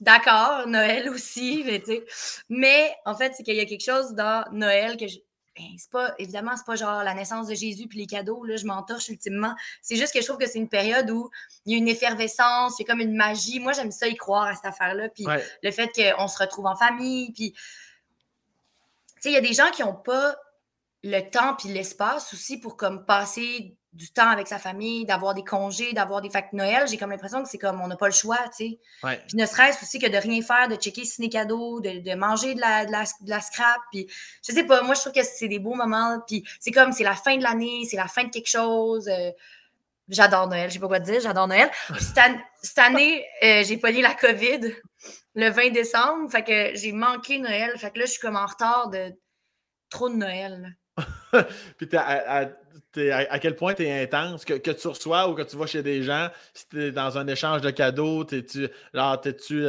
D'accord, 0.00 0.66
Noël 0.66 1.08
aussi, 1.08 1.62
mais 1.64 1.80
tu 1.80 1.92
sais. 1.92 2.04
Mais 2.50 2.94
en 3.06 3.14
fait, 3.14 3.32
c'est 3.34 3.42
qu'il 3.42 3.56
y 3.56 3.60
a 3.60 3.64
quelque 3.64 3.84
chose 3.84 4.12
dans 4.12 4.44
Noël 4.52 4.98
que 4.98 5.06
je 5.06 5.16
ben, 5.56 5.66
c'est 5.78 5.90
pas, 5.90 6.14
évidemment, 6.18 6.56
c'est 6.56 6.66
pas 6.66 6.76
genre 6.76 7.02
la 7.02 7.14
naissance 7.14 7.48
de 7.48 7.54
Jésus 7.54 7.86
puis 7.88 7.98
les 7.98 8.06
cadeaux, 8.06 8.44
là, 8.44 8.56
je 8.56 8.66
m'entorche 8.66 9.08
ultimement. 9.08 9.54
C'est 9.82 9.96
juste 9.96 10.12
que 10.12 10.20
je 10.20 10.26
trouve 10.26 10.38
que 10.38 10.46
c'est 10.46 10.58
une 10.58 10.68
période 10.68 11.10
où 11.10 11.30
il 11.64 11.72
y 11.72 11.74
a 11.74 11.78
une 11.78 11.88
effervescence, 11.88 12.78
il 12.78 12.82
y 12.82 12.84
a 12.84 12.92
comme 12.92 13.00
une 13.00 13.16
magie. 13.16 13.58
Moi, 13.60 13.72
j'aime 13.72 13.90
ça 13.90 14.06
y 14.06 14.16
croire 14.16 14.46
à 14.46 14.54
cette 14.54 14.66
affaire-là. 14.66 15.08
Puis 15.08 15.24
le 15.62 15.70
fait 15.70 15.90
qu'on 15.94 16.28
se 16.28 16.38
retrouve 16.38 16.66
en 16.66 16.76
famille, 16.76 17.32
puis. 17.32 17.52
Tu 17.52 19.22
sais, 19.22 19.30
il 19.30 19.34
y 19.34 19.38
a 19.38 19.40
des 19.40 19.54
gens 19.54 19.70
qui 19.70 19.82
n'ont 19.82 19.94
pas 19.94 20.36
le 21.02 21.20
temps 21.20 21.54
puis 21.54 21.70
l'espace 21.70 22.34
aussi 22.34 22.58
pour 22.58 22.76
comme 22.76 23.06
passer 23.06 23.76
du 23.96 24.10
temps 24.10 24.28
avec 24.28 24.46
sa 24.46 24.58
famille, 24.58 25.04
d'avoir 25.04 25.34
des 25.34 25.42
congés, 25.42 25.92
d'avoir 25.92 26.20
des 26.20 26.30
fêtes 26.30 26.48
de 26.52 26.58
Noël, 26.58 26.86
j'ai 26.86 26.98
comme 26.98 27.10
l'impression 27.10 27.42
que 27.42 27.48
c'est 27.48 27.58
comme 27.58 27.80
on 27.80 27.88
n'a 27.88 27.96
pas 27.96 28.06
le 28.06 28.12
choix, 28.12 28.38
tu 28.56 28.78
sais. 29.02 29.16
Puis 29.26 29.36
ne 29.36 29.46
serait-ce 29.46 29.82
aussi 29.82 29.98
que 29.98 30.06
de 30.06 30.16
rien 30.16 30.42
faire, 30.42 30.68
de 30.68 30.76
checker 30.76 31.04
ciné 31.04 31.28
cadeaux, 31.28 31.80
de, 31.80 32.00
de 32.00 32.14
manger 32.14 32.54
de 32.54 32.60
la, 32.60 32.84
de, 32.84 32.92
la, 32.92 33.04
de 33.04 33.30
la, 33.30 33.40
scrap, 33.40 33.80
puis 33.90 34.06
je 34.46 34.52
sais 34.52 34.64
pas, 34.64 34.82
moi 34.82 34.94
je 34.94 35.00
trouve 35.00 35.12
que 35.12 35.22
c'est 35.22 35.48
des 35.48 35.58
beaux 35.58 35.74
moments, 35.74 36.20
puis 36.26 36.44
c'est 36.60 36.70
comme 36.70 36.92
c'est 36.92 37.04
la 37.04 37.14
fin 37.14 37.36
de 37.36 37.42
l'année, 37.42 37.86
c'est 37.88 37.96
la 37.96 38.08
fin 38.08 38.24
de 38.24 38.30
quelque 38.30 38.50
chose. 38.50 39.08
Euh, 39.08 39.30
j'adore 40.08 40.48
Noël, 40.48 40.68
je 40.68 40.74
sais 40.74 40.80
pas 40.80 40.88
quoi 40.88 41.00
te 41.00 41.06
dire, 41.06 41.20
j'adore 41.20 41.48
Noël. 41.48 41.70
cette, 41.98 42.78
année, 42.78 43.24
euh, 43.42 43.64
j'ai 43.64 43.78
pogné 43.78 44.02
la 44.02 44.14
COVID 44.14 44.74
le 45.34 45.50
20 45.50 45.70
décembre, 45.70 46.30
fait 46.30 46.44
que 46.44 46.78
j'ai 46.78 46.92
manqué 46.92 47.38
Noël, 47.38 47.72
fait 47.78 47.90
que 47.90 47.98
là 47.98 48.04
je 48.04 48.10
suis 48.10 48.20
comme 48.20 48.36
en 48.36 48.46
retard 48.46 48.90
de 48.90 49.12
trop 49.88 50.08
de 50.08 50.16
Noël. 50.16 50.76
puis 51.78 51.88
à, 51.96 52.42
à, 52.42 52.46
quel 53.40 53.56
point 53.56 53.74
tu 53.74 53.84
es 53.84 54.02
intense, 54.02 54.44
que, 54.44 54.54
tu 54.54 54.88
reçois 54.88 55.28
ou 55.28 55.34
que 55.34 55.42
tu 55.42 55.56
vas 55.56 55.66
chez 55.66 55.82
des 55.82 56.02
gens, 56.02 56.28
si 56.54 56.68
tu 56.68 56.84
es 56.84 56.92
dans 56.92 57.18
un 57.18 57.26
échange 57.26 57.60
de 57.60 57.70
cadeaux, 57.70 58.24
t'es-tu. 58.24 58.68
t'es-tu. 59.22 59.66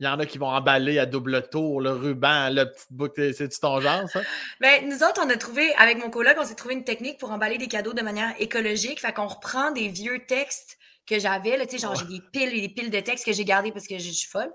Il 0.00 0.06
y 0.06 0.08
en 0.08 0.18
a 0.18 0.26
qui 0.26 0.38
vont 0.38 0.48
emballer 0.48 0.98
à 0.98 1.06
double 1.06 1.48
tour, 1.48 1.80
le 1.80 1.92
ruban, 1.92 2.50
le 2.50 2.64
petit 2.64 2.86
boucle. 2.90 3.32
C'est-tu 3.32 3.60
ton 3.60 3.80
genre, 3.80 4.08
ça? 4.08 4.22
Ben, 4.60 4.88
nous 4.88 4.96
autres, 5.04 5.22
on 5.24 5.30
a 5.30 5.36
trouvé, 5.36 5.72
avec 5.76 5.98
mon 5.98 6.10
collègue, 6.10 6.36
on 6.40 6.44
s'est 6.44 6.56
trouvé 6.56 6.74
une 6.74 6.84
technique 6.84 7.18
pour 7.18 7.30
emballer 7.30 7.58
des 7.58 7.68
cadeaux 7.68 7.92
de 7.92 8.02
manière 8.02 8.34
écologique. 8.40 9.00
Fait 9.00 9.12
qu'on 9.12 9.28
reprend 9.28 9.70
des 9.70 9.88
vieux 9.88 10.24
textes 10.26 10.78
que 11.06 11.18
j'avais. 11.18 11.56
Là, 11.56 11.66
tu 11.66 11.72
sais, 11.72 11.78
genre, 11.78 11.94
j'ai 11.94 12.06
des 12.06 12.20
piles 12.20 12.56
et 12.56 12.60
des 12.60 12.68
piles 12.68 12.90
de 12.90 13.00
textes 13.00 13.24
que 13.24 13.32
j'ai 13.32 13.44
gardées 13.44 13.72
parce 13.72 13.86
que 13.86 13.98
je 13.98 14.10
suis 14.10 14.28
folle. 14.28 14.52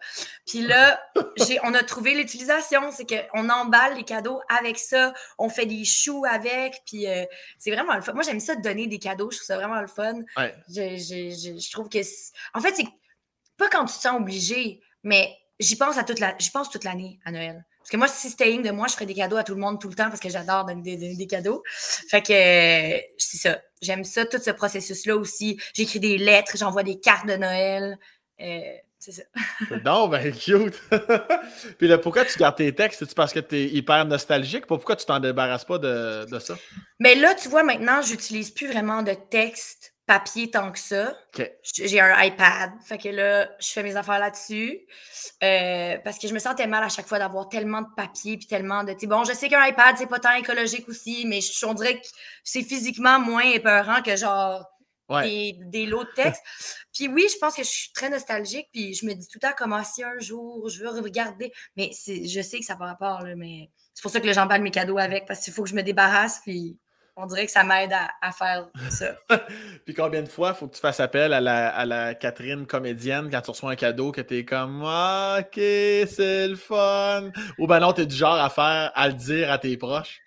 Puis 0.48 0.62
là, 0.62 1.02
j'ai, 1.38 1.60
on 1.64 1.74
a 1.74 1.84
trouvé 1.84 2.16
l'utilisation. 2.16 2.92
C'est 2.92 3.06
qu'on 3.06 3.50
emballe 3.50 3.96
les 3.96 4.04
cadeaux 4.04 4.42
avec 4.50 4.78
ça. 4.78 5.14
On 5.38 5.50
fait 5.50 5.66
des 5.66 5.86
choux 5.86 6.24
avec. 6.30 6.82
Puis 6.86 7.08
euh, 7.08 7.26
c'est 7.58 7.72
vraiment 7.72 7.96
le 7.96 8.02
fun. 8.02 8.14
Moi, 8.14 8.24
j'aime 8.24 8.40
ça 8.40 8.56
de 8.56 8.62
donner 8.62 8.88
des 8.88 9.00
cadeaux. 9.00 9.30
Je 9.32 9.38
trouve 9.38 9.48
ça 9.48 9.58
vraiment 9.58 9.82
le 9.82 9.88
fun. 9.88 10.22
Ouais. 10.38 10.56
Je, 10.68 10.98
je, 10.98 11.60
je, 11.60 11.72
trouve 11.72 11.90
que. 11.90 12.00
En 12.54 12.62
fait, 12.62 12.76
c'est 12.76 12.88
pas 13.58 13.70
quand 13.70 13.86
tu 13.86 13.96
te 13.96 14.02
sens 14.02 14.20
obligé, 14.20 14.82
mais 15.04 15.36
j'y 15.60 15.76
pense 15.76 15.98
à 15.98 16.04
toute 16.04 16.20
la, 16.20 16.36
j'y 16.40 16.52
pense 16.52 16.70
toute 16.70 16.84
l'année 16.84 17.20
à 17.26 17.32
Noël. 17.32 17.66
Parce 17.80 17.90
que 17.90 17.98
moi, 17.98 18.08
si 18.08 18.30
c'était 18.30 18.56
de 18.58 18.72
moi, 18.72 18.88
je 18.88 18.94
ferais 18.94 19.06
des 19.06 19.16
cadeaux 19.16 19.38
à 19.38 19.44
tout 19.44 19.56
le 19.56 19.62
monde 19.62 19.80
tout 19.80 19.90
le 19.90 19.96
temps 19.96 20.10
parce 20.10 20.20
que 20.20 20.30
j'adore 20.30 20.66
donner 20.66 20.98
des, 20.98 21.28
cadeaux. 21.28 21.64
Fait 22.10 22.22
que 22.22 23.02
c'est 23.18 23.38
ça. 23.38 23.60
J'aime 23.82 24.04
ça, 24.04 24.26
tout 24.26 24.38
ce 24.38 24.52
processus-là 24.52 25.16
aussi. 25.16 25.60
J'écris 25.74 26.00
des 26.00 26.18
lettres, 26.18 26.58
j'envoie 26.58 26.84
des 26.84 27.00
cartes 27.00 27.28
de 27.28 27.36
Noël. 27.36 27.98
Euh, 28.42 28.60
c'est 29.00 29.14
ça. 29.14 29.24
non, 29.86 30.10
ben 30.10 30.32
cute. 30.34 30.80
Puis 31.78 31.88
là, 31.88 31.98
pourquoi 31.98 32.26
tu 32.26 32.38
gardes 32.38 32.58
tes 32.58 32.76
textes? 32.76 33.06
C'est 33.06 33.16
parce 33.16 33.32
que 33.32 33.40
tu 33.40 33.56
es 33.56 33.66
hyper 33.70 34.06
nostalgique? 34.06 34.68
Pourquoi 34.68 34.98
tu 34.98 35.06
t'en 35.06 35.20
débarrasses 35.20 35.66
pas 35.66 35.78
de, 35.78 36.26
de 36.30 36.40
ça? 36.40 36.56
Mais 37.00 37.16
là, 37.16 37.34
tu 37.34 37.48
vois, 37.48 37.64
maintenant, 37.64 38.02
j'utilise 38.02 38.52
plus 38.52 38.68
vraiment 38.68 39.02
de 39.02 39.14
texte 39.14 39.94
papier 40.10 40.50
tant 40.50 40.72
que 40.72 40.80
ça. 40.80 41.16
J'ai 41.62 42.00
un 42.00 42.20
iPad. 42.24 42.72
Fait 42.84 42.98
que 42.98 43.10
là, 43.10 43.48
je 43.60 43.68
fais 43.68 43.84
mes 43.84 43.96
affaires 43.96 44.18
là-dessus. 44.18 44.80
Euh, 45.44 46.00
parce 46.04 46.18
que 46.18 46.28
je 46.28 46.34
me 46.34 46.40
sentais 46.40 46.66
mal 46.66 46.84
à 46.84 46.90
chaque 46.90 47.06
fois 47.06 47.20
d'avoir 47.20 47.48
tellement 47.48 47.84
de 47.84 47.90
papier 47.96 48.36
puis 48.36 48.48
tellement 48.48 48.84
de. 48.84 48.96
Bon, 49.06 49.24
je 49.24 49.34
sais 49.34 49.50
qu'un 49.50 49.64
iPad, 49.68 49.98
c'est 50.00 50.08
pas 50.08 50.18
tant 50.18 50.34
écologique 50.34 50.90
aussi, 50.90 51.28
mais 51.28 51.42
je, 51.42 51.64
on 51.64 51.76
dirait 51.76 52.02
que 52.02 52.08
c'est 52.44 52.64
physiquement 52.64 53.20
moins 53.20 53.44
épeurant 53.44 54.02
que 54.02 54.16
genre 54.16 54.66
des, 55.22 55.60
des, 55.66 55.86
lots 55.86 56.04
de 56.04 56.10
texte. 56.16 56.42
puis 56.94 57.08
oui, 57.08 57.28
je 57.32 57.38
pense 57.38 57.56
que 57.56 57.62
je 57.62 57.70
suis 57.70 57.92
très 57.94 58.10
nostalgique. 58.10 58.68
Puis 58.74 58.96
je 58.96 59.06
me 59.06 59.14
dis 59.14 59.28
tout 59.28 59.38
le 59.40 59.48
temps 59.48 59.54
comment 59.56 59.84
si 59.84 60.04
un 60.04 60.18
jour 60.18 60.68
je 60.70 60.80
veux 60.80 60.90
regarder. 60.90 61.54
Mais 61.78 61.92
je 62.08 62.42
sais 62.42 62.58
que 62.58 62.66
ça 62.66 62.74
va 62.74 62.88
rapport, 62.88 63.22
là, 63.22 63.36
mais 63.36 63.70
c'est 63.94 64.02
pour 64.02 64.10
ça 64.10 64.20
que 64.20 64.34
j'emballe 64.34 64.64
mes 64.64 64.72
cadeaux 64.72 64.98
avec 64.98 65.28
parce 65.28 65.42
qu'il 65.42 65.54
faut 65.54 65.62
que 65.62 65.70
je 65.70 65.76
me 65.76 65.84
débarrasse. 65.84 66.40
Puis 66.44 66.80
on 67.22 67.26
dirait 67.26 67.46
que 67.46 67.52
ça 67.52 67.64
m'aide 67.64 67.94
à, 68.22 68.32
faire 68.32 68.70
ça. 68.90 69.16
Puis 69.86 69.94
combien 69.94 70.22
de 70.22 70.30
fois 70.30 70.54
faut 70.54 70.68
que 70.68 70.76
tu 70.76 70.82
fasses 70.82 71.00
appel 71.00 71.34
à 71.34 71.42
la, 71.42 72.16
Catherine 72.16 72.66
comédienne 72.66 73.30
quand 73.30 73.42
tu 73.42 73.52
reçois 73.52 73.72
un 73.72 73.76
cadeau 73.76 74.12
que 74.12 74.22
tu 74.22 74.38
es 74.38 74.46
comme 74.46 74.84
ah, 74.86 75.40
OK, 75.42 75.56
c'est 75.56 76.48
le 76.48 76.56
fun 76.56 77.32
Ou 77.58 77.68
ben 77.68 77.80
non, 77.80 77.94
tu 77.94 78.02
es 78.02 78.06
du 78.06 78.16
genre 78.16 78.40
à 78.40 78.50
faire, 78.50 78.92
à 78.96 79.08
le 79.08 79.14
dire 79.14 79.52
à 79.52 79.58
tes 79.58 79.76
proches? 79.76 80.22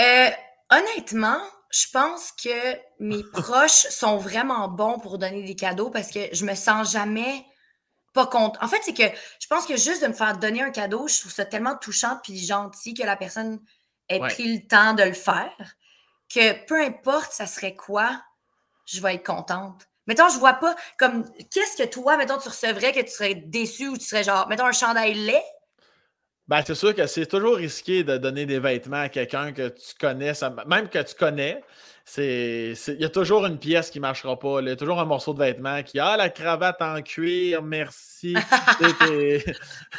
Euh, 0.00 0.30
honnêtement, 0.70 1.38
je 1.70 1.86
pense 1.92 2.32
que 2.32 2.76
mes 2.98 3.22
proches 3.32 3.86
sont 3.90 4.16
vraiment 4.16 4.68
bons 4.68 4.98
pour 4.98 5.18
donner 5.18 5.44
des 5.44 5.56
cadeaux 5.56 5.90
parce 5.90 6.10
que 6.10 6.20
je 6.32 6.44
me 6.44 6.54
sens 6.54 6.92
jamais 6.92 7.44
pas 8.12 8.26
compte. 8.26 8.56
En 8.60 8.66
fait, 8.66 8.80
c'est 8.82 8.94
que 8.94 9.16
je 9.40 9.46
pense 9.46 9.66
que 9.66 9.76
juste 9.76 10.02
de 10.02 10.08
me 10.08 10.12
faire 10.12 10.36
donner 10.38 10.62
un 10.62 10.70
cadeau, 10.70 11.06
je 11.06 11.20
trouve 11.20 11.32
ça 11.32 11.44
tellement 11.44 11.76
touchant 11.76 12.18
puis 12.24 12.36
gentil 12.44 12.94
que 12.94 13.04
la 13.04 13.14
personne 13.14 13.60
ait 14.08 14.18
pris 14.18 14.56
le 14.56 14.66
temps 14.66 14.94
de 14.94 15.04
le 15.04 15.12
faire 15.12 15.76
que 16.32 16.64
peu 16.66 16.80
importe 16.80 17.32
ça 17.32 17.46
serait 17.46 17.74
quoi, 17.74 18.22
je 18.86 19.00
vais 19.00 19.16
être 19.16 19.26
contente. 19.26 19.86
Mettons, 20.06 20.28
je 20.28 20.38
vois 20.38 20.54
pas 20.54 20.74
comme 20.98 21.24
qu'est-ce 21.52 21.82
que 21.82 21.88
toi, 21.88 22.16
mettons, 22.16 22.38
tu 22.38 22.48
recevrais 22.48 22.92
que 22.92 23.00
tu 23.00 23.10
serais 23.10 23.34
déçu 23.34 23.88
ou 23.88 23.96
tu 23.96 24.04
serais 24.04 24.24
genre, 24.24 24.48
mettons, 24.48 24.66
un 24.66 24.72
chandail 24.72 25.14
lait. 25.14 25.44
Ben, 26.48 26.62
c'est 26.66 26.74
sûr 26.74 26.94
que 26.94 27.06
c'est 27.06 27.26
toujours 27.26 27.56
risqué 27.56 28.02
de 28.02 28.16
donner 28.16 28.44
des 28.44 28.58
vêtements 28.58 29.02
à 29.02 29.08
quelqu'un 29.08 29.52
que 29.52 29.68
tu 29.68 29.94
connais, 30.00 30.32
même 30.66 30.88
que 30.88 30.98
tu 30.98 31.14
connais. 31.14 31.62
Il 32.16 32.76
y 32.98 33.04
a 33.04 33.08
toujours 33.08 33.46
une 33.46 33.58
pièce 33.58 33.90
qui 33.90 33.98
ne 33.98 34.02
marchera 34.02 34.38
pas. 34.38 34.60
Il 34.60 34.68
y 34.68 34.70
a 34.70 34.76
toujours 34.76 35.00
un 35.00 35.04
morceau 35.04 35.32
de 35.32 35.38
vêtement 35.38 35.82
qui 35.82 35.98
a 35.98 36.08
ah, 36.08 36.16
la 36.16 36.28
cravate 36.28 36.80
en 36.82 37.00
cuir, 37.02 37.62
merci 37.62 38.10
ben, 38.22 38.34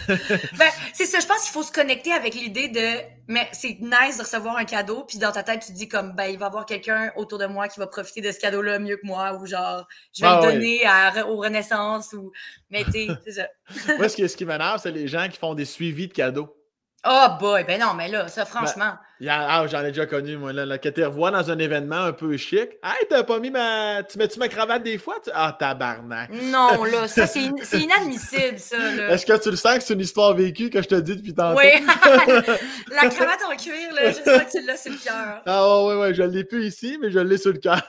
c'est 0.93 1.05
ça, 1.05 1.19
je 1.19 1.25
pense 1.25 1.43
qu'il 1.43 1.51
faut 1.51 1.63
se 1.63 1.71
connecter 1.71 2.11
avec 2.11 2.35
l'idée 2.35 2.67
de 2.67 2.99
mais 3.27 3.47
c'est 3.51 3.77
nice 3.79 4.17
de 4.17 4.23
recevoir 4.23 4.57
un 4.57 4.65
cadeau, 4.65 5.03
puis 5.07 5.17
dans 5.17 5.31
ta 5.31 5.43
tête, 5.43 5.61
tu 5.65 5.71
te 5.71 5.77
dis 5.77 5.87
comme 5.87 6.13
ben 6.13 6.25
il 6.25 6.37
va 6.37 6.45
y 6.45 6.47
avoir 6.47 6.65
quelqu'un 6.65 7.11
autour 7.15 7.39
de 7.39 7.45
moi 7.45 7.67
qui 7.67 7.79
va 7.79 7.87
profiter 7.87 8.21
de 8.21 8.31
ce 8.31 8.39
cadeau-là 8.39 8.79
mieux 8.79 8.97
que 8.97 9.05
moi, 9.05 9.35
ou 9.35 9.45
genre 9.45 9.87
je 10.13 10.21
vais 10.21 10.27
ah 10.27 10.41
le 10.43 10.51
donner 10.51 10.85
à, 10.85 11.27
aux 11.27 11.37
Renaissance 11.37 12.13
ou 12.13 12.31
mais 12.69 12.83
tu 12.85 13.09
c'est 13.23 13.31
ça. 13.31 13.47
moi, 13.97 14.09
ce 14.09 14.15
qui, 14.15 14.27
ce 14.27 14.35
qui 14.35 14.45
m'énerve, 14.45 14.79
c'est 14.81 14.91
les 14.91 15.07
gens 15.07 15.27
qui 15.29 15.37
font 15.37 15.53
des 15.53 15.65
suivis 15.65 16.07
de 16.07 16.13
cadeaux. 16.13 16.55
Oh 17.03 17.27
boy, 17.39 17.63
ben 17.63 17.79
non, 17.79 17.95
mais 17.95 18.09
là, 18.09 18.27
ça, 18.27 18.45
franchement. 18.45 18.93
ah, 19.27 19.65
j'en 19.67 19.83
ai 19.83 19.87
déjà 19.87 20.05
connu, 20.05 20.37
moi, 20.37 20.53
là, 20.53 20.77
que 20.77 20.89
tu 20.89 21.03
revois 21.03 21.31
dans 21.31 21.49
un 21.49 21.57
événement 21.57 22.03
un 22.03 22.13
peu 22.13 22.37
chic. 22.37 22.69
Hey, 22.83 23.07
t'as 23.09 23.23
pas 23.23 23.39
mis 23.39 23.49
ma. 23.49 24.03
Tu 24.03 24.19
mets-tu 24.19 24.37
ma 24.37 24.47
cravate 24.47 24.83
des 24.83 24.99
fois? 24.99 25.15
Ah, 25.33 25.55
tabarnak. 25.57 26.29
Non, 26.29 26.83
là, 26.83 27.07
ça, 27.07 27.25
c'est 27.25 27.49
inadmissible, 27.79 28.59
ça, 28.59 28.77
là. 28.77 29.13
Est-ce 29.13 29.25
que 29.25 29.35
tu 29.41 29.49
le 29.49 29.55
sens 29.55 29.77
que 29.77 29.83
c'est 29.83 29.95
une 29.95 30.01
histoire 30.01 30.35
vécue 30.35 30.69
que 30.69 30.79
je 30.79 30.87
te 30.87 30.95
dis 30.95 31.15
depuis 31.15 31.33
tantôt? 31.33 31.57
Oui. 31.57 31.71
La 32.91 33.09
cravate 33.09 33.41
en 33.51 33.55
cuir, 33.55 33.93
là, 33.95 34.11
je 34.11 34.17
sais 34.17 34.45
que 34.45 34.51
tu 34.51 34.61
l'as 34.63 34.77
sur 34.77 34.91
le 34.91 35.03
cœur. 35.03 35.41
Ah, 35.47 35.83
ouais, 35.85 35.95
ouais, 35.95 36.13
je 36.13 36.21
l'ai 36.21 36.43
plus 36.43 36.67
ici, 36.67 36.99
mais 37.01 37.09
je 37.09 37.19
l'ai 37.19 37.37
sur 37.39 37.51
le 37.51 37.57
cœur. 37.57 37.81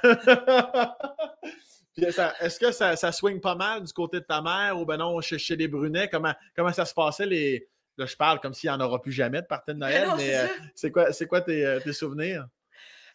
Est-ce 1.98 2.58
que 2.58 2.72
ça, 2.72 2.96
ça 2.96 3.12
swing 3.12 3.40
pas 3.42 3.56
mal 3.56 3.82
du 3.82 3.92
côté 3.92 4.20
de 4.20 4.24
ta 4.24 4.40
mère 4.40 4.78
ou 4.78 4.86
ben 4.86 4.96
non, 4.96 5.20
chez, 5.20 5.38
chez 5.38 5.56
les 5.56 5.68
Brunets? 5.68 6.08
Comment, 6.08 6.32
comment 6.56 6.72
ça 6.72 6.86
se 6.86 6.94
passait 6.94 7.26
les 7.26 7.68
Là, 7.98 8.06
je 8.06 8.16
parle 8.16 8.40
comme 8.40 8.54
s'il 8.54 8.70
n'y 8.70 8.76
en 8.76 8.80
aura 8.80 9.00
plus 9.00 9.12
jamais 9.12 9.42
de 9.42 9.46
partie 9.46 9.72
de 9.72 9.78
Noël, 9.78 10.08
mais 10.16 10.34
euh, 10.36 10.46
c'est 10.74 10.90
quoi, 10.90 11.10
quoi 11.28 11.40
tes, 11.40 11.64
euh, 11.64 11.80
tes 11.80 11.92
souvenirs? 11.92 12.46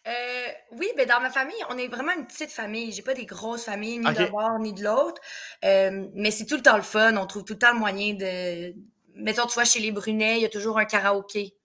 Euh, 0.06 0.46
oui, 0.72 0.88
ben, 0.96 1.06
dans 1.06 1.20
ma 1.20 1.30
famille, 1.30 1.56
on 1.68 1.76
est 1.76 1.88
vraiment 1.88 2.12
une 2.12 2.26
petite 2.26 2.50
famille. 2.50 2.92
J'ai 2.92 3.02
pas 3.02 3.14
des 3.14 3.26
grosses 3.26 3.64
familles, 3.64 3.98
ni 3.98 4.14
de 4.14 4.30
bord, 4.30 4.58
ni 4.58 4.72
de 4.72 4.84
l'autre. 4.84 5.20
mais 5.62 6.30
c'est 6.30 6.46
tout 6.46 6.56
le 6.56 6.62
temps 6.62 6.76
le 6.76 6.82
fun. 6.82 7.16
On 7.16 7.26
trouve 7.26 7.44
tout 7.44 7.54
le 7.54 7.58
temps 7.58 7.72
le 7.72 7.78
moyen 7.78 8.14
de. 8.14 8.74
Mettons, 9.14 9.46
tu 9.46 9.54
vois, 9.54 9.64
chez 9.64 9.80
les 9.80 9.90
Brunets, 9.90 10.36
il 10.36 10.42
y 10.42 10.46
a 10.46 10.48
toujours 10.48 10.78
un 10.78 10.84
karaoké. 10.84 11.56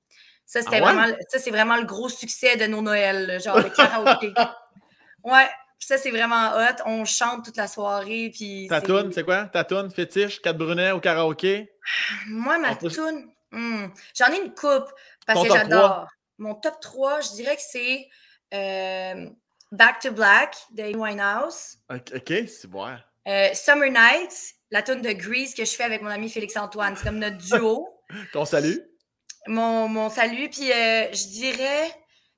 Ça, 0.45 0.61
c'était 0.61 0.77
ah 0.77 0.81
vraiment, 0.81 1.15
ça, 1.29 1.39
c'est 1.39 1.51
vraiment 1.51 1.77
le 1.77 1.85
gros 1.85 2.09
succès 2.09 2.57
de 2.57 2.65
nos 2.65 2.81
Noëls, 2.81 3.39
genre 3.41 3.57
le 3.57 3.69
karaoké. 3.69 4.33
ouais, 5.23 5.47
ça, 5.85 5.97
c'est 5.97 6.11
vraiment 6.11 6.51
hot. 6.55 6.81
On 6.85 7.05
chante 7.05 7.45
toute 7.45 7.57
la 7.57 7.67
soirée. 7.67 8.31
Puis 8.33 8.67
Ta 8.69 8.81
toune, 8.81 9.11
c'est 9.11 9.23
quoi? 9.23 9.45
Ta 9.45 9.63
toune 9.63 9.91
fétiche, 9.91 10.41
4 10.41 10.57
brunets 10.57 10.91
au 10.91 10.99
karaoké? 10.99 11.71
Moi, 12.27 12.57
ma 12.59 12.75
toune, 12.75 13.31
hmm, 13.51 13.87
j'en 14.15 14.27
ai 14.31 14.41
une 14.43 14.53
coupe 14.53 14.91
parce 15.25 15.43
que 15.43 15.53
j'adore. 15.53 16.07
Mon 16.37 16.55
top 16.55 16.79
3, 16.81 17.21
je 17.21 17.31
dirais 17.35 17.55
que 17.55 17.61
c'est 17.61 18.07
euh, 18.53 19.29
Back 19.71 19.99
to 19.99 20.11
Black 20.11 20.55
de 20.71 20.95
Winehouse. 20.95 21.77
OK, 21.89 22.33
c'est 22.47 22.67
bon. 22.67 22.87
Euh, 23.27 23.49
Summer 23.53 23.89
Nights, 23.89 24.55
la 24.71 24.81
tune 24.81 25.01
de 25.01 25.11
Grease 25.11 25.53
que 25.53 25.65
je 25.65 25.71
fais 25.71 25.83
avec 25.83 26.01
mon 26.01 26.09
ami 26.09 26.29
Félix-Antoine. 26.29 26.95
C'est 26.95 27.05
comme 27.05 27.19
notre 27.19 27.37
duo. 27.37 27.87
Ton 28.33 28.45
salut? 28.45 28.81
Mon, 29.47 29.87
mon 29.87 30.09
salut. 30.09 30.49
Puis 30.49 30.71
euh, 30.71 31.11
je 31.11 31.27
dirais 31.29 31.91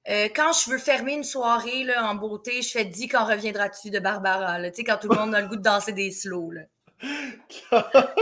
euh, 0.09 0.27
quand 0.35 0.51
je 0.53 0.69
veux 0.69 0.77
fermer 0.77 1.13
une 1.13 1.23
soirée 1.23 1.83
là, 1.83 2.07
en 2.09 2.15
beauté, 2.15 2.61
je 2.61 2.69
fais 2.69 2.85
Dis 2.85 3.07
quand 3.07 3.25
reviendras-tu 3.25 3.89
de 3.89 3.99
Barbara. 3.99 4.61
Tu 4.69 4.75
sais, 4.75 4.83
quand 4.83 4.97
tout 4.97 5.09
le 5.09 5.15
monde 5.17 5.33
a 5.33 5.41
le 5.41 5.47
goût 5.47 5.55
de 5.55 5.61
danser 5.61 5.93
des 5.93 6.11
slows. 6.11 6.51
Là. 6.51 6.61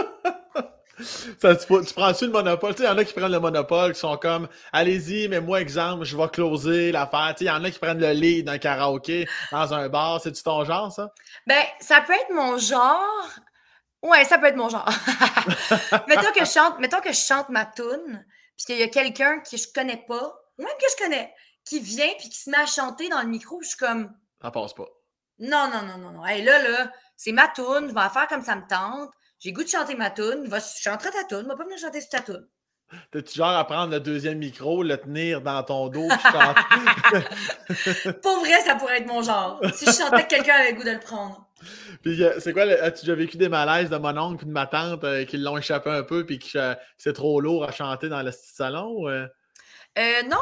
Ça, 1.42 1.56
tu, 1.56 1.66
prends-tu 1.94 2.26
le 2.26 2.32
monopole? 2.32 2.76
Il 2.78 2.86
y 2.86 2.88
en 2.88 2.98
a 2.98 3.04
qui 3.04 3.14
prennent 3.14 3.32
le 3.32 3.40
monopole, 3.40 3.94
qui 3.94 4.00
sont 4.00 4.16
comme 4.18 4.48
Allez-y, 4.72 5.28
mais 5.28 5.42
moi, 5.42 5.60
exemple, 5.60 6.06
je 6.06 6.16
vais 6.16 6.28
closer 6.30 6.92
l'affaire. 6.92 7.34
Il 7.40 7.48
y 7.48 7.50
en 7.50 7.64
a 7.64 7.72
qui 7.72 7.80
prennent 7.80 8.00
le 8.00 8.12
lead 8.12 8.46
d'un 8.46 8.60
karaoké 8.60 9.28
dans 9.52 9.74
un 9.74 9.90
bar. 9.90 10.22
C'est-tu 10.22 10.44
ton 10.44 10.64
genre, 10.64 10.92
ça? 10.92 11.12
Ben, 11.48 11.64
ça 11.80 12.02
peut 12.02 12.14
être 12.14 12.32
mon 12.34 12.58
genre. 12.58 13.28
Ouais, 14.04 14.24
ça 14.26 14.38
peut 14.38 14.48
être 14.48 14.56
mon 14.56 14.70
genre. 14.70 14.88
mettons, 16.08 16.32
que 16.32 16.46
je 16.46 16.52
chante, 16.52 16.80
mettons 16.80 17.02
que 17.02 17.12
je 17.12 17.20
chante 17.20 17.50
ma 17.50 17.66
tune, 17.66 18.26
puis 18.56 18.66
qu'il 18.66 18.78
y 18.78 18.84
a 18.84 18.88
quelqu'un 18.88 19.40
que 19.40 19.58
je 19.58 19.66
connais 19.74 20.04
pas, 20.08 20.34
ou 20.58 20.64
même 20.64 20.74
que 20.80 20.88
je 20.92 21.04
connais, 21.04 21.34
qui 21.66 21.80
vient 21.80 22.12
puis 22.18 22.30
qui 22.30 22.38
se 22.38 22.50
met 22.50 22.58
à 22.58 22.66
chanter 22.66 23.10
dans 23.10 23.22
le 23.22 23.28
micro, 23.28 23.62
je 23.62 23.70
suis 23.70 23.78
comme. 23.78 24.12
Ça 24.42 24.52
passe 24.52 24.74
pas. 24.74 24.88
Non, 25.40 25.70
non, 25.72 25.82
non, 25.84 25.98
non, 25.98 26.12
non. 26.12 26.26
Hey, 26.26 26.44
là, 26.44 26.62
là, 26.62 26.92
c'est 27.16 27.32
ma 27.32 27.48
toune, 27.48 27.90
je 27.90 27.94
vais 27.94 28.10
faire 28.10 28.28
comme 28.28 28.44
ça 28.44 28.56
me 28.56 28.68
tente. 28.68 29.12
J'ai 29.40 29.52
goût 29.52 29.64
de 29.64 29.70
chanter 29.70 29.96
ma 29.96 30.10
toune, 30.10 30.48
va 30.48 30.60
chanter 30.60 31.10
ta 31.10 31.24
toune, 31.24 31.48
va 31.48 31.56
pas 31.56 31.64
venir 31.64 31.78
chanter 31.78 32.02
sur 32.02 32.10
ta 32.10 32.22
toune. 32.22 32.48
T'es-tu 33.12 33.36
genre 33.36 33.58
à 33.58 33.66
prendre 33.66 33.92
le 33.92 34.00
deuxième 34.00 34.38
micro, 34.38 34.84
le 34.84 34.98
tenir 34.98 35.42
dans 35.42 35.64
ton 35.64 35.90
dos, 35.90 36.08
puis 36.08 36.32
chanter? 36.32 38.12
Pour 38.22 38.40
vrai, 38.40 38.62
ça 38.62 38.76
pourrait 38.76 39.00
être 39.00 39.08
mon 39.08 39.24
genre. 39.24 39.60
Si 39.74 39.86
je 39.86 39.92
chantais 39.92 40.24
que 40.24 40.30
quelqu'un 40.30 40.56
avait 40.56 40.72
le 40.72 40.78
goût 40.78 40.84
de 40.84 40.92
le 40.92 41.00
prendre. 41.00 41.50
Puis 42.04 42.22
euh, 42.24 42.40
c'est 42.40 42.54
quoi, 42.54 42.64
as-tu 42.64 43.06
déjà 43.06 43.16
vécu 43.16 43.38
des 43.38 43.50
malaises 43.50 43.90
de 43.90 43.98
mon 43.98 44.16
oncle 44.18 44.44
et 44.44 44.48
de 44.48 44.52
ma 44.52 44.68
tante 44.68 45.04
euh, 45.04 45.26
qui 45.26 45.38
l'ont 45.38 45.58
échappé 45.58 45.90
un 45.90 46.04
peu 46.04 46.26
puis 46.26 46.38
que 46.38 46.58
euh, 46.58 46.76
c'est 46.98 47.14
trop 47.14 47.40
lourd 47.40 47.64
à 47.64 47.72
chanter 47.72 48.10
dans 48.10 48.22
le 48.22 48.32
salon? 48.32 49.08
Euh, 49.08 50.24
non, 50.24 50.42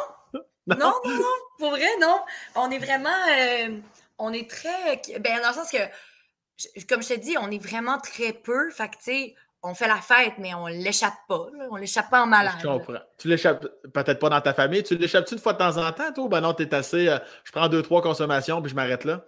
non, 0.80 0.94
non, 1.06 1.12
non, 1.16 1.24
pour 1.58 1.72
vrai, 1.72 1.90
non. 2.00 2.20
On 2.56 2.72
est 2.72 2.80
vraiment. 2.80 3.10
Euh, 3.10 3.78
on 4.18 4.34
est 4.34 4.50
très. 4.50 5.02
Ben, 5.20 5.42
dans 5.42 5.50
le 5.50 5.54
sens 5.54 5.72
que, 5.72 6.84
comme 6.88 7.02
je 7.04 7.10
te 7.10 7.20
dis, 7.20 7.38
on 7.40 7.50
est 7.52 7.62
vraiment 7.62 8.00
très 8.00 8.34
peu. 8.34 8.70
Fait 8.72 8.90
que, 8.90 8.98
tu 8.98 9.04
sais, 9.04 9.36
on 9.64 9.74
fait 9.74 9.88
la 9.88 9.98
fête, 9.98 10.34
mais 10.38 10.54
on 10.54 10.68
l'échappe 10.68 11.14
pas. 11.28 11.48
On 11.70 11.76
l'échappe 11.76 12.10
pas 12.10 12.24
en 12.24 12.28
malade. 12.28 12.56
Je 12.62 12.68
comprends. 12.68 13.00
Tu 13.18 13.28
l'échappes 13.28 13.66
peut-être 13.94 14.20
pas 14.20 14.30
dans 14.30 14.42
ta 14.42 14.54
famille. 14.54 14.84
Tu 14.84 14.96
l'échappes-tu 14.96 15.36
une 15.36 15.40
fois 15.40 15.54
de 15.54 15.60
temps 15.60 15.78
en 15.78 15.92
temps, 15.92 16.12
toi? 16.14 16.28
Ben 16.30 16.42
non, 16.42 16.54
t'es 16.54 16.74
assez. 16.74 17.08
Euh, 17.08 17.20
je 17.44 17.52
prends 17.52 17.68
deux, 17.68 17.82
trois 17.82 18.02
consommations, 18.02 18.62
puis 18.62 18.72
je 18.72 18.76
m'arrête 18.76 19.06
là? 19.06 19.26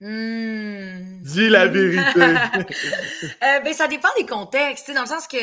Mmh. 0.00 1.22
Dis 1.22 1.48
la 1.48 1.66
vérité. 1.66 2.20
euh, 2.22 3.60
ben, 3.60 3.72
ça 3.74 3.88
dépend 3.88 4.08
des 4.16 4.26
contextes. 4.26 4.90
Dans 4.92 5.02
le 5.02 5.06
sens 5.06 5.26
que 5.26 5.36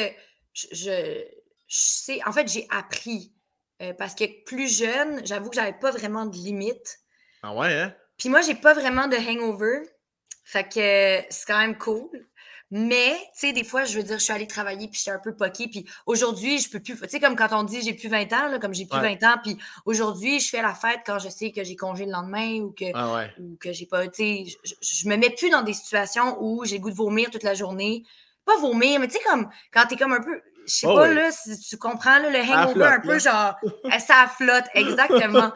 je, 0.54 0.68
je 0.72 1.22
sais. 1.68 2.20
En 2.26 2.32
fait, 2.32 2.48
j'ai 2.48 2.68
appris 2.72 3.35
euh, 3.82 3.94
parce 3.94 4.16
que 4.16 4.26
plus 4.46 4.78
jeune, 4.78 5.26
j'avoue 5.26 5.50
que 5.50 5.56
j'avais 5.56 5.78
pas 5.78 5.92
vraiment 5.92 6.26
de 6.26 6.36
limite. 6.36 7.00
Ah 7.44 7.54
ouais, 7.54 7.74
hein? 7.74 7.94
Puis 8.18 8.30
moi, 8.30 8.42
j'ai 8.42 8.56
pas 8.56 8.74
vraiment 8.74 9.08
de 9.08 9.18
hangover. 9.18 9.82
Fait 10.44 10.64
que 10.64 11.26
c'est 11.30 11.46
quand 11.48 11.58
même 11.58 11.78
cool. 11.78 12.10
Mais, 12.72 13.14
tu 13.34 13.48
sais, 13.48 13.54
des 13.54 13.64
fois, 13.64 13.84
je 13.84 13.98
veux 13.98 14.04
dire, 14.04 14.18
je 14.18 14.24
suis 14.24 14.34
allée 14.34 14.48
travailler 14.48 14.88
puis 14.88 15.00
j'étais 15.00 15.12
un 15.12 15.20
peu 15.20 15.36
poquée. 15.36 15.68
Puis 15.68 15.86
aujourd'hui, 16.06 16.60
je 16.60 16.70
peux 16.70 16.80
plus. 16.80 17.00
Tu 17.00 17.10
sais, 17.10 17.20
comme 17.20 17.36
quand 17.36 17.50
on 17.52 17.64
dit 17.64 17.82
j'ai 17.82 17.94
plus 17.94 18.10
20 18.10 18.34
ans, 18.34 18.48
là, 18.48 18.60
comme 18.60 18.74
j'ai 18.74 18.86
plus 18.86 19.00
20 19.00 19.24
ans. 19.24 19.36
Puis 19.44 19.58
aujourd'hui, 19.86 20.40
je 20.40 20.50
fais 20.50 20.62
la 20.62 20.74
fête 20.74 21.02
quand 21.06 21.20
je 21.20 21.30
sais 21.30 21.52
que 21.52 21.64
j'ai 21.64 21.76
congé 21.76 22.06
le 22.06 22.12
lendemain 22.12 22.62
ou 22.62 22.72
que, 22.72 22.86
ah 22.94 23.28
ou 23.40 23.56
que 23.60 23.72
j'ai 23.72 23.86
pas. 23.86 24.08
Tu 24.08 24.16
sais, 24.16 24.58
je, 24.64 24.74
je, 24.82 25.08
me 25.08 25.16
mets 25.16 25.30
plus 25.30 25.50
dans 25.50 25.62
des 25.62 25.74
situations 25.74 26.38
où 26.42 26.66
j'ai 26.66 26.80
goût 26.80 26.90
de 26.90 26.96
vomir 26.96 27.30
toute 27.30 27.44
la 27.44 27.54
journée. 27.54 28.04
Pas 28.46 28.58
vomir, 28.58 29.00
mais 29.00 29.08
tu 29.08 29.14
sais, 29.14 29.24
comme 29.24 29.50
quand 29.72 29.86
t'es 29.88 29.96
comme 29.96 30.14
un 30.14 30.22
peu 30.22 30.42
je 30.66 30.74
sais 30.74 30.88
oh 30.88 30.96
pas, 30.96 31.14
là, 31.14 31.32
si 31.32 31.60
tu 31.60 31.78
comprends, 31.78 32.20
là, 32.20 32.30
le 32.30 32.40
hangover 32.40 32.86
un 32.86 33.00
peu, 33.00 33.20
genre, 33.20 33.56
ça 34.00 34.28
flotte, 34.36 34.66
exactement. 34.74 35.52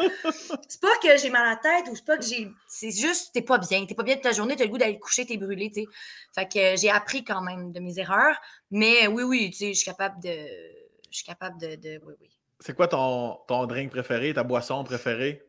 c'est 0.68 0.82
pas 0.82 0.97
que 1.01 1.18
j'ai 1.18 1.30
mal 1.30 1.45
à 1.45 1.49
la 1.51 1.55
tête 1.55 1.91
ou 1.91 1.95
c'est 1.95 2.05
pas 2.05 2.18
que 2.18 2.26
j'ai. 2.26 2.51
C'est 2.68 2.91
juste, 2.91 3.32
t'es 3.34 3.41
pas 3.41 3.57
bien. 3.57 3.86
T'es 3.86 3.95
pas 3.95 4.03
bien 4.03 4.16
de 4.16 4.22
ta 4.22 4.32
journée, 4.32 4.55
t'as 4.55 4.66
le 4.66 4.70
goût 4.70 4.78
d'aller 4.78 4.95
te 4.95 4.99
coucher, 4.99 5.26
t'es 5.26 5.38
brûlé, 5.38 5.72
tu 5.72 5.82
sais. 5.82 5.88
Fait 6.36 6.47
que 6.47 6.80
j'ai 6.80 6.89
appris 6.89 7.24
quand 7.24 7.41
même 7.41 7.72
de 7.72 7.80
mes 7.80 7.97
erreurs. 7.99 8.39
Mais 8.72 9.07
oui, 9.07 9.24
oui, 9.24 9.49
tu 9.51 9.57
sais, 9.57 9.74
je 9.74 9.80
suis 9.80 9.86
capable 9.86 10.22
de. 10.22 10.30
Je 10.30 11.18
suis 11.18 11.26
capable 11.26 11.60
de. 11.60 11.76
de... 11.76 12.01
Oui, 12.05 12.14
oui. 12.22 12.30
C'est 12.60 12.76
quoi 12.76 12.88
ton, 12.88 13.39
ton 13.47 13.66
drink 13.66 13.89
préféré, 13.89 14.34
ta 14.34 14.43
boisson 14.43 14.84
préférée? 14.84 15.43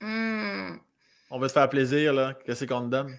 Mmh. 0.00 0.76
On 1.30 1.38
veut 1.38 1.48
te 1.48 1.52
faire 1.52 1.68
plaisir, 1.68 2.12
là. 2.12 2.34
Qu'est-ce 2.44 2.64
qu'on 2.64 2.82
te 2.82 2.90
donne? 2.90 3.16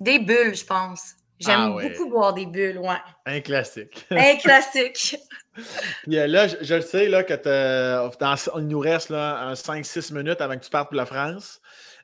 Des 0.00 0.18
bulles, 0.18 0.54
je 0.54 0.64
pense. 0.64 1.14
J'aime 1.38 1.76
ah 1.76 1.82
beaucoup 1.82 2.08
boire 2.08 2.32
des 2.32 2.46
bulles, 2.46 2.78
ouais. 2.78 2.96
Un 3.26 3.40
classique. 3.40 4.06
Un 4.10 4.36
classique. 4.36 5.16
Euh, 6.12 6.26
là, 6.26 6.48
je, 6.48 6.74
le 6.74 6.82
sais 6.82 7.08
là, 7.08 7.24
que 7.24 7.32
il 8.58 8.66
nous 8.66 8.78
reste 8.78 9.08
là, 9.08 9.54
5-6 9.54 10.12
minutes 10.12 10.42
avant 10.42 10.54
que 10.54 10.62
tu 10.62 10.68
partes 10.68 10.90
pour 10.90 10.98
la 10.98 11.06
France. 11.06 11.62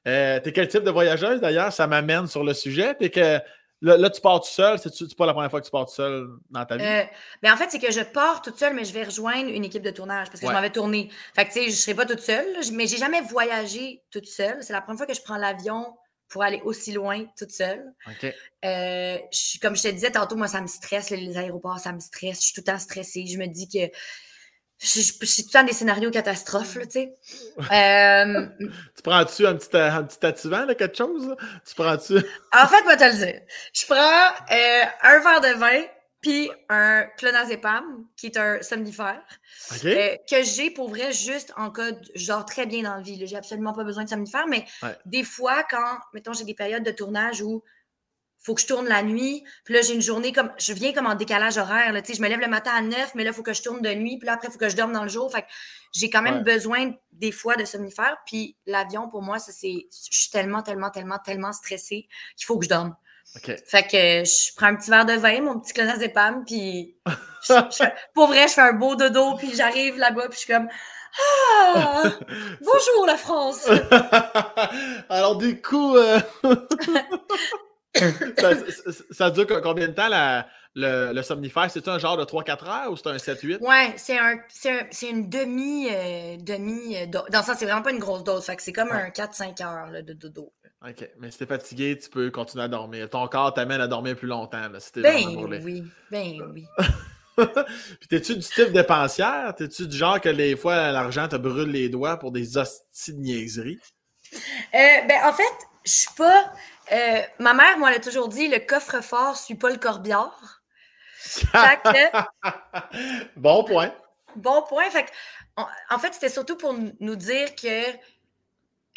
Euh, 0.09 0.41
tu 0.41 0.49
es 0.49 0.53
quel 0.53 0.69
type 0.69 0.85
de 0.85 0.91
voyageuse 0.91 1.39
d'ailleurs? 1.39 1.71
Ça 1.71 1.87
m'amène 1.87 2.27
sur 2.27 2.45
le 2.45 2.55
sujet. 2.55 2.95
Que, 2.95 3.41
là, 3.83 4.11
tu 4.11 4.21
pars 4.23 4.41
tout 4.41 4.49
seul. 4.49 4.79
C'est 4.79 5.17
pas 5.17 5.27
la 5.27 5.35
première 5.35 5.51
fois 5.51 5.61
que 5.61 5.67
tu 5.67 5.71
pars 5.71 5.85
tout 5.85 5.93
seul 5.93 6.29
dans 6.51 6.65
ta 6.65 6.77
vie? 6.77 6.85
Euh, 6.85 7.03
ben, 7.43 7.53
en 7.53 7.57
fait, 7.59 7.71
c'est 7.71 7.79
que 7.79 7.93
je 7.93 8.01
pars 8.01 8.41
toute 8.41 8.59
seule, 8.59 8.75
mais 8.75 8.85
je 8.85 8.93
vais 8.95 9.05
rejoindre 9.05 9.51
une 9.51 9.65
équipe 9.65 9.83
de 9.83 9.91
tournage 9.91 10.29
parce 10.29 10.41
que 10.41 10.47
je 10.47 10.53
m'en 10.53 10.63
vais 10.63 10.71
tourner. 10.71 11.11
Fait 11.35 11.45
que, 11.45 11.53
tu 11.53 11.61
sais, 11.61 11.71
je 11.71 11.77
serai 11.77 11.95
pas 11.95 12.07
toute 12.07 12.21
seule, 12.21 12.47
mais 12.73 12.87
j'ai 12.87 12.97
jamais 12.97 13.21
voyagé 13.21 14.03
toute 14.11 14.27
seule. 14.27 14.63
C'est 14.63 14.73
la 14.73 14.81
première 14.81 14.99
fois 14.99 15.07
que 15.07 15.15
je 15.15 15.23
prends 15.23 15.37
l'avion 15.37 15.95
pour 16.33 16.43
aller 16.43 16.63
aussi 16.65 16.93
loin 16.93 17.27
toute 17.37 17.53
seule. 17.53 17.93
Euh, 18.65 19.19
comme 19.61 19.77
je 19.77 19.83
te 19.83 19.89
disais 19.89 20.11
tantôt, 20.11 20.35
moi, 20.35 20.49
ça 20.49 20.63
me 20.63 20.67
stresse, 20.67 21.11
les 21.11 21.37
aéroports, 21.37 21.79
ça 21.79 21.93
me 21.93 22.01
stresse. 22.01 22.39
Je 22.39 22.45
suis 22.47 22.55
tout 22.55 22.63
le 22.67 22.73
temps 22.73 22.79
stressée. 22.79 23.27
Je 23.27 23.37
me 23.37 23.47
dis 23.47 23.69
que 23.69 23.95
je, 24.79 24.87
suis 24.89 25.43
tout 25.43 25.49
le 25.49 25.53
temps 25.53 25.63
des 25.63 25.75
scénarios 25.75 26.11
catastrophes, 26.11 26.79
tu 26.85 26.91
sais. 26.91 27.15
Euh, 27.71 28.47
tu 28.97 29.03
prends-tu 29.03 29.47
un 29.47 29.57
petit, 29.57 29.77
un 29.77 30.05
petit 30.05 30.27
activant, 30.27 30.67
quelque 30.67 30.97
chose? 30.97 31.37
Tu 31.69 31.75
prends-tu? 31.75 32.17
en 32.17 32.67
fait, 32.67 32.83
moi, 32.85 32.97
te 32.97 33.05
le 33.05 33.27
dire. 33.27 33.41
Je 33.75 33.85
prends 33.87 33.97
euh, 34.51 34.85
un 35.03 35.19
verre 35.21 35.41
de 35.43 35.59
vin, 35.59 35.85
puis 36.23 36.51
un 36.69 37.05
clonazepam, 37.19 38.07
qui 38.17 38.27
est 38.27 38.37
un 38.37 38.63
somnifère, 38.63 39.21
euh, 39.85 40.17
que 40.31 40.43
j'ai 40.45 40.71
pour 40.71 40.89
vrai 40.89 41.13
juste 41.13 41.53
en 41.57 41.71
cas, 41.71 41.91
genre 42.15 42.45
très 42.45 42.65
bien 42.65 42.85
dans 42.85 42.95
la 42.95 43.03
vie. 43.03 43.27
J'ai 43.27 43.37
absolument 43.37 43.73
pas 43.73 43.83
besoin 43.83 44.05
de 44.05 44.09
somnifère, 44.09 44.47
mais 44.47 44.65
des 45.05 45.25
fois, 45.25 45.65
quand, 45.69 45.99
mettons, 46.15 46.33
j'ai 46.33 46.45
des 46.45 46.55
périodes 46.55 46.85
de 46.85 46.93
tournage 46.93 47.43
où 47.43 47.63
faut 48.43 48.55
que 48.55 48.61
je 48.61 48.67
tourne 48.67 48.87
la 48.87 49.03
nuit, 49.03 49.45
puis 49.65 49.75
là, 49.75 49.83
j'ai 49.83 49.95
une 49.95 50.03
journée 50.03 50.33
comme, 50.33 50.51
je 50.59 50.73
viens 50.73 50.93
comme 50.93 51.07
en 51.07 51.15
décalage 51.15 51.59
horaire, 51.59 51.93
là, 51.93 52.01
je 52.05 52.21
me 52.21 52.29
lève 52.29 52.41
le 52.41 52.49
matin 52.49 52.73
à 52.75 52.83
9, 52.83 53.15
mais 53.15 53.23
là, 53.23 53.31
il 53.31 53.35
faut 53.35 53.43
que 53.43 53.53
je 53.53 53.63
tourne 53.63 53.81
de 53.81 53.95
nuit, 53.95 54.19
puis 54.19 54.27
là, 54.27 54.35
après, 54.35 54.49
il 54.49 54.51
faut 54.51 54.59
que 54.59 54.69
je 54.69 54.77
dorme 54.77 54.93
dans 54.93 55.05
le 55.05 55.09
jour. 55.09 55.31
Fait 55.31 55.45
j'ai 55.93 56.11
quand 56.11 56.23
même 56.23 56.43
besoin 56.43 56.93
des 57.13 57.31
fois 57.31 57.55
de 57.55 57.65
somnifère, 57.65 58.17
puis 58.27 58.57
l'avion, 58.67 59.09
pour 59.09 59.23
moi, 59.23 59.39
ça, 59.39 59.53
c'est, 59.53 59.87
je 59.91 60.19
suis 60.19 60.31
tellement, 60.31 60.63
tellement, 60.63 60.91
tellement, 60.91 61.19
tellement 61.19 61.53
stressée 61.53 62.09
qu'il 62.37 62.47
faut 62.47 62.59
que 62.59 62.65
je 62.65 62.71
dorme. 62.71 62.97
Fait 63.41 63.83
que 63.85 64.25
je 64.25 64.55
prends 64.57 64.67
un 64.67 64.77
petit 64.77 64.91
verre 64.91 65.07
de 65.07 65.15
vin, 65.15 65.41
mon 65.41 65.59
petit 65.59 65.73
clonazepam, 65.73 66.45
puis 66.45 66.97
pour 68.15 68.27
vrai, 68.27 68.47
je 68.47 68.53
fais 68.53 68.61
un 68.61 68.75
beau 68.75 68.95
dodo, 68.95 69.37
puis 69.37 69.55
j'arrive 69.55 69.97
là-bas, 69.97 70.29
puis 70.29 70.35
je 70.35 70.39
suis 70.45 70.53
comme 70.53 70.69
Ah! 71.65 72.03
Bonjour 72.61 73.07
la 73.07 73.17
France! 73.17 73.69
Alors 75.09 75.37
du 75.37 75.63
coup, 75.63 75.97
euh, 75.97 76.21
ça, 79.11 79.31
dure 79.31 79.47
combien 79.63 79.89
de 79.89 79.95
temps 79.95 80.09
la, 80.09 80.47
le, 80.75 81.13
le 81.15 81.23
somnifère? 81.23 81.71
C'est 81.71 81.89
un 81.89 81.99
genre 81.99 82.19
de 82.19 82.25
3-4 82.25 82.69
heures 82.69 82.93
ou 82.93 82.97
c'est 82.97 83.09
un 83.09 83.17
7-8? 83.17 83.61
Ouais, 83.61 83.95
c'est 83.97 84.19
un, 84.19 84.37
c'est 84.51 85.09
une 85.09 85.31
demi, 85.31 85.89
euh, 85.91 86.37
demi 86.39 86.97
euh, 86.97 87.07
dans 87.07 87.25
le 87.27 87.45
sens, 87.45 87.57
c'est 87.59 87.65
vraiment 87.65 87.83
pas 87.83 87.93
une 87.93 87.99
grosse 87.99 88.25
dose. 88.25 88.45
Fait 88.45 88.57
que 88.57 88.63
c'est 88.63 88.75
comme 88.75 88.93
un 88.93 89.09
4-5 89.09 89.63
heures 89.65 90.03
de 90.03 90.13
dodo. 90.13 90.53
OK. 90.89 91.09
Mais 91.19 91.31
si 91.31 91.39
t'es 91.39 91.47
fatigué, 91.47 91.97
tu 91.97 92.11
peux 92.11 92.31
continuer 92.31 92.65
à 92.65 92.69
dormir. 92.69 93.09
Ton 93.09 93.29
corps 93.29 93.55
t'amène 93.55 93.81
à 93.81 93.87
dormir 93.87 94.17
plus 94.17 94.27
longtemps. 94.27 94.69
Là, 94.69 94.81
si 94.81 94.91
ben 94.97 95.25
oui. 95.37 95.85
Ben 96.11 96.43
oui. 96.53 96.67
Puis 97.37 98.09
t'es-tu 98.09 98.35
du 98.37 98.43
type 98.43 98.73
dépensière? 98.73 99.55
T'es-tu 99.57 99.87
du 99.87 99.97
genre 99.97 100.21
que 100.21 100.29
les 100.29 100.57
fois 100.57 100.91
l'argent 100.91 101.29
te 101.29 101.37
brûle 101.37 101.71
les 101.71 101.89
doigts 101.89 102.19
pour 102.19 102.33
des 102.33 102.59
hosties 102.59 103.15
de 103.15 103.19
niaiseries? 103.19 103.81
Euh, 104.35 105.01
ben 105.09 105.21
en 105.25 105.33
fait, 105.33 105.55
je 105.85 105.93
suis 105.93 106.15
pas. 106.17 106.53
Euh, 106.91 107.21
ma 107.39 107.55
mère, 107.55 107.79
moi, 107.79 107.91
elle 107.91 107.97
a 107.97 108.01
toujours 108.01 108.29
dit 108.29 108.49
le 108.49 108.59
coffre-fort 108.59 109.37
suit 109.37 109.55
pas 109.55 109.71
le 109.71 109.79
corbière. 109.79 110.63
bon 113.37 113.65
point. 113.65 113.95
Bon 114.37 114.63
point. 114.63 114.91
Fait 114.91 115.07
en 115.57 115.99
fait, 115.99 116.15
c'était 116.15 116.29
surtout 116.29 116.57
pour 116.57 116.75
nous 117.01 117.17
dire 117.17 117.55
que 117.55 117.85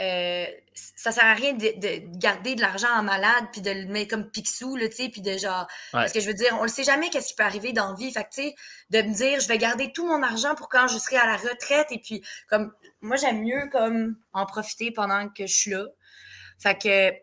euh, 0.02 0.46
ça 0.74 1.12
sert 1.12 1.24
à 1.24 1.34
rien 1.34 1.54
de, 1.54 2.18
garder 2.18 2.56
de 2.56 2.62
l'argent 2.62 2.90
en 2.90 3.04
malade 3.04 3.46
puis 3.54 3.62
de 3.62 3.72
le 3.72 3.86
mettre 3.86 4.10
comme 4.10 4.30
pixou 4.30 4.76
là 4.76 4.90
tu 4.90 4.96
sais 4.96 5.10
puis 5.10 5.22
de 5.22 5.38
genre 5.38 5.68
parce 5.94 6.12
que 6.12 6.20
je 6.20 6.28
veux 6.28 6.34
dire 6.34 6.58
on 6.60 6.64
ne 6.64 6.70
sait 6.70 6.84
jamais 6.84 7.10
qu'est-ce 7.10 7.30
qui 7.30 7.36
peut 7.36 7.44
arriver 7.44 7.72
dans 7.72 7.92
la 7.92 7.96
vie. 7.96 8.12
Fait 8.12 8.24
tu 8.24 8.42
sais 8.42 8.56
de 8.90 9.02
me 9.02 9.14
dire 9.14 9.40
je 9.40 9.48
vais 9.48 9.58
garder 9.58 9.94
tout 9.94 10.06
mon 10.06 10.22
argent 10.22 10.54
pour 10.56 10.68
quand 10.68 10.88
je 10.88 10.98
serai 10.98 11.16
à 11.18 11.26
la 11.26 11.38
retraite 11.38 11.88
et 11.92 12.00
puis 12.00 12.22
comme 12.50 12.74
moi 13.00 13.16
j'aime 13.16 13.42
mieux 13.42 13.70
comme 13.72 14.18
en 14.34 14.46
profiter 14.46 14.92
pendant 14.92 15.30
que 15.30 15.48
je 15.48 15.56
suis 15.56 15.72
là. 15.72 15.86
Fait 16.60 16.78
que 16.78 17.14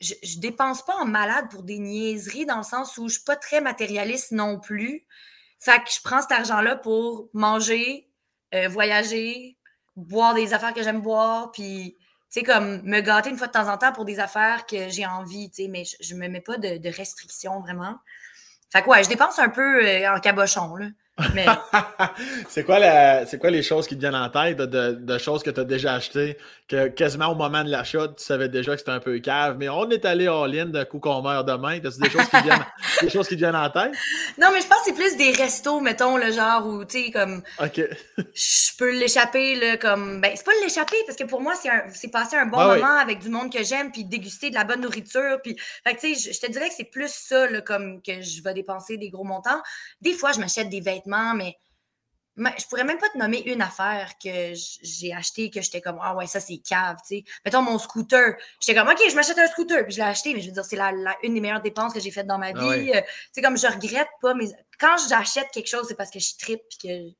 je, 0.00 0.14
je 0.22 0.38
dépense 0.38 0.82
pas 0.82 0.94
en 0.96 1.04
malade 1.04 1.50
pour 1.50 1.62
des 1.62 1.78
niaiseries 1.78 2.46
dans 2.46 2.58
le 2.58 2.62
sens 2.62 2.96
où 2.96 3.08
je 3.08 3.14
suis 3.14 3.24
pas 3.24 3.36
très 3.36 3.60
matérialiste 3.60 4.32
non 4.32 4.58
plus. 4.58 5.06
Fait 5.60 5.82
que 5.84 5.90
je 5.90 6.00
prends 6.02 6.22
cet 6.22 6.32
argent 6.32 6.62
là 6.62 6.76
pour 6.76 7.28
manger 7.34 8.08
euh, 8.54 8.68
voyager 8.68 9.58
boire 9.96 10.34
des 10.34 10.54
affaires 10.54 10.74
que 10.74 10.82
j'aime 10.82 11.00
boire 11.00 11.50
puis 11.52 11.96
sais, 12.40 12.42
comme 12.42 12.82
me 12.82 13.00
gâter 13.00 13.30
une 13.30 13.38
fois 13.38 13.46
de 13.46 13.52
temps 13.52 13.68
en 13.68 13.78
temps 13.78 13.92
pour 13.92 14.04
des 14.04 14.20
affaires 14.20 14.66
que 14.66 14.88
j'ai 14.88 15.06
envie, 15.06 15.50
tu 15.50 15.62
sais, 15.62 15.68
mais 15.68 15.84
je, 16.00 16.14
ne 16.14 16.20
me 16.20 16.28
mets 16.28 16.40
pas 16.40 16.56
de, 16.56 16.78
de, 16.78 16.88
restrictions 16.88 17.60
vraiment. 17.60 17.98
Fait 18.72 18.82
que 18.82 18.88
ouais, 18.88 19.04
je 19.04 19.08
dépense 19.08 19.38
un 19.38 19.48
peu 19.48 19.86
euh, 19.86 20.14
en 20.14 20.20
cabochon, 20.20 20.76
là. 20.76 20.86
c'est 22.48 22.64
quoi, 22.64 22.80
la, 22.80 23.24
quoi 23.40 23.50
les 23.50 23.62
choses 23.62 23.86
qui 23.86 23.94
te 23.94 24.00
viennent 24.00 24.16
en 24.16 24.28
tête 24.30 24.56
de, 24.58 25.18
choses 25.18 25.44
que 25.44 25.50
tu 25.50 25.60
as 25.60 25.64
déjà 25.64 25.94
achetées, 25.94 26.36
que 26.66 26.88
quasiment 26.88 27.28
au 27.28 27.36
moment 27.36 27.62
de 27.62 27.70
l'achat, 27.70 28.08
tu 28.08 28.24
savais 28.24 28.48
déjà 28.48 28.72
que 28.72 28.78
c'était 28.78 28.90
un 28.90 28.98
peu 28.98 29.20
cave, 29.20 29.56
mais 29.56 29.68
on 29.68 29.88
est 29.90 30.04
allé 30.04 30.28
en 30.28 30.44
ligne 30.44 30.72
d'un 30.72 30.84
coup 30.84 30.98
qu'on 30.98 31.22
meurt 31.22 31.46
demain. 31.46 31.78
T'as 31.78 31.90
des 31.90 32.10
choses 32.10 32.28
qui 32.28 32.42
viennent, 32.42 32.66
des 33.00 33.10
choses 33.10 33.28
qui 33.28 33.34
te 33.34 33.40
viennent 33.40 33.54
en 33.54 33.70
tête? 33.70 33.92
Non, 34.38 34.48
mais 34.52 34.60
je 34.60 34.66
pense 34.66 34.78
que 34.78 34.86
c'est 34.86 34.94
plus 34.94 35.16
des 35.16 35.30
restos, 35.30 35.78
mettons, 35.80 36.16
le 36.16 36.32
genre 36.32 36.66
où, 36.66 36.84
tu 36.84 37.04
sais, 37.04 37.10
comme. 37.12 37.42
OK. 37.62 37.80
je 38.18 38.76
peux 38.76 38.90
l'échapper, 38.90 39.54
là, 39.54 39.76
comme. 39.76 40.20
Ben, 40.20 40.32
c'est 40.34 40.44
pas 40.44 40.52
l'échapper, 40.64 40.96
parce 41.06 41.16
que 41.16 41.24
pour 41.24 41.40
moi, 41.40 41.54
c'est 41.92 42.08
passer 42.08 42.36
un 42.36 42.46
bon 42.46 42.58
moment 42.58 42.98
avec 43.00 43.20
du 43.20 43.28
monde 43.28 43.52
que 43.52 43.62
j'aime, 43.62 43.92
puis 43.92 44.04
déguster 44.04 44.50
de 44.50 44.54
la 44.54 44.64
bonne 44.64 44.80
nourriture. 44.80 45.38
Puis, 45.44 45.56
fait 45.86 45.94
tu 45.94 46.14
sais, 46.16 46.32
je, 46.32 46.40
te 46.40 46.50
dirais 46.50 46.68
que 46.70 46.74
c'est 46.74 46.90
plus 46.90 47.12
ça, 47.12 47.48
là, 47.48 47.60
comme 47.60 48.02
que 48.02 48.20
je 48.20 48.42
vais 48.42 48.54
dépenser 48.54 48.96
des 48.96 49.10
gros 49.10 49.24
montants. 49.24 49.62
Des 50.00 50.12
fois, 50.14 50.32
je 50.32 50.40
m'achète 50.40 50.68
des 50.70 50.80
vêtements 50.80 51.03
mais, 51.06 51.56
je 52.36 52.66
pourrais 52.66 52.84
même 52.84 52.98
pas 52.98 53.08
te 53.08 53.18
nommer 53.18 53.42
une 53.42 53.62
affaire 53.62 54.12
que 54.22 54.52
j'ai 54.82 55.12
acheté 55.12 55.50
que 55.50 55.62
j'étais 55.62 55.80
comme 55.80 55.98
Ah 56.02 56.16
ouais, 56.16 56.26
ça 56.26 56.40
c'est 56.40 56.58
cave, 56.58 56.96
tu 57.06 57.18
sais. 57.18 57.24
Mettons 57.44 57.62
mon 57.62 57.78
scooter. 57.78 58.34
J'étais 58.60 58.78
comme 58.78 58.88
OK, 58.88 58.98
je 59.08 59.14
m'achète 59.14 59.38
un 59.38 59.46
scooter, 59.46 59.84
puis 59.84 59.92
je 59.92 59.98
l'ai 59.98 60.08
acheté, 60.08 60.34
mais 60.34 60.40
je 60.40 60.48
veux 60.48 60.52
dire, 60.52 60.64
c'est 60.64 60.76
la, 60.76 60.92
une 61.22 61.34
des 61.34 61.40
meilleures 61.40 61.62
dépenses 61.62 61.92
que 61.92 62.00
j'ai 62.00 62.10
faites 62.10 62.26
dans 62.26 62.38
ma 62.38 62.48
ah 62.48 62.76
vie. 62.76 62.92
C'est 63.32 63.40
euh, 63.40 63.46
comme 63.46 63.56
je 63.56 63.66
regrette 63.66 64.08
pas, 64.20 64.34
mais 64.34 64.46
quand 64.80 64.96
j'achète 65.08 65.50
quelque 65.52 65.68
chose, 65.68 65.86
c'est 65.88 65.96
parce 65.96 66.10
que 66.10 66.18
je 66.18 66.36
tripe 66.36 66.62
et 66.82 66.88
que 66.88 67.14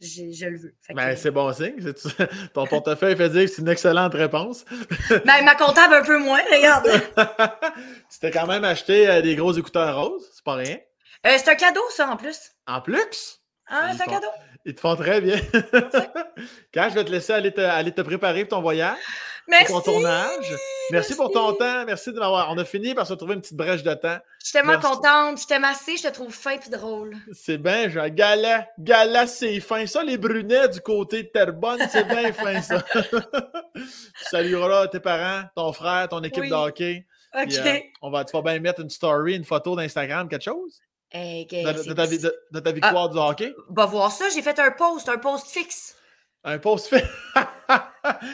je, 0.00 0.46
le 0.46 0.58
veux. 0.58 0.74
Ben, 0.94 1.16
c'est 1.16 1.32
bon 1.32 1.52
signe. 1.52 1.92
Ton 2.54 2.66
portefeuille 2.66 3.16
fait 3.16 3.28
dire 3.30 3.42
que 3.42 3.48
c'est 3.48 3.62
une 3.62 3.68
excellente 3.68 4.14
réponse. 4.14 4.64
ben, 5.10 5.44
ma 5.44 5.56
comptable 5.56 5.94
un 5.94 6.04
peu 6.04 6.18
moins, 6.18 6.40
regarde. 6.52 6.88
tu 8.10 8.18
t'es 8.20 8.30
quand 8.30 8.46
même 8.46 8.64
acheté 8.64 9.08
euh, 9.08 9.20
des 9.22 9.34
gros 9.34 9.52
écouteurs 9.52 10.00
roses, 10.00 10.24
c'est 10.32 10.44
pas 10.44 10.54
rien. 10.54 10.78
Euh, 11.26 11.34
c'est 11.36 11.48
un 11.48 11.56
cadeau, 11.56 11.82
ça, 11.90 12.08
en 12.08 12.16
plus. 12.16 12.38
En 12.68 12.82
plus? 12.82 13.40
Ah, 13.66 13.92
c'est 13.96 14.02
un 14.02 14.06
cadeau. 14.06 14.28
Ils 14.66 14.74
te 14.74 14.80
font 14.80 14.94
très 14.94 15.22
bien. 15.22 15.40
Quand 16.74 16.88
je 16.90 16.94
vais 16.94 17.04
te 17.04 17.10
laisser 17.10 17.32
aller 17.32 17.52
te, 17.52 17.62
aller 17.62 17.92
te 17.92 18.02
préparer 18.02 18.44
pour 18.44 18.58
ton 18.58 18.62
voyage. 18.62 18.98
Merci. 19.48 19.72
Pour 19.72 19.82
ton 19.82 19.92
tournage. 19.92 20.54
Merci, 20.90 21.16
pour 21.16 21.30
ton 21.30 21.54
temps. 21.54 21.86
Merci 21.86 22.12
de 22.12 22.18
m'avoir. 22.18 22.50
On 22.52 22.58
a 22.58 22.66
fini 22.66 22.94
par 22.94 23.06
se 23.06 23.14
trouver 23.14 23.34
une 23.34 23.40
petite 23.40 23.56
brèche 23.56 23.82
de 23.82 23.94
temps. 23.94 24.18
Je 24.40 24.48
suis 24.48 24.52
tellement 24.52 24.78
contente. 24.78 25.40
Je 25.40 25.46
t'aime 25.46 25.64
assez. 25.64 25.96
Je 25.96 26.02
te 26.02 26.12
trouve 26.12 26.30
fin 26.30 26.50
et 26.50 26.70
drôle. 26.70 27.16
C'est 27.32 27.56
bien, 27.56 27.88
genre, 27.88 28.10
gala. 28.10 28.68
Gala, 28.78 29.26
c'est 29.26 29.58
fin. 29.60 29.86
Ça, 29.86 30.04
les 30.04 30.18
brunets 30.18 30.68
du 30.68 30.82
côté 30.82 31.22
de 31.22 31.28
Terrebonne, 31.28 31.80
c'est 31.90 32.04
bien 32.04 32.30
fin, 32.34 32.60
ça. 32.60 32.84
tu 32.92 33.80
salueras 34.30 34.88
tes 34.88 35.00
parents, 35.00 35.48
ton 35.56 35.72
frère, 35.72 36.08
ton 36.08 36.22
équipe 36.22 36.44
de 36.44 36.52
hockey. 36.52 37.06
OK. 37.34 37.52
Euh, 37.56 37.78
on 38.02 38.10
va, 38.10 38.26
tu 38.26 38.36
vas 38.36 38.42
bien 38.42 38.60
mettre 38.60 38.82
une 38.82 38.90
story, 38.90 39.36
une 39.36 39.44
photo 39.44 39.74
d'Instagram, 39.74 40.28
quelque 40.28 40.44
chose? 40.44 40.80
Hey, 41.10 41.46
de, 41.46 41.62
ta, 41.62 41.72
de, 42.06 42.60
ta, 42.60 42.72
victoire 42.72 43.04
ah, 43.04 43.08
du 43.08 43.18
hockey? 43.18 43.54
Va 43.70 43.86
voir 43.86 44.12
ça, 44.12 44.28
j'ai 44.28 44.42
fait 44.42 44.58
un 44.58 44.70
post, 44.72 45.08
un 45.08 45.16
post 45.16 45.46
fixe. 45.48 45.96
Un 46.44 46.58
post 46.58 46.88
fixe? 46.88 47.08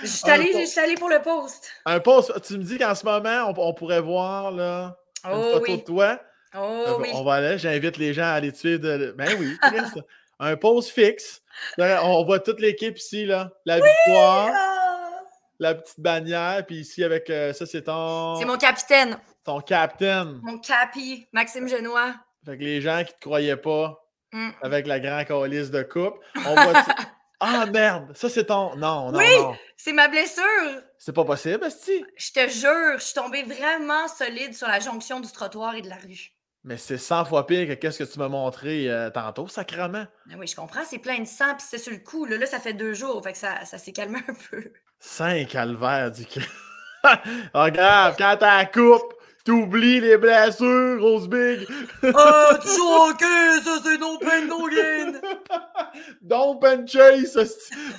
je 0.02 0.06
suis 0.06 0.30
allé, 0.80 0.96
pour 0.96 1.08
le 1.08 1.22
post. 1.22 1.70
Un 1.86 2.00
post, 2.00 2.32
tu 2.42 2.58
me 2.58 2.64
dis 2.64 2.78
qu'en 2.78 2.94
ce 2.94 3.04
moment, 3.04 3.52
on, 3.56 3.74
pourrait 3.74 4.00
voir 4.00 4.50
là, 4.50 4.96
une 5.24 5.30
oh 5.34 5.52
photo 5.52 5.76
de 5.76 5.82
toi. 5.82 6.20
Oh, 6.56 6.98
oui. 7.00 7.10
On 7.14 7.22
va 7.22 7.34
aller, 7.34 7.58
j'invite 7.58 7.96
les 7.96 8.12
gens 8.12 8.24
à 8.24 8.32
aller 8.32 8.52
tuer. 8.52 8.78
De... 8.78 9.14
Ben 9.16 9.36
oui, 9.38 9.56
un 10.40 10.56
post 10.56 10.90
fixe. 10.90 11.42
On 11.78 12.24
voit 12.24 12.40
toute 12.40 12.60
l'équipe 12.60 12.98
ici, 12.98 13.24
là. 13.24 13.50
La 13.64 13.76
victoire. 13.76 14.50
Ah! 14.52 14.74
la 15.58 15.74
petite 15.74 16.00
bannière, 16.00 16.64
puis 16.66 16.80
ici 16.80 17.04
avec 17.04 17.30
euh, 17.30 17.52
ça, 17.52 17.66
c'est 17.66 17.82
ton. 17.82 18.36
C'est 18.36 18.44
mon 18.44 18.56
capitaine. 18.56 19.18
Ton 19.44 19.60
capitaine. 19.60 20.40
Mon 20.42 20.58
capi, 20.58 21.26
Maxime 21.32 21.68
Genois. 21.68 22.14
Fait 22.44 22.58
que 22.58 22.62
les 22.62 22.80
gens 22.80 23.02
qui 23.04 23.14
te 23.14 23.20
croyaient 23.20 23.56
pas 23.56 24.06
mm. 24.32 24.50
avec 24.62 24.86
la 24.86 25.00
grande 25.00 25.26
calice 25.26 25.70
de 25.70 25.82
coupe, 25.82 26.16
on 26.36 26.54
voit. 26.54 26.84
ah 27.40 27.66
merde, 27.66 28.14
ça 28.14 28.28
c'est 28.28 28.46
ton. 28.46 28.76
Non, 28.76 29.12
non, 29.12 29.18
oui, 29.18 29.56
c'est 29.76 29.92
ma 29.92 30.08
blessure. 30.08 30.82
C'est 30.98 31.14
pas 31.14 31.24
possible, 31.24 31.64
Esti. 31.64 32.04
Je 32.16 32.32
te 32.32 32.48
jure, 32.48 32.98
je 32.98 33.04
suis 33.04 33.14
tombée 33.14 33.42
vraiment 33.42 34.08
solide 34.08 34.54
sur 34.54 34.68
la 34.68 34.80
jonction 34.80 35.20
du 35.20 35.30
trottoir 35.30 35.74
et 35.74 35.82
de 35.82 35.88
la 35.88 35.96
rue. 35.96 36.32
Mais 36.64 36.78
c'est 36.78 36.96
100 36.96 37.26
fois 37.26 37.46
pire 37.46 37.66
que 37.66 37.74
qu'est-ce 37.74 38.02
que 38.02 38.10
tu 38.10 38.18
m'as 38.18 38.28
montré 38.28 38.90
euh, 38.90 39.10
tantôt, 39.10 39.46
sacrement. 39.48 40.06
Ben 40.26 40.38
oui, 40.38 40.46
je 40.46 40.56
comprends, 40.56 40.82
c'est 40.88 40.98
plein 40.98 41.18
de 41.18 41.26
sang, 41.26 41.54
puis 41.56 41.66
c'est 41.68 41.78
sur 41.78 41.92
le 41.92 41.98
coup. 41.98 42.24
Là, 42.24 42.38
là, 42.38 42.46
ça 42.46 42.58
fait 42.58 42.72
deux 42.72 42.94
jours, 42.94 43.22
fait 43.22 43.32
que 43.32 43.38
ça, 43.38 43.66
ça 43.66 43.76
s'est 43.76 43.92
calmé 43.92 44.18
un 44.26 44.34
peu. 44.50 44.72
Saint 44.98 45.44
calvaire 45.44 46.10
du 46.10 46.24
Ah, 47.52 47.70
grave, 47.70 48.14
quand 48.16 48.36
t'as 48.40 48.58
la 48.58 48.64
coupe, 48.64 49.13
t'oublies 49.44 50.00
les 50.00 50.16
blessures, 50.16 51.00
Rose 51.00 51.28
Big. 51.28 51.66
Ah, 52.02 52.58
tu 52.62 52.80
ok, 52.80 53.24
ça 53.62 53.78
c'est 53.84 53.98
no 53.98 54.18
pain, 54.18 54.46
no 54.48 54.68
gain. 54.68 55.20
Don't 56.22 56.58
pen 56.58 56.88
chase, 56.88 57.36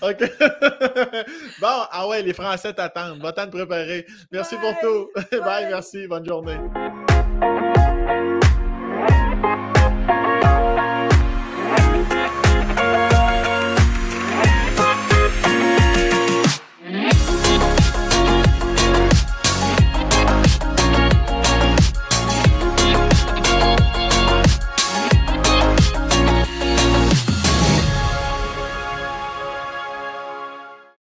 ok. 0.02 0.20
bon, 1.62 1.86
ah 1.92 2.08
ouais, 2.08 2.22
les 2.24 2.34
Français 2.34 2.74
t'attendent. 2.74 3.22
Va 3.22 3.32
t'en 3.32 3.46
te 3.46 3.52
préparer. 3.52 4.06
Merci 4.32 4.56
pour 4.58 4.74
tout. 4.80 5.10
Bye, 5.44 5.68
merci. 5.70 6.08
Bonne 6.08 6.26
journée. 6.26 6.58